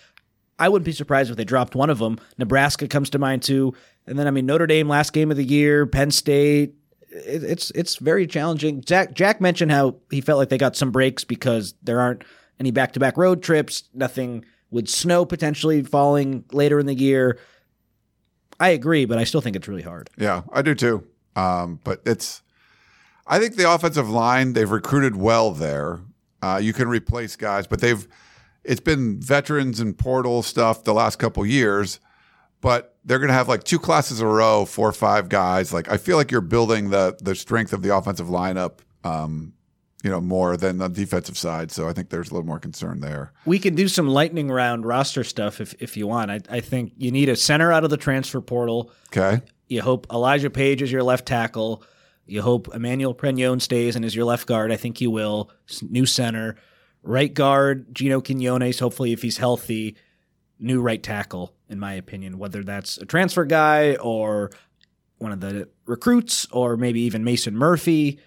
I 0.59 0.69
wouldn't 0.69 0.85
be 0.85 0.91
surprised 0.91 1.31
if 1.31 1.37
they 1.37 1.45
dropped 1.45 1.75
one 1.75 1.89
of 1.89 1.99
them. 1.99 2.19
Nebraska 2.37 2.87
comes 2.87 3.09
to 3.11 3.19
mind 3.19 3.43
too, 3.43 3.73
and 4.05 4.19
then 4.19 4.27
I 4.27 4.31
mean 4.31 4.45
Notre 4.45 4.67
Dame 4.67 4.89
last 4.89 5.13
game 5.13 5.31
of 5.31 5.37
the 5.37 5.45
year, 5.45 5.85
Penn 5.85 6.11
State. 6.11 6.75
It, 7.11 7.43
it's 7.43 7.71
it's 7.71 7.97
very 7.97 8.25
challenging. 8.25 8.81
Jack 8.81 9.13
Jack 9.13 9.41
mentioned 9.41 9.71
how 9.71 9.97
he 10.09 10.21
felt 10.21 10.39
like 10.39 10.49
they 10.49 10.57
got 10.57 10.75
some 10.75 10.91
breaks 10.91 11.23
because 11.23 11.73
there 11.83 11.99
aren't 11.99 12.23
any 12.59 12.71
back 12.71 12.93
to 12.93 12.99
back 12.99 13.17
road 13.17 13.43
trips. 13.43 13.83
Nothing 13.93 14.45
with 14.71 14.87
snow 14.87 15.25
potentially 15.25 15.83
falling 15.83 16.45
later 16.51 16.79
in 16.79 16.85
the 16.85 16.95
year. 16.95 17.37
I 18.59 18.69
agree, 18.69 19.05
but 19.05 19.17
I 19.17 19.23
still 19.23 19.41
think 19.41 19.55
it's 19.55 19.67
really 19.67 19.81
hard. 19.81 20.09
Yeah, 20.17 20.43
I 20.53 20.61
do 20.61 20.75
too. 20.75 21.05
Um, 21.35 21.79
but 21.83 22.01
it's, 22.05 22.41
I 23.25 23.39
think 23.39 23.55
the 23.55 23.71
offensive 23.71 24.09
line, 24.09 24.53
they've 24.53 24.69
recruited 24.69 25.15
well 25.15 25.51
there. 25.51 25.99
Uh, 26.41 26.59
you 26.61 26.71
can 26.71 26.87
replace 26.87 27.35
guys, 27.35 27.67
but 27.67 27.81
they've 27.81 28.07
it's 28.63 28.79
been 28.79 29.19
veterans 29.19 29.79
and 29.79 29.97
portal 29.97 30.43
stuff 30.43 30.83
the 30.83 30.93
last 30.93 31.17
couple 31.17 31.45
years. 31.45 31.99
But 32.61 32.90
they're 33.03 33.19
going 33.19 33.29
to 33.29 33.33
have 33.33 33.47
like 33.47 33.63
two 33.63 33.79
classes 33.79 34.21
in 34.21 34.27
a 34.27 34.29
row, 34.29 34.65
four 34.65 34.87
or 34.87 34.93
five 34.93 35.29
guys. 35.29 35.73
Like 35.73 35.89
I 35.89 35.97
feel 35.97 36.17
like 36.17 36.31
you're 36.31 36.41
building 36.41 36.89
the 36.89 37.17
the 37.21 37.35
strength 37.35 37.73
of 37.73 37.81
the 37.81 37.95
offensive 37.95 38.27
lineup, 38.27 38.79
um, 39.03 39.53
you 40.03 40.09
know, 40.09 40.21
more 40.21 40.57
than 40.57 40.77
the 40.77 40.87
defensive 40.87 41.37
side. 41.37 41.71
So 41.71 41.87
I 41.87 41.93
think 41.93 42.09
there's 42.09 42.29
a 42.29 42.33
little 42.33 42.47
more 42.47 42.59
concern 42.59 42.99
there. 42.99 43.33
We 43.45 43.59
can 43.59 43.75
do 43.75 43.87
some 43.87 44.07
lightning 44.07 44.49
round 44.49 44.85
roster 44.85 45.23
stuff 45.23 45.61
if 45.61 45.73
if 45.81 45.97
you 45.97 46.07
want. 46.07 46.31
I, 46.31 46.39
I 46.49 46.59
think 46.59 46.93
you 46.97 47.11
need 47.11 47.29
a 47.29 47.35
center 47.35 47.71
out 47.71 47.83
of 47.83 47.89
the 47.89 47.97
transfer 47.97 48.41
portal. 48.41 48.91
Okay. 49.07 49.41
You 49.67 49.81
hope 49.81 50.05
Elijah 50.11 50.49
Paige 50.49 50.81
is 50.81 50.91
your 50.91 51.03
left 51.03 51.25
tackle. 51.25 51.83
You 52.25 52.41
hope 52.41 52.73
Emmanuel 52.73 53.15
Pregnon 53.15 53.61
stays 53.61 53.95
and 53.95 54.05
is 54.05 54.15
your 54.15 54.25
left 54.25 54.47
guard. 54.47 54.71
I 54.71 54.77
think 54.77 54.97
he 54.97 55.07
will. 55.07 55.49
New 55.81 56.05
center. 56.05 56.55
Right 57.03 57.33
guard, 57.33 57.93
Gino 57.95 58.21
Quinones, 58.21 58.77
hopefully, 58.79 59.11
if 59.11 59.23
he's 59.23 59.37
healthy. 59.37 59.95
New 60.61 60.81
right 60.81 61.01
tackle, 61.01 61.53
in 61.69 61.79
my 61.79 61.93
opinion, 61.93 62.37
whether 62.37 62.63
that's 62.63 62.97
a 62.97 63.05
transfer 63.05 63.45
guy 63.45 63.95
or 63.95 64.51
one 65.17 65.31
of 65.31 65.39
the 65.39 65.67
recruits 65.85 66.47
or 66.51 66.77
maybe 66.77 67.01
even 67.01 67.23
Mason 67.23 67.55
Murphy. 67.55 68.19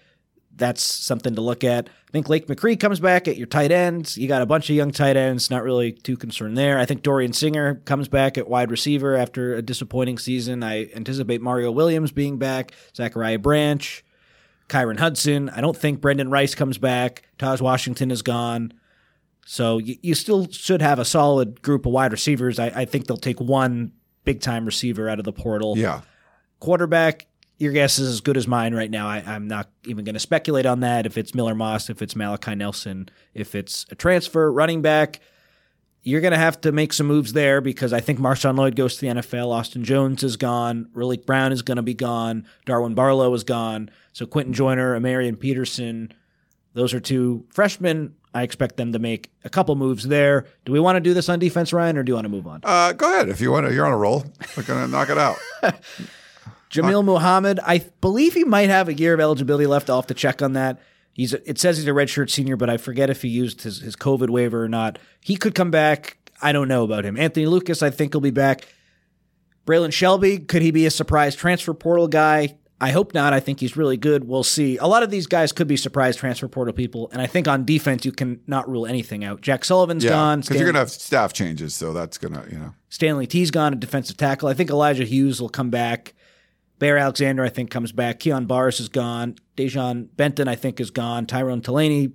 That's 0.57 0.81
something 0.81 1.35
to 1.35 1.41
look 1.41 1.63
at. 1.63 1.89
I 1.89 2.11
think 2.11 2.29
Lake 2.29 2.47
McRee 2.47 2.79
comes 2.79 3.01
back 3.01 3.27
at 3.27 3.35
your 3.35 3.47
tight 3.47 3.71
ends. 3.71 4.17
You 4.17 4.27
got 4.29 4.41
a 4.41 4.45
bunch 4.45 4.69
of 4.69 4.75
young 4.75 4.91
tight 4.91 5.17
ends, 5.17 5.49
not 5.49 5.63
really 5.63 5.91
too 5.91 6.15
concerned 6.15 6.57
there. 6.57 6.79
I 6.79 6.85
think 6.85 7.03
Dorian 7.03 7.33
Singer 7.33 7.75
comes 7.83 8.07
back 8.07 8.37
at 8.37 8.47
wide 8.47 8.71
receiver 8.71 9.15
after 9.15 9.55
a 9.55 9.61
disappointing 9.61 10.17
season. 10.17 10.63
I 10.63 10.85
anticipate 10.95 11.41
Mario 11.41 11.71
Williams 11.71 12.13
being 12.13 12.37
back, 12.37 12.71
Zachariah 12.95 13.39
Branch, 13.39 14.05
Kyron 14.69 14.99
Hudson. 14.99 15.49
I 15.49 15.59
don't 15.59 15.75
think 15.75 15.99
Brendan 15.99 16.29
Rice 16.29 16.55
comes 16.55 16.77
back. 16.77 17.23
Tahj 17.37 17.59
Washington 17.59 18.09
is 18.09 18.21
gone. 18.21 18.73
So 19.45 19.77
you, 19.77 19.95
you 20.01 20.15
still 20.15 20.49
should 20.49 20.81
have 20.81 20.99
a 20.99 21.05
solid 21.05 21.61
group 21.61 21.85
of 21.85 21.93
wide 21.93 22.11
receivers. 22.11 22.59
I, 22.59 22.67
I 22.75 22.85
think 22.85 23.07
they'll 23.07 23.15
take 23.15 23.39
one 23.39 23.93
big 24.25 24.41
time 24.41 24.65
receiver 24.65 25.07
out 25.07 25.19
of 25.19 25.25
the 25.25 25.31
portal. 25.31 25.77
Yeah. 25.77 26.01
Quarterback, 26.59 27.27
your 27.57 27.71
guess 27.71 27.99
is 27.99 28.09
as 28.09 28.21
good 28.21 28.37
as 28.37 28.47
mine 28.47 28.73
right 28.73 28.89
now. 28.89 29.07
I, 29.07 29.23
I'm 29.25 29.47
not 29.47 29.69
even 29.85 30.03
going 30.03 30.15
to 30.15 30.19
speculate 30.19 30.65
on 30.65 30.79
that. 30.81 31.05
If 31.05 31.17
it's 31.17 31.35
Miller 31.35 31.55
Moss, 31.55 31.89
if 31.89 32.01
it's 32.01 32.15
Malachi 32.15 32.55
Nelson, 32.55 33.07
if 33.33 33.55
it's 33.55 33.85
a 33.91 33.95
transfer, 33.95 34.51
running 34.51 34.81
back, 34.81 35.21
you're 36.01 36.21
going 36.21 36.33
to 36.33 36.37
have 36.37 36.59
to 36.61 36.71
make 36.71 36.91
some 36.91 37.07
moves 37.07 37.33
there 37.33 37.61
because 37.61 37.93
I 37.93 37.99
think 37.99 38.19
Marshawn 38.19 38.57
Lloyd 38.57 38.75
goes 38.75 38.95
to 38.95 39.01
the 39.01 39.07
NFL. 39.07 39.51
Austin 39.51 39.83
Jones 39.83 40.23
is 40.23 40.37
gone. 40.37 40.89
Raleek 40.95 41.25
Brown 41.25 41.51
is 41.51 41.61
going 41.61 41.77
to 41.77 41.83
be 41.83 41.93
gone. 41.93 42.45
Darwin 42.65 42.95
Barlow 42.95 43.33
is 43.33 43.43
gone. 43.43 43.89
So 44.13 44.25
Quinten 44.25 44.51
Joyner, 44.51 44.99
Amarian 44.99 45.39
Peterson, 45.39 46.13
those 46.75 46.93
are 46.93 46.99
two 46.99 47.45
freshmen. 47.51 48.15
I 48.33 48.43
expect 48.43 48.75
them 48.75 48.91
to 48.91 48.99
make 48.99 49.31
a 49.45 49.49
couple 49.49 49.75
moves 49.75 50.07
there. 50.07 50.45
Do 50.65 50.73
we 50.73 50.79
want 50.79 50.97
to 50.97 50.99
do 50.99 51.13
this 51.13 51.29
on 51.29 51.39
defense, 51.39 51.71
Ryan, 51.71 51.97
or 51.97 52.03
do 52.03 52.11
you 52.11 52.15
want 52.15 52.25
to 52.25 52.29
move 52.29 52.45
on? 52.45 52.59
Uh, 52.63 52.91
go 52.91 53.11
ahead 53.11 53.29
if 53.29 53.39
you 53.39 53.49
want 53.49 53.65
to. 53.65 53.73
You're 53.73 53.85
on 53.85 53.93
a 53.93 53.97
roll. 53.97 54.25
We're 54.55 54.63
gonna 54.63 54.87
knock 54.87 55.09
it 55.09 55.17
out. 55.17 55.37
Jamil 56.69 57.05
Muhammad, 57.05 57.61
I 57.63 57.85
believe 58.01 58.33
he 58.33 58.43
might 58.43 58.69
have 58.69 58.89
a 58.89 58.93
year 58.93 59.13
of 59.13 59.21
eligibility 59.21 59.65
left. 59.65 59.89
I'll 59.89 59.95
have 59.95 60.07
to 60.07 60.13
check 60.13 60.41
on 60.41 60.53
that. 60.53 60.81
He's 61.13 61.33
it 61.33 61.57
says 61.57 61.77
he's 61.77 61.87
a 61.87 61.91
redshirt 61.91 62.29
senior, 62.29 62.57
but 62.57 62.69
I 62.69 62.75
forget 62.75 63.09
if 63.09 63.21
he 63.21 63.29
used 63.29 63.61
his, 63.61 63.79
his 63.79 63.95
COVID 63.95 64.29
waiver 64.29 64.61
or 64.61 64.67
not. 64.67 64.99
He 65.21 65.37
could 65.37 65.55
come 65.55 65.71
back. 65.71 66.17
I 66.41 66.51
don't 66.51 66.67
know 66.67 66.83
about 66.83 67.05
him. 67.05 67.15
Anthony 67.15 67.45
Lucas, 67.45 67.81
I 67.81 67.89
think 67.89 68.13
he'll 68.13 68.19
be 68.19 68.31
back. 68.31 68.67
Braylan 69.65 69.93
Shelby, 69.93 70.39
could 70.39 70.61
he 70.61 70.71
be 70.71 70.85
a 70.85 70.91
surprise 70.91 71.35
transfer 71.35 71.73
portal 71.73 72.09
guy? 72.09 72.57
I 72.79 72.91
hope 72.91 73.13
not. 73.13 73.31
I 73.31 73.39
think 73.39 73.61
he's 73.61 73.77
really 73.77 73.95
good. 73.95 74.27
We'll 74.27 74.43
see. 74.43 74.77
A 74.77 74.85
lot 74.85 75.01
of 75.01 75.09
these 75.09 75.27
guys 75.27 75.53
could 75.53 75.67
be 75.67 75.77
surprise 75.77 76.17
transfer 76.17 76.47
portal 76.49 76.73
people, 76.73 77.09
and 77.13 77.21
I 77.21 77.27
think 77.27 77.47
on 77.47 77.63
defense 77.63 78.05
you 78.05 78.11
can 78.11 78.41
not 78.47 78.69
rule 78.69 78.85
anything 78.85 79.23
out. 79.23 79.39
Jack 79.41 79.63
Sullivan's 79.63 80.03
yeah, 80.03 80.11
gone. 80.11 80.41
because 80.41 80.57
you're 80.57 80.65
gonna 80.65 80.79
have 80.79 80.91
staff 80.91 81.31
changes, 81.31 81.73
so 81.73 81.93
that's 81.93 82.17
gonna 82.17 82.45
you 82.51 82.57
know. 82.57 82.73
Stanley 82.89 83.27
T's 83.27 83.49
gone, 83.49 83.71
a 83.71 83.77
defensive 83.77 84.17
tackle. 84.17 84.49
I 84.49 84.53
think 84.53 84.69
Elijah 84.69 85.05
Hughes 85.05 85.41
will 85.41 85.49
come 85.49 85.69
back. 85.69 86.13
Bear 86.77 86.97
Alexander, 86.97 87.43
I 87.43 87.49
think, 87.49 87.71
comes 87.71 87.93
back. 87.93 88.19
Kyon 88.19 88.45
Barrs 88.45 88.81
is 88.81 88.89
gone. 88.89 89.35
Dejon 89.55 90.09
Benton, 90.17 90.49
I 90.49 90.55
think, 90.55 90.81
is 90.81 90.91
gone. 90.91 91.25
Tyrone 91.25 91.61
Taleni 91.61 92.11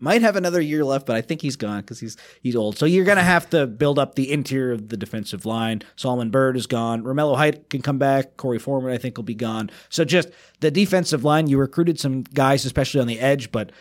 might 0.00 0.22
have 0.22 0.36
another 0.36 0.60
year 0.60 0.84
left, 0.84 1.06
but 1.06 1.16
I 1.16 1.20
think 1.20 1.40
he's 1.40 1.56
gone 1.56 1.80
because 1.80 2.00
he's 2.00 2.16
he's 2.42 2.56
old. 2.56 2.76
So 2.78 2.86
you're 2.86 3.04
gonna 3.04 3.22
have 3.22 3.48
to 3.50 3.66
build 3.66 3.98
up 3.98 4.14
the 4.14 4.30
interior 4.30 4.72
of 4.72 4.88
the 4.88 4.96
defensive 4.96 5.46
line. 5.46 5.82
Solomon 5.96 6.30
Byrd 6.30 6.56
is 6.56 6.66
gone. 6.66 7.02
Romello 7.02 7.36
Height 7.36 7.70
can 7.70 7.82
come 7.82 7.98
back. 7.98 8.36
Korey 8.36 8.60
Foreman, 8.60 8.92
I 8.92 8.98
think, 8.98 9.16
will 9.16 9.24
be 9.24 9.34
gone. 9.34 9.70
So 9.88 10.04
just 10.04 10.28
the 10.60 10.70
defensive 10.70 11.24
line, 11.24 11.46
you 11.46 11.58
recruited 11.58 11.98
some 11.98 12.22
guys, 12.22 12.64
especially 12.64 13.00
on 13.00 13.06
the 13.06 13.20
edge, 13.20 13.52
but 13.52 13.72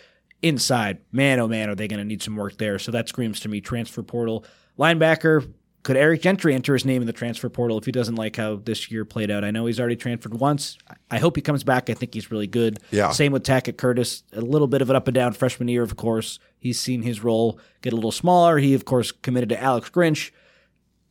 inside, 0.41 0.99
man, 1.11 1.39
oh 1.39 1.47
man, 1.47 1.69
are 1.69 1.75
they 1.75 1.87
gonna 1.87 2.05
need 2.05 2.21
some 2.21 2.35
work 2.35 2.57
there? 2.57 2.79
So 2.79 2.91
that 2.91 3.09
screams 3.09 3.39
to 3.41 3.49
me 3.49 3.61
transfer 3.61 4.03
portal. 4.03 4.45
Linebacker, 4.77 5.51
could 5.83 5.97
Eric 5.97 6.21
Gentry 6.21 6.55
enter 6.55 6.73
his 6.73 6.85
name 6.85 7.01
in 7.01 7.07
the 7.07 7.13
transfer 7.13 7.49
portal 7.49 7.77
if 7.77 7.83
he 7.85 7.91
doesn't 7.91 8.15
like 8.15 8.37
how 8.37 8.55
this 8.55 8.89
year 8.89 9.03
played 9.03 9.29
out? 9.29 9.43
I 9.43 9.51
know 9.51 9.65
he's 9.65 9.81
already 9.81 9.97
transferred 9.97 10.33
once. 10.33 10.77
I 11.11 11.19
hope 11.19 11.35
he 11.35 11.41
comes 11.41 11.65
back. 11.65 11.89
I 11.89 11.93
think 11.93 12.13
he's 12.13 12.31
really 12.31 12.47
good. 12.47 12.79
Yeah. 12.91 13.11
Same 13.11 13.33
with 13.33 13.43
Tackett 13.43 13.77
Curtis. 13.77 14.23
A 14.31 14.39
little 14.39 14.67
bit 14.67 14.81
of 14.81 14.89
an 14.89 14.95
up 14.95 15.09
and 15.09 15.15
down 15.15 15.33
freshman 15.33 15.67
year, 15.67 15.83
of 15.83 15.97
course. 15.97 16.39
He's 16.57 16.79
seen 16.79 17.01
his 17.01 17.21
role 17.21 17.59
get 17.81 17.91
a 17.91 17.97
little 17.97 18.13
smaller. 18.13 18.59
He, 18.59 18.73
of 18.73 18.85
course, 18.85 19.11
committed 19.11 19.49
to 19.49 19.61
Alex 19.61 19.89
Grinch. 19.89 20.31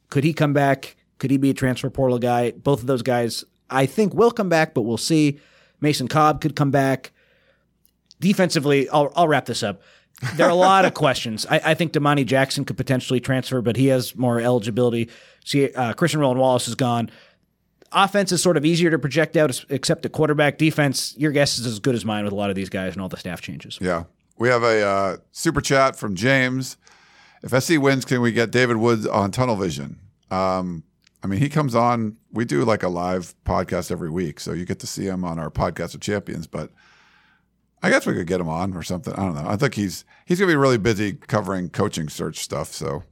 Could 0.09 0.25
he 0.25 0.33
come 0.33 0.55
back? 0.55 0.97
Could 1.19 1.31
he 1.31 1.37
be 1.37 1.51
a 1.51 1.55
transfer 1.55 1.91
portal 1.91 2.19
guy? 2.19 2.53
Both 2.53 2.81
of 2.81 2.87
those 2.87 3.03
guys, 3.03 3.45
I 3.69 3.85
think, 3.85 4.15
will 4.15 4.31
come 4.31 4.49
back, 4.49 4.73
but 4.73 4.83
we'll 4.83 4.97
see. 4.97 5.39
Mason 5.83 6.09
Cobb 6.09 6.41
could 6.41 6.57
come 6.57 6.71
back. 6.71 7.13
Defensively, 8.21 8.89
I'll, 8.89 9.13
I'll 9.15 9.29
wrap 9.29 9.45
this 9.47 9.63
up. 9.63 9.83
There 10.37 10.47
are 10.47 10.51
a 10.51 10.55
lot 10.55 10.85
of 10.85 10.95
questions. 10.95 11.47
I, 11.51 11.61
I 11.65 11.75
think 11.75 11.93
Domani 11.93 12.25
Jackson 12.25 12.65
could 12.65 12.77
potentially 12.77 13.21
transfer, 13.21 13.61
but 13.61 13.77
he 13.77 13.89
has 13.89 14.15
more 14.17 14.41
eligibility. 14.41 15.09
See, 15.45 15.73
uh, 15.73 15.93
Christian 15.95 16.21
Roland 16.21 16.41
Wallace 16.41 16.69
is 16.69 16.75
gone. 16.75 17.11
Offense 17.91 18.33
is 18.33 18.43
sort 18.43 18.57
of 18.57 18.65
easier 18.65 18.91
to 18.91 18.99
project 18.99 19.37
out, 19.37 19.65
except 19.69 20.03
the 20.03 20.09
quarterback. 20.09 20.59
Defense, 20.59 21.15
your 21.19 21.33
guess 21.33 21.59
is 21.59 21.67
as 21.67 21.79
good 21.79 21.95
as 21.95 22.05
mine 22.05 22.25
with 22.25 22.33
a 22.33 22.37
lot 22.37 22.51
of 22.51 22.57
these 22.57 22.71
guys 22.71 22.95
and 22.95 23.03
all 23.03 23.09
the 23.09 23.17
staff 23.17 23.41
changes. 23.41 23.79
Yeah, 23.81 24.05
we 24.39 24.49
have 24.49 24.63
a 24.63 24.83
uh, 24.83 25.17
super 25.33 25.61
chat 25.61 25.97
from 25.97 26.15
James. 26.15 26.77
If 27.43 27.51
SC 27.63 27.79
wins, 27.79 28.05
can 28.05 28.21
we 28.21 28.33
get 28.33 28.51
David 28.51 28.77
Woods 28.77 29.07
on 29.07 29.31
Tunnel 29.33 29.57
Vision? 29.57 29.99
Um, 30.31 30.85
I 31.23 31.27
mean, 31.27 31.41
he 31.41 31.49
comes 31.49 31.75
on. 31.75 32.17
We 32.33 32.45
do 32.45 32.65
like 32.65 32.83
a 32.83 32.89
live 32.89 33.35
podcast 33.45 33.91
every 33.91 34.11
week, 34.11 34.41
so 34.41 34.53
you 34.53 34.65
get 34.65 34.79
to 34.81 34.87
see 34.87 35.07
him 35.07 35.25
on 35.25 35.39
our 35.39 35.51
podcast 35.51 35.95
of 35.95 36.01
champions. 36.01 36.47
But 36.47 36.71
I 37.83 37.91
guess 37.91 38.07
we 38.07 38.15
could 38.15 38.27
get 38.27 38.41
him 38.41 38.49
on 38.49 38.75
or 38.75 38.83
something. 38.83 39.13
I 39.15 39.17
don't 39.17 39.35
know. 39.35 39.49
I 39.49 39.57
think 39.57 39.75
he's 39.75 40.05
he's 40.25 40.39
gonna 40.39 40.53
be 40.53 40.57
really 40.57 40.79
busy 40.79 41.15
covering 41.15 41.69
coaching 41.69 42.09
search 42.09 42.39
stuff. 42.39 42.73
So 42.73 43.03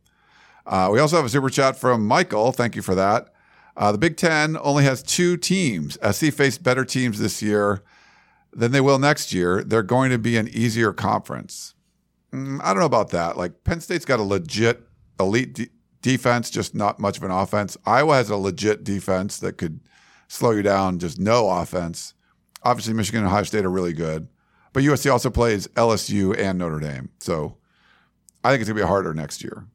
uh, 0.67 0.89
we 0.93 1.01
also 1.01 1.17
have 1.17 1.25
a 1.25 1.29
super 1.29 1.51
chat 1.51 1.77
from 1.77 2.07
Michael. 2.07 2.53
Thank 2.53 2.77
you 2.77 2.83
for 2.83 2.95
that. 2.95 3.33
Uh, 3.77 3.93
the 3.93 3.99
Big 3.99 4.17
Ten 4.17 4.57
only 4.61 4.85
has 4.85 5.03
two 5.03 5.37
teams. 5.37 5.99
SC 6.09 6.33
faced 6.33 6.63
better 6.63 6.85
teams 6.85 7.19
this 7.19 7.43
year 7.43 7.83
than 8.53 8.73
they 8.73 8.81
will 8.81 8.99
next 8.99 9.33
year. 9.33 9.63
They're 9.65 9.83
going 9.83 10.11
to 10.11 10.19
be 10.19 10.37
an 10.37 10.49
easier 10.49 10.93
conference. 10.93 11.75
Mm, 12.33 12.61
I 12.63 12.69
don't 12.69 12.81
know 12.81 12.87
about 12.87 13.11
that. 13.11 13.37
Like 13.37 13.65
Penn 13.65 13.81
State's 13.81 14.05
got 14.05 14.21
a 14.21 14.25
legit 14.25 14.83
elite 15.19 15.55
de- 15.55 15.71
defense, 16.03 16.51
just 16.51 16.75
not 16.75 16.99
much 16.99 17.17
of 17.17 17.23
an 17.23 17.31
offense. 17.31 17.77
Iowa 17.85 18.15
has 18.15 18.31
a 18.31 18.37
legit 18.37 18.85
defense 18.85 19.39
that 19.39 19.59
could 19.59 19.81
slow 20.29 20.51
you 20.51 20.63
down, 20.63 20.99
just 20.99 21.19
no 21.19 21.49
offense. 21.51 22.15
Obviously, 22.63 22.95
Michigan 22.95 23.21
and 23.21 23.29
Ohio 23.29 23.43
State 23.45 23.65
are 23.65 23.71
really 23.71 23.93
good. 23.93 24.29
But 24.73 24.85
USC 24.85 25.11
also 25.11 25.31
plays 25.31 25.67
LSU 25.69 26.39
and 26.39 26.59
Notre 26.59 26.81
Dame. 26.81 27.11
So 27.19 27.57
I 28.45 28.51
think 28.51 28.61
it's 28.61 28.69
going 28.69 28.77
to 28.79 28.83
be 28.85 28.87
harder 28.89 29.13
next 29.15 29.43
year. 29.43 29.67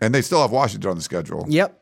And 0.00 0.14
they 0.14 0.20
still 0.22 0.42
have 0.42 0.50
Washington 0.50 0.90
on 0.90 0.96
the 0.96 1.02
schedule. 1.02 1.46
Yep. 1.48 1.80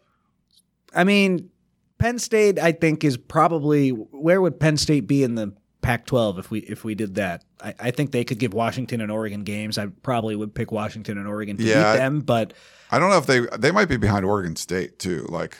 I 0.94 1.02
mean, 1.04 1.50
Penn 1.98 2.18
State, 2.20 2.58
I 2.58 2.70
think, 2.72 3.02
is 3.02 3.16
probably 3.16 3.90
where 3.90 4.40
would 4.40 4.60
Penn 4.60 4.76
State 4.76 5.06
be 5.08 5.24
in 5.24 5.34
the 5.34 5.52
Pac-12 5.82 6.38
if 6.38 6.50
we 6.50 6.60
if 6.60 6.84
we 6.84 6.94
did 6.94 7.16
that? 7.16 7.44
I, 7.60 7.74
I 7.80 7.90
think 7.90 8.12
they 8.12 8.24
could 8.24 8.38
give 8.38 8.54
Washington 8.54 9.00
and 9.00 9.10
Oregon 9.10 9.42
games. 9.42 9.76
I 9.76 9.86
probably 9.86 10.36
would 10.36 10.54
pick 10.54 10.70
Washington 10.70 11.18
and 11.18 11.26
Oregon 11.26 11.56
to 11.56 11.62
Yeah. 11.64 11.92
beat 11.92 11.98
them, 11.98 12.20
but 12.20 12.54
I 12.92 12.98
don't 13.00 13.10
know 13.10 13.18
if 13.18 13.26
they 13.26 13.40
they 13.58 13.72
might 13.72 13.88
be 13.88 13.96
behind 13.96 14.24
Oregon 14.24 14.54
State 14.56 14.98
too. 15.00 15.26
Like 15.28 15.58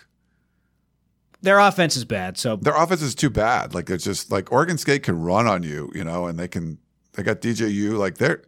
their 1.45 1.59
offense 1.59 1.97
is 1.97 2.05
bad. 2.05 2.39
So 2.39 2.57
their 2.57 2.75
offense 2.75 3.03
is 3.03 3.15
too 3.15 3.31
bad. 3.31 3.75
Like 3.75 3.91
it's 3.91 4.05
just 4.05 4.33
like 4.33 4.51
Oregon 4.51 4.79
State 4.79 5.03
can 5.03 5.21
run 5.21 5.47
on 5.47 5.63
you, 5.63 5.91
you 5.95 6.03
know, 6.03 6.27
and 6.27 6.39
they 6.39 6.49
can 6.49 6.79
they 7.13 7.23
got 7.23 7.41
DJU 7.41 7.97
like 7.99 8.17
they're 8.19 8.43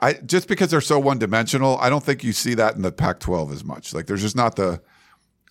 I 0.00 0.12
just 0.14 0.46
because 0.46 0.70
they're 0.70 0.80
so 0.82 0.98
one 0.98 1.18
dimensional, 1.18 1.78
I 1.78 1.88
don't 1.88 2.04
think 2.04 2.22
you 2.22 2.32
see 2.32 2.54
that 2.54 2.76
in 2.76 2.82
the 2.82 2.92
Pac-12 2.92 3.50
as 3.52 3.64
much. 3.64 3.94
Like 3.94 4.06
there's 4.06 4.20
just 4.22 4.36
not 4.36 4.56
the 4.56 4.80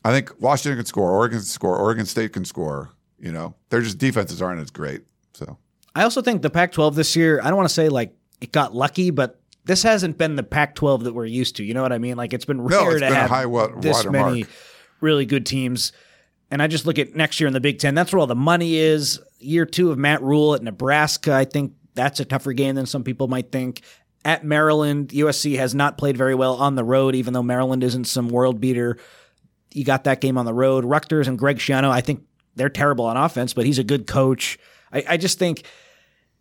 I 0.04 0.12
think 0.12 0.32
Washington 0.40 0.78
can 0.78 0.86
score, 0.86 1.12
Oregon 1.12 1.40
can 1.40 1.46
score, 1.46 1.76
Oregon 1.78 2.06
State 2.06 2.34
can 2.34 2.46
score, 2.46 2.92
you 3.20 3.32
know. 3.32 3.56
Their 3.70 3.82
just 3.82 3.98
defenses 3.98 4.40
aren't 4.42 4.62
as 4.62 4.70
great. 4.70 5.02
So 5.34 5.58
I 5.96 6.04
also 6.04 6.22
think 6.22 6.44
the 6.44 6.52
Pac-12 6.52 6.94
this 6.94 7.16
year. 7.16 7.40
I 7.42 7.48
don't 7.48 7.58
want 7.58 7.70
to 7.70 7.74
say 7.74 7.90
like 7.90 8.16
it 8.40 8.52
got 8.52 8.76
lucky, 8.76 9.10
but 9.10 9.42
this 9.64 9.82
hasn't 9.82 10.20
been 10.20 10.36
the 10.36 10.44
Pac-12 10.44 11.06
that 11.06 11.14
we're 11.14 11.26
used 11.26 11.56
to. 11.56 11.64
You 11.64 11.74
know 11.74 11.82
what 11.82 11.92
I 11.92 11.98
mean? 11.98 12.16
Like 12.18 12.34
it's 12.34 12.46
been 12.46 12.62
rare 12.62 12.92
it's 12.92 13.00
to 13.00 13.06
been 13.08 13.14
a 13.14 13.16
have 13.16 13.30
high 13.32 13.48
wa- 13.48 13.72
this 13.80 14.06
many 14.06 14.42
mark. 14.44 14.50
really 15.02 15.26
good 15.26 15.48
teams. 15.48 15.92
And 16.52 16.62
I 16.62 16.68
just 16.68 16.86
look 16.86 17.00
at 17.00 17.16
next 17.16 17.40
year 17.40 17.48
in 17.48 17.54
the 17.54 17.60
Big 17.60 17.80
Ten. 17.80 17.96
That's 17.96 18.14
where 18.14 18.20
all 18.20 18.28
the 18.28 18.36
money 18.36 18.76
is. 18.76 19.20
Year 19.40 19.66
two 19.66 19.92
of 19.92 19.98
Matt 19.98 20.22
Rhule 20.22 20.56
at 20.56 20.62
Nebraska. 20.64 21.34
I 21.34 21.46
think 21.46 21.74
that's 21.96 22.20
a 22.20 22.26
tougher 22.26 22.54
game 22.54 22.76
than 22.76 22.86
some 22.86 23.04
people 23.04 23.28
might 23.28 23.52
think. 23.52 23.82
at 24.24 24.44
Maryland. 24.44 25.10
USC 25.10 25.58
has 25.58 25.76
not 25.76 25.98
played 25.98 26.18
very 26.18 26.34
well 26.36 26.56
on 26.56 26.76
the 26.76 26.84
road, 26.84 27.14
even 27.16 27.34
though 27.34 27.44
Maryland 27.44 27.84
isn't 27.84 28.06
some 28.06 28.28
world 28.28 28.60
beater. 28.60 28.98
You 29.72 29.84
got 29.86 30.06
that 30.06 30.20
game 30.20 30.38
on 30.38 30.46
the 30.46 30.54
road. 30.54 30.84
Rutgers 30.84 31.28
and 31.28 31.38
Greg 31.38 31.58
Schiano, 31.58 31.90
I 31.90 32.02
think 32.02 32.24
they're 32.56 32.70
terrible 32.70 33.06
on 33.06 33.18
offense, 33.18 33.54
but 33.54 33.66
he's 33.66 33.78
a 33.80 33.84
good 33.84 34.08
coach. 34.08 34.58
I, 34.92 35.04
I 35.10 35.18
just 35.18 35.38
think 35.38 35.64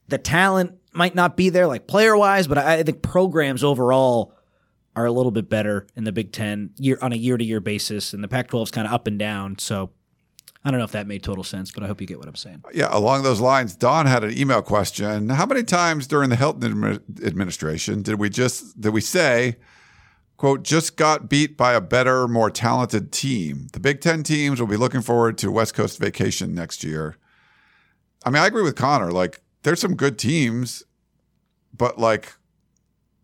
the 0.09 0.19
talent 0.19 0.79
might 0.93 1.15
not 1.15 1.37
be 1.37 1.51
there, 1.51 1.67
like 1.67 1.87
player 1.87 2.17
wise, 2.17 2.47
but 2.47 2.57
I, 2.59 2.79
I 2.79 2.83
think 2.85 3.03
programs 3.03 3.63
overall 3.65 4.33
are 4.97 5.07
a 5.07 5.13
little 5.13 5.33
bit 5.33 5.49
better 5.49 5.87
in 5.97 6.05
the 6.05 6.13
Big 6.13 6.33
Ten 6.33 6.71
year 6.77 6.99
on 7.03 7.13
a 7.13 7.17
year 7.17 7.37
to 7.37 7.45
year 7.45 7.61
basis, 7.61 8.13
and 8.13 8.23
the 8.23 8.29
Pac 8.29 8.49
12 8.49 8.69
is 8.69 8.71
kind 8.71 8.87
of 8.87 8.93
up 8.93 9.07
and 9.07 9.19
down. 9.19 9.59
So 9.59 9.91
I 10.65 10.71
don't 10.71 10.79
know 10.79 10.85
if 10.85 10.93
that 10.93 11.07
made 11.07 11.23
total 11.23 11.45
sense, 11.45 11.71
but 11.71 11.83
I 11.83 11.87
hope 11.87 12.01
you 12.01 12.07
get 12.07 12.19
what 12.19 12.29
I'm 12.29 12.37
saying. 12.37 12.65
Yeah, 12.73 12.89
along 12.91 13.23
those 13.23 13.41
lines, 13.41 13.77
Don 13.77 14.07
had 14.07 14.25
an 14.25 14.37
email 14.37 14.63
question. 14.63 15.29
How 15.29 15.45
many 15.45 15.63
times 15.63 16.07
during 16.07 16.31
the 16.31 16.37
Helton 16.37 16.61
admi- 16.61 17.27
administration 17.27 18.03
did 18.03 18.19
we 18.19 18.31
just 18.31 18.81
did 18.81 18.95
we 18.95 19.03
say, 19.03 19.57
quote, 20.39 20.63
just 20.63 20.97
got 20.97 21.29
beat 21.29 21.57
by 21.57 21.75
a 21.75 21.83
better, 21.83 22.27
more 22.27 22.51
talented 22.51 23.13
team? 23.13 23.67
The 23.73 23.81
Big 23.81 24.01
Ten 24.01 24.23
teams 24.23 24.59
will 24.59 24.69
be 24.69 24.79
looking 24.79 25.03
forward 25.03 25.37
to 25.39 25.51
West 25.51 25.75
Coast 25.75 25.99
vacation 25.99 26.55
next 26.55 26.83
year. 26.83 27.17
I 28.25 28.31
mean, 28.31 28.43
I 28.43 28.47
agree 28.47 28.63
with 28.63 28.77
Connor. 28.77 29.13
Like, 29.13 29.43
there's 29.65 29.81
some 29.81 29.97
good 29.97 30.19
teams, 30.19 30.83
but 31.77 31.99
like 31.99 32.33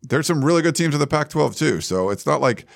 there's 0.03 0.27
some 0.27 0.45
really 0.45 0.63
good 0.63 0.75
teams 0.75 0.95
in 0.95 1.01
the 1.01 1.07
Pac-12 1.07 1.57
too. 1.57 1.81
So 1.81 2.11
it's 2.11 2.27
not 2.27 2.41
like 2.41 2.67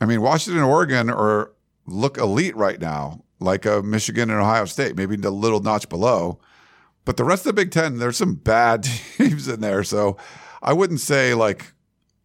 I 0.00 0.06
mean, 0.06 0.22
Washington 0.22 0.62
and 0.62 0.70
Oregon 0.70 1.10
are 1.10 1.52
look 1.86 2.18
elite 2.18 2.56
right 2.56 2.80
now, 2.80 3.24
like 3.40 3.66
a 3.66 3.82
Michigan 3.82 4.30
and 4.30 4.40
Ohio 4.40 4.64
State, 4.64 4.96
maybe 4.96 5.16
a 5.16 5.30
little 5.30 5.60
notch 5.60 5.88
below. 5.88 6.40
But 7.04 7.16
the 7.16 7.24
rest 7.24 7.46
of 7.46 7.54
the 7.54 7.60
Big 7.60 7.70
Ten, 7.70 7.98
there's 7.98 8.16
some 8.16 8.34
bad 8.34 8.82
teams 9.16 9.48
in 9.48 9.60
there. 9.60 9.82
So 9.82 10.16
I 10.62 10.72
wouldn't 10.72 11.00
say 11.00 11.34
like, 11.34 11.72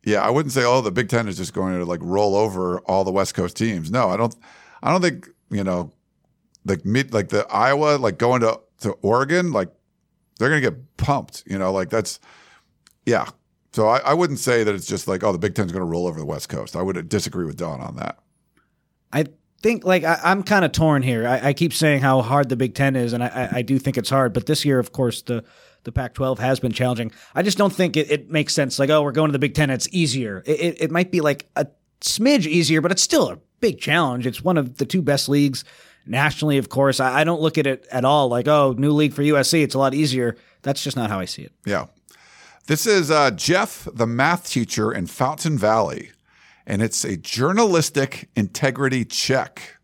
yeah, 0.05 0.21
I 0.21 0.29
wouldn't 0.29 0.51
say, 0.51 0.63
oh, 0.65 0.81
the 0.81 0.91
Big 0.91 1.09
Ten 1.09 1.27
is 1.27 1.37
just 1.37 1.53
going 1.53 1.79
to 1.79 1.85
like 1.85 2.01
roll 2.03 2.35
over 2.35 2.79
all 2.81 3.03
the 3.03 3.11
West 3.11 3.33
Coast 3.33 3.55
teams. 3.55 3.89
No, 3.89 4.09
I 4.09 4.17
don't. 4.17 4.35
I 4.81 4.91
don't 4.91 5.01
think 5.01 5.29
you 5.49 5.63
know, 5.63 5.93
like 6.65 6.83
mid, 6.83 7.13
like 7.13 7.29
the 7.29 7.47
Iowa, 7.47 7.97
like 7.97 8.17
going 8.17 8.41
to 8.41 8.59
to 8.81 8.91
Oregon, 9.01 9.53
like 9.53 9.69
they're 10.37 10.49
going 10.49 10.61
to 10.61 10.69
get 10.69 10.97
pumped. 10.97 11.43
You 11.47 11.57
know, 11.57 11.71
like 11.71 11.89
that's 11.89 12.19
yeah. 13.05 13.29
So 13.73 13.87
I, 13.87 13.97
I 13.99 14.13
wouldn't 14.13 14.39
say 14.39 14.63
that 14.63 14.73
it's 14.73 14.85
just 14.85 15.07
like, 15.07 15.23
oh, 15.23 15.31
the 15.31 15.39
Big 15.39 15.55
Ten's 15.55 15.71
going 15.71 15.81
to 15.81 15.89
roll 15.89 16.07
over 16.07 16.19
the 16.19 16.25
West 16.25 16.47
Coast. 16.47 16.75
I 16.75 16.81
would 16.81 17.09
disagree 17.09 17.45
with 17.45 17.57
Don 17.57 17.81
on 17.81 17.95
that. 17.95 18.19
I 19.11 19.25
think 19.63 19.83
like 19.83 20.03
I, 20.03 20.19
am 20.23 20.43
kind 20.43 20.63
of 20.63 20.71
torn 20.71 21.01
here. 21.01 21.27
I, 21.27 21.47
I, 21.47 21.53
keep 21.53 21.73
saying 21.73 22.01
how 22.01 22.21
hard 22.21 22.49
the 22.49 22.55
Big 22.55 22.75
Ten 22.75 22.95
is, 22.95 23.13
and 23.13 23.23
I, 23.23 23.49
I, 23.51 23.61
do 23.63 23.79
think 23.79 23.97
it's 23.97 24.09
hard. 24.09 24.33
But 24.33 24.45
this 24.45 24.63
year, 24.63 24.77
of 24.77 24.91
course, 24.91 25.23
the 25.23 25.43
the 25.83 25.91
Pac-12 25.91 26.37
has 26.39 26.59
been 26.59 26.71
challenging. 26.71 27.11
I 27.35 27.41
just 27.41 27.57
don't 27.57 27.73
think 27.73 27.97
it, 27.97 28.09
it 28.09 28.29
makes 28.29 28.53
sense. 28.53 28.79
Like, 28.79 28.89
oh, 28.89 29.01
we're 29.01 29.11
going 29.11 29.29
to 29.29 29.33
the 29.33 29.39
Big 29.39 29.55
Ten; 29.55 29.69
it's 29.69 29.87
easier. 29.91 30.43
It, 30.45 30.59
it, 30.59 30.81
it 30.83 30.91
might 30.91 31.11
be 31.11 31.21
like 31.21 31.49
a 31.55 31.67
smidge 32.01 32.45
easier, 32.45 32.81
but 32.81 32.91
it's 32.91 33.01
still 33.01 33.29
a 33.29 33.39
big 33.59 33.79
challenge. 33.79 34.27
It's 34.27 34.43
one 34.43 34.57
of 34.57 34.77
the 34.77 34.85
two 34.85 35.01
best 35.01 35.29
leagues 35.29 35.63
nationally, 36.05 36.57
of 36.57 36.69
course. 36.69 36.99
I, 36.99 37.21
I 37.21 37.23
don't 37.23 37.41
look 37.41 37.57
at 37.57 37.65
it 37.65 37.87
at 37.91 38.05
all 38.05 38.27
like, 38.27 38.47
oh, 38.47 38.75
new 38.77 38.91
league 38.91 39.13
for 39.13 39.23
USC; 39.23 39.63
it's 39.63 39.75
a 39.75 39.79
lot 39.79 39.93
easier. 39.93 40.35
That's 40.61 40.83
just 40.83 40.97
not 40.97 41.09
how 41.09 41.19
I 41.19 41.25
see 41.25 41.43
it. 41.43 41.53
Yeah. 41.65 41.87
This 42.65 42.85
is 42.85 43.11
uh, 43.11 43.31
Jeff, 43.31 43.89
the 43.93 44.07
math 44.07 44.49
teacher 44.49 44.89
in 44.91 45.07
Fountain 45.07 45.57
Valley, 45.57 46.11
and 46.65 46.81
it's 46.81 47.03
a 47.03 47.17
journalistic 47.17 48.29
integrity 48.37 49.03
check. 49.03 49.77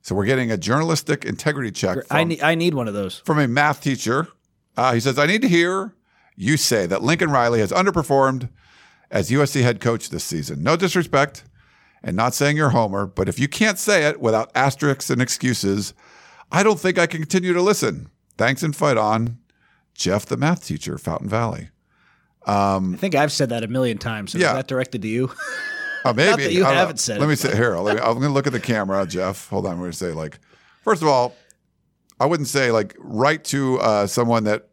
So 0.00 0.14
we're 0.14 0.24
getting 0.24 0.50
a 0.50 0.56
journalistic 0.56 1.26
integrity 1.26 1.70
check. 1.72 2.06
From, 2.06 2.16
I, 2.16 2.24
need, 2.24 2.42
I 2.42 2.54
need 2.54 2.72
one 2.72 2.88
of 2.88 2.94
those. 2.94 3.18
From 3.18 3.38
a 3.38 3.46
math 3.46 3.82
teacher. 3.82 4.28
Uh, 4.78 4.94
he 4.94 5.00
says, 5.00 5.18
I 5.18 5.26
need 5.26 5.42
to 5.42 5.48
hear 5.48 5.94
you 6.36 6.56
say 6.56 6.86
that 6.86 7.02
Lincoln 7.02 7.30
Riley 7.30 7.60
has 7.60 7.70
underperformed 7.70 8.48
as 9.10 9.30
USC 9.30 9.62
head 9.62 9.80
coach 9.80 10.08
this 10.08 10.24
season. 10.24 10.62
No 10.62 10.74
disrespect 10.76 11.44
and 12.02 12.16
not 12.16 12.34
saying 12.34 12.56
you're 12.56 12.70
Homer, 12.70 13.06
but 13.06 13.28
if 13.28 13.38
you 13.38 13.48
can't 13.48 13.78
say 13.78 14.06
it 14.06 14.20
without 14.20 14.50
asterisks 14.54 15.10
and 15.10 15.20
excuses, 15.20 15.92
I 16.50 16.62
don't 16.62 16.80
think 16.80 16.98
I 16.98 17.06
can 17.06 17.20
continue 17.20 17.52
to 17.52 17.62
listen. 17.62 18.08
Thanks 18.38 18.62
and 18.62 18.74
fight 18.74 18.96
on. 18.96 19.38
Jeff, 19.94 20.24
the 20.24 20.36
math 20.36 20.64
teacher, 20.64 20.96
Fountain 20.96 21.28
Valley. 21.28 21.70
Um, 22.46 22.94
I 22.94 22.96
think 22.96 23.14
I've 23.14 23.32
said 23.32 23.48
that 23.50 23.64
a 23.64 23.68
million 23.68 23.98
times. 23.98 24.32
So 24.32 24.38
yeah. 24.38 24.50
Is 24.50 24.54
that 24.54 24.68
directed 24.68 25.02
to 25.02 25.08
you? 25.08 25.32
Oh, 26.04 26.12
maybe. 26.16 26.44
you 26.54 26.64
haven't 26.64 27.00
said 27.00 27.18
Let 27.18 27.26
it. 27.26 27.28
me 27.28 27.36
say 27.36 27.56
here. 27.56 27.74
Me, 27.74 27.90
I'm 27.90 27.98
going 27.98 28.22
to 28.22 28.28
look 28.30 28.46
at 28.46 28.52
the 28.52 28.60
camera, 28.60 29.04
Jeff. 29.06 29.48
Hold 29.48 29.66
on. 29.66 29.72
I'm 29.72 29.78
going 29.78 29.90
to 29.90 29.96
say, 29.96 30.12
like, 30.12 30.38
first 30.82 31.02
of 31.02 31.08
all, 31.08 31.34
I 32.20 32.26
wouldn't 32.26 32.48
say, 32.48 32.70
like, 32.70 32.94
write 32.98 33.44
to 33.46 33.78
uh, 33.80 34.06
someone 34.06 34.44
that 34.44 34.68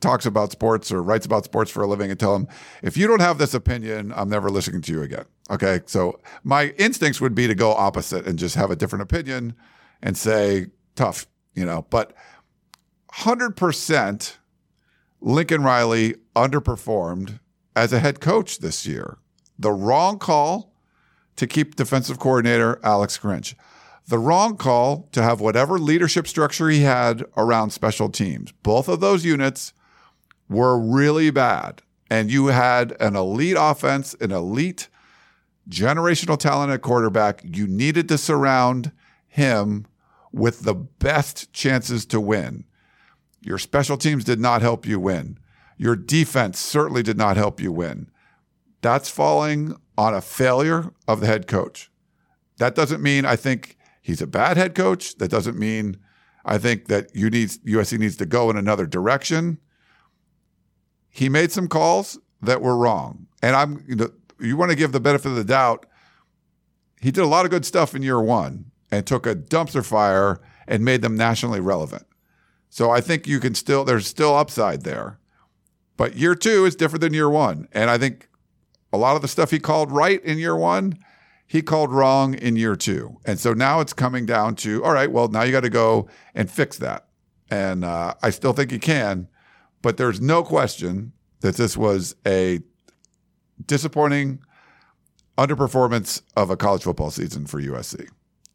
talks 0.00 0.26
about 0.26 0.52
sports 0.52 0.92
or 0.92 1.02
writes 1.02 1.24
about 1.24 1.44
sports 1.44 1.70
for 1.70 1.82
a 1.82 1.86
living 1.86 2.10
and 2.10 2.20
tell 2.20 2.34
them, 2.34 2.46
if 2.82 2.96
you 2.96 3.06
don't 3.06 3.20
have 3.20 3.38
this 3.38 3.54
opinion, 3.54 4.12
I'm 4.14 4.28
never 4.28 4.50
listening 4.50 4.82
to 4.82 4.92
you 4.92 5.02
again. 5.02 5.24
Okay. 5.50 5.80
So 5.86 6.20
my 6.42 6.74
instincts 6.78 7.20
would 7.22 7.34
be 7.34 7.46
to 7.46 7.54
go 7.54 7.72
opposite 7.72 8.26
and 8.26 8.38
just 8.38 8.54
have 8.54 8.70
a 8.70 8.76
different 8.76 9.02
opinion 9.02 9.54
and 10.02 10.16
say, 10.16 10.66
tough, 10.94 11.26
you 11.54 11.64
know, 11.64 11.86
but 11.88 12.12
100% 13.14 14.36
Lincoln 15.26 15.62
Riley 15.62 16.16
underperformed 16.36 17.40
as 17.74 17.94
a 17.94 17.98
head 17.98 18.20
coach 18.20 18.58
this 18.58 18.86
year. 18.86 19.16
The 19.58 19.72
wrong 19.72 20.18
call 20.18 20.74
to 21.36 21.46
keep 21.46 21.76
defensive 21.76 22.18
coordinator 22.18 22.78
Alex 22.82 23.16
Grinch. 23.16 23.54
The 24.06 24.18
wrong 24.18 24.58
call 24.58 25.08
to 25.12 25.22
have 25.22 25.40
whatever 25.40 25.78
leadership 25.78 26.28
structure 26.28 26.68
he 26.68 26.82
had 26.82 27.24
around 27.38 27.70
special 27.70 28.10
teams. 28.10 28.52
Both 28.62 28.86
of 28.86 29.00
those 29.00 29.24
units 29.24 29.72
were 30.50 30.78
really 30.78 31.30
bad. 31.30 31.80
And 32.10 32.30
you 32.30 32.48
had 32.48 32.94
an 33.00 33.16
elite 33.16 33.56
offense, 33.58 34.14
an 34.20 34.30
elite 34.30 34.90
generational 35.70 36.38
talent 36.38 36.70
at 36.70 36.82
quarterback. 36.82 37.40
You 37.42 37.66
needed 37.66 38.08
to 38.10 38.18
surround 38.18 38.92
him 39.26 39.86
with 40.32 40.64
the 40.64 40.74
best 40.74 41.50
chances 41.54 42.04
to 42.06 42.20
win. 42.20 42.66
Your 43.44 43.58
special 43.58 43.96
teams 43.96 44.24
did 44.24 44.40
not 44.40 44.62
help 44.62 44.86
you 44.86 44.98
win. 44.98 45.38
Your 45.76 45.96
defense 45.96 46.58
certainly 46.58 47.02
did 47.02 47.18
not 47.18 47.36
help 47.36 47.60
you 47.60 47.72
win. 47.72 48.10
That's 48.80 49.08
falling 49.08 49.76
on 49.96 50.14
a 50.14 50.20
failure 50.20 50.92
of 51.06 51.20
the 51.20 51.26
head 51.26 51.46
coach. 51.46 51.90
That 52.58 52.74
doesn't 52.74 53.02
mean 53.02 53.24
I 53.24 53.36
think 53.36 53.76
he's 54.00 54.22
a 54.22 54.26
bad 54.26 54.56
head 54.56 54.74
coach. 54.74 55.16
That 55.16 55.30
doesn't 55.30 55.58
mean 55.58 55.98
I 56.44 56.58
think 56.58 56.86
that 56.86 57.14
you 57.14 57.30
need 57.30 57.50
USC 57.50 57.98
needs 57.98 58.16
to 58.16 58.26
go 58.26 58.50
in 58.50 58.56
another 58.56 58.86
direction. 58.86 59.58
He 61.10 61.28
made 61.28 61.52
some 61.52 61.68
calls 61.68 62.18
that 62.42 62.60
were 62.60 62.76
wrong. 62.76 63.26
And 63.42 63.56
I'm 63.56 63.84
you 63.86 63.96
know 63.96 64.10
you 64.40 64.56
want 64.56 64.70
to 64.70 64.76
give 64.76 64.92
the 64.92 65.00
benefit 65.00 65.28
of 65.28 65.36
the 65.36 65.44
doubt. 65.44 65.86
He 67.00 67.10
did 67.10 67.24
a 67.24 67.28
lot 67.28 67.44
of 67.44 67.50
good 67.50 67.64
stuff 67.64 67.94
in 67.94 68.02
year 68.02 68.20
1 68.20 68.70
and 68.90 69.06
took 69.06 69.26
a 69.26 69.34
dumpster 69.34 69.84
fire 69.84 70.40
and 70.66 70.84
made 70.84 71.02
them 71.02 71.16
nationally 71.16 71.60
relevant. 71.60 72.06
So 72.74 72.90
I 72.90 73.00
think 73.00 73.28
you 73.28 73.38
can 73.38 73.54
still, 73.54 73.84
there's 73.84 74.04
still 74.04 74.34
upside 74.34 74.82
there. 74.82 75.20
But 75.96 76.16
year 76.16 76.34
two 76.34 76.64
is 76.64 76.74
different 76.74 77.02
than 77.02 77.14
year 77.14 77.30
one. 77.30 77.68
And 77.70 77.88
I 77.88 77.98
think 77.98 78.28
a 78.92 78.98
lot 78.98 79.14
of 79.14 79.22
the 79.22 79.28
stuff 79.28 79.52
he 79.52 79.60
called 79.60 79.92
right 79.92 80.20
in 80.24 80.38
year 80.38 80.56
one, 80.56 80.98
he 81.46 81.62
called 81.62 81.92
wrong 81.92 82.34
in 82.34 82.56
year 82.56 82.74
two. 82.74 83.20
And 83.24 83.38
so 83.38 83.52
now 83.52 83.78
it's 83.78 83.92
coming 83.92 84.26
down 84.26 84.56
to, 84.56 84.82
all 84.82 84.92
right, 84.92 85.08
well, 85.08 85.28
now 85.28 85.42
you 85.44 85.52
got 85.52 85.60
to 85.60 85.70
go 85.70 86.08
and 86.34 86.50
fix 86.50 86.76
that. 86.78 87.06
And 87.48 87.84
uh, 87.84 88.14
I 88.24 88.30
still 88.30 88.52
think 88.52 88.72
he 88.72 88.80
can, 88.80 89.28
but 89.80 89.96
there's 89.96 90.20
no 90.20 90.42
question 90.42 91.12
that 91.42 91.54
this 91.54 91.76
was 91.76 92.16
a 92.26 92.58
disappointing 93.64 94.40
underperformance 95.38 96.22
of 96.36 96.50
a 96.50 96.56
college 96.56 96.82
football 96.82 97.12
season 97.12 97.46
for 97.46 97.62
USC. 97.62 98.08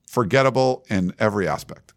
Forgettable 0.05 0.85
in 0.89 1.13
every 1.19 1.47
aspect. 1.47 1.93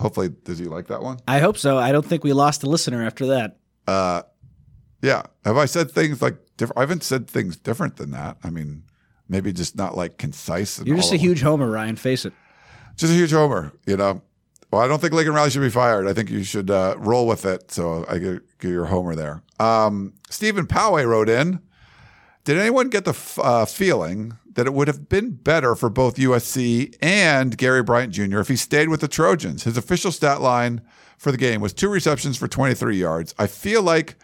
Hopefully, 0.00 0.30
does 0.44 0.58
he 0.58 0.66
like 0.66 0.88
that 0.88 1.02
one? 1.02 1.18
I 1.28 1.38
hope 1.38 1.56
so. 1.56 1.78
I 1.78 1.92
don't 1.92 2.04
think 2.04 2.24
we 2.24 2.32
lost 2.32 2.62
a 2.62 2.68
listener 2.68 3.04
after 3.04 3.26
that. 3.26 3.58
Uh, 3.86 4.22
yeah. 5.02 5.22
Have 5.44 5.56
I 5.56 5.66
said 5.66 5.90
things 5.90 6.20
like 6.20 6.36
different? 6.56 6.78
I 6.78 6.82
haven't 6.82 7.02
said 7.04 7.28
things 7.28 7.56
different 7.56 7.96
than 7.96 8.10
that. 8.10 8.36
I 8.42 8.50
mean, 8.50 8.84
maybe 9.28 9.52
just 9.52 9.76
not 9.76 9.96
like 9.96 10.18
concise. 10.18 10.82
You're 10.84 10.96
just 10.96 11.12
a 11.12 11.16
huge 11.16 11.42
homer, 11.42 11.70
Ryan. 11.70 11.96
Face 11.96 12.24
it. 12.24 12.32
Just 12.96 13.12
a 13.12 13.16
huge 13.16 13.32
homer. 13.32 13.72
You 13.86 13.96
know. 13.96 14.22
Well, 14.70 14.82
I 14.82 14.88
don't 14.88 15.00
think 15.00 15.12
Lincoln 15.12 15.34
Riley 15.34 15.50
should 15.50 15.60
be 15.60 15.70
fired. 15.70 16.08
I 16.08 16.12
think 16.12 16.30
you 16.30 16.42
should 16.42 16.68
uh, 16.68 16.96
roll 16.98 17.28
with 17.28 17.44
it. 17.44 17.70
So 17.70 18.04
I 18.08 18.18
get, 18.18 18.58
give 18.58 18.72
your 18.72 18.86
homer 18.86 19.14
there. 19.14 19.42
Um, 19.60 20.14
Stephen 20.30 20.66
Poway 20.66 21.06
wrote 21.06 21.28
in. 21.28 21.60
Did 22.44 22.58
anyone 22.58 22.90
get 22.90 23.04
the 23.04 23.10
f- 23.10 23.38
uh, 23.38 23.64
feeling 23.64 24.34
that 24.54 24.66
it 24.66 24.74
would 24.74 24.88
have 24.88 25.08
been 25.08 25.32
better 25.32 25.74
for 25.74 25.90
both 25.90 26.16
USC 26.16 26.94
and 27.00 27.56
Gary 27.56 27.82
Bryant 27.82 28.12
Jr. 28.12 28.38
if 28.38 28.48
he 28.48 28.56
stayed 28.56 28.88
with 28.88 29.00
the 29.00 29.08
Trojans. 29.08 29.64
His 29.64 29.76
official 29.76 30.12
stat 30.12 30.40
line 30.40 30.80
for 31.18 31.32
the 31.32 31.38
game 31.38 31.60
was 31.60 31.72
two 31.72 31.88
receptions 31.88 32.36
for 32.36 32.48
23 32.48 32.96
yards. 32.96 33.34
I 33.38 33.46
feel 33.46 33.82
like 33.82 34.16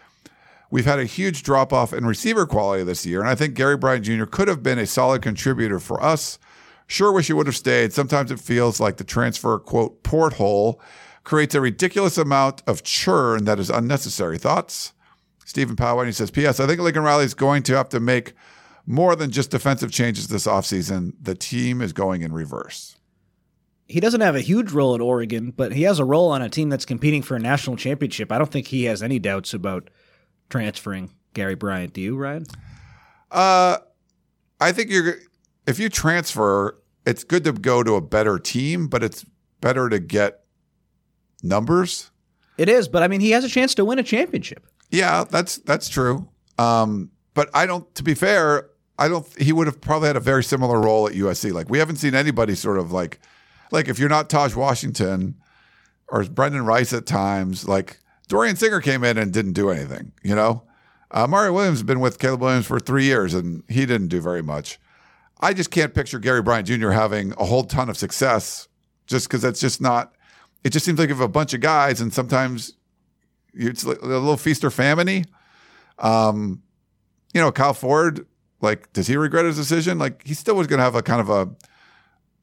we've 0.70 0.84
had 0.84 0.98
a 0.98 1.04
huge 1.04 1.42
drop 1.42 1.72
off 1.72 1.92
in 1.92 2.06
receiver 2.06 2.46
quality 2.46 2.84
this 2.84 3.04
year, 3.04 3.20
and 3.20 3.28
I 3.28 3.34
think 3.34 3.54
Gary 3.54 3.76
Bryant 3.76 4.04
Jr. 4.04 4.24
could 4.24 4.48
have 4.48 4.62
been 4.62 4.78
a 4.78 4.86
solid 4.86 5.22
contributor 5.22 5.80
for 5.80 6.02
us. 6.02 6.38
Sure, 6.86 7.12
wish 7.12 7.28
he 7.28 7.32
would 7.32 7.46
have 7.46 7.56
stayed. 7.56 7.92
Sometimes 7.92 8.30
it 8.30 8.40
feels 8.40 8.80
like 8.80 8.96
the 8.96 9.04
transfer, 9.04 9.58
quote, 9.58 10.02
porthole 10.02 10.80
creates 11.24 11.54
a 11.54 11.60
ridiculous 11.60 12.18
amount 12.18 12.62
of 12.66 12.82
churn 12.82 13.44
that 13.44 13.60
is 13.60 13.70
unnecessary. 13.70 14.38
Thoughts? 14.38 14.92
Stephen 15.50 15.74
Powell, 15.74 15.98
And 15.98 16.06
he 16.06 16.12
says, 16.12 16.30
P.S. 16.30 16.60
I 16.60 16.66
think 16.68 16.80
Lincoln 16.80 17.02
Riley 17.02 17.24
is 17.24 17.34
going 17.34 17.64
to 17.64 17.76
have 17.76 17.88
to 17.88 17.98
make 17.98 18.34
more 18.86 19.16
than 19.16 19.32
just 19.32 19.50
defensive 19.50 19.90
changes 19.90 20.28
this 20.28 20.46
offseason. 20.46 21.12
The 21.20 21.34
team 21.34 21.82
is 21.82 21.92
going 21.92 22.22
in 22.22 22.32
reverse. 22.32 22.96
He 23.88 23.98
doesn't 23.98 24.20
have 24.20 24.36
a 24.36 24.40
huge 24.40 24.70
role 24.70 24.94
at 24.94 25.00
Oregon, 25.00 25.50
but 25.50 25.72
he 25.72 25.82
has 25.82 25.98
a 25.98 26.04
role 26.04 26.30
on 26.30 26.40
a 26.40 26.48
team 26.48 26.68
that's 26.68 26.84
competing 26.84 27.20
for 27.22 27.34
a 27.34 27.40
national 27.40 27.76
championship. 27.76 28.30
I 28.30 28.38
don't 28.38 28.50
think 28.52 28.68
he 28.68 28.84
has 28.84 29.02
any 29.02 29.18
doubts 29.18 29.52
about 29.52 29.90
transferring 30.50 31.10
Gary 31.34 31.56
Bryant. 31.56 31.94
Do 31.94 32.00
you, 32.00 32.16
Ryan? 32.16 32.46
Uh, 33.32 33.78
I 34.60 34.70
think 34.70 34.88
you're 34.88 35.16
if 35.66 35.80
you 35.80 35.88
transfer, 35.88 36.80
it's 37.04 37.24
good 37.24 37.42
to 37.42 37.52
go 37.52 37.82
to 37.82 37.96
a 37.96 38.00
better 38.00 38.38
team, 38.38 38.86
but 38.86 39.02
it's 39.02 39.26
better 39.60 39.88
to 39.88 39.98
get 39.98 40.44
numbers. 41.42 42.12
It 42.56 42.68
is, 42.68 42.86
but 42.86 43.02
I 43.02 43.08
mean, 43.08 43.20
he 43.20 43.32
has 43.32 43.42
a 43.42 43.48
chance 43.48 43.74
to 43.74 43.84
win 43.84 43.98
a 43.98 44.04
championship. 44.04 44.64
Yeah, 44.90 45.24
that's 45.24 45.58
that's 45.58 45.88
true. 45.88 46.28
Um, 46.58 47.10
but 47.34 47.48
I 47.54 47.66
don't. 47.66 47.92
To 47.94 48.02
be 48.02 48.14
fair, 48.14 48.70
I 48.98 49.08
don't. 49.08 49.26
He 49.40 49.52
would 49.52 49.66
have 49.66 49.80
probably 49.80 50.08
had 50.08 50.16
a 50.16 50.20
very 50.20 50.44
similar 50.44 50.80
role 50.80 51.08
at 51.08 51.14
USC. 51.14 51.52
Like 51.52 51.68
we 51.70 51.78
haven't 51.78 51.96
seen 51.96 52.14
anybody 52.14 52.54
sort 52.54 52.78
of 52.78 52.92
like, 52.92 53.20
like 53.70 53.88
if 53.88 53.98
you're 53.98 54.08
not 54.08 54.28
Tahj 54.28 54.56
Washington 54.56 55.36
or 56.08 56.24
Brendan 56.24 56.64
Rice 56.66 56.92
at 56.92 57.06
times, 57.06 57.68
like 57.68 58.00
Dorian 58.28 58.56
Singer 58.56 58.80
came 58.80 59.04
in 59.04 59.16
and 59.16 59.32
didn't 59.32 59.52
do 59.52 59.70
anything. 59.70 60.12
You 60.22 60.34
know, 60.34 60.64
uh, 61.10 61.26
Mario 61.26 61.52
Williams 61.52 61.78
has 61.78 61.82
been 61.84 62.00
with 62.00 62.18
Caleb 62.18 62.40
Williams 62.40 62.66
for 62.66 62.78
three 62.78 63.04
years 63.04 63.34
and 63.34 63.62
he 63.68 63.86
didn't 63.86 64.08
do 64.08 64.20
very 64.20 64.42
much. 64.42 64.78
I 65.40 65.54
just 65.54 65.70
can't 65.70 65.94
picture 65.94 66.18
Gary 66.18 66.42
Bryant 66.42 66.68
Jr. 66.68 66.90
having 66.90 67.32
a 67.38 67.44
whole 67.46 67.64
ton 67.64 67.88
of 67.88 67.96
success 67.96 68.68
just 69.06 69.28
because 69.28 69.42
that's 69.42 69.60
just 69.60 69.80
not. 69.80 70.14
It 70.62 70.70
just 70.70 70.84
seems 70.84 70.98
like 70.98 71.10
if 71.10 71.20
a 71.20 71.28
bunch 71.28 71.54
of 71.54 71.60
guys 71.60 72.00
and 72.00 72.12
sometimes 72.12 72.74
it's 73.54 73.84
like 73.84 74.00
a 74.02 74.06
little 74.06 74.36
feast 74.36 74.64
or 74.64 74.70
famine. 74.70 75.24
Um, 75.98 76.62
you 77.34 77.40
know, 77.40 77.52
Kyle 77.52 77.74
Ford, 77.74 78.26
like, 78.60 78.92
does 78.92 79.06
he 79.06 79.16
regret 79.16 79.44
his 79.44 79.56
decision? 79.56 79.98
Like, 79.98 80.26
he 80.26 80.34
still 80.34 80.56
was 80.56 80.66
going 80.66 80.78
to 80.78 80.84
have 80.84 80.94
a 80.94 81.02
kind 81.02 81.20
of 81.20 81.30
a, 81.30 81.48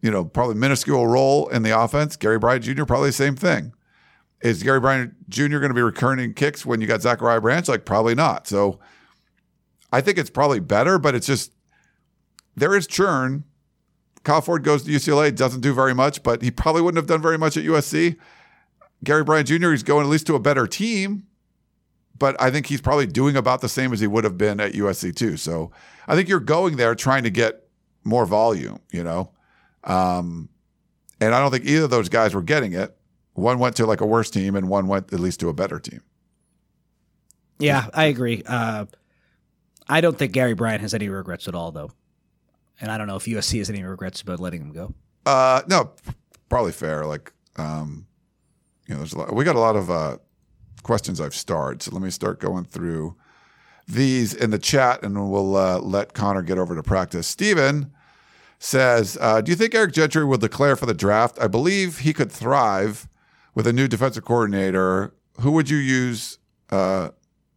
you 0.01 0.11
know, 0.11 0.25
probably 0.25 0.55
minuscule 0.55 1.07
role 1.07 1.47
in 1.49 1.63
the 1.63 1.77
offense. 1.77 2.15
Gary 2.15 2.39
Bryant 2.39 2.63
Jr. 2.63 2.85
probably 2.85 3.09
the 3.09 3.13
same 3.13 3.35
thing. 3.35 3.73
Is 4.41 4.61
Gary 4.61 4.79
Bryant 4.79 5.29
Jr. 5.29 5.57
going 5.57 5.69
to 5.69 5.73
be 5.73 5.81
returning 5.81 6.33
kicks 6.33 6.65
when 6.65 6.79
you 6.79 6.87
got 6.87 7.01
Zachariah 7.01 7.41
Branch? 7.41 7.67
Like, 7.67 7.85
probably 7.85 8.15
not. 8.15 8.47
So, 8.47 8.79
I 9.91 10.01
think 10.01 10.17
it's 10.17 10.29
probably 10.29 10.59
better, 10.59 10.99
but 10.99 11.15
it's 11.15 11.27
just 11.27 11.51
there 12.55 12.75
is 12.75 12.87
churn. 12.87 13.45
Kyle 14.23 14.41
Ford 14.41 14.63
goes 14.63 14.83
to 14.83 14.91
UCLA, 14.91 15.33
doesn't 15.33 15.61
do 15.61 15.73
very 15.73 15.93
much, 15.93 16.23
but 16.23 16.41
he 16.41 16.51
probably 16.51 16.81
wouldn't 16.81 16.97
have 16.97 17.07
done 17.07 17.21
very 17.21 17.37
much 17.37 17.55
at 17.55 17.63
USC. 17.63 18.17
Gary 19.03 19.23
Bryant 19.23 19.47
Jr. 19.47 19.73
is 19.73 19.83
going 19.83 20.05
at 20.05 20.09
least 20.09 20.27
to 20.27 20.35
a 20.35 20.39
better 20.39 20.67
team, 20.67 21.27
but 22.17 22.39
I 22.41 22.49
think 22.49 22.65
he's 22.65 22.81
probably 22.81 23.05
doing 23.05 23.35
about 23.35 23.61
the 23.61 23.69
same 23.69 23.93
as 23.93 23.99
he 23.99 24.07
would 24.07 24.23
have 24.23 24.37
been 24.37 24.59
at 24.59 24.73
USC 24.73 25.15
too. 25.15 25.37
So 25.37 25.71
I 26.07 26.15
think 26.15 26.29
you're 26.29 26.39
going 26.39 26.77
there 26.77 26.95
trying 26.95 27.23
to 27.23 27.29
get 27.29 27.67
more 28.03 28.25
volume, 28.25 28.79
you 28.91 29.03
know. 29.03 29.31
Um, 29.83 30.49
and 31.21 31.33
I 31.35 31.39
don't 31.39 31.51
think 31.51 31.65
either 31.65 31.85
of 31.85 31.89
those 31.89 32.09
guys 32.09 32.33
were 32.33 32.41
getting 32.41 32.73
it. 32.73 32.97
One 33.33 33.59
went 33.59 33.75
to 33.75 33.85
like 33.85 34.01
a 34.01 34.05
worse 34.05 34.31
team, 34.31 34.55
and 34.55 34.67
one 34.67 34.87
went 34.87 35.13
at 35.13 35.19
least 35.19 35.39
to 35.41 35.49
a 35.49 35.53
better 35.53 35.79
team. 35.79 36.01
Yeah, 37.59 37.87
I 37.93 38.05
agree. 38.05 38.41
Uh, 38.45 38.85
I 39.87 40.01
don't 40.01 40.17
think 40.17 40.31
Gary 40.31 40.53
Bryant 40.53 40.81
has 40.81 40.93
any 40.93 41.07
regrets 41.07 41.47
at 41.47 41.55
all, 41.55 41.71
though. 41.71 41.91
And 42.81 42.91
I 42.91 42.97
don't 42.97 43.07
know 43.07 43.15
if 43.15 43.25
USC 43.25 43.59
has 43.59 43.69
any 43.69 43.83
regrets 43.83 44.21
about 44.21 44.39
letting 44.39 44.61
him 44.61 44.71
go. 44.71 44.93
Uh, 45.25 45.61
no, 45.67 45.91
probably 46.49 46.71
fair. 46.71 47.05
Like, 47.05 47.31
um, 47.57 48.06
you 48.87 48.93
know, 48.93 48.99
there's 48.99 49.13
a 49.13 49.17
lot, 49.19 49.35
we 49.35 49.43
got 49.43 49.55
a 49.55 49.59
lot 49.59 49.75
of 49.75 49.91
uh, 49.91 50.17
questions 50.83 51.19
I've 51.21 51.35
starred. 51.35 51.83
So 51.83 51.91
let 51.91 52.01
me 52.01 52.09
start 52.09 52.39
going 52.39 52.65
through 52.65 53.15
these 53.87 54.33
in 54.33 54.51
the 54.51 54.59
chat, 54.59 55.03
and 55.03 55.29
we'll 55.31 55.55
uh, 55.55 55.79
let 55.79 56.13
Connor 56.13 56.41
get 56.41 56.57
over 56.57 56.75
to 56.75 56.83
practice. 56.83 57.27
Steven 57.27 57.91
says, 58.59 59.17
uh, 59.21 59.41
"Do 59.41 59.51
you 59.51 59.55
think 59.55 59.75
Eric 59.75 59.93
Gentry 59.93 60.25
will 60.25 60.37
declare 60.37 60.75
for 60.75 60.85
the 60.85 60.93
draft? 60.93 61.37
I 61.39 61.47
believe 61.47 61.99
he 61.99 62.13
could 62.13 62.31
thrive 62.31 63.07
with 63.53 63.67
a 63.67 63.73
new 63.73 63.87
defensive 63.87 64.25
coordinator. 64.25 65.13
Who 65.41 65.51
would 65.51 65.69
you 65.69 65.77
use? 65.77 66.39
Uh, 66.69 67.09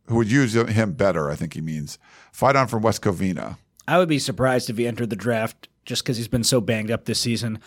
who 0.07 0.17
would 0.17 0.31
use 0.31 0.55
him 0.55 0.93
better? 0.93 1.31
I 1.31 1.37
think 1.37 1.55
he 1.55 1.61
means 1.61 1.99
fight 2.33 2.57
on 2.57 2.69
from 2.69 2.83
West 2.83 3.03
Covina." 3.03 3.57
I 3.89 3.99
would 3.99 4.09
be 4.09 4.21
surprised 4.21 4.71
if 4.71 4.79
he 4.79 4.87
entered 4.87 5.11
the 5.11 5.17
draft 5.17 5.69
just 5.85 6.05
because 6.05 6.17
he's 6.17 6.29
been 6.29 6.45
so 6.45 6.61
banged 6.61 6.93
up 6.93 7.07
this 7.07 7.19
season. 7.19 7.59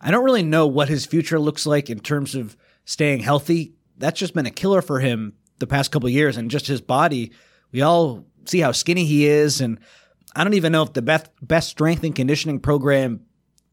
I 0.00 0.12
don't 0.12 0.24
really 0.24 0.42
know 0.44 0.66
what 0.66 0.88
his 0.88 1.06
future 1.06 1.40
looks 1.40 1.66
like 1.66 1.90
in 1.90 1.98
terms 1.98 2.34
of 2.36 2.56
staying 2.84 3.20
healthy. 3.20 3.74
That's 3.98 4.18
just 4.18 4.34
been 4.34 4.46
a 4.46 4.50
killer 4.50 4.82
for 4.82 5.00
him 5.00 5.34
the 5.58 5.66
past 5.66 5.92
couple 5.92 6.08
years, 6.08 6.36
and 6.36 6.50
just 6.50 6.66
his 6.66 6.80
body. 6.80 7.32
We 7.70 7.82
all 7.82 8.24
see 8.44 8.60
how 8.60 8.72
skinny 8.72 9.04
he 9.04 9.26
is, 9.26 9.60
and 9.60 9.78
I 10.34 10.44
don't 10.44 10.54
even 10.54 10.72
know 10.72 10.82
if 10.82 10.92
the 10.92 11.02
best 11.02 11.28
best 11.40 11.68
strength 11.68 12.04
and 12.04 12.14
conditioning 12.14 12.60
program 12.60 13.20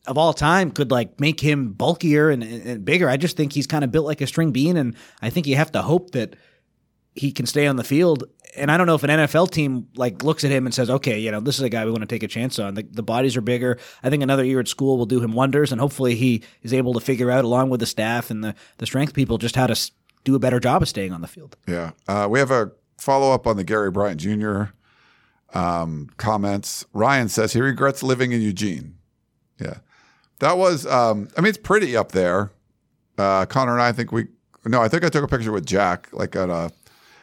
of 0.07 0.17
all 0.17 0.33
time 0.33 0.71
could 0.71 0.91
like 0.91 1.19
make 1.19 1.39
him 1.39 1.73
bulkier 1.73 2.29
and, 2.29 2.43
and 2.43 2.85
bigger. 2.85 3.09
I 3.09 3.17
just 3.17 3.37
think 3.37 3.53
he's 3.53 3.67
kind 3.67 3.83
of 3.83 3.91
built 3.91 4.05
like 4.05 4.21
a 4.21 4.27
string 4.27 4.51
bean, 4.51 4.77
and 4.77 4.95
I 5.21 5.29
think 5.29 5.47
you 5.47 5.55
have 5.55 5.71
to 5.73 5.81
hope 5.81 6.11
that 6.11 6.35
he 7.19 7.33
can 7.33 7.45
stay 7.45 7.67
on 7.67 7.75
the 7.75 7.83
field. 7.83 8.23
And 8.55 8.71
I 8.71 8.77
don't 8.77 8.87
know 8.87 8.95
if 8.95 9.03
an 9.03 9.09
NFL 9.09 9.51
team 9.51 9.89
like 9.95 10.23
looks 10.23 10.45
at 10.45 10.51
him 10.51 10.65
and 10.65 10.73
says, 10.73 10.89
"Okay, 10.89 11.19
you 11.19 11.31
know, 11.31 11.41
this 11.41 11.57
is 11.57 11.61
a 11.61 11.69
guy 11.69 11.83
we 11.85 11.91
want 11.91 12.01
to 12.01 12.07
take 12.07 12.23
a 12.23 12.27
chance 12.27 12.57
on." 12.57 12.75
The, 12.75 12.83
the 12.83 13.03
bodies 13.03 13.35
are 13.35 13.41
bigger. 13.41 13.77
I 14.01 14.09
think 14.09 14.23
another 14.23 14.43
year 14.43 14.59
at 14.59 14.67
school 14.69 14.97
will 14.97 15.05
do 15.05 15.19
him 15.19 15.33
wonders, 15.33 15.71
and 15.71 15.81
hopefully 15.81 16.15
he 16.15 16.43
is 16.63 16.73
able 16.73 16.93
to 16.93 17.01
figure 17.01 17.29
out, 17.29 17.43
along 17.43 17.69
with 17.69 17.81
the 17.81 17.85
staff 17.85 18.31
and 18.31 18.43
the 18.43 18.55
the 18.77 18.85
strength 18.85 19.13
people, 19.13 19.37
just 19.37 19.55
how 19.55 19.67
to 19.67 19.91
do 20.23 20.33
a 20.33 20.39
better 20.39 20.59
job 20.59 20.81
of 20.81 20.87
staying 20.87 21.11
on 21.11 21.21
the 21.21 21.27
field. 21.27 21.57
Yeah, 21.67 21.91
uh, 22.07 22.27
we 22.29 22.39
have 22.39 22.51
a 22.51 22.71
follow 22.97 23.33
up 23.33 23.45
on 23.45 23.57
the 23.57 23.63
Gary 23.65 23.91
Bryant 23.91 24.21
Jr. 24.21 24.63
Um, 25.53 26.09
comments. 26.17 26.85
Ryan 26.93 27.27
says 27.27 27.53
he 27.53 27.61
regrets 27.61 28.01
living 28.01 28.31
in 28.31 28.41
Eugene. 28.41 28.95
Yeah, 29.59 29.79
that 30.39 30.57
was. 30.57 30.87
Um, 30.87 31.27
I 31.37 31.41
mean, 31.41 31.49
it's 31.49 31.57
pretty 31.57 31.97
up 31.97 32.13
there. 32.13 32.51
Uh, 33.17 33.45
Connor 33.45 33.73
and 33.73 33.81
I, 33.81 33.89
I 33.89 33.91
think 33.91 34.11
we. 34.11 34.27
No, 34.65 34.81
I 34.81 34.87
think 34.87 35.03
I 35.03 35.09
took 35.09 35.23
a 35.23 35.27
picture 35.27 35.51
with 35.51 35.65
Jack, 35.65 36.09
like 36.11 36.35
at 36.35 36.49
a 36.49 36.71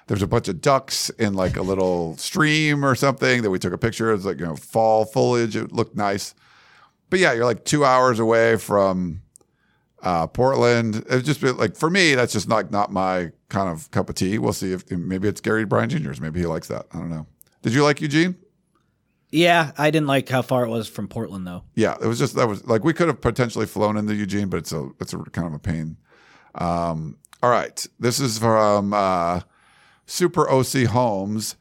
there's 0.06 0.22
a 0.22 0.26
bunch 0.26 0.48
of 0.48 0.60
ducks 0.60 1.10
in 1.10 1.34
like 1.34 1.56
a 1.56 1.62
little 1.62 2.16
stream 2.16 2.84
or 2.84 2.94
something 2.94 3.42
that 3.42 3.50
we 3.50 3.58
took 3.58 3.72
a 3.72 3.78
picture. 3.78 4.12
It's 4.12 4.24
like, 4.24 4.38
you 4.38 4.46
know, 4.46 4.56
fall 4.56 5.04
foliage. 5.04 5.56
It 5.56 5.72
looked 5.72 5.96
nice. 5.96 6.34
But 7.10 7.18
yeah, 7.18 7.32
you're 7.32 7.44
like 7.44 7.64
two 7.64 7.84
hours 7.84 8.18
away 8.18 8.56
from 8.56 9.22
uh, 10.02 10.28
Portland. 10.28 11.04
It's 11.08 11.26
just 11.26 11.42
like, 11.42 11.76
for 11.76 11.90
me, 11.90 12.14
that's 12.14 12.32
just 12.32 12.48
not, 12.48 12.70
not 12.70 12.92
my 12.92 13.32
kind 13.48 13.68
of 13.68 13.90
cup 13.90 14.08
of 14.08 14.14
tea. 14.14 14.38
We'll 14.38 14.52
see 14.52 14.72
if 14.72 14.88
maybe 14.90 15.28
it's 15.28 15.40
Gary 15.40 15.64
Bryant 15.64 15.92
Jr.'s. 15.92 16.20
Maybe 16.20 16.40
he 16.40 16.46
likes 16.46 16.68
that. 16.68 16.86
I 16.92 16.98
don't 16.98 17.10
know. 17.10 17.26
Did 17.62 17.72
you 17.72 17.82
like 17.82 18.00
Eugene? 18.00 18.36
Yeah, 19.30 19.72
I 19.76 19.90
didn't 19.90 20.06
like 20.06 20.28
how 20.28 20.42
far 20.42 20.64
it 20.64 20.68
was 20.68 20.88
from 20.88 21.08
Portland 21.08 21.46
though. 21.46 21.64
Yeah, 21.74 21.96
it 22.00 22.06
was 22.06 22.18
just 22.18 22.36
that 22.36 22.48
was 22.48 22.64
like 22.64 22.84
we 22.84 22.94
could 22.94 23.08
have 23.08 23.20
potentially 23.20 23.66
flown 23.66 23.96
into 23.96 24.14
Eugene, 24.14 24.48
but 24.48 24.58
it's 24.58 24.72
a 24.72 24.88
it's 25.00 25.12
a 25.12 25.18
kind 25.18 25.48
of 25.48 25.54
a 25.54 25.58
pain. 25.58 25.96
Um, 26.54 27.18
all 27.42 27.50
right, 27.50 27.84
this 27.98 28.20
is 28.20 28.38
from 28.38 28.94
uh, 28.94 29.40
Super 30.06 30.48
OC 30.48 30.86
Holmes. 30.86 31.56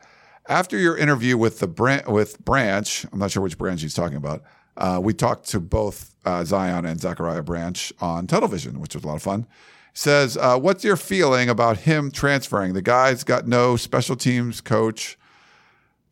After 0.48 0.78
your 0.78 0.96
interview 0.96 1.38
with 1.38 1.60
the 1.60 2.04
with 2.08 2.44
Branch, 2.46 3.06
I'm 3.12 3.20
not 3.20 3.32
sure 3.32 3.42
which 3.42 3.58
branch 3.58 3.82
he's 3.82 3.96
talking 3.96 4.18
about. 4.18 4.44
Uh, 4.78 5.00
we 5.02 5.14
talked 5.14 5.48
to 5.50 5.60
both 5.60 6.16
uh, 6.26 6.44
Zion 6.44 6.86
and 6.86 7.00
Zachariah 7.00 7.42
Branch 7.42 7.92
on 8.00 8.28
television, 8.28 8.80
which 8.80 8.94
was 8.94 9.04
a 9.04 9.08
lot 9.08 9.16
of 9.16 9.24
fun. 9.24 9.48
Says, 9.94 10.38
uh, 10.38 10.60
"What's 10.60 10.84
your 10.84 10.98
feeling 10.98 11.50
about 11.50 11.78
him 11.80 12.12
transferring? 12.12 12.74
The 12.74 12.82
guy's 12.82 13.24
got 13.24 13.48
no 13.48 13.76
special 13.76 14.16
teams 14.16 14.62
coach. 14.62 15.18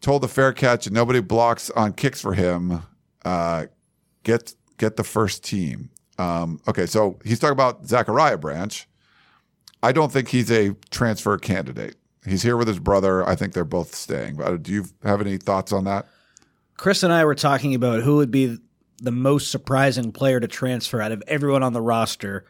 Told 0.01 0.23
the 0.23 0.27
fair 0.27 0.51
catch, 0.51 0.87
and 0.87 0.95
nobody 0.95 1.21
blocks 1.21 1.69
on 1.71 1.93
kicks 1.93 2.19
for 2.19 2.33
him. 2.33 2.81
Uh, 3.23 3.67
get 4.23 4.55
get 4.77 4.95
the 4.95 5.03
first 5.03 5.43
team. 5.43 5.91
Um, 6.17 6.59
okay, 6.67 6.85
so 6.85 7.19
he's 7.23 7.39
talking 7.39 7.53
about 7.53 7.85
Zachariah 7.85 8.37
Branch. 8.37 8.87
I 9.81 9.91
don't 9.91 10.11
think 10.11 10.29
he's 10.29 10.49
a 10.49 10.75
transfer 10.89 11.37
candidate. 11.37 11.95
He's 12.25 12.43
here 12.43 12.57
with 12.57 12.67
his 12.67 12.79
brother. 12.79 13.27
I 13.27 13.35
think 13.35 13.53
they're 13.53 13.65
both 13.65 13.95
staying. 13.95 14.35
But 14.35 14.63
do 14.63 14.71
you 14.71 14.85
have 15.03 15.21
any 15.21 15.37
thoughts 15.37 15.71
on 15.71 15.83
that? 15.85 16.07
Chris 16.77 17.03
and 17.03 17.13
I 17.13 17.25
were 17.25 17.35
talking 17.35 17.75
about 17.75 18.01
who 18.01 18.17
would 18.17 18.31
be 18.31 18.57
the 19.01 19.11
most 19.11 19.51
surprising 19.51 20.11
player 20.11 20.39
to 20.39 20.47
transfer 20.47 21.01
out 21.01 21.11
of 21.11 21.21
everyone 21.27 21.63
on 21.63 21.73
the 21.73 21.81
roster 21.81 22.45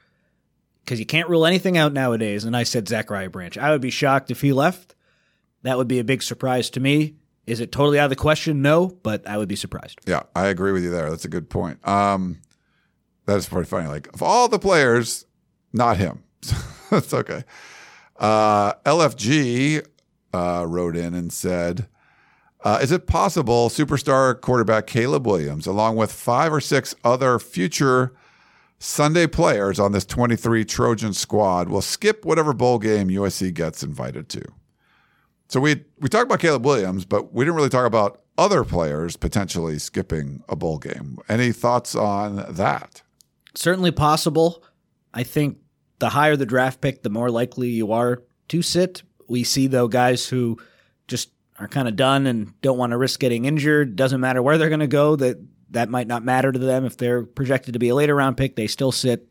because 0.84 1.00
you 1.00 1.06
can't 1.06 1.30
rule 1.30 1.46
anything 1.46 1.78
out 1.78 1.94
nowadays. 1.94 2.44
And 2.44 2.56
I 2.56 2.64
said 2.64 2.88
Zachariah 2.88 3.30
Branch. 3.30 3.58
I 3.58 3.72
would 3.72 3.82
be 3.82 3.90
shocked 3.90 4.32
if 4.32 4.42
he 4.42 4.54
left. 4.54 4.96
That 5.64 5.78
would 5.78 5.88
be 5.88 6.00
a 6.00 6.04
big 6.04 6.22
surprise 6.22 6.70
to 6.72 6.80
me. 6.80 7.16
Is 7.46 7.60
it 7.60 7.72
totally 7.72 8.00
out 8.00 8.06
of 8.06 8.10
the 8.10 8.16
question? 8.16 8.62
No, 8.62 8.88
but 8.88 9.28
I 9.28 9.38
would 9.38 9.50
be 9.50 9.56
surprised. 9.56 10.00
Yeah, 10.06 10.24
I 10.36 10.48
agree 10.48 10.72
with 10.72 10.84
you 10.84 10.92
there. 10.92 11.10
That's 11.10 11.26
a 11.26 11.30
good 11.30 11.50
point. 11.50 11.86
Um, 11.88 12.40
that 13.26 13.38
is 13.38 13.48
pretty 13.48 13.68
funny. 13.68 13.88
Like 13.88 14.14
of 14.14 14.22
all 14.22 14.48
the 14.48 14.60
players, 14.60 15.26
not 15.74 15.98
him. 15.98 16.24
That's 16.90 17.14
okay. 17.14 17.44
Uh, 18.24 18.74
LFG 18.86 19.86
uh, 20.34 20.66
wrote 20.66 20.96
in 20.96 21.14
and 21.14 21.34
said, 21.34 21.90
uh, 22.64 22.80
Is 22.82 22.94
it 22.94 23.06
possible 23.06 23.68
superstar 23.68 24.40
quarterback 24.40 24.88
Caleb 24.88 25.28
Williams, 25.28 25.68
along 25.68 25.98
with 25.98 26.10
five 26.10 26.54
or 26.54 26.62
six 26.62 26.96
other 27.04 27.38
future 27.38 28.14
Sunday 28.80 29.28
players 29.28 29.78
on 29.78 29.92
this 29.92 30.06
23 30.06 30.64
Trojan 30.64 31.12
squad, 31.12 31.68
will 31.68 31.82
skip 31.82 32.24
whatever 32.24 32.54
bowl 32.54 32.80
game 32.80 33.10
USC 33.10 33.54
gets 33.54 33.84
invited 33.84 34.30
to? 34.30 34.42
So 35.50 35.60
we 35.60 35.84
we 36.00 36.08
talked 36.08 36.24
about 36.24 36.40
Caleb 36.40 36.66
Williams, 36.66 37.04
but 37.04 37.34
we 37.34 37.44
didn't 37.44 37.58
really 37.58 37.68
talk 37.68 37.86
about 37.86 38.22
other 38.38 38.64
players 38.64 39.18
potentially 39.18 39.78
skipping 39.80 40.44
a 40.48 40.56
bowl 40.56 40.78
game. 40.78 41.18
Any 41.28 41.52
thoughts 41.52 41.94
on 41.94 42.46
that? 42.56 43.02
Certainly 43.54 43.92
possible. 43.92 44.64
I 45.14 45.24
think 45.24 45.58
the 46.04 46.10
higher 46.10 46.36
the 46.36 46.46
draft 46.46 46.82
pick, 46.82 47.02
the 47.02 47.10
more 47.10 47.32
likely 47.32 47.70
you 47.70 47.94
are 47.94 48.22
to 48.50 48.62
sit. 48.62 49.04
We 49.30 49.46
see 49.46 49.68
though 49.68 49.88
guys 49.88 50.28
who 50.28 50.60
just 51.08 51.30
are 51.58 51.70
kind 51.70 51.88
of 51.88 51.96
done 51.96 52.28
and 52.28 52.60
don't 52.60 52.78
want 52.78 52.92
to 52.92 52.98
risk 52.98 53.22
getting 53.22 53.46
injured. 53.46 53.96
Doesn't 53.96 54.20
matter 54.20 54.42
where 54.42 54.58
they're 54.58 54.68
going 54.68 54.82
to 54.82 54.88
go. 54.88 55.16
That 55.16 55.38
that 55.70 55.88
might 55.88 56.08
not 56.08 56.26
matter 56.26 56.52
to 56.52 56.60
them 56.60 56.84
if 56.84 56.98
they're 56.98 57.24
projected 57.24 57.72
to 57.72 57.80
be 57.80 57.88
a 57.88 57.96
later 57.96 58.16
round 58.16 58.36
pick. 58.36 58.58
They 58.58 58.68
still 58.68 58.92
sit. 58.92 59.30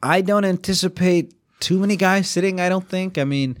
I 0.00 0.20
don't 0.20 0.44
anticipate 0.44 1.34
too 1.58 1.80
many 1.80 1.96
guys 1.96 2.30
sitting. 2.30 2.60
I 2.60 2.68
don't 2.68 2.88
think. 2.88 3.18
I 3.18 3.24
mean, 3.24 3.58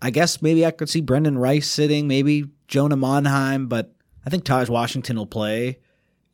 I 0.00 0.08
guess 0.08 0.40
maybe 0.40 0.64
I 0.64 0.70
could 0.70 0.88
see 0.88 1.02
Brendan 1.02 1.36
Rice 1.36 1.68
sitting, 1.68 2.08
maybe 2.08 2.46
Jonah 2.68 2.96
Monheim, 2.96 3.68
but 3.68 3.94
I 4.24 4.30
think 4.30 4.44
Tahj 4.44 4.70
Washington 4.70 5.18
will 5.18 5.26
play, 5.26 5.80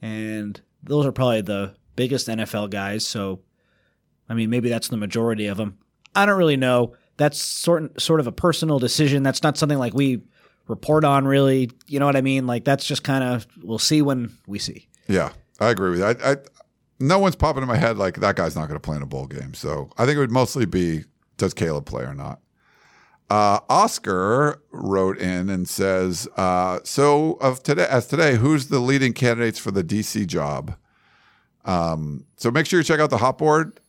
and 0.00 0.60
those 0.84 1.04
are 1.04 1.10
probably 1.10 1.40
the 1.40 1.74
biggest 1.96 2.28
NFL 2.28 2.70
guys. 2.70 3.04
So, 3.04 3.40
I 4.28 4.34
mean, 4.34 4.50
maybe 4.50 4.68
that's 4.68 4.88
the 4.88 4.96
majority 4.96 5.46
of 5.46 5.56
them. 5.56 5.78
I 6.14 6.26
don't 6.26 6.38
really 6.38 6.56
know. 6.56 6.94
That's 7.16 7.40
sort 7.40 8.00
sort 8.00 8.20
of 8.20 8.26
a 8.26 8.32
personal 8.32 8.78
decision. 8.78 9.22
That's 9.22 9.42
not 9.42 9.56
something 9.56 9.78
like 9.78 9.94
we 9.94 10.22
report 10.66 11.04
on, 11.04 11.26
really. 11.26 11.70
You 11.86 11.98
know 11.98 12.06
what 12.06 12.16
I 12.16 12.20
mean? 12.20 12.46
Like 12.46 12.64
that's 12.64 12.84
just 12.84 13.02
kind 13.02 13.24
of 13.24 13.46
we'll 13.62 13.78
see 13.78 14.02
when 14.02 14.36
we 14.46 14.58
see. 14.58 14.88
Yeah, 15.08 15.32
I 15.60 15.70
agree 15.70 15.90
with 15.90 16.00
that. 16.00 16.22
I, 16.22 16.32
I 16.32 16.36
no 17.00 17.18
one's 17.18 17.36
popping 17.36 17.62
in 17.62 17.68
my 17.68 17.76
head 17.76 17.96
like 17.96 18.16
that 18.16 18.36
guy's 18.36 18.56
not 18.56 18.68
going 18.68 18.76
to 18.76 18.80
play 18.80 18.96
in 18.96 19.02
a 19.02 19.06
bowl 19.06 19.26
game. 19.26 19.54
So 19.54 19.90
I 19.96 20.04
think 20.04 20.16
it 20.16 20.20
would 20.20 20.32
mostly 20.32 20.66
be 20.66 21.04
does 21.36 21.54
Caleb 21.54 21.86
play 21.86 22.04
or 22.04 22.14
not. 22.14 22.40
Uh, 23.30 23.60
Oscar 23.68 24.62
wrote 24.70 25.18
in 25.18 25.50
and 25.50 25.68
says, 25.68 26.26
uh, 26.36 26.80
"So 26.84 27.34
of 27.34 27.62
today, 27.62 27.86
as 27.88 28.06
today, 28.06 28.36
who's 28.36 28.68
the 28.68 28.80
leading 28.80 29.12
candidates 29.12 29.58
for 29.58 29.70
the 29.70 29.84
DC 29.84 30.26
job?" 30.26 30.76
Um, 31.64 32.24
so 32.36 32.50
make 32.50 32.66
sure 32.66 32.80
you 32.80 32.84
check 32.84 33.00
out 33.00 33.10
the 33.10 33.18
hot 33.18 33.36
board 33.38 33.80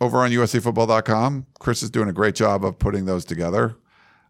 over 0.00 0.18
on 0.18 0.30
USCFootball.com. 0.30 1.46
Chris 1.58 1.82
is 1.82 1.90
doing 1.90 2.08
a 2.08 2.12
great 2.12 2.34
job 2.34 2.64
of 2.64 2.78
putting 2.78 3.04
those 3.04 3.24
together. 3.24 3.76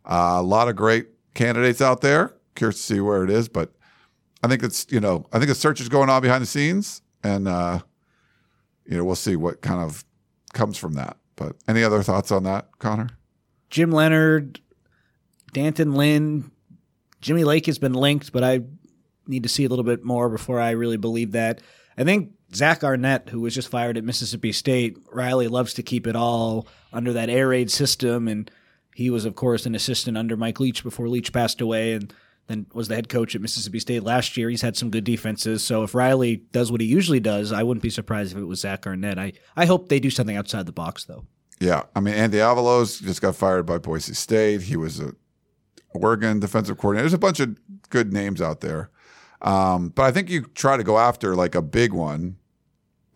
Uh, 0.04 0.36
a 0.38 0.42
lot 0.42 0.68
of 0.68 0.76
great 0.76 1.08
candidates 1.34 1.80
out 1.80 2.00
there. 2.00 2.34
Curious 2.54 2.76
to 2.76 2.82
see 2.82 3.00
where 3.00 3.24
it 3.24 3.30
is, 3.30 3.48
but 3.48 3.72
I 4.42 4.48
think 4.48 4.62
it's 4.62 4.86
you 4.90 5.00
know 5.00 5.26
I 5.32 5.38
think 5.38 5.48
the 5.48 5.54
search 5.54 5.80
is 5.80 5.88
going 5.88 6.08
on 6.08 6.22
behind 6.22 6.42
the 6.42 6.46
scenes, 6.46 7.02
and 7.22 7.46
uh, 7.46 7.80
you 8.86 8.96
know 8.96 9.04
we'll 9.04 9.16
see 9.16 9.36
what 9.36 9.60
kind 9.60 9.80
of 9.82 10.04
comes 10.54 10.78
from 10.78 10.94
that. 10.94 11.16
But 11.36 11.56
any 11.68 11.84
other 11.84 12.02
thoughts 12.02 12.32
on 12.32 12.44
that, 12.44 12.68
Connor? 12.78 13.08
Jim 13.70 13.92
Leonhard, 13.92 14.60
D'Anton 15.52 15.94
Lynn, 15.94 16.50
Jimmy 17.20 17.44
Lake 17.44 17.66
has 17.66 17.78
been 17.78 17.94
linked, 17.94 18.32
but 18.32 18.42
I 18.42 18.62
need 19.26 19.42
to 19.42 19.48
see 19.48 19.64
a 19.64 19.68
little 19.68 19.84
bit 19.84 20.04
more 20.04 20.28
before 20.28 20.58
I 20.60 20.70
really 20.70 20.96
believe 20.96 21.32
that. 21.32 21.60
I 21.96 22.04
think 22.04 22.32
Zach 22.54 22.82
Arnett, 22.82 23.28
who 23.28 23.40
was 23.40 23.54
just 23.54 23.68
fired 23.68 23.98
at 23.98 24.04
Mississippi 24.04 24.52
State, 24.52 24.98
Riley 25.12 25.48
loves 25.48 25.74
to 25.74 25.82
keep 25.82 26.06
it 26.06 26.16
all 26.16 26.66
under 26.92 27.12
that 27.12 27.28
air 27.28 27.48
raid 27.48 27.70
system, 27.70 28.26
and 28.26 28.50
he 28.94 29.10
was, 29.10 29.24
of 29.24 29.34
course, 29.34 29.66
an 29.66 29.74
assistant 29.74 30.16
under 30.16 30.36
Mike 30.36 30.58
Leach 30.58 30.82
before 30.82 31.08
Leach 31.08 31.32
passed 31.32 31.60
away, 31.60 31.92
and 31.92 32.12
then 32.48 32.66
was 32.72 32.88
the 32.88 32.94
head 32.94 33.08
coach 33.08 33.34
at 33.34 33.42
Mississippi 33.42 33.78
State 33.78 34.02
last 34.02 34.36
year. 34.36 34.48
He's 34.48 34.62
had 34.62 34.76
some 34.76 34.90
good 34.90 35.04
defenses, 35.04 35.62
so 35.62 35.82
if 35.82 35.94
Riley 35.94 36.36
does 36.36 36.72
what 36.72 36.80
he 36.80 36.86
usually 36.86 37.20
does, 37.20 37.52
I 37.52 37.62
wouldn't 37.62 37.82
be 37.82 37.90
surprised 37.90 38.32
if 38.32 38.38
it 38.38 38.46
was 38.46 38.60
Zach 38.60 38.86
Arnett. 38.86 39.18
I 39.18 39.34
I 39.54 39.66
hope 39.66 39.88
they 39.88 40.00
do 40.00 40.10
something 40.10 40.36
outside 40.36 40.66
the 40.66 40.72
box, 40.72 41.04
though. 41.04 41.26
Yeah, 41.60 41.82
I 41.94 42.00
mean 42.00 42.14
Andy 42.14 42.38
Avalos 42.38 43.02
just 43.02 43.20
got 43.20 43.36
fired 43.36 43.66
by 43.66 43.78
Boise 43.78 44.14
State. 44.14 44.62
He 44.62 44.76
was 44.76 45.00
a 45.00 45.12
Oregon 45.90 46.40
defensive 46.40 46.78
coordinator. 46.78 47.04
There's 47.04 47.12
a 47.12 47.18
bunch 47.18 47.40
of 47.40 47.58
good 47.90 48.12
names 48.12 48.40
out 48.40 48.60
there, 48.60 48.90
um, 49.42 49.90
but 49.90 50.04
I 50.04 50.12
think 50.12 50.30
you 50.30 50.42
try 50.42 50.76
to 50.76 50.84
go 50.84 50.98
after 50.98 51.36
like 51.36 51.54
a 51.54 51.62
big 51.62 51.92
one, 51.92 52.37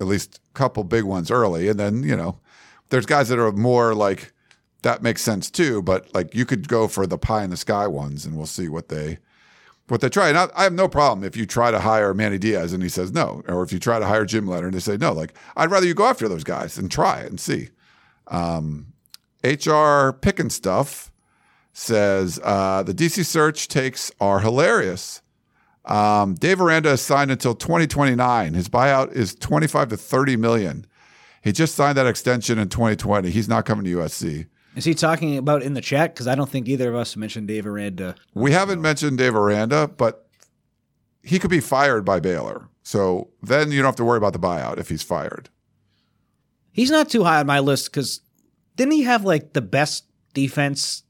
at 0.02 0.08
least 0.08 0.40
a 0.50 0.58
couple 0.58 0.84
big 0.84 1.04
ones 1.04 1.30
early, 1.30 1.68
and 1.68 1.80
then 1.80 2.02
you 2.02 2.16
know 2.16 2.38
there's 2.90 3.06
guys 3.06 3.28
that 3.30 3.38
are 3.38 3.52
more 3.52 3.94
like 3.94 4.32
that 4.82 5.02
makes 5.02 5.22
sense 5.22 5.50
too. 5.50 5.80
But 5.80 6.12
like 6.14 6.34
you 6.34 6.44
could 6.44 6.68
go 6.68 6.88
for 6.88 7.06
the 7.06 7.18
pie 7.18 7.44
in 7.44 7.50
the 7.50 7.56
sky 7.56 7.86
ones, 7.86 8.26
and 8.26 8.36
we'll 8.36 8.46
see 8.46 8.68
what 8.68 8.88
they 8.88 9.18
what 9.88 10.00
they 10.00 10.08
try. 10.08 10.28
And 10.28 10.38
I, 10.38 10.48
I 10.54 10.64
have 10.64 10.72
no 10.72 10.88
problem 10.88 11.24
if 11.24 11.36
you 11.36 11.46
try 11.46 11.70
to 11.70 11.80
hire 11.80 12.14
Manny 12.14 12.38
Diaz 12.38 12.72
and 12.72 12.82
he 12.82 12.88
says 12.88 13.12
no, 13.12 13.42
or 13.48 13.62
if 13.62 13.72
you 13.72 13.78
try 13.78 13.98
to 13.98 14.06
hire 14.06 14.24
Jim 14.24 14.46
Leonhard 14.46 14.72
and 14.72 14.74
they 14.74 14.80
say 14.80 14.96
no. 14.96 15.12
Like 15.12 15.34
I'd 15.56 15.70
rather 15.70 15.86
you 15.86 15.94
go 15.94 16.06
after 16.06 16.28
those 16.28 16.44
guys 16.44 16.76
and 16.78 16.90
try 16.90 17.20
it 17.20 17.30
and 17.30 17.40
see. 17.40 17.70
Um, 18.28 18.92
HR 19.44 20.12
picking 20.12 20.50
stuff 20.50 21.10
says 21.72 22.38
uh, 22.42 22.82
the 22.82 22.94
DC 22.94 23.24
search 23.24 23.68
takes 23.68 24.10
are 24.20 24.40
hilarious. 24.40 25.21
Um, 25.84 26.34
Dave 26.34 26.60
Aranda 26.60 26.90
is 26.90 27.00
signed 27.00 27.30
until 27.30 27.54
2029. 27.54 28.54
His 28.54 28.68
buyout 28.68 29.12
is 29.12 29.34
25 29.34 29.88
to 29.88 29.96
30 29.96 30.36
million. 30.36 30.86
He 31.42 31.52
just 31.52 31.74
signed 31.74 31.98
that 31.98 32.06
extension 32.06 32.58
in 32.58 32.68
2020. 32.68 33.30
He's 33.30 33.48
not 33.48 33.64
coming 33.64 33.84
to 33.84 33.98
USC. 33.98 34.46
Is 34.76 34.84
he 34.84 34.94
talking 34.94 35.36
about 35.36 35.62
in 35.62 35.74
the 35.74 35.80
chat? 35.80 36.14
Because 36.14 36.26
I 36.26 36.34
don't 36.34 36.48
think 36.48 36.68
either 36.68 36.88
of 36.88 36.94
us 36.94 37.16
mentioned 37.16 37.48
Dave 37.48 37.66
Aranda. 37.66 38.14
We 38.34 38.52
haven't 38.52 38.80
mentioned 38.80 39.18
Dave 39.18 39.34
Aranda, 39.34 39.88
but 39.88 40.28
he 41.22 41.38
could 41.38 41.50
be 41.50 41.60
fired 41.60 42.04
by 42.04 42.20
Baylor. 42.20 42.68
So 42.82 43.28
then 43.42 43.70
you 43.70 43.78
don't 43.78 43.88
have 43.88 43.96
to 43.96 44.04
worry 44.04 44.16
about 44.16 44.32
the 44.32 44.38
buyout 44.38 44.78
if 44.78 44.88
he's 44.88 45.02
fired. 45.02 45.50
He's 46.72 46.90
not 46.90 47.10
too 47.10 47.24
high 47.24 47.40
on 47.40 47.46
my 47.46 47.58
list 47.58 47.90
because 47.90 48.20
didn't 48.76 48.92
he 48.92 49.02
have 49.02 49.24
like 49.24 49.52
the 49.52 49.60
best 49.60 50.04
defense 50.32 51.02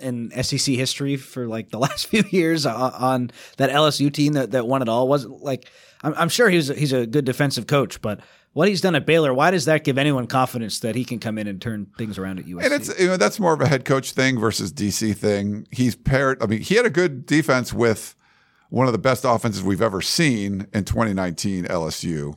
in 0.00 0.30
SEC 0.42 0.74
history 0.74 1.16
for 1.16 1.46
like 1.46 1.70
the 1.70 1.78
last 1.86 2.06
few 2.06 2.24
years 2.30 2.66
on, 2.66 2.92
on 2.92 3.30
that 3.56 3.70
LSU 3.70 4.12
team 4.12 4.34
that, 4.34 4.52
that 4.52 4.66
won 4.66 4.82
it 4.82 4.88
all? 4.88 5.08
Wasn't 5.08 5.42
like 5.42 5.68
I'm, 6.02 6.14
I'm 6.16 6.28
sure 6.28 6.48
he's 6.48 6.70
a, 6.70 6.74
he's 6.74 6.92
a 6.92 7.06
good 7.06 7.24
defensive 7.24 7.66
coach, 7.66 8.00
but 8.00 8.20
what 8.52 8.68
he's 8.68 8.80
done 8.80 8.96
at 8.96 9.06
Baylor, 9.06 9.32
why 9.32 9.50
does 9.50 9.66
that 9.66 9.84
give 9.84 9.96
anyone 9.96 10.26
confidence 10.26 10.80
that 10.80 10.96
he 10.96 11.04
can 11.04 11.18
come 11.20 11.38
in 11.38 11.46
and 11.46 11.62
turn 11.62 11.86
things 11.96 12.18
around 12.18 12.40
at 12.40 12.46
USC? 12.46 12.64
And 12.64 12.74
it's 12.74 13.00
you 13.00 13.06
know 13.06 13.16
that's 13.16 13.38
more 13.38 13.52
of 13.52 13.60
a 13.60 13.68
head 13.68 13.84
coach 13.84 14.12
thing 14.12 14.38
versus 14.38 14.72
DC 14.72 15.16
thing. 15.16 15.66
He's 15.70 15.94
paired. 15.94 16.42
I 16.42 16.46
mean, 16.46 16.60
he 16.60 16.74
had 16.74 16.86
a 16.86 16.90
good 16.90 17.26
defense 17.26 17.72
with 17.72 18.16
one 18.70 18.86
of 18.86 18.92
the 18.92 18.98
best 18.98 19.24
offenses 19.24 19.62
we've 19.62 19.82
ever 19.82 20.00
seen 20.00 20.66
in 20.72 20.84
2019 20.84 21.64
LSU. 21.66 22.36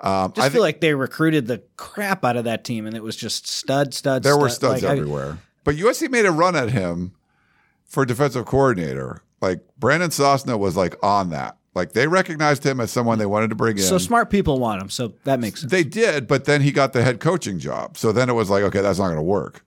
Um, 0.00 0.32
just 0.32 0.46
I 0.46 0.50
feel 0.50 0.62
like 0.62 0.80
they 0.80 0.94
recruited 0.94 1.46
the 1.46 1.62
crap 1.76 2.24
out 2.24 2.36
of 2.36 2.44
that 2.44 2.64
team, 2.64 2.86
and 2.86 2.94
it 2.94 3.02
was 3.02 3.16
just 3.16 3.48
stud, 3.48 3.94
stud. 3.94 4.22
There 4.22 4.32
stud. 4.32 4.42
were 4.42 4.48
studs 4.48 4.82
like, 4.82 4.92
everywhere, 4.92 5.38
but 5.68 5.76
USC 5.76 6.08
made 6.08 6.24
a 6.24 6.30
run 6.30 6.56
at 6.56 6.70
him 6.70 7.12
for 7.84 8.06
defensive 8.06 8.46
coordinator. 8.46 9.20
Like 9.42 9.60
Brandon 9.76 10.08
Sosna 10.08 10.58
was 10.58 10.78
like 10.78 10.96
on 11.02 11.28
that. 11.28 11.58
Like 11.74 11.92
they 11.92 12.06
recognized 12.06 12.64
him 12.64 12.80
as 12.80 12.90
someone 12.90 13.18
they 13.18 13.26
wanted 13.26 13.50
to 13.50 13.54
bring 13.54 13.76
in. 13.76 13.82
So 13.82 13.98
smart 13.98 14.30
people 14.30 14.58
want 14.58 14.80
him. 14.80 14.88
So 14.88 15.12
that 15.24 15.40
makes 15.40 15.60
sense. 15.60 15.70
They 15.70 15.84
did, 15.84 16.26
but 16.26 16.46
then 16.46 16.62
he 16.62 16.72
got 16.72 16.94
the 16.94 17.02
head 17.02 17.20
coaching 17.20 17.58
job. 17.58 17.98
So 17.98 18.12
then 18.12 18.30
it 18.30 18.32
was 18.32 18.48
like, 18.48 18.62
okay, 18.62 18.80
that's 18.80 18.98
not 18.98 19.08
going 19.08 19.16
to 19.16 19.22
work. 19.22 19.62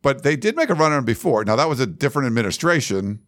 But 0.00 0.22
they 0.22 0.34
did 0.34 0.56
make 0.56 0.70
a 0.70 0.74
run 0.74 0.92
on 0.92 1.00
him 1.00 1.04
before. 1.04 1.44
Now 1.44 1.56
that 1.56 1.68
was 1.68 1.78
a 1.78 1.86
different 1.86 2.26
administration. 2.26 3.20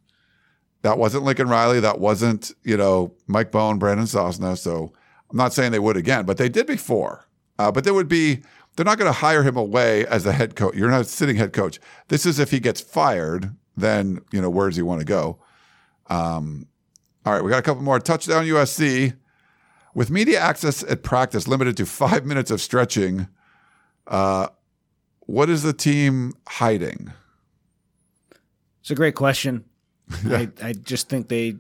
That 0.81 0.97
wasn't 0.97 1.24
Lincoln 1.24 1.51
Riley. 1.51 1.81
That 1.81 2.01
wasn't 2.01 2.51
you 2.64 2.78
know 2.78 3.12
Mike 3.27 3.52
Bohn, 3.52 3.78
Brandon 3.78 4.06
Sosna. 4.06 4.56
So 4.56 4.90
I'm 5.31 5.36
not 5.36 5.52
saying 5.52 5.72
they 5.72 5.78
would 5.78 5.98
again, 5.98 6.24
but 6.24 6.39
they 6.39 6.48
did 6.48 6.66
before. 6.66 7.27
Uh, 7.59 7.70
but 7.70 7.85
there 7.85 7.93
would 7.93 8.09
be. 8.09 8.40
They're 8.81 8.86
not 8.86 8.97
going 8.97 9.12
to 9.12 9.19
hire 9.19 9.43
him 9.43 9.59
away 9.59 10.07
as 10.07 10.24
the 10.24 10.32
head 10.32 10.57
coach. 10.57 10.74
You're 10.74 10.90
not 10.90 11.05
sitting 11.05 11.36
head 11.36 11.52
coach. 11.52 11.78
This 12.09 12.24
is 12.24 12.39
if 12.39 12.51
he 12.51 12.61
gets 12.61 12.81
fired. 12.81 13.55
Then 13.77 14.23
you 14.32 14.40
know 14.40 14.48
where 14.48 14.70
does 14.70 14.77
he 14.77 14.82
want 14.82 15.01
to 15.01 15.05
go? 15.05 15.39
Um, 16.07 16.66
all 17.27 17.35
right, 17.35 17.44
we 17.44 17.51
got 17.51 17.59
a 17.59 17.62
couple 17.62 17.82
more. 17.82 18.01
Touchdown 18.01 18.47
USC. 18.47 19.19
With 19.94 20.11
media 20.11 20.40
access 20.40 20.82
at 20.85 21.02
practice 21.02 21.47
limited 21.47 21.77
to 21.77 21.85
five 21.85 22.24
minutes 22.24 22.51
of 22.51 22.62
stretching, 22.62 23.28
uh, 24.07 24.47
what 25.27 25.51
is 25.51 25.62
the 25.62 25.74
team 25.74 26.32
hiding? 26.48 27.12
It's 28.81 28.90
a 28.90 28.94
great 28.94 29.15
question. 29.15 29.66
yeah. 30.24 30.39
I, 30.39 30.48
I 30.62 30.73
just 30.73 31.11
think 31.11 31.28
they. 31.28 31.57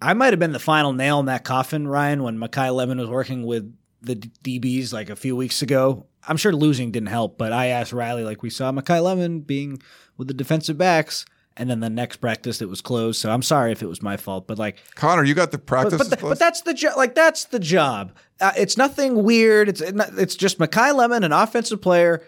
I 0.00 0.14
might 0.14 0.32
have 0.32 0.38
been 0.38 0.52
the 0.52 0.60
final 0.60 0.92
nail 0.92 1.18
in 1.18 1.26
that 1.26 1.42
coffin, 1.42 1.88
Ryan, 1.88 2.22
when 2.22 2.38
Makai 2.38 2.72
Lemon 2.72 2.98
was 2.98 3.08
working 3.08 3.44
with 3.44 3.76
the 4.02 4.16
DBs 4.16 4.92
like 4.92 5.10
a 5.10 5.16
few 5.16 5.36
weeks 5.36 5.62
ago. 5.62 6.06
I'm 6.26 6.36
sure 6.36 6.52
losing 6.52 6.90
didn't 6.90 7.08
help, 7.08 7.38
but 7.38 7.52
I 7.52 7.66
asked 7.66 7.92
Riley, 7.92 8.24
like, 8.24 8.42
we 8.42 8.50
saw 8.50 8.70
Makai 8.72 9.02
Lemon 9.02 9.40
being 9.40 9.80
with 10.16 10.28
the 10.28 10.34
defensive 10.34 10.76
backs 10.76 11.24
and 11.56 11.68
then 11.68 11.80
the 11.80 11.90
next 11.90 12.18
practice 12.18 12.62
it 12.62 12.68
was 12.68 12.80
closed. 12.80 13.20
So 13.20 13.30
I'm 13.30 13.42
sorry 13.42 13.72
if 13.72 13.82
it 13.82 13.86
was 13.86 14.02
my 14.02 14.16
fault, 14.16 14.46
but 14.46 14.58
like 14.58 14.78
Connor, 14.94 15.24
you 15.24 15.34
got 15.34 15.50
the 15.50 15.58
practice, 15.58 15.98
but, 15.98 16.08
but, 16.10 16.18
the, 16.18 16.28
but 16.28 16.38
that's 16.38 16.62
the 16.62 16.74
job. 16.74 16.96
Like 16.96 17.14
that's 17.14 17.44
the 17.44 17.58
job. 17.58 18.12
Uh, 18.40 18.52
it's 18.56 18.76
nothing 18.76 19.22
weird. 19.24 19.68
It's 19.68 19.80
it's 19.82 20.36
just 20.36 20.58
Makai 20.58 20.94
Lemon, 20.94 21.22
an 21.24 21.32
offensive 21.32 21.82
player, 21.82 22.22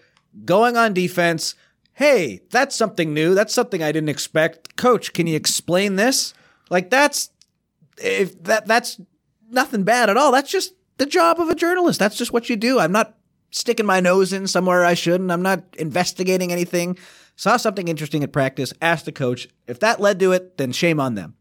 going 0.44 0.76
on 0.76 0.92
defense. 0.92 1.54
Hey, 1.94 2.42
that's 2.50 2.76
something 2.76 3.14
new. 3.14 3.34
That's 3.34 3.54
something 3.54 3.82
I 3.82 3.92
didn't 3.92 4.10
expect. 4.10 4.76
Coach, 4.76 5.12
can 5.12 5.26
you 5.26 5.36
explain 5.36 5.96
this? 5.96 6.34
Like 6.68 6.90
that's 6.90 7.30
if 7.98 8.42
that 8.44 8.66
that's 8.66 9.00
nothing 9.50 9.84
bad 9.84 10.10
at 10.10 10.16
all. 10.18 10.32
That's 10.32 10.50
just 10.50 10.74
the 10.98 11.06
job 11.06 11.40
of 11.40 11.48
a 11.48 11.54
journalist. 11.54 11.98
That's 11.98 12.16
just 12.16 12.32
what 12.32 12.48
you 12.48 12.56
do. 12.56 12.78
I'm 12.78 12.92
not 12.92 13.16
sticking 13.50 13.86
my 13.86 14.00
nose 14.00 14.32
in 14.32 14.46
somewhere 14.46 14.84
I 14.84 14.94
shouldn't. 14.94 15.30
I'm 15.30 15.42
not 15.42 15.62
investigating 15.78 16.52
anything. 16.52 16.98
Saw 17.36 17.56
something 17.56 17.88
interesting 17.88 18.22
at 18.22 18.32
practice, 18.32 18.72
asked 18.82 19.04
the 19.04 19.12
coach. 19.12 19.48
If 19.66 19.80
that 19.80 20.00
led 20.00 20.18
to 20.20 20.32
it, 20.32 20.58
then 20.58 20.72
shame 20.72 21.00
on 21.00 21.14
them. 21.14 21.34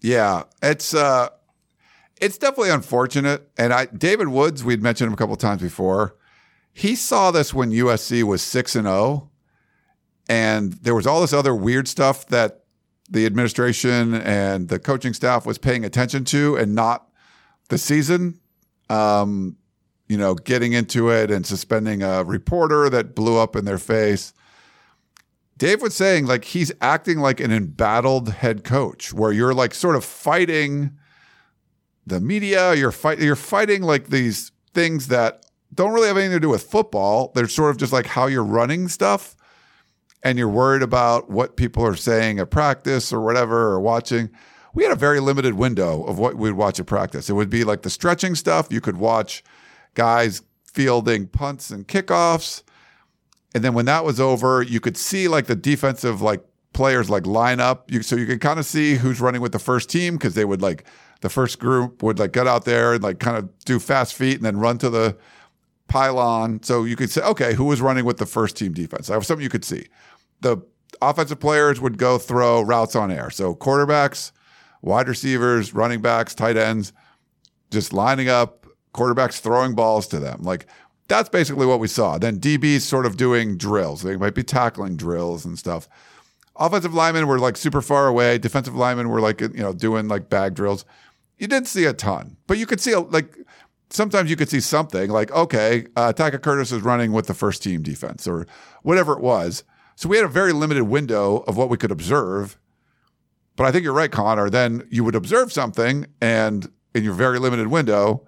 Yeah, 0.00 0.44
it's 0.62 0.94
uh, 0.94 1.28
it's 2.20 2.38
definitely 2.38 2.70
unfortunate. 2.70 3.50
And 3.56 3.72
I, 3.72 3.86
David 3.86 4.28
Woods, 4.28 4.64
we'd 4.64 4.82
mentioned 4.82 5.08
him 5.08 5.14
a 5.14 5.16
couple 5.16 5.36
times 5.36 5.62
before. 5.62 6.16
He 6.72 6.96
saw 6.96 7.30
this 7.30 7.52
when 7.52 7.70
USC 7.70 8.22
was 8.22 8.42
six 8.42 8.74
and 8.74 8.86
zero, 8.86 9.30
and 10.28 10.72
there 10.74 10.94
was 10.94 11.06
all 11.06 11.20
this 11.20 11.32
other 11.32 11.54
weird 11.54 11.86
stuff 11.86 12.26
that 12.26 12.64
the 13.10 13.26
administration 13.26 14.14
and 14.14 14.68
the 14.68 14.78
coaching 14.78 15.12
staff 15.12 15.44
was 15.44 15.58
paying 15.58 15.84
attention 15.84 16.24
to, 16.26 16.56
and 16.56 16.74
not 16.74 17.08
the 17.68 17.78
season. 17.78 18.40
Um, 18.92 19.56
you 20.08 20.18
know, 20.18 20.34
getting 20.34 20.74
into 20.74 21.08
it 21.08 21.30
and 21.30 21.46
suspending 21.46 22.02
a 22.02 22.22
reporter 22.24 22.90
that 22.90 23.14
blew 23.14 23.38
up 23.38 23.56
in 23.56 23.64
their 23.64 23.78
face. 23.78 24.34
Dave 25.56 25.80
was 25.80 25.94
saying 25.94 26.26
like 26.26 26.44
he's 26.44 26.70
acting 26.80 27.18
like 27.18 27.40
an 27.40 27.52
embattled 27.52 28.28
head 28.28 28.64
coach, 28.64 29.12
where 29.14 29.32
you're 29.32 29.54
like 29.54 29.72
sort 29.72 29.96
of 29.96 30.04
fighting 30.04 30.98
the 32.06 32.20
media. 32.20 32.74
You're 32.74 32.92
fight 32.92 33.20
you're 33.20 33.36
fighting 33.36 33.82
like 33.82 34.08
these 34.08 34.52
things 34.74 35.08
that 35.08 35.46
don't 35.72 35.92
really 35.92 36.08
have 36.08 36.18
anything 36.18 36.36
to 36.36 36.40
do 36.40 36.50
with 36.50 36.64
football. 36.64 37.32
They're 37.34 37.48
sort 37.48 37.70
of 37.70 37.78
just 37.78 37.92
like 37.92 38.06
how 38.06 38.26
you're 38.26 38.44
running 38.44 38.88
stuff, 38.88 39.36
and 40.22 40.36
you're 40.36 40.48
worried 40.48 40.82
about 40.82 41.30
what 41.30 41.56
people 41.56 41.86
are 41.86 41.96
saying 41.96 42.38
at 42.38 42.50
practice 42.50 43.12
or 43.12 43.20
whatever 43.20 43.68
or 43.68 43.80
watching. 43.80 44.28
We 44.74 44.84
had 44.84 44.92
a 44.92 44.96
very 44.96 45.20
limited 45.20 45.54
window 45.54 46.02
of 46.04 46.18
what 46.18 46.36
we'd 46.36 46.52
watch 46.52 46.80
at 46.80 46.86
practice. 46.86 47.28
It 47.28 47.34
would 47.34 47.50
be 47.50 47.64
like 47.64 47.82
the 47.82 47.90
stretching 47.90 48.34
stuff. 48.34 48.68
You 48.70 48.80
could 48.80 48.96
watch 48.96 49.42
guys 49.94 50.42
fielding 50.64 51.26
punts 51.26 51.70
and 51.70 51.86
kickoffs. 51.86 52.62
And 53.54 53.62
then 53.62 53.74
when 53.74 53.84
that 53.84 54.04
was 54.04 54.18
over, 54.18 54.62
you 54.62 54.80
could 54.80 54.96
see 54.96 55.28
like 55.28 55.46
the 55.46 55.56
defensive 55.56 56.22
like 56.22 56.42
players 56.72 57.10
like 57.10 57.26
line 57.26 57.60
up. 57.60 57.90
You, 57.90 58.02
so 58.02 58.16
you 58.16 58.26
could 58.26 58.40
kind 58.40 58.58
of 58.58 58.64
see 58.64 58.94
who's 58.94 59.20
running 59.20 59.42
with 59.42 59.52
the 59.52 59.58
first 59.58 59.90
team 59.90 60.14
because 60.14 60.34
they 60.34 60.44
would 60.44 60.62
like 60.62 60.84
the 61.20 61.28
first 61.28 61.58
group 61.58 62.02
would 62.02 62.18
like 62.18 62.32
get 62.32 62.46
out 62.46 62.64
there 62.64 62.94
and 62.94 63.02
like 63.02 63.18
kind 63.18 63.36
of 63.36 63.50
do 63.64 63.78
fast 63.78 64.14
feet 64.14 64.36
and 64.36 64.44
then 64.44 64.56
run 64.56 64.78
to 64.78 64.90
the 64.90 65.16
pylon. 65.88 66.62
So 66.62 66.84
you 66.84 66.96
could 66.96 67.10
say, 67.10 67.22
okay, 67.22 67.54
who 67.54 67.64
was 67.64 67.80
running 67.80 68.04
with 68.04 68.16
the 68.16 68.26
first 68.26 68.56
team 68.56 68.72
defense? 68.72 69.08
That 69.08 69.18
was 69.18 69.26
something 69.26 69.42
you 69.42 69.50
could 69.50 69.64
see. 69.64 69.86
The 70.40 70.58
offensive 71.00 71.38
players 71.38 71.80
would 71.80 71.98
go 71.98 72.18
throw 72.18 72.62
routes 72.62 72.96
on 72.96 73.10
air. 73.10 73.30
So 73.30 73.54
quarterbacks, 73.54 74.32
wide 74.82 75.08
receivers, 75.08 75.72
running 75.72 76.02
backs, 76.02 76.34
tight 76.34 76.56
ends, 76.56 76.92
just 77.70 77.92
lining 77.92 78.28
up, 78.28 78.66
quarterbacks 78.92 79.40
throwing 79.40 79.74
balls 79.74 80.06
to 80.08 80.18
them. 80.18 80.42
Like 80.42 80.66
that's 81.08 81.28
basically 81.28 81.66
what 81.66 81.80
we 81.80 81.88
saw. 81.88 82.18
Then 82.18 82.38
DBs 82.38 82.80
sort 82.80 83.06
of 83.06 83.16
doing 83.16 83.56
drills. 83.56 84.02
They 84.02 84.16
might 84.16 84.34
be 84.34 84.42
tackling 84.42 84.96
drills 84.96 85.44
and 85.44 85.58
stuff. 85.58 85.88
Offensive 86.56 86.94
linemen 86.94 87.26
were 87.26 87.38
like 87.38 87.56
super 87.56 87.80
far 87.80 88.06
away. 88.06 88.38
Defensive 88.38 88.74
linemen 88.74 89.08
were 89.08 89.20
like, 89.20 89.40
you 89.40 89.48
know, 89.48 89.72
doing 89.72 90.08
like 90.08 90.28
bag 90.28 90.54
drills. 90.54 90.84
You 91.38 91.46
didn't 91.48 91.68
see 91.68 91.86
a 91.86 91.92
ton, 91.92 92.36
but 92.46 92.58
you 92.58 92.66
could 92.66 92.80
see 92.80 92.94
like 92.94 93.34
sometimes 93.90 94.30
you 94.30 94.36
could 94.36 94.48
see 94.48 94.60
something 94.60 95.10
like, 95.10 95.30
okay, 95.32 95.86
uh, 95.96 96.12
Tackett 96.12 96.42
Curtis 96.42 96.72
is 96.72 96.82
running 96.82 97.12
with 97.12 97.26
the 97.26 97.34
first 97.34 97.62
team 97.62 97.82
defense 97.82 98.26
or 98.26 98.46
whatever 98.82 99.12
it 99.12 99.20
was. 99.20 99.64
So 99.96 100.08
we 100.08 100.16
had 100.16 100.24
a 100.24 100.28
very 100.28 100.52
limited 100.52 100.84
window 100.84 101.38
of 101.46 101.56
what 101.56 101.68
we 101.68 101.76
could 101.76 101.90
observe. 101.90 102.58
But 103.56 103.66
I 103.66 103.72
think 103.72 103.84
you're 103.84 103.92
right, 103.92 104.10
Connor. 104.10 104.50
Then 104.50 104.86
you 104.90 105.04
would 105.04 105.14
observe 105.14 105.52
something 105.52 106.06
and 106.20 106.70
in 106.94 107.04
your 107.04 107.14
very 107.14 107.38
limited 107.38 107.68
window, 107.68 108.26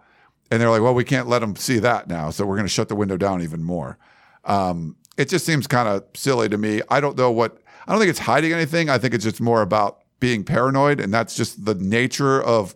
and 0.50 0.60
they're 0.60 0.70
like, 0.70 0.82
well, 0.82 0.94
we 0.94 1.04
can't 1.04 1.28
let 1.28 1.40
them 1.40 1.56
see 1.56 1.78
that 1.78 2.08
now. 2.08 2.30
So 2.30 2.46
we're 2.46 2.56
going 2.56 2.66
to 2.66 2.72
shut 2.72 2.88
the 2.88 2.96
window 2.96 3.16
down 3.16 3.42
even 3.42 3.62
more. 3.62 3.98
Um, 4.44 4.96
it 5.16 5.28
just 5.28 5.46
seems 5.46 5.66
kind 5.66 5.88
of 5.88 6.04
silly 6.14 6.48
to 6.48 6.58
me. 6.58 6.82
I 6.90 7.00
don't 7.00 7.16
know 7.16 7.30
what, 7.30 7.58
I 7.86 7.92
don't 7.92 8.00
think 8.00 8.10
it's 8.10 8.18
hiding 8.20 8.52
anything. 8.52 8.90
I 8.90 8.98
think 8.98 9.14
it's 9.14 9.24
just 9.24 9.40
more 9.40 9.62
about 9.62 10.00
being 10.20 10.44
paranoid. 10.44 11.00
And 11.00 11.12
that's 11.12 11.36
just 11.36 11.64
the 11.64 11.74
nature 11.74 12.42
of 12.42 12.74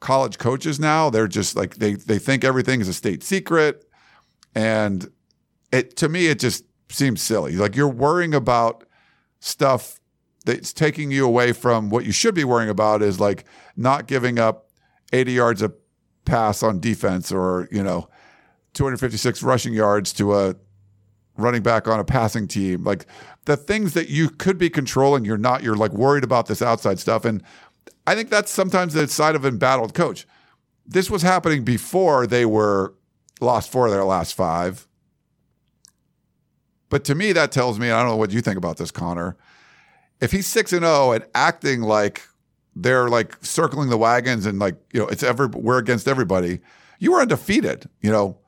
college 0.00 0.38
coaches 0.38 0.78
now. 0.78 1.10
They're 1.10 1.28
just 1.28 1.56
like, 1.56 1.76
they, 1.76 1.94
they 1.94 2.18
think 2.18 2.44
everything 2.44 2.80
is 2.80 2.88
a 2.88 2.94
state 2.94 3.22
secret. 3.22 3.88
And 4.54 5.10
it, 5.72 5.96
to 5.98 6.08
me, 6.08 6.26
it 6.26 6.38
just 6.38 6.64
seems 6.90 7.22
silly. 7.22 7.56
Like 7.56 7.76
you're 7.76 7.88
worrying 7.88 8.34
about 8.34 8.84
stuff 9.40 10.00
that's 10.46 10.72
taking 10.72 11.10
you 11.10 11.26
away 11.26 11.52
from 11.52 11.90
what 11.90 12.06
you 12.06 12.12
should 12.12 12.34
be 12.34 12.44
worrying 12.44 12.70
about 12.70 13.02
is 13.02 13.20
like 13.20 13.44
not 13.76 14.06
giving 14.06 14.38
up 14.38 14.70
80 15.12 15.32
yards 15.32 15.62
a 15.62 15.72
pass 16.24 16.62
on 16.62 16.80
defense 16.80 17.30
or, 17.30 17.68
you 17.70 17.82
know, 17.82 18.08
256 18.74 19.42
rushing 19.42 19.74
yards 19.74 20.12
to 20.14 20.34
a 20.34 20.54
running 21.36 21.62
back 21.62 21.88
on 21.88 21.98
a 21.98 22.04
passing 22.04 22.48
team. 22.48 22.84
Like 22.84 23.06
the 23.44 23.56
things 23.56 23.92
that 23.94 24.08
you 24.08 24.30
could 24.30 24.56
be 24.56 24.70
controlling, 24.70 25.24
you're 25.24 25.36
not, 25.36 25.62
you're 25.62 25.76
like 25.76 25.92
worried 25.92 26.24
about 26.24 26.46
this 26.46 26.62
outside 26.62 26.98
stuff. 26.98 27.24
And 27.24 27.42
I 28.06 28.14
think 28.14 28.30
that's 28.30 28.50
sometimes 28.50 28.94
the 28.94 29.08
side 29.08 29.34
of 29.34 29.44
an 29.44 29.54
embattled 29.54 29.94
coach. 29.94 30.26
This 30.86 31.10
was 31.10 31.22
happening 31.22 31.64
before 31.64 32.26
they 32.26 32.46
were 32.46 32.94
lost 33.40 33.70
four 33.70 33.86
of 33.86 33.92
their 33.92 34.04
last 34.04 34.34
five. 34.34 34.86
But 36.88 37.04
to 37.04 37.16
me, 37.16 37.32
that 37.32 37.50
tells 37.50 37.80
me, 37.80 37.90
I 37.90 38.00
don't 38.00 38.10
know 38.10 38.16
what 38.16 38.30
you 38.30 38.40
think 38.40 38.56
about 38.56 38.76
this, 38.76 38.92
Connor. 38.92 39.36
If 40.20 40.32
he's 40.32 40.46
6 40.46 40.72
and 40.72 40.82
0 40.82 41.12
and 41.12 41.24
acting 41.34 41.82
like 41.82 42.22
they're 42.74 43.08
like 43.08 43.36
circling 43.44 43.88
the 43.88 43.98
wagons 43.98 44.46
and 44.46 44.58
like, 44.58 44.76
you 44.92 45.00
know, 45.00 45.08
it's 45.08 45.22
ever 45.22 45.48
we're 45.48 45.78
against 45.78 46.06
everybody, 46.06 46.60
you 46.98 47.12
were 47.12 47.20
undefeated, 47.20 47.88
you 48.00 48.10
know. 48.10 48.38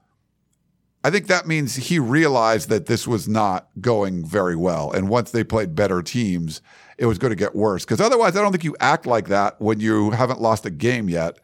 I 1.04 1.10
think 1.10 1.28
that 1.28 1.46
means 1.46 1.76
he 1.76 1.98
realized 1.98 2.68
that 2.70 2.86
this 2.86 3.06
was 3.06 3.28
not 3.28 3.68
going 3.80 4.26
very 4.26 4.56
well. 4.56 4.90
And 4.90 5.08
once 5.08 5.30
they 5.30 5.44
played 5.44 5.74
better 5.74 6.02
teams, 6.02 6.60
it 6.98 7.06
was 7.06 7.18
going 7.18 7.30
to 7.30 7.36
get 7.36 7.54
worse. 7.54 7.84
Because 7.84 8.00
otherwise, 8.00 8.36
I 8.36 8.42
don't 8.42 8.50
think 8.50 8.64
you 8.64 8.76
act 8.80 9.06
like 9.06 9.28
that 9.28 9.60
when 9.60 9.78
you 9.78 10.10
haven't 10.10 10.40
lost 10.40 10.66
a 10.66 10.70
game 10.70 11.08
yet. 11.08 11.38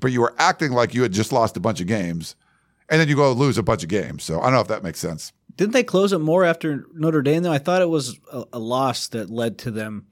But 0.00 0.10
you 0.10 0.20
were 0.20 0.34
acting 0.38 0.72
like 0.72 0.94
you 0.94 1.02
had 1.02 1.12
just 1.12 1.30
lost 1.30 1.56
a 1.56 1.60
bunch 1.60 1.80
of 1.80 1.86
games. 1.86 2.34
And 2.88 3.00
then 3.00 3.08
you 3.08 3.14
go 3.14 3.32
lose 3.32 3.56
a 3.56 3.62
bunch 3.62 3.84
of 3.84 3.88
games. 3.88 4.24
So 4.24 4.40
I 4.40 4.44
don't 4.44 4.54
know 4.54 4.60
if 4.60 4.68
that 4.68 4.82
makes 4.82 4.98
sense. 4.98 5.32
Didn't 5.56 5.72
they 5.72 5.84
close 5.84 6.12
it 6.12 6.18
more 6.18 6.44
after 6.44 6.86
Notre 6.94 7.22
Dame, 7.22 7.42
though? 7.42 7.52
I 7.52 7.58
thought 7.58 7.82
it 7.82 7.88
was 7.88 8.18
a, 8.32 8.44
a 8.54 8.58
loss 8.58 9.08
that 9.08 9.30
led 9.30 9.58
to 9.58 9.70
them 9.70 10.06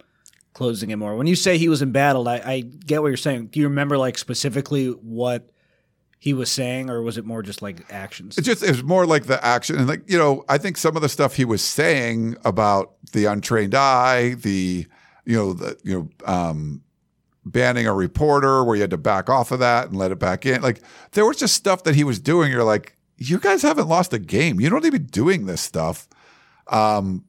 closing 0.54 0.90
it 0.90 0.96
more. 0.96 1.16
When 1.16 1.26
you 1.26 1.36
say 1.36 1.58
he 1.58 1.68
was 1.68 1.82
embattled, 1.82 2.28
I, 2.28 2.36
I 2.36 2.60
get 2.60 3.02
what 3.02 3.08
you're 3.08 3.16
saying. 3.16 3.48
Do 3.48 3.60
you 3.60 3.68
remember, 3.68 3.98
like, 3.98 4.16
specifically 4.16 4.88
what 4.88 5.50
he 6.24 6.32
was 6.32 6.50
saying, 6.50 6.88
or 6.88 7.02
was 7.02 7.18
it 7.18 7.26
more 7.26 7.42
just 7.42 7.60
like 7.60 7.92
actions? 7.92 8.38
It's 8.38 8.46
just 8.46 8.62
it 8.62 8.70
was 8.70 8.82
more 8.82 9.04
like 9.04 9.26
the 9.26 9.44
action, 9.44 9.76
and 9.76 9.86
like 9.86 10.10
you 10.10 10.16
know, 10.16 10.42
I 10.48 10.56
think 10.56 10.78
some 10.78 10.96
of 10.96 11.02
the 11.02 11.08
stuff 11.10 11.36
he 11.36 11.44
was 11.44 11.60
saying 11.60 12.36
about 12.46 12.94
the 13.12 13.26
untrained 13.26 13.74
eye, 13.74 14.30
the 14.32 14.86
you 15.26 15.36
know, 15.36 15.52
the 15.52 15.76
you 15.84 15.94
know, 15.98 16.32
um, 16.32 16.82
banning 17.44 17.86
a 17.86 17.92
reporter 17.92 18.64
where 18.64 18.74
you 18.74 18.80
had 18.80 18.90
to 18.92 18.96
back 18.96 19.28
off 19.28 19.50
of 19.50 19.58
that 19.58 19.88
and 19.88 19.96
let 19.96 20.12
it 20.12 20.18
back 20.18 20.46
in. 20.46 20.62
Like 20.62 20.80
there 21.12 21.26
was 21.26 21.36
just 21.36 21.54
stuff 21.54 21.82
that 21.84 21.94
he 21.94 22.04
was 22.04 22.18
doing. 22.18 22.50
You're 22.50 22.64
like, 22.64 22.93
you 23.16 23.38
guys 23.38 23.62
haven't 23.62 23.88
lost 23.88 24.12
a 24.12 24.18
game. 24.18 24.60
You 24.60 24.70
don't 24.70 24.82
be 24.82 24.98
doing 24.98 25.46
this 25.46 25.60
stuff. 25.60 26.08
Um, 26.66 27.24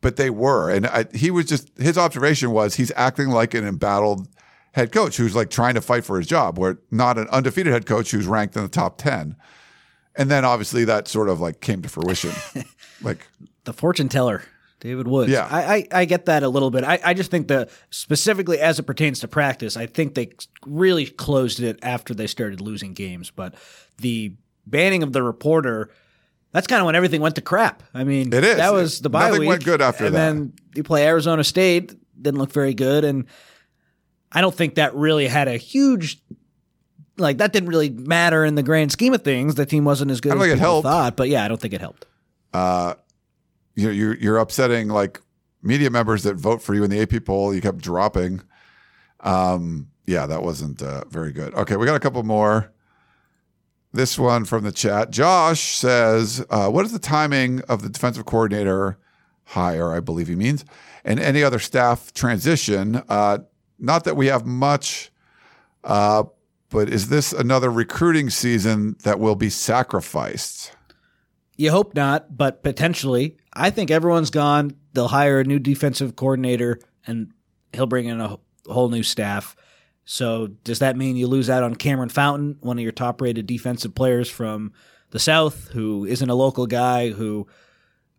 but 0.00 0.16
they 0.16 0.28
were, 0.28 0.70
and 0.70 0.86
I, 0.86 1.06
he 1.14 1.30
was 1.30 1.46
just 1.46 1.70
his 1.78 1.96
observation 1.96 2.50
was 2.50 2.74
he's 2.74 2.92
acting 2.94 3.30
like 3.30 3.54
an 3.54 3.66
embattled 3.66 4.28
head 4.72 4.92
coach 4.92 5.16
who's 5.16 5.34
like 5.34 5.48
trying 5.48 5.74
to 5.74 5.80
fight 5.80 6.04
for 6.04 6.18
his 6.18 6.26
job, 6.26 6.58
where 6.58 6.78
not 6.90 7.16
an 7.16 7.26
undefeated 7.28 7.72
head 7.72 7.86
coach 7.86 8.10
who's 8.10 8.26
ranked 8.26 8.54
in 8.54 8.62
the 8.62 8.68
top 8.68 8.98
10. 8.98 9.34
And 10.16 10.30
then 10.30 10.44
obviously 10.44 10.84
that 10.84 11.08
sort 11.08 11.28
of 11.28 11.40
like 11.40 11.60
came 11.60 11.80
to 11.80 11.88
fruition. 11.88 12.32
like 13.02 13.26
the 13.64 13.72
fortune 13.72 14.10
teller, 14.10 14.42
David 14.80 15.08
Woods. 15.08 15.30
Yeah. 15.32 15.48
I, 15.50 15.74
I, 15.74 15.88
I 15.92 16.04
get 16.04 16.26
that 16.26 16.42
a 16.42 16.48
little 16.48 16.70
bit. 16.70 16.84
I, 16.84 17.00
I 17.02 17.14
just 17.14 17.30
think 17.30 17.48
that 17.48 17.70
specifically 17.88 18.60
as 18.60 18.78
it 18.78 18.82
pertains 18.82 19.20
to 19.20 19.28
practice, 19.28 19.76
I 19.76 19.86
think 19.86 20.14
they 20.14 20.32
really 20.66 21.06
closed 21.06 21.60
it 21.60 21.78
after 21.82 22.12
they 22.12 22.26
started 22.26 22.60
losing 22.60 22.92
games. 22.92 23.30
But 23.30 23.54
the 23.98 24.34
banning 24.66 25.02
of 25.02 25.12
the 25.12 25.22
reporter, 25.22 25.90
that's 26.52 26.66
kind 26.66 26.80
of 26.80 26.86
when 26.86 26.94
everything 26.94 27.20
went 27.20 27.34
to 27.36 27.40
crap. 27.40 27.82
I 27.94 28.04
mean, 28.04 28.32
It 28.32 28.44
is. 28.44 28.56
That 28.56 28.72
was 28.72 29.00
the 29.00 29.10
bye 29.10 29.26
Nothing 29.28 29.40
week. 29.40 29.48
went 29.48 29.64
good 29.64 29.82
after 29.82 30.06
and 30.06 30.14
that. 30.14 30.18
then 30.18 30.52
you 30.74 30.82
play 30.82 31.06
Arizona 31.06 31.42
State, 31.44 31.94
didn't 32.20 32.38
look 32.38 32.52
very 32.52 32.74
good. 32.74 33.04
And 33.04 33.26
I 34.32 34.40
don't 34.40 34.54
think 34.54 34.76
that 34.76 34.94
really 34.94 35.26
had 35.26 35.48
a 35.48 35.56
huge 35.56 36.20
like 37.16 37.38
that 37.38 37.52
didn't 37.52 37.68
really 37.68 37.90
matter 37.90 38.44
in 38.44 38.56
the 38.56 38.62
grand 38.62 38.90
scheme 38.92 39.14
of 39.14 39.22
things. 39.22 39.54
The 39.54 39.66
team 39.66 39.84
wasn't 39.84 40.10
as 40.10 40.20
good 40.20 40.32
I 40.32 40.34
don't 40.34 40.42
think 40.42 40.52
it 40.52 40.56
people 40.56 40.66
helped. 40.72 40.84
thought, 40.86 41.16
but 41.16 41.28
yeah, 41.28 41.44
I 41.44 41.48
don't 41.48 41.60
think 41.60 41.72
it 41.74 41.80
helped. 41.80 42.06
uh, 42.52 42.94
you 43.76 43.86
know, 43.86 43.92
you're 43.92 44.14
you're 44.16 44.38
upsetting 44.38 44.88
like 44.88 45.20
media 45.62 45.90
members 45.90 46.22
that 46.24 46.34
vote 46.36 46.62
for 46.62 46.74
you 46.74 46.82
in 46.84 46.90
the 46.90 47.00
AP 47.00 47.24
poll. 47.24 47.52
You 47.54 47.60
kept 47.60 47.78
dropping. 47.78 48.40
Um, 49.20 49.88
yeah, 50.06 50.26
that 50.26 50.42
wasn't 50.42 50.82
uh, 50.82 51.04
very 51.08 51.32
good. 51.32 51.54
Okay, 51.54 51.76
we 51.76 51.86
got 51.86 51.94
a 51.96 52.00
couple 52.00 52.22
more. 52.22 52.72
This 53.94 54.18
one 54.18 54.44
from 54.44 54.64
the 54.64 54.72
chat. 54.72 55.10
Josh 55.10 55.76
says, 55.76 56.44
uh, 56.50 56.68
"What 56.68 56.84
is 56.84 56.92
the 56.92 56.98
timing 56.98 57.60
of 57.62 57.82
the 57.82 57.88
defensive 57.88 58.24
coordinator 58.26 58.98
hire? 59.44 59.92
I 59.92 60.00
believe 60.00 60.26
he 60.26 60.34
means, 60.34 60.64
and 61.04 61.20
any 61.20 61.44
other 61.44 61.60
staff 61.60 62.12
transition. 62.12 63.02
Uh, 63.08 63.38
not 63.78 64.04
that 64.04 64.16
we 64.16 64.26
have 64.26 64.44
much." 64.44 65.12
Uh, 65.84 66.24
but 66.70 66.88
is 66.88 67.08
this 67.08 67.32
another 67.32 67.70
recruiting 67.70 68.30
season 68.30 68.96
that 69.04 69.20
will 69.20 69.36
be 69.36 69.48
sacrificed? 69.48 70.72
You 71.56 71.70
hope 71.70 71.94
not, 71.94 72.36
but 72.36 72.64
potentially. 72.64 73.36
I 73.52 73.70
think 73.70 73.92
everyone's 73.92 74.30
gone. 74.30 74.74
They'll 74.92 75.06
hire 75.06 75.38
a 75.38 75.44
new 75.44 75.60
defensive 75.60 76.16
coordinator 76.16 76.80
and 77.06 77.30
he'll 77.72 77.86
bring 77.86 78.06
in 78.06 78.20
a 78.20 78.38
whole 78.66 78.88
new 78.88 79.04
staff. 79.04 79.54
So 80.04 80.48
does 80.64 80.80
that 80.80 80.96
mean 80.96 81.16
you 81.16 81.26
lose 81.26 81.48
out 81.48 81.62
on 81.62 81.74
Cameron 81.76 82.08
Fountain, 82.10 82.56
one 82.60 82.78
of 82.78 82.82
your 82.82 82.92
top 82.92 83.20
rated 83.20 83.46
defensive 83.46 83.94
players 83.94 84.28
from 84.28 84.72
the 85.10 85.18
South, 85.18 85.68
who 85.68 86.04
isn't 86.04 86.28
a 86.28 86.34
local 86.34 86.66
guy 86.66 87.10
who 87.10 87.46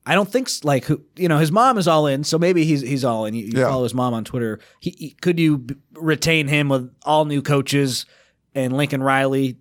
I 0.08 0.14
don't 0.16 0.30
think 0.32 0.50
like 0.64 0.86
who 0.86 1.02
you 1.16 1.28
know 1.28 1.38
his 1.40 1.52
mom 1.52 1.78
is 1.78 1.88
all 1.88 2.08
in, 2.08 2.24
so 2.24 2.38
maybe 2.40 2.64
he's 2.64 2.82
he's 2.82 3.04
all 3.04 3.26
in. 3.26 3.34
You, 3.34 3.46
you 3.46 3.52
Yeah. 3.60 3.68
follow 3.70 3.84
his 3.84 3.94
mom 3.94 4.14
on 4.14 4.24
Twitter. 4.24 4.60
He, 4.80 4.96
he- 4.98 5.10
could 5.22 5.40
you 5.40 5.58
b- 5.60 5.76
retain 5.94 6.48
him 6.48 6.70
with 6.70 6.92
all 7.04 7.26
new 7.26 7.42
coaches 7.42 8.06
and 8.54 8.76
Lincoln 8.78 9.02
Riley 9.04 9.58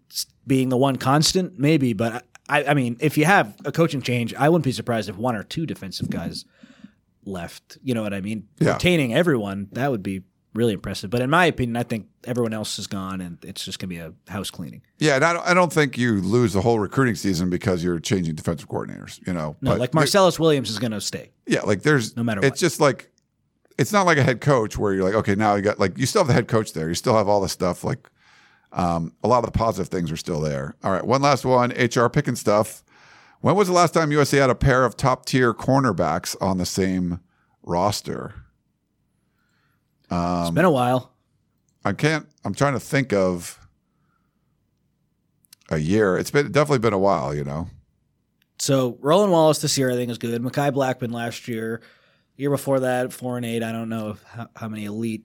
being 0.46 0.68
the 0.68 0.76
one 0.76 0.96
constant? 0.96 1.58
Maybe, 1.58 1.92
but 1.94 2.24
I, 2.48 2.64
I 2.64 2.74
mean, 2.74 2.96
if 3.00 3.16
you 3.18 3.24
have 3.24 3.54
a 3.64 3.72
coaching 3.72 4.02
change, 4.02 4.34
I 4.34 4.48
wouldn't 4.50 4.64
be 4.64 4.72
surprised 4.72 5.08
if 5.08 5.16
one 5.16 5.34
or 5.34 5.44
two 5.44 5.64
defensive 5.66 6.10
guys 6.10 6.44
left. 7.24 7.78
You 7.82 7.94
know 7.94 8.02
what 8.02 8.14
I 8.14 8.20
mean? 8.20 8.48
Yeah. 8.60 8.74
Retaining 8.74 9.14
everyone 9.14 9.68
that 9.72 9.90
would 9.90 10.02
be 10.02 10.22
really 10.54 10.72
impressive. 10.72 11.10
But 11.10 11.20
in 11.20 11.30
my 11.30 11.46
opinion, 11.46 11.76
I 11.76 11.82
think 11.82 12.06
everyone 12.24 12.52
else 12.52 12.78
is 12.78 12.86
gone, 12.86 13.20
and 13.20 13.38
it's 13.44 13.64
just 13.64 13.78
gonna 13.78 13.88
be 13.88 13.98
a 13.98 14.12
house 14.28 14.50
cleaning. 14.50 14.82
Yeah, 14.98 15.16
and 15.16 15.24
I 15.24 15.32
don't, 15.32 15.46
I 15.46 15.54
don't 15.54 15.72
think 15.72 15.98
you 15.98 16.20
lose 16.20 16.52
the 16.52 16.60
whole 16.62 16.78
recruiting 16.78 17.14
season 17.16 17.50
because 17.50 17.82
you're 17.84 17.98
changing 18.00 18.34
defensive 18.34 18.68
coordinators. 18.68 19.24
You 19.26 19.32
know, 19.32 19.56
No, 19.60 19.72
But 19.72 19.80
like 19.80 19.94
Marcellus 19.94 20.38
Williams 20.38 20.70
is 20.70 20.78
gonna 20.78 21.00
stay. 21.00 21.32
Yeah, 21.46 21.60
like 21.62 21.82
there's 21.82 22.16
No 22.16 22.22
matter 22.22 22.40
It's 22.40 22.50
what. 22.52 22.58
just 22.58 22.80
like 22.80 23.10
it's 23.76 23.92
not 23.92 24.06
like 24.06 24.18
a 24.18 24.22
head 24.22 24.40
coach 24.40 24.78
where 24.78 24.92
you're 24.94 25.04
like, 25.04 25.14
okay, 25.14 25.34
now 25.34 25.56
you 25.56 25.62
got 25.62 25.78
like 25.80 25.98
you 25.98 26.06
still 26.06 26.20
have 26.20 26.28
the 26.28 26.34
head 26.34 26.48
coach 26.48 26.72
there. 26.72 26.88
You 26.88 26.94
still 26.94 27.16
have 27.16 27.28
all 27.28 27.40
the 27.40 27.48
stuff 27.48 27.82
like 27.84 28.08
um, 28.72 29.12
a 29.22 29.28
lot 29.28 29.38
of 29.38 29.52
the 29.52 29.56
positive 29.56 29.88
things 29.88 30.10
are 30.10 30.16
still 30.16 30.40
there. 30.40 30.74
All 30.82 30.90
right, 30.92 31.04
one 31.04 31.22
last 31.22 31.44
one. 31.44 31.70
HR 31.72 32.08
picking 32.08 32.34
stuff. 32.36 32.82
When 33.40 33.54
was 33.54 33.68
the 33.68 33.74
last 33.74 33.94
time 33.94 34.10
USC 34.10 34.38
had 34.38 34.50
a 34.50 34.54
pair 34.54 34.84
of 34.84 34.96
top 34.96 35.26
tier 35.26 35.52
cornerbacks 35.54 36.34
on 36.40 36.58
the 36.58 36.66
same 36.66 37.20
roster? 37.62 38.34
It's 40.42 40.54
been 40.54 40.64
a 40.64 40.70
while. 40.70 41.12
I 41.84 41.92
can't. 41.92 42.26
I'm 42.44 42.54
trying 42.54 42.74
to 42.74 42.80
think 42.80 43.12
of 43.12 43.58
a 45.70 45.78
year. 45.78 46.16
It's 46.16 46.30
been 46.30 46.50
definitely 46.52 46.78
been 46.78 46.92
a 46.92 46.98
while. 46.98 47.34
You 47.34 47.44
know. 47.44 47.68
So 48.58 48.98
Roland 49.00 49.32
Wallace 49.32 49.60
this 49.60 49.76
year 49.76 49.90
I 49.90 49.94
think 49.94 50.10
is 50.10 50.18
good. 50.18 50.40
Mekhi 50.42 50.72
Blackmon 50.72 51.12
last 51.12 51.48
year, 51.48 51.82
year 52.36 52.50
before 52.50 52.80
that 52.80 53.12
four 53.12 53.36
and 53.36 53.44
eight. 53.44 53.62
I 53.62 53.72
don't 53.72 53.88
know 53.88 54.10
if, 54.10 54.22
how, 54.22 54.48
how 54.56 54.68
many 54.68 54.84
elite 54.84 55.24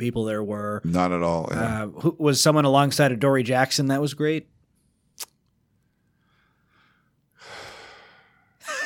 people 0.00 0.24
there 0.24 0.42
were. 0.42 0.80
Not 0.84 1.12
at 1.12 1.22
all. 1.22 1.48
yeah. 1.52 1.84
Uh, 1.84 1.86
who 1.86 2.16
was 2.18 2.40
someone 2.40 2.64
alongside 2.64 3.12
of 3.12 3.20
Dory 3.20 3.44
Jackson 3.44 3.86
that 3.86 4.00
was 4.00 4.14
great? 4.14 4.48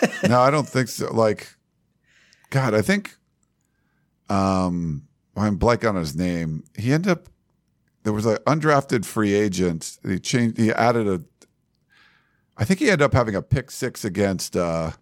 no, 0.29 0.41
I 0.41 0.51
don't 0.51 0.69
think 0.69 0.89
so. 0.89 1.13
Like, 1.13 1.55
God, 2.51 2.75
I 2.75 2.83
think, 2.83 3.17
um, 4.29 5.09
I'm 5.37 5.57
blank 5.57 5.85
on 5.85 5.97
his 5.97 6.15
name. 6.15 6.65
He 6.77 6.93
ended 6.93 7.11
up 7.13 7.29
there 8.05 8.13
was 8.13 8.27
an 8.27 8.37
undrafted 8.47 9.05
free 9.05 9.35
agent. 9.35 9.99
He 10.07 10.19
changed. 10.19 10.59
He 10.59 10.71
added 10.71 11.09
a. 11.09 11.23
I 12.57 12.65
think 12.65 12.81
he 12.81 12.87
ended 12.87 13.03
up 13.03 13.15
having 13.15 13.35
a 13.35 13.43
pick 13.43 13.71
six 13.71 14.05
against 14.05 14.57
uh, 14.57 14.93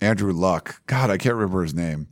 Andrew 0.00 0.32
Luck. 0.32 0.82
God, 0.86 1.10
I 1.10 1.16
can't 1.16 1.34
remember 1.34 1.62
his 1.62 1.74
name. 1.74 2.08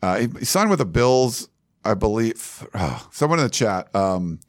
Uh, 0.00 0.18
he, 0.18 0.28
he 0.38 0.44
signed 0.44 0.70
with 0.70 0.78
the 0.78 0.84
Bills, 0.84 1.48
I 1.84 1.94
believe. 1.94 2.66
Oh, 2.74 3.08
someone 3.10 3.38
in 3.38 3.46
the 3.46 3.50
chat. 3.50 3.94
Um, 3.96 4.40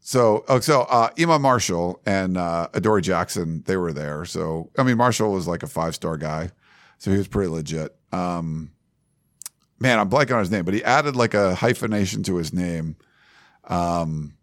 so, 0.00 0.44
oh, 0.48 0.60
so 0.60 0.82
uh, 0.82 1.10
Iman 1.18 1.42
Marshall 1.42 2.00
and 2.06 2.38
uh, 2.38 2.68
Adoree 2.72 3.02
Jackson, 3.02 3.62
they 3.66 3.76
were 3.76 3.92
there. 3.92 4.24
So, 4.24 4.70
I 4.78 4.84
mean, 4.84 4.96
Marshall 4.96 5.32
was 5.32 5.46
like 5.46 5.62
a 5.62 5.66
five 5.66 5.94
star 5.94 6.16
guy, 6.16 6.52
so 6.98 7.10
he 7.10 7.18
was 7.18 7.28
pretty 7.28 7.48
legit. 7.48 7.96
Um, 8.12 8.70
man, 9.80 9.98
I'm 9.98 10.10
blanking 10.10 10.34
on 10.34 10.40
his 10.40 10.50
name, 10.50 10.64
but 10.64 10.74
he 10.74 10.84
added 10.84 11.16
like 11.16 11.34
a 11.34 11.54
hyphenation 11.54 12.22
to 12.24 12.36
his 12.36 12.52
name. 12.52 12.96
Um, 13.64 14.34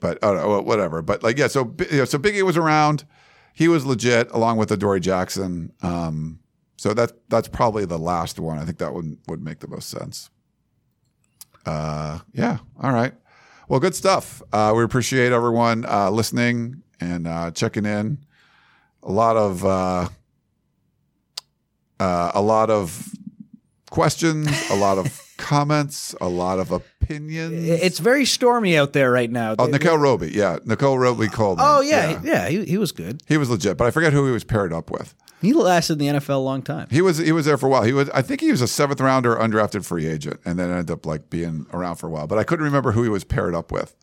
but 0.00 0.20
no, 0.22 0.60
whatever. 0.62 1.02
But 1.02 1.22
like, 1.22 1.38
yeah. 1.38 1.48
So, 1.48 1.74
you 1.90 1.98
know, 1.98 2.04
so 2.04 2.18
Biggie 2.18 2.42
was 2.42 2.56
around. 2.56 3.04
He 3.52 3.68
was 3.68 3.84
legit, 3.84 4.30
along 4.30 4.56
with 4.56 4.70
Adoree 4.70 5.00
Jackson. 5.00 5.72
Um, 5.82 6.40
so 6.76 6.94
that 6.94 7.12
that's 7.28 7.48
probably 7.48 7.84
the 7.84 7.98
last 7.98 8.38
one. 8.38 8.58
I 8.58 8.64
think 8.64 8.78
that 8.78 8.94
would 8.94 9.18
would 9.26 9.42
make 9.42 9.58
the 9.58 9.68
most 9.68 9.90
sense. 9.90 10.30
Uh, 11.66 12.20
yeah. 12.32 12.58
All 12.80 12.92
right. 12.92 13.12
Well, 13.68 13.80
good 13.80 13.94
stuff. 13.94 14.40
Uh, 14.52 14.72
we 14.74 14.84
appreciate 14.84 15.32
everyone 15.32 15.84
uh, 15.84 16.10
listening 16.10 16.82
and 17.00 17.26
uh, 17.26 17.50
checking 17.50 17.84
in. 17.84 18.18
A 19.02 19.10
lot 19.10 19.36
of 19.36 19.64
uh, 19.64 20.08
uh, 21.98 22.32
a 22.34 22.40
lot 22.40 22.70
of 22.70 23.12
questions, 23.90 24.48
a 24.70 24.76
lot 24.76 24.98
of 24.98 25.20
comments, 25.36 26.14
a 26.20 26.28
lot 26.28 26.58
of 26.58 26.70
opinions. 26.72 27.68
It's 27.68 27.98
very 27.98 28.24
stormy 28.24 28.76
out 28.76 28.92
there 28.92 29.10
right 29.10 29.30
now. 29.30 29.54
oh, 29.58 29.66
Nickell 29.66 29.96
Robey, 29.98 30.30
yeah, 30.32 30.58
Nickell 30.64 30.98
Robey 30.98 31.28
called. 31.28 31.58
Oh 31.60 31.80
yeah, 31.80 32.20
yeah, 32.22 32.48
he, 32.48 32.64
he 32.64 32.78
was 32.78 32.92
good. 32.92 33.22
he 33.26 33.36
was 33.36 33.50
legit, 33.50 33.76
but 33.76 33.86
I 33.86 33.90
forget 33.90 34.12
who 34.12 34.26
he 34.26 34.32
was 34.32 34.44
paired 34.44 34.72
up 34.72 34.90
with. 34.90 35.14
He 35.40 35.52
lasted 35.52 36.00
in 36.02 36.14
the 36.14 36.20
NFL 36.20 36.34
a 36.34 36.38
long 36.38 36.62
time. 36.62 36.88
He 36.90 37.00
was 37.00 37.18
he 37.18 37.30
was 37.30 37.46
there 37.46 37.56
for 37.56 37.66
a 37.66 37.68
while. 37.68 37.82
He 37.84 37.92
was 37.92 38.10
I 38.10 38.22
think 38.22 38.40
he 38.40 38.50
was 38.50 38.60
a 38.60 38.66
seventh 38.66 39.00
rounder, 39.00 39.36
undrafted 39.36 39.84
free 39.84 40.06
agent, 40.06 40.40
and 40.44 40.58
then 40.58 40.68
ended 40.70 40.90
up 40.90 41.06
like 41.06 41.30
being 41.30 41.66
around 41.72 41.96
for 41.96 42.08
a 42.08 42.10
while. 42.10 42.26
But 42.26 42.38
I 42.38 42.44
couldn't 42.44 42.64
remember 42.64 42.90
who 42.92 43.04
he 43.04 43.08
was 43.08 43.22
paired 43.22 43.54
up 43.54 43.70
with. 43.70 43.94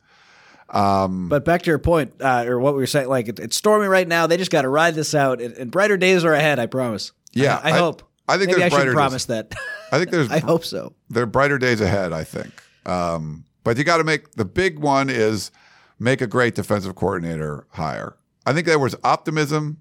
Um, 0.70 1.28
But 1.28 1.44
back 1.44 1.62
to 1.62 1.70
your 1.70 1.78
point, 1.78 2.14
uh, 2.20 2.44
or 2.46 2.58
what 2.58 2.74
we 2.74 2.80
were 2.80 2.86
saying, 2.86 3.08
like 3.08 3.28
it, 3.28 3.38
it's 3.38 3.54
stormy 3.56 3.86
right 3.86 4.08
now. 4.08 4.26
They 4.26 4.36
just 4.36 4.50
got 4.50 4.62
to 4.62 4.68
ride 4.68 4.94
this 4.94 5.14
out, 5.14 5.40
and, 5.40 5.54
and 5.54 5.70
brighter 5.70 5.96
days 5.96 6.24
are 6.24 6.32
ahead. 6.32 6.58
I 6.58 6.66
promise. 6.66 7.12
Yeah, 7.32 7.60
I 7.62 7.70
I- 7.72 7.78
hope. 7.78 8.02
I 8.28 8.36
think 8.38 8.48
Maybe 8.48 8.60
there's 8.60 8.72
I 8.72 8.76
brighter 8.76 8.90
should 8.90 8.94
days. 8.94 8.94
promise 8.94 9.24
that. 9.26 9.54
I 9.92 9.98
think 9.98 10.10
there's 10.10 10.30
I 10.30 10.38
hope 10.40 10.64
so. 10.64 10.94
there 11.08 11.22
are 11.22 11.26
brighter 11.26 11.58
days 11.58 11.80
ahead, 11.80 12.12
I 12.12 12.24
think. 12.24 12.52
Um, 12.84 13.44
but 13.64 13.76
you 13.78 13.84
got 13.84 13.98
to 13.98 14.04
make 14.04 14.32
the 14.32 14.44
big 14.44 14.78
one 14.78 15.08
is 15.10 15.50
make 15.98 16.20
a 16.20 16.26
great 16.26 16.54
defensive 16.54 16.94
coordinator 16.94 17.66
hire. 17.70 18.16
I 18.44 18.52
think 18.52 18.66
there 18.66 18.78
was 18.78 18.94
optimism 19.04 19.78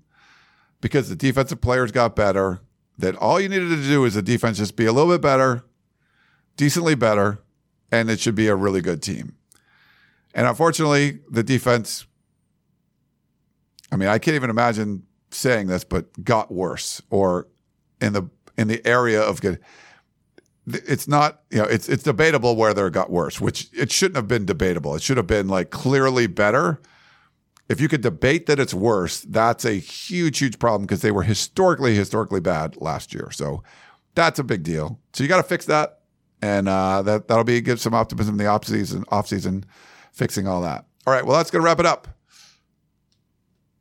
because 0.81 1.09
the 1.09 1.15
defensive 1.15 1.61
players 1.61 1.91
got 1.91 2.15
better. 2.15 2.61
That 2.97 3.15
all 3.17 3.41
you 3.41 3.49
needed 3.49 3.69
to 3.69 3.83
do 3.83 4.05
is 4.05 4.13
the 4.13 4.21
defense 4.21 4.57
just 4.57 4.75
be 4.77 4.85
a 4.85 4.93
little 4.93 5.11
bit 5.11 5.21
better, 5.21 5.65
decently 6.55 6.95
better, 6.95 7.39
and 7.91 8.09
it 8.09 8.21
should 8.21 8.35
be 8.35 8.47
a 8.47 8.55
really 8.55 8.79
good 8.79 9.01
team. 9.01 9.35
And 10.33 10.47
unfortunately, 10.47 11.19
the 11.29 11.43
defense. 11.43 12.05
I 13.91 13.97
mean, 13.97 14.07
I 14.09 14.17
can't 14.17 14.35
even 14.35 14.49
imagine 14.49 15.03
saying 15.31 15.67
this, 15.67 15.83
but 15.83 16.23
got 16.23 16.51
worse 16.53 17.01
or 17.09 17.47
in 18.01 18.13
the 18.13 18.29
in 18.57 18.67
the 18.67 18.85
area 18.85 19.21
of 19.21 19.41
good 19.41 19.59
it's 20.67 21.07
not 21.07 21.41
you 21.51 21.59
know 21.59 21.65
it's 21.65 21.87
it's 21.87 22.03
debatable 22.03 22.55
whether 22.55 22.87
it 22.87 22.91
got 22.91 23.09
worse 23.11 23.39
which 23.39 23.69
it 23.73 23.91
shouldn't 23.91 24.15
have 24.15 24.27
been 24.27 24.45
debatable. 24.45 24.95
It 24.95 25.01
should 25.01 25.17
have 25.17 25.27
been 25.27 25.47
like 25.47 25.69
clearly 25.69 26.27
better. 26.27 26.81
If 27.67 27.81
you 27.81 27.87
could 27.87 28.01
debate 28.01 28.45
that 28.47 28.59
it's 28.59 28.73
worse 28.73 29.21
that's 29.21 29.65
a 29.65 29.73
huge 29.73 30.39
huge 30.39 30.57
problem 30.59 30.83
because 30.83 31.01
they 31.01 31.11
were 31.11 31.23
historically 31.23 31.95
historically 31.95 32.39
bad 32.39 32.77
last 32.77 33.13
year. 33.13 33.29
So 33.31 33.63
that's 34.15 34.39
a 34.39 34.43
big 34.43 34.63
deal. 34.63 34.99
So 35.13 35.23
you 35.23 35.27
got 35.27 35.37
to 35.37 35.43
fix 35.43 35.65
that. 35.65 35.99
And 36.41 36.67
uh, 36.69 37.01
that 37.03 37.27
that'll 37.27 37.43
be 37.43 37.61
give 37.61 37.79
some 37.79 37.93
optimism 37.93 38.35
in 38.35 38.37
the 38.39 38.47
off 38.47 38.65
season 38.65 39.03
off 39.09 39.27
season 39.27 39.65
fixing 40.11 40.47
all 40.47 40.61
that. 40.61 40.85
All 41.05 41.13
right 41.13 41.25
well 41.25 41.37
that's 41.37 41.51
gonna 41.51 41.63
wrap 41.63 41.79
it 41.79 41.85
up. 41.85 42.07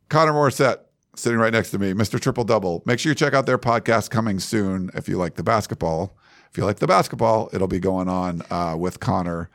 Connor 0.09 0.33
Morrissette 0.33 0.81
sitting 1.15 1.39
right 1.39 1.53
next 1.53 1.71
to 1.71 1.79
me, 1.79 1.93
Mr. 1.93 2.19
Triple 2.19 2.43
Double. 2.43 2.83
Make 2.85 2.99
sure 2.99 3.11
you 3.11 3.15
check 3.15 3.33
out 3.33 3.45
their 3.45 3.57
podcast 3.57 4.09
coming 4.09 4.39
soon 4.39 4.89
if 4.93 5.07
you 5.07 5.17
like 5.17 5.35
the 5.35 5.43
basketball. 5.43 6.17
If 6.51 6.57
you 6.57 6.65
like 6.65 6.77
the 6.77 6.87
basketball, 6.87 7.49
it'll 7.53 7.67
be 7.67 7.79
going 7.79 8.07
on 8.07 8.41
uh, 8.49 8.75
with 8.77 8.99
Connor 8.99 9.49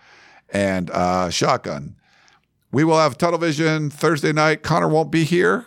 and 0.51 0.91
uh, 0.91 1.31
Shotgun. 1.31 1.97
We 2.73 2.85
will 2.85 2.99
have 2.99 3.19
Tunnel 3.19 3.39
Vision 3.39 3.91
Thursday 3.91 4.33
night. 4.33 4.63
Connor 4.63 4.89
won't 4.89 5.11
be 5.11 5.25
here. 5.25 5.67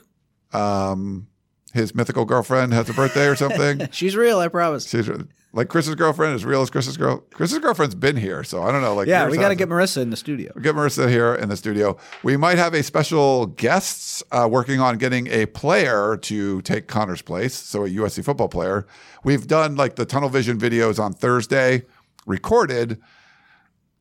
Um, 0.51 1.27
his 1.73 1.95
mythical 1.95 2.25
girlfriend 2.25 2.73
has 2.73 2.89
a 2.89 2.93
birthday 2.93 3.27
or 3.27 3.35
something. 3.35 3.87
She's 3.91 4.15
real, 4.15 4.39
I 4.39 4.47
promise. 4.47 4.87
She's 4.87 5.09
like 5.55 5.69
Chris's 5.69 5.93
girlfriend, 5.93 6.35
is 6.35 6.43
real 6.43 6.63
as 6.63 6.71
Chris's 6.71 6.97
girl. 6.97 7.19
Chris's 7.31 7.59
girlfriend's 7.59 7.93
been 7.93 8.17
here, 8.17 8.43
so 8.43 8.63
I 8.63 8.71
don't 8.71 8.81
know. 8.81 8.95
Like, 8.95 9.07
Yeah, 9.07 9.29
we 9.29 9.37
got 9.37 9.49
to 9.49 9.55
get 9.55 9.69
Marissa 9.69 10.01
in 10.01 10.09
the 10.09 10.17
studio. 10.17 10.51
Get 10.59 10.75
Marissa 10.75 11.07
here 11.07 11.35
in 11.35 11.49
the 11.49 11.55
studio. 11.55 11.95
We 12.23 12.37
might 12.37 12.57
have 12.57 12.73
a 12.73 12.81
special 12.81 13.45
guest 13.45 14.23
uh, 14.31 14.47
working 14.51 14.79
on 14.79 14.97
getting 14.97 15.27
a 15.27 15.45
player 15.45 16.17
to 16.23 16.61
take 16.63 16.87
Connor's 16.87 17.21
place, 17.21 17.53
so 17.53 17.85
a 17.85 17.89
USC 17.89 18.25
football 18.25 18.49
player. 18.49 18.87
We've 19.23 19.45
done 19.45 19.75
like 19.75 19.95
the 19.95 20.05
tunnel 20.05 20.29
vision 20.29 20.57
videos 20.57 20.99
on 21.01 21.13
Thursday, 21.13 21.83
recorded. 22.25 22.99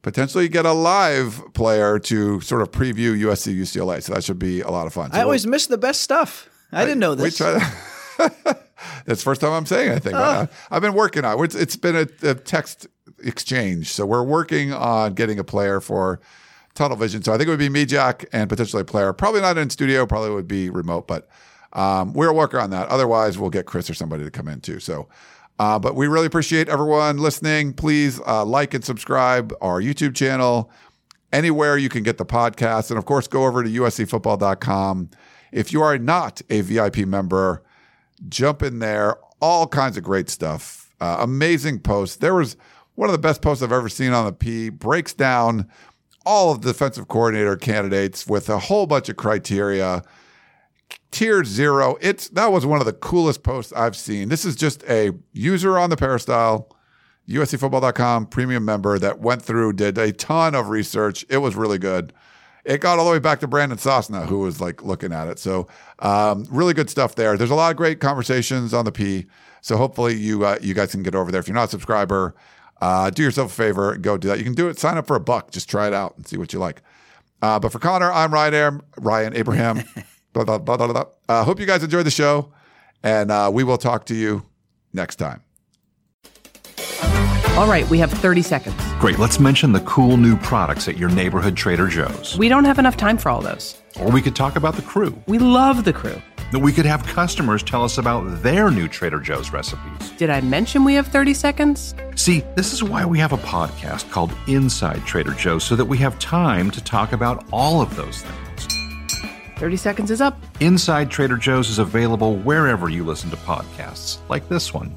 Potentially 0.00 0.48
get 0.48 0.66
a 0.66 0.72
live 0.72 1.40
player 1.54 1.98
to 2.00 2.40
sort 2.40 2.62
of 2.62 2.72
preview 2.72 3.16
USC 3.20 3.56
UCLA. 3.56 4.02
So 4.02 4.14
that 4.14 4.24
should 4.24 4.38
be 4.38 4.60
a 4.60 4.70
lot 4.70 4.88
of 4.88 4.92
fun. 4.92 5.12
So 5.12 5.18
I 5.18 5.22
always 5.22 5.46
miss 5.46 5.66
the 5.68 5.78
best 5.78 6.02
stuff. 6.02 6.48
I 6.72 6.84
didn't 6.84 6.98
know 6.98 7.14
we 7.14 7.28
this. 7.28 7.38
That's 9.06 9.20
the 9.20 9.24
first 9.24 9.40
time 9.40 9.52
I'm 9.52 9.66
saying 9.66 9.90
anything. 9.90 10.14
uh, 10.14 10.46
I've 10.70 10.82
been 10.82 10.94
working 10.94 11.24
on 11.24 11.38
it. 11.38 11.44
It's, 11.44 11.54
it's 11.54 11.76
been 11.76 11.96
a, 11.96 12.28
a 12.28 12.34
text 12.34 12.86
exchange. 13.24 13.92
So 13.92 14.06
we're 14.06 14.22
working 14.22 14.72
on 14.72 15.14
getting 15.14 15.38
a 15.38 15.44
player 15.44 15.80
for 15.80 16.20
Tunnel 16.74 16.96
Vision. 16.96 17.22
So 17.22 17.32
I 17.32 17.36
think 17.36 17.48
it 17.48 17.50
would 17.50 17.58
be 17.58 17.68
me, 17.68 17.84
Jack, 17.84 18.24
and 18.32 18.48
potentially 18.48 18.82
a 18.82 18.84
player. 18.84 19.12
Probably 19.12 19.40
not 19.40 19.58
in 19.58 19.70
studio, 19.70 20.06
probably 20.06 20.30
would 20.30 20.48
be 20.48 20.70
remote, 20.70 21.06
but 21.06 21.28
Um, 21.74 22.12
we're 22.12 22.32
working 22.34 22.60
on 22.60 22.68
that. 22.70 22.88
Otherwise, 22.88 23.38
we'll 23.38 23.48
get 23.50 23.64
Chris 23.64 23.88
or 23.88 23.94
somebody 23.94 24.24
to 24.24 24.30
come 24.30 24.46
in 24.46 24.60
too. 24.60 24.78
So, 24.78 25.08
uh, 25.58 25.78
but 25.78 25.94
we 25.94 26.06
really 26.06 26.26
appreciate 26.26 26.68
everyone 26.68 27.16
listening. 27.16 27.72
Please 27.72 28.20
uh, 28.26 28.44
like 28.44 28.74
and 28.74 28.84
subscribe 28.84 29.54
our 29.62 29.80
YouTube 29.80 30.14
channel 30.14 30.70
anywhere 31.32 31.78
you 31.78 31.88
can 31.88 32.02
get 32.02 32.18
the 32.18 32.26
podcast. 32.26 32.90
And 32.90 32.98
of 32.98 33.06
course, 33.06 33.26
go 33.26 33.46
over 33.46 33.62
to 33.62 33.70
uscfootball.com. 33.70 35.10
If 35.50 35.72
you 35.72 35.82
are 35.82 35.96
not 35.98 36.42
a 36.50 36.60
VIP 36.62 36.98
member, 37.06 37.62
jump 38.28 38.62
in 38.62 38.78
there. 38.78 39.16
All 39.40 39.66
kinds 39.66 39.96
of 39.96 40.04
great 40.04 40.28
stuff. 40.30 40.94
Uh, 41.00 41.18
amazing 41.20 41.80
posts. 41.80 42.16
There 42.16 42.34
was 42.34 42.56
one 42.94 43.08
of 43.08 43.12
the 43.12 43.18
best 43.18 43.42
posts 43.42 43.62
I've 43.62 43.72
ever 43.72 43.88
seen 43.88 44.12
on 44.12 44.24
the 44.24 44.32
P. 44.32 44.68
Breaks 44.68 45.12
down 45.12 45.68
all 46.24 46.52
of 46.52 46.62
the 46.62 46.72
defensive 46.72 47.08
coordinator 47.08 47.56
candidates 47.56 48.26
with 48.26 48.48
a 48.48 48.58
whole 48.58 48.86
bunch 48.86 49.08
of 49.08 49.16
criteria. 49.16 50.02
Tier 51.10 51.44
zero. 51.44 51.96
It's 52.00 52.28
that 52.30 52.52
was 52.52 52.64
one 52.64 52.80
of 52.80 52.86
the 52.86 52.92
coolest 52.92 53.42
posts 53.42 53.72
I've 53.74 53.96
seen. 53.96 54.28
This 54.28 54.44
is 54.44 54.56
just 54.56 54.82
a 54.84 55.10
user 55.32 55.78
on 55.78 55.90
the 55.90 55.96
Peristyle, 55.96 56.74
USCFootball.com 57.28 58.26
premium 58.26 58.64
member 58.64 58.98
that 58.98 59.18
went 59.20 59.42
through, 59.42 59.74
did 59.74 59.98
a 59.98 60.12
ton 60.12 60.54
of 60.54 60.70
research. 60.70 61.26
It 61.28 61.38
was 61.38 61.54
really 61.54 61.78
good. 61.78 62.14
It 62.64 62.80
got 62.80 62.98
all 62.98 63.04
the 63.04 63.10
way 63.10 63.18
back 63.18 63.40
to 63.40 63.48
Brandon 63.48 63.78
Sosna, 63.78 64.26
who 64.26 64.38
was 64.38 64.60
like 64.60 64.84
looking 64.84 65.12
at 65.12 65.26
it. 65.28 65.38
So, 65.38 65.66
um, 65.98 66.46
really 66.50 66.74
good 66.74 66.88
stuff 66.88 67.16
there. 67.16 67.36
There's 67.36 67.50
a 67.50 67.56
lot 67.56 67.72
of 67.72 67.76
great 67.76 67.98
conversations 67.98 68.72
on 68.72 68.84
the 68.84 68.92
P. 68.92 69.26
So 69.62 69.76
hopefully 69.76 70.14
you 70.14 70.44
uh, 70.44 70.58
you 70.60 70.74
guys 70.74 70.90
can 70.90 71.02
get 71.02 71.14
over 71.14 71.30
there. 71.30 71.40
If 71.40 71.48
you're 71.48 71.54
not 71.54 71.68
a 71.68 71.70
subscriber, 71.70 72.34
uh, 72.80 73.10
do 73.10 73.22
yourself 73.22 73.52
a 73.52 73.54
favor, 73.54 73.96
go 73.96 74.16
do 74.16 74.28
that. 74.28 74.38
You 74.38 74.44
can 74.44 74.54
do 74.54 74.68
it. 74.68 74.78
Sign 74.78 74.98
up 74.98 75.06
for 75.06 75.16
a 75.16 75.20
buck. 75.20 75.50
Just 75.52 75.70
try 75.70 75.86
it 75.86 75.94
out 75.94 76.16
and 76.16 76.26
see 76.26 76.36
what 76.36 76.52
you 76.52 76.58
like. 76.58 76.82
Uh, 77.40 77.58
but 77.58 77.72
for 77.72 77.78
Connor, 77.78 78.12
I'm 78.12 78.32
Ryan, 78.32 78.82
Ryan 78.98 79.36
Abraham. 79.36 79.82
blah, 80.32 80.44
blah, 80.44 80.58
blah, 80.58 80.76
blah, 80.76 80.86
blah. 80.88 81.04
Uh, 81.28 81.44
hope 81.44 81.60
you 81.60 81.66
guys 81.66 81.82
enjoyed 81.82 82.06
the 82.06 82.10
show, 82.10 82.52
and 83.02 83.30
uh, 83.30 83.50
we 83.52 83.64
will 83.64 83.78
talk 83.78 84.06
to 84.06 84.14
you 84.14 84.44
next 84.92 85.16
time. 85.16 85.42
All 87.56 87.68
right, 87.68 87.88
we 87.90 87.98
have 87.98 88.10
30 88.10 88.40
seconds. 88.40 88.74
Great, 88.98 89.18
let's 89.18 89.38
mention 89.38 89.72
the 89.72 89.80
cool 89.80 90.16
new 90.16 90.38
products 90.38 90.88
at 90.88 90.96
your 90.96 91.10
neighborhood 91.10 91.54
Trader 91.54 91.86
Joe's. 91.86 92.36
We 92.38 92.48
don't 92.48 92.64
have 92.64 92.78
enough 92.78 92.96
time 92.96 93.18
for 93.18 93.28
all 93.28 93.42
those. 93.42 93.76
Or 94.00 94.10
we 94.10 94.22
could 94.22 94.34
talk 94.34 94.56
about 94.56 94.74
the 94.74 94.80
crew. 94.80 95.14
We 95.26 95.38
love 95.38 95.84
the 95.84 95.92
crew. 95.92 96.16
We 96.58 96.72
could 96.72 96.86
have 96.86 97.06
customers 97.06 97.62
tell 97.62 97.84
us 97.84 97.98
about 97.98 98.42
their 98.42 98.70
new 98.70 98.88
Trader 98.88 99.20
Joe's 99.20 99.52
recipes. 99.52 100.10
Did 100.16 100.30
I 100.30 100.40
mention 100.40 100.82
we 100.82 100.94
have 100.94 101.08
30 101.08 101.34
seconds? 101.34 101.94
See, 102.16 102.42
this 102.56 102.72
is 102.72 102.82
why 102.82 103.04
we 103.04 103.18
have 103.18 103.34
a 103.34 103.38
podcast 103.38 104.10
called 104.10 104.32
Inside 104.48 105.04
Trader 105.04 105.34
Joe's 105.34 105.62
so 105.62 105.76
that 105.76 105.84
we 105.84 105.98
have 105.98 106.18
time 106.18 106.70
to 106.70 106.82
talk 106.82 107.12
about 107.12 107.46
all 107.52 107.82
of 107.82 107.94
those 107.96 108.22
things. 108.22 109.28
30 109.58 109.76
seconds 109.76 110.10
is 110.10 110.22
up. 110.22 110.42
Inside 110.60 111.10
Trader 111.10 111.36
Joe's 111.36 111.68
is 111.68 111.78
available 111.78 112.36
wherever 112.36 112.88
you 112.88 113.04
listen 113.04 113.28
to 113.28 113.36
podcasts, 113.36 114.18
like 114.30 114.48
this 114.48 114.72
one. 114.72 114.96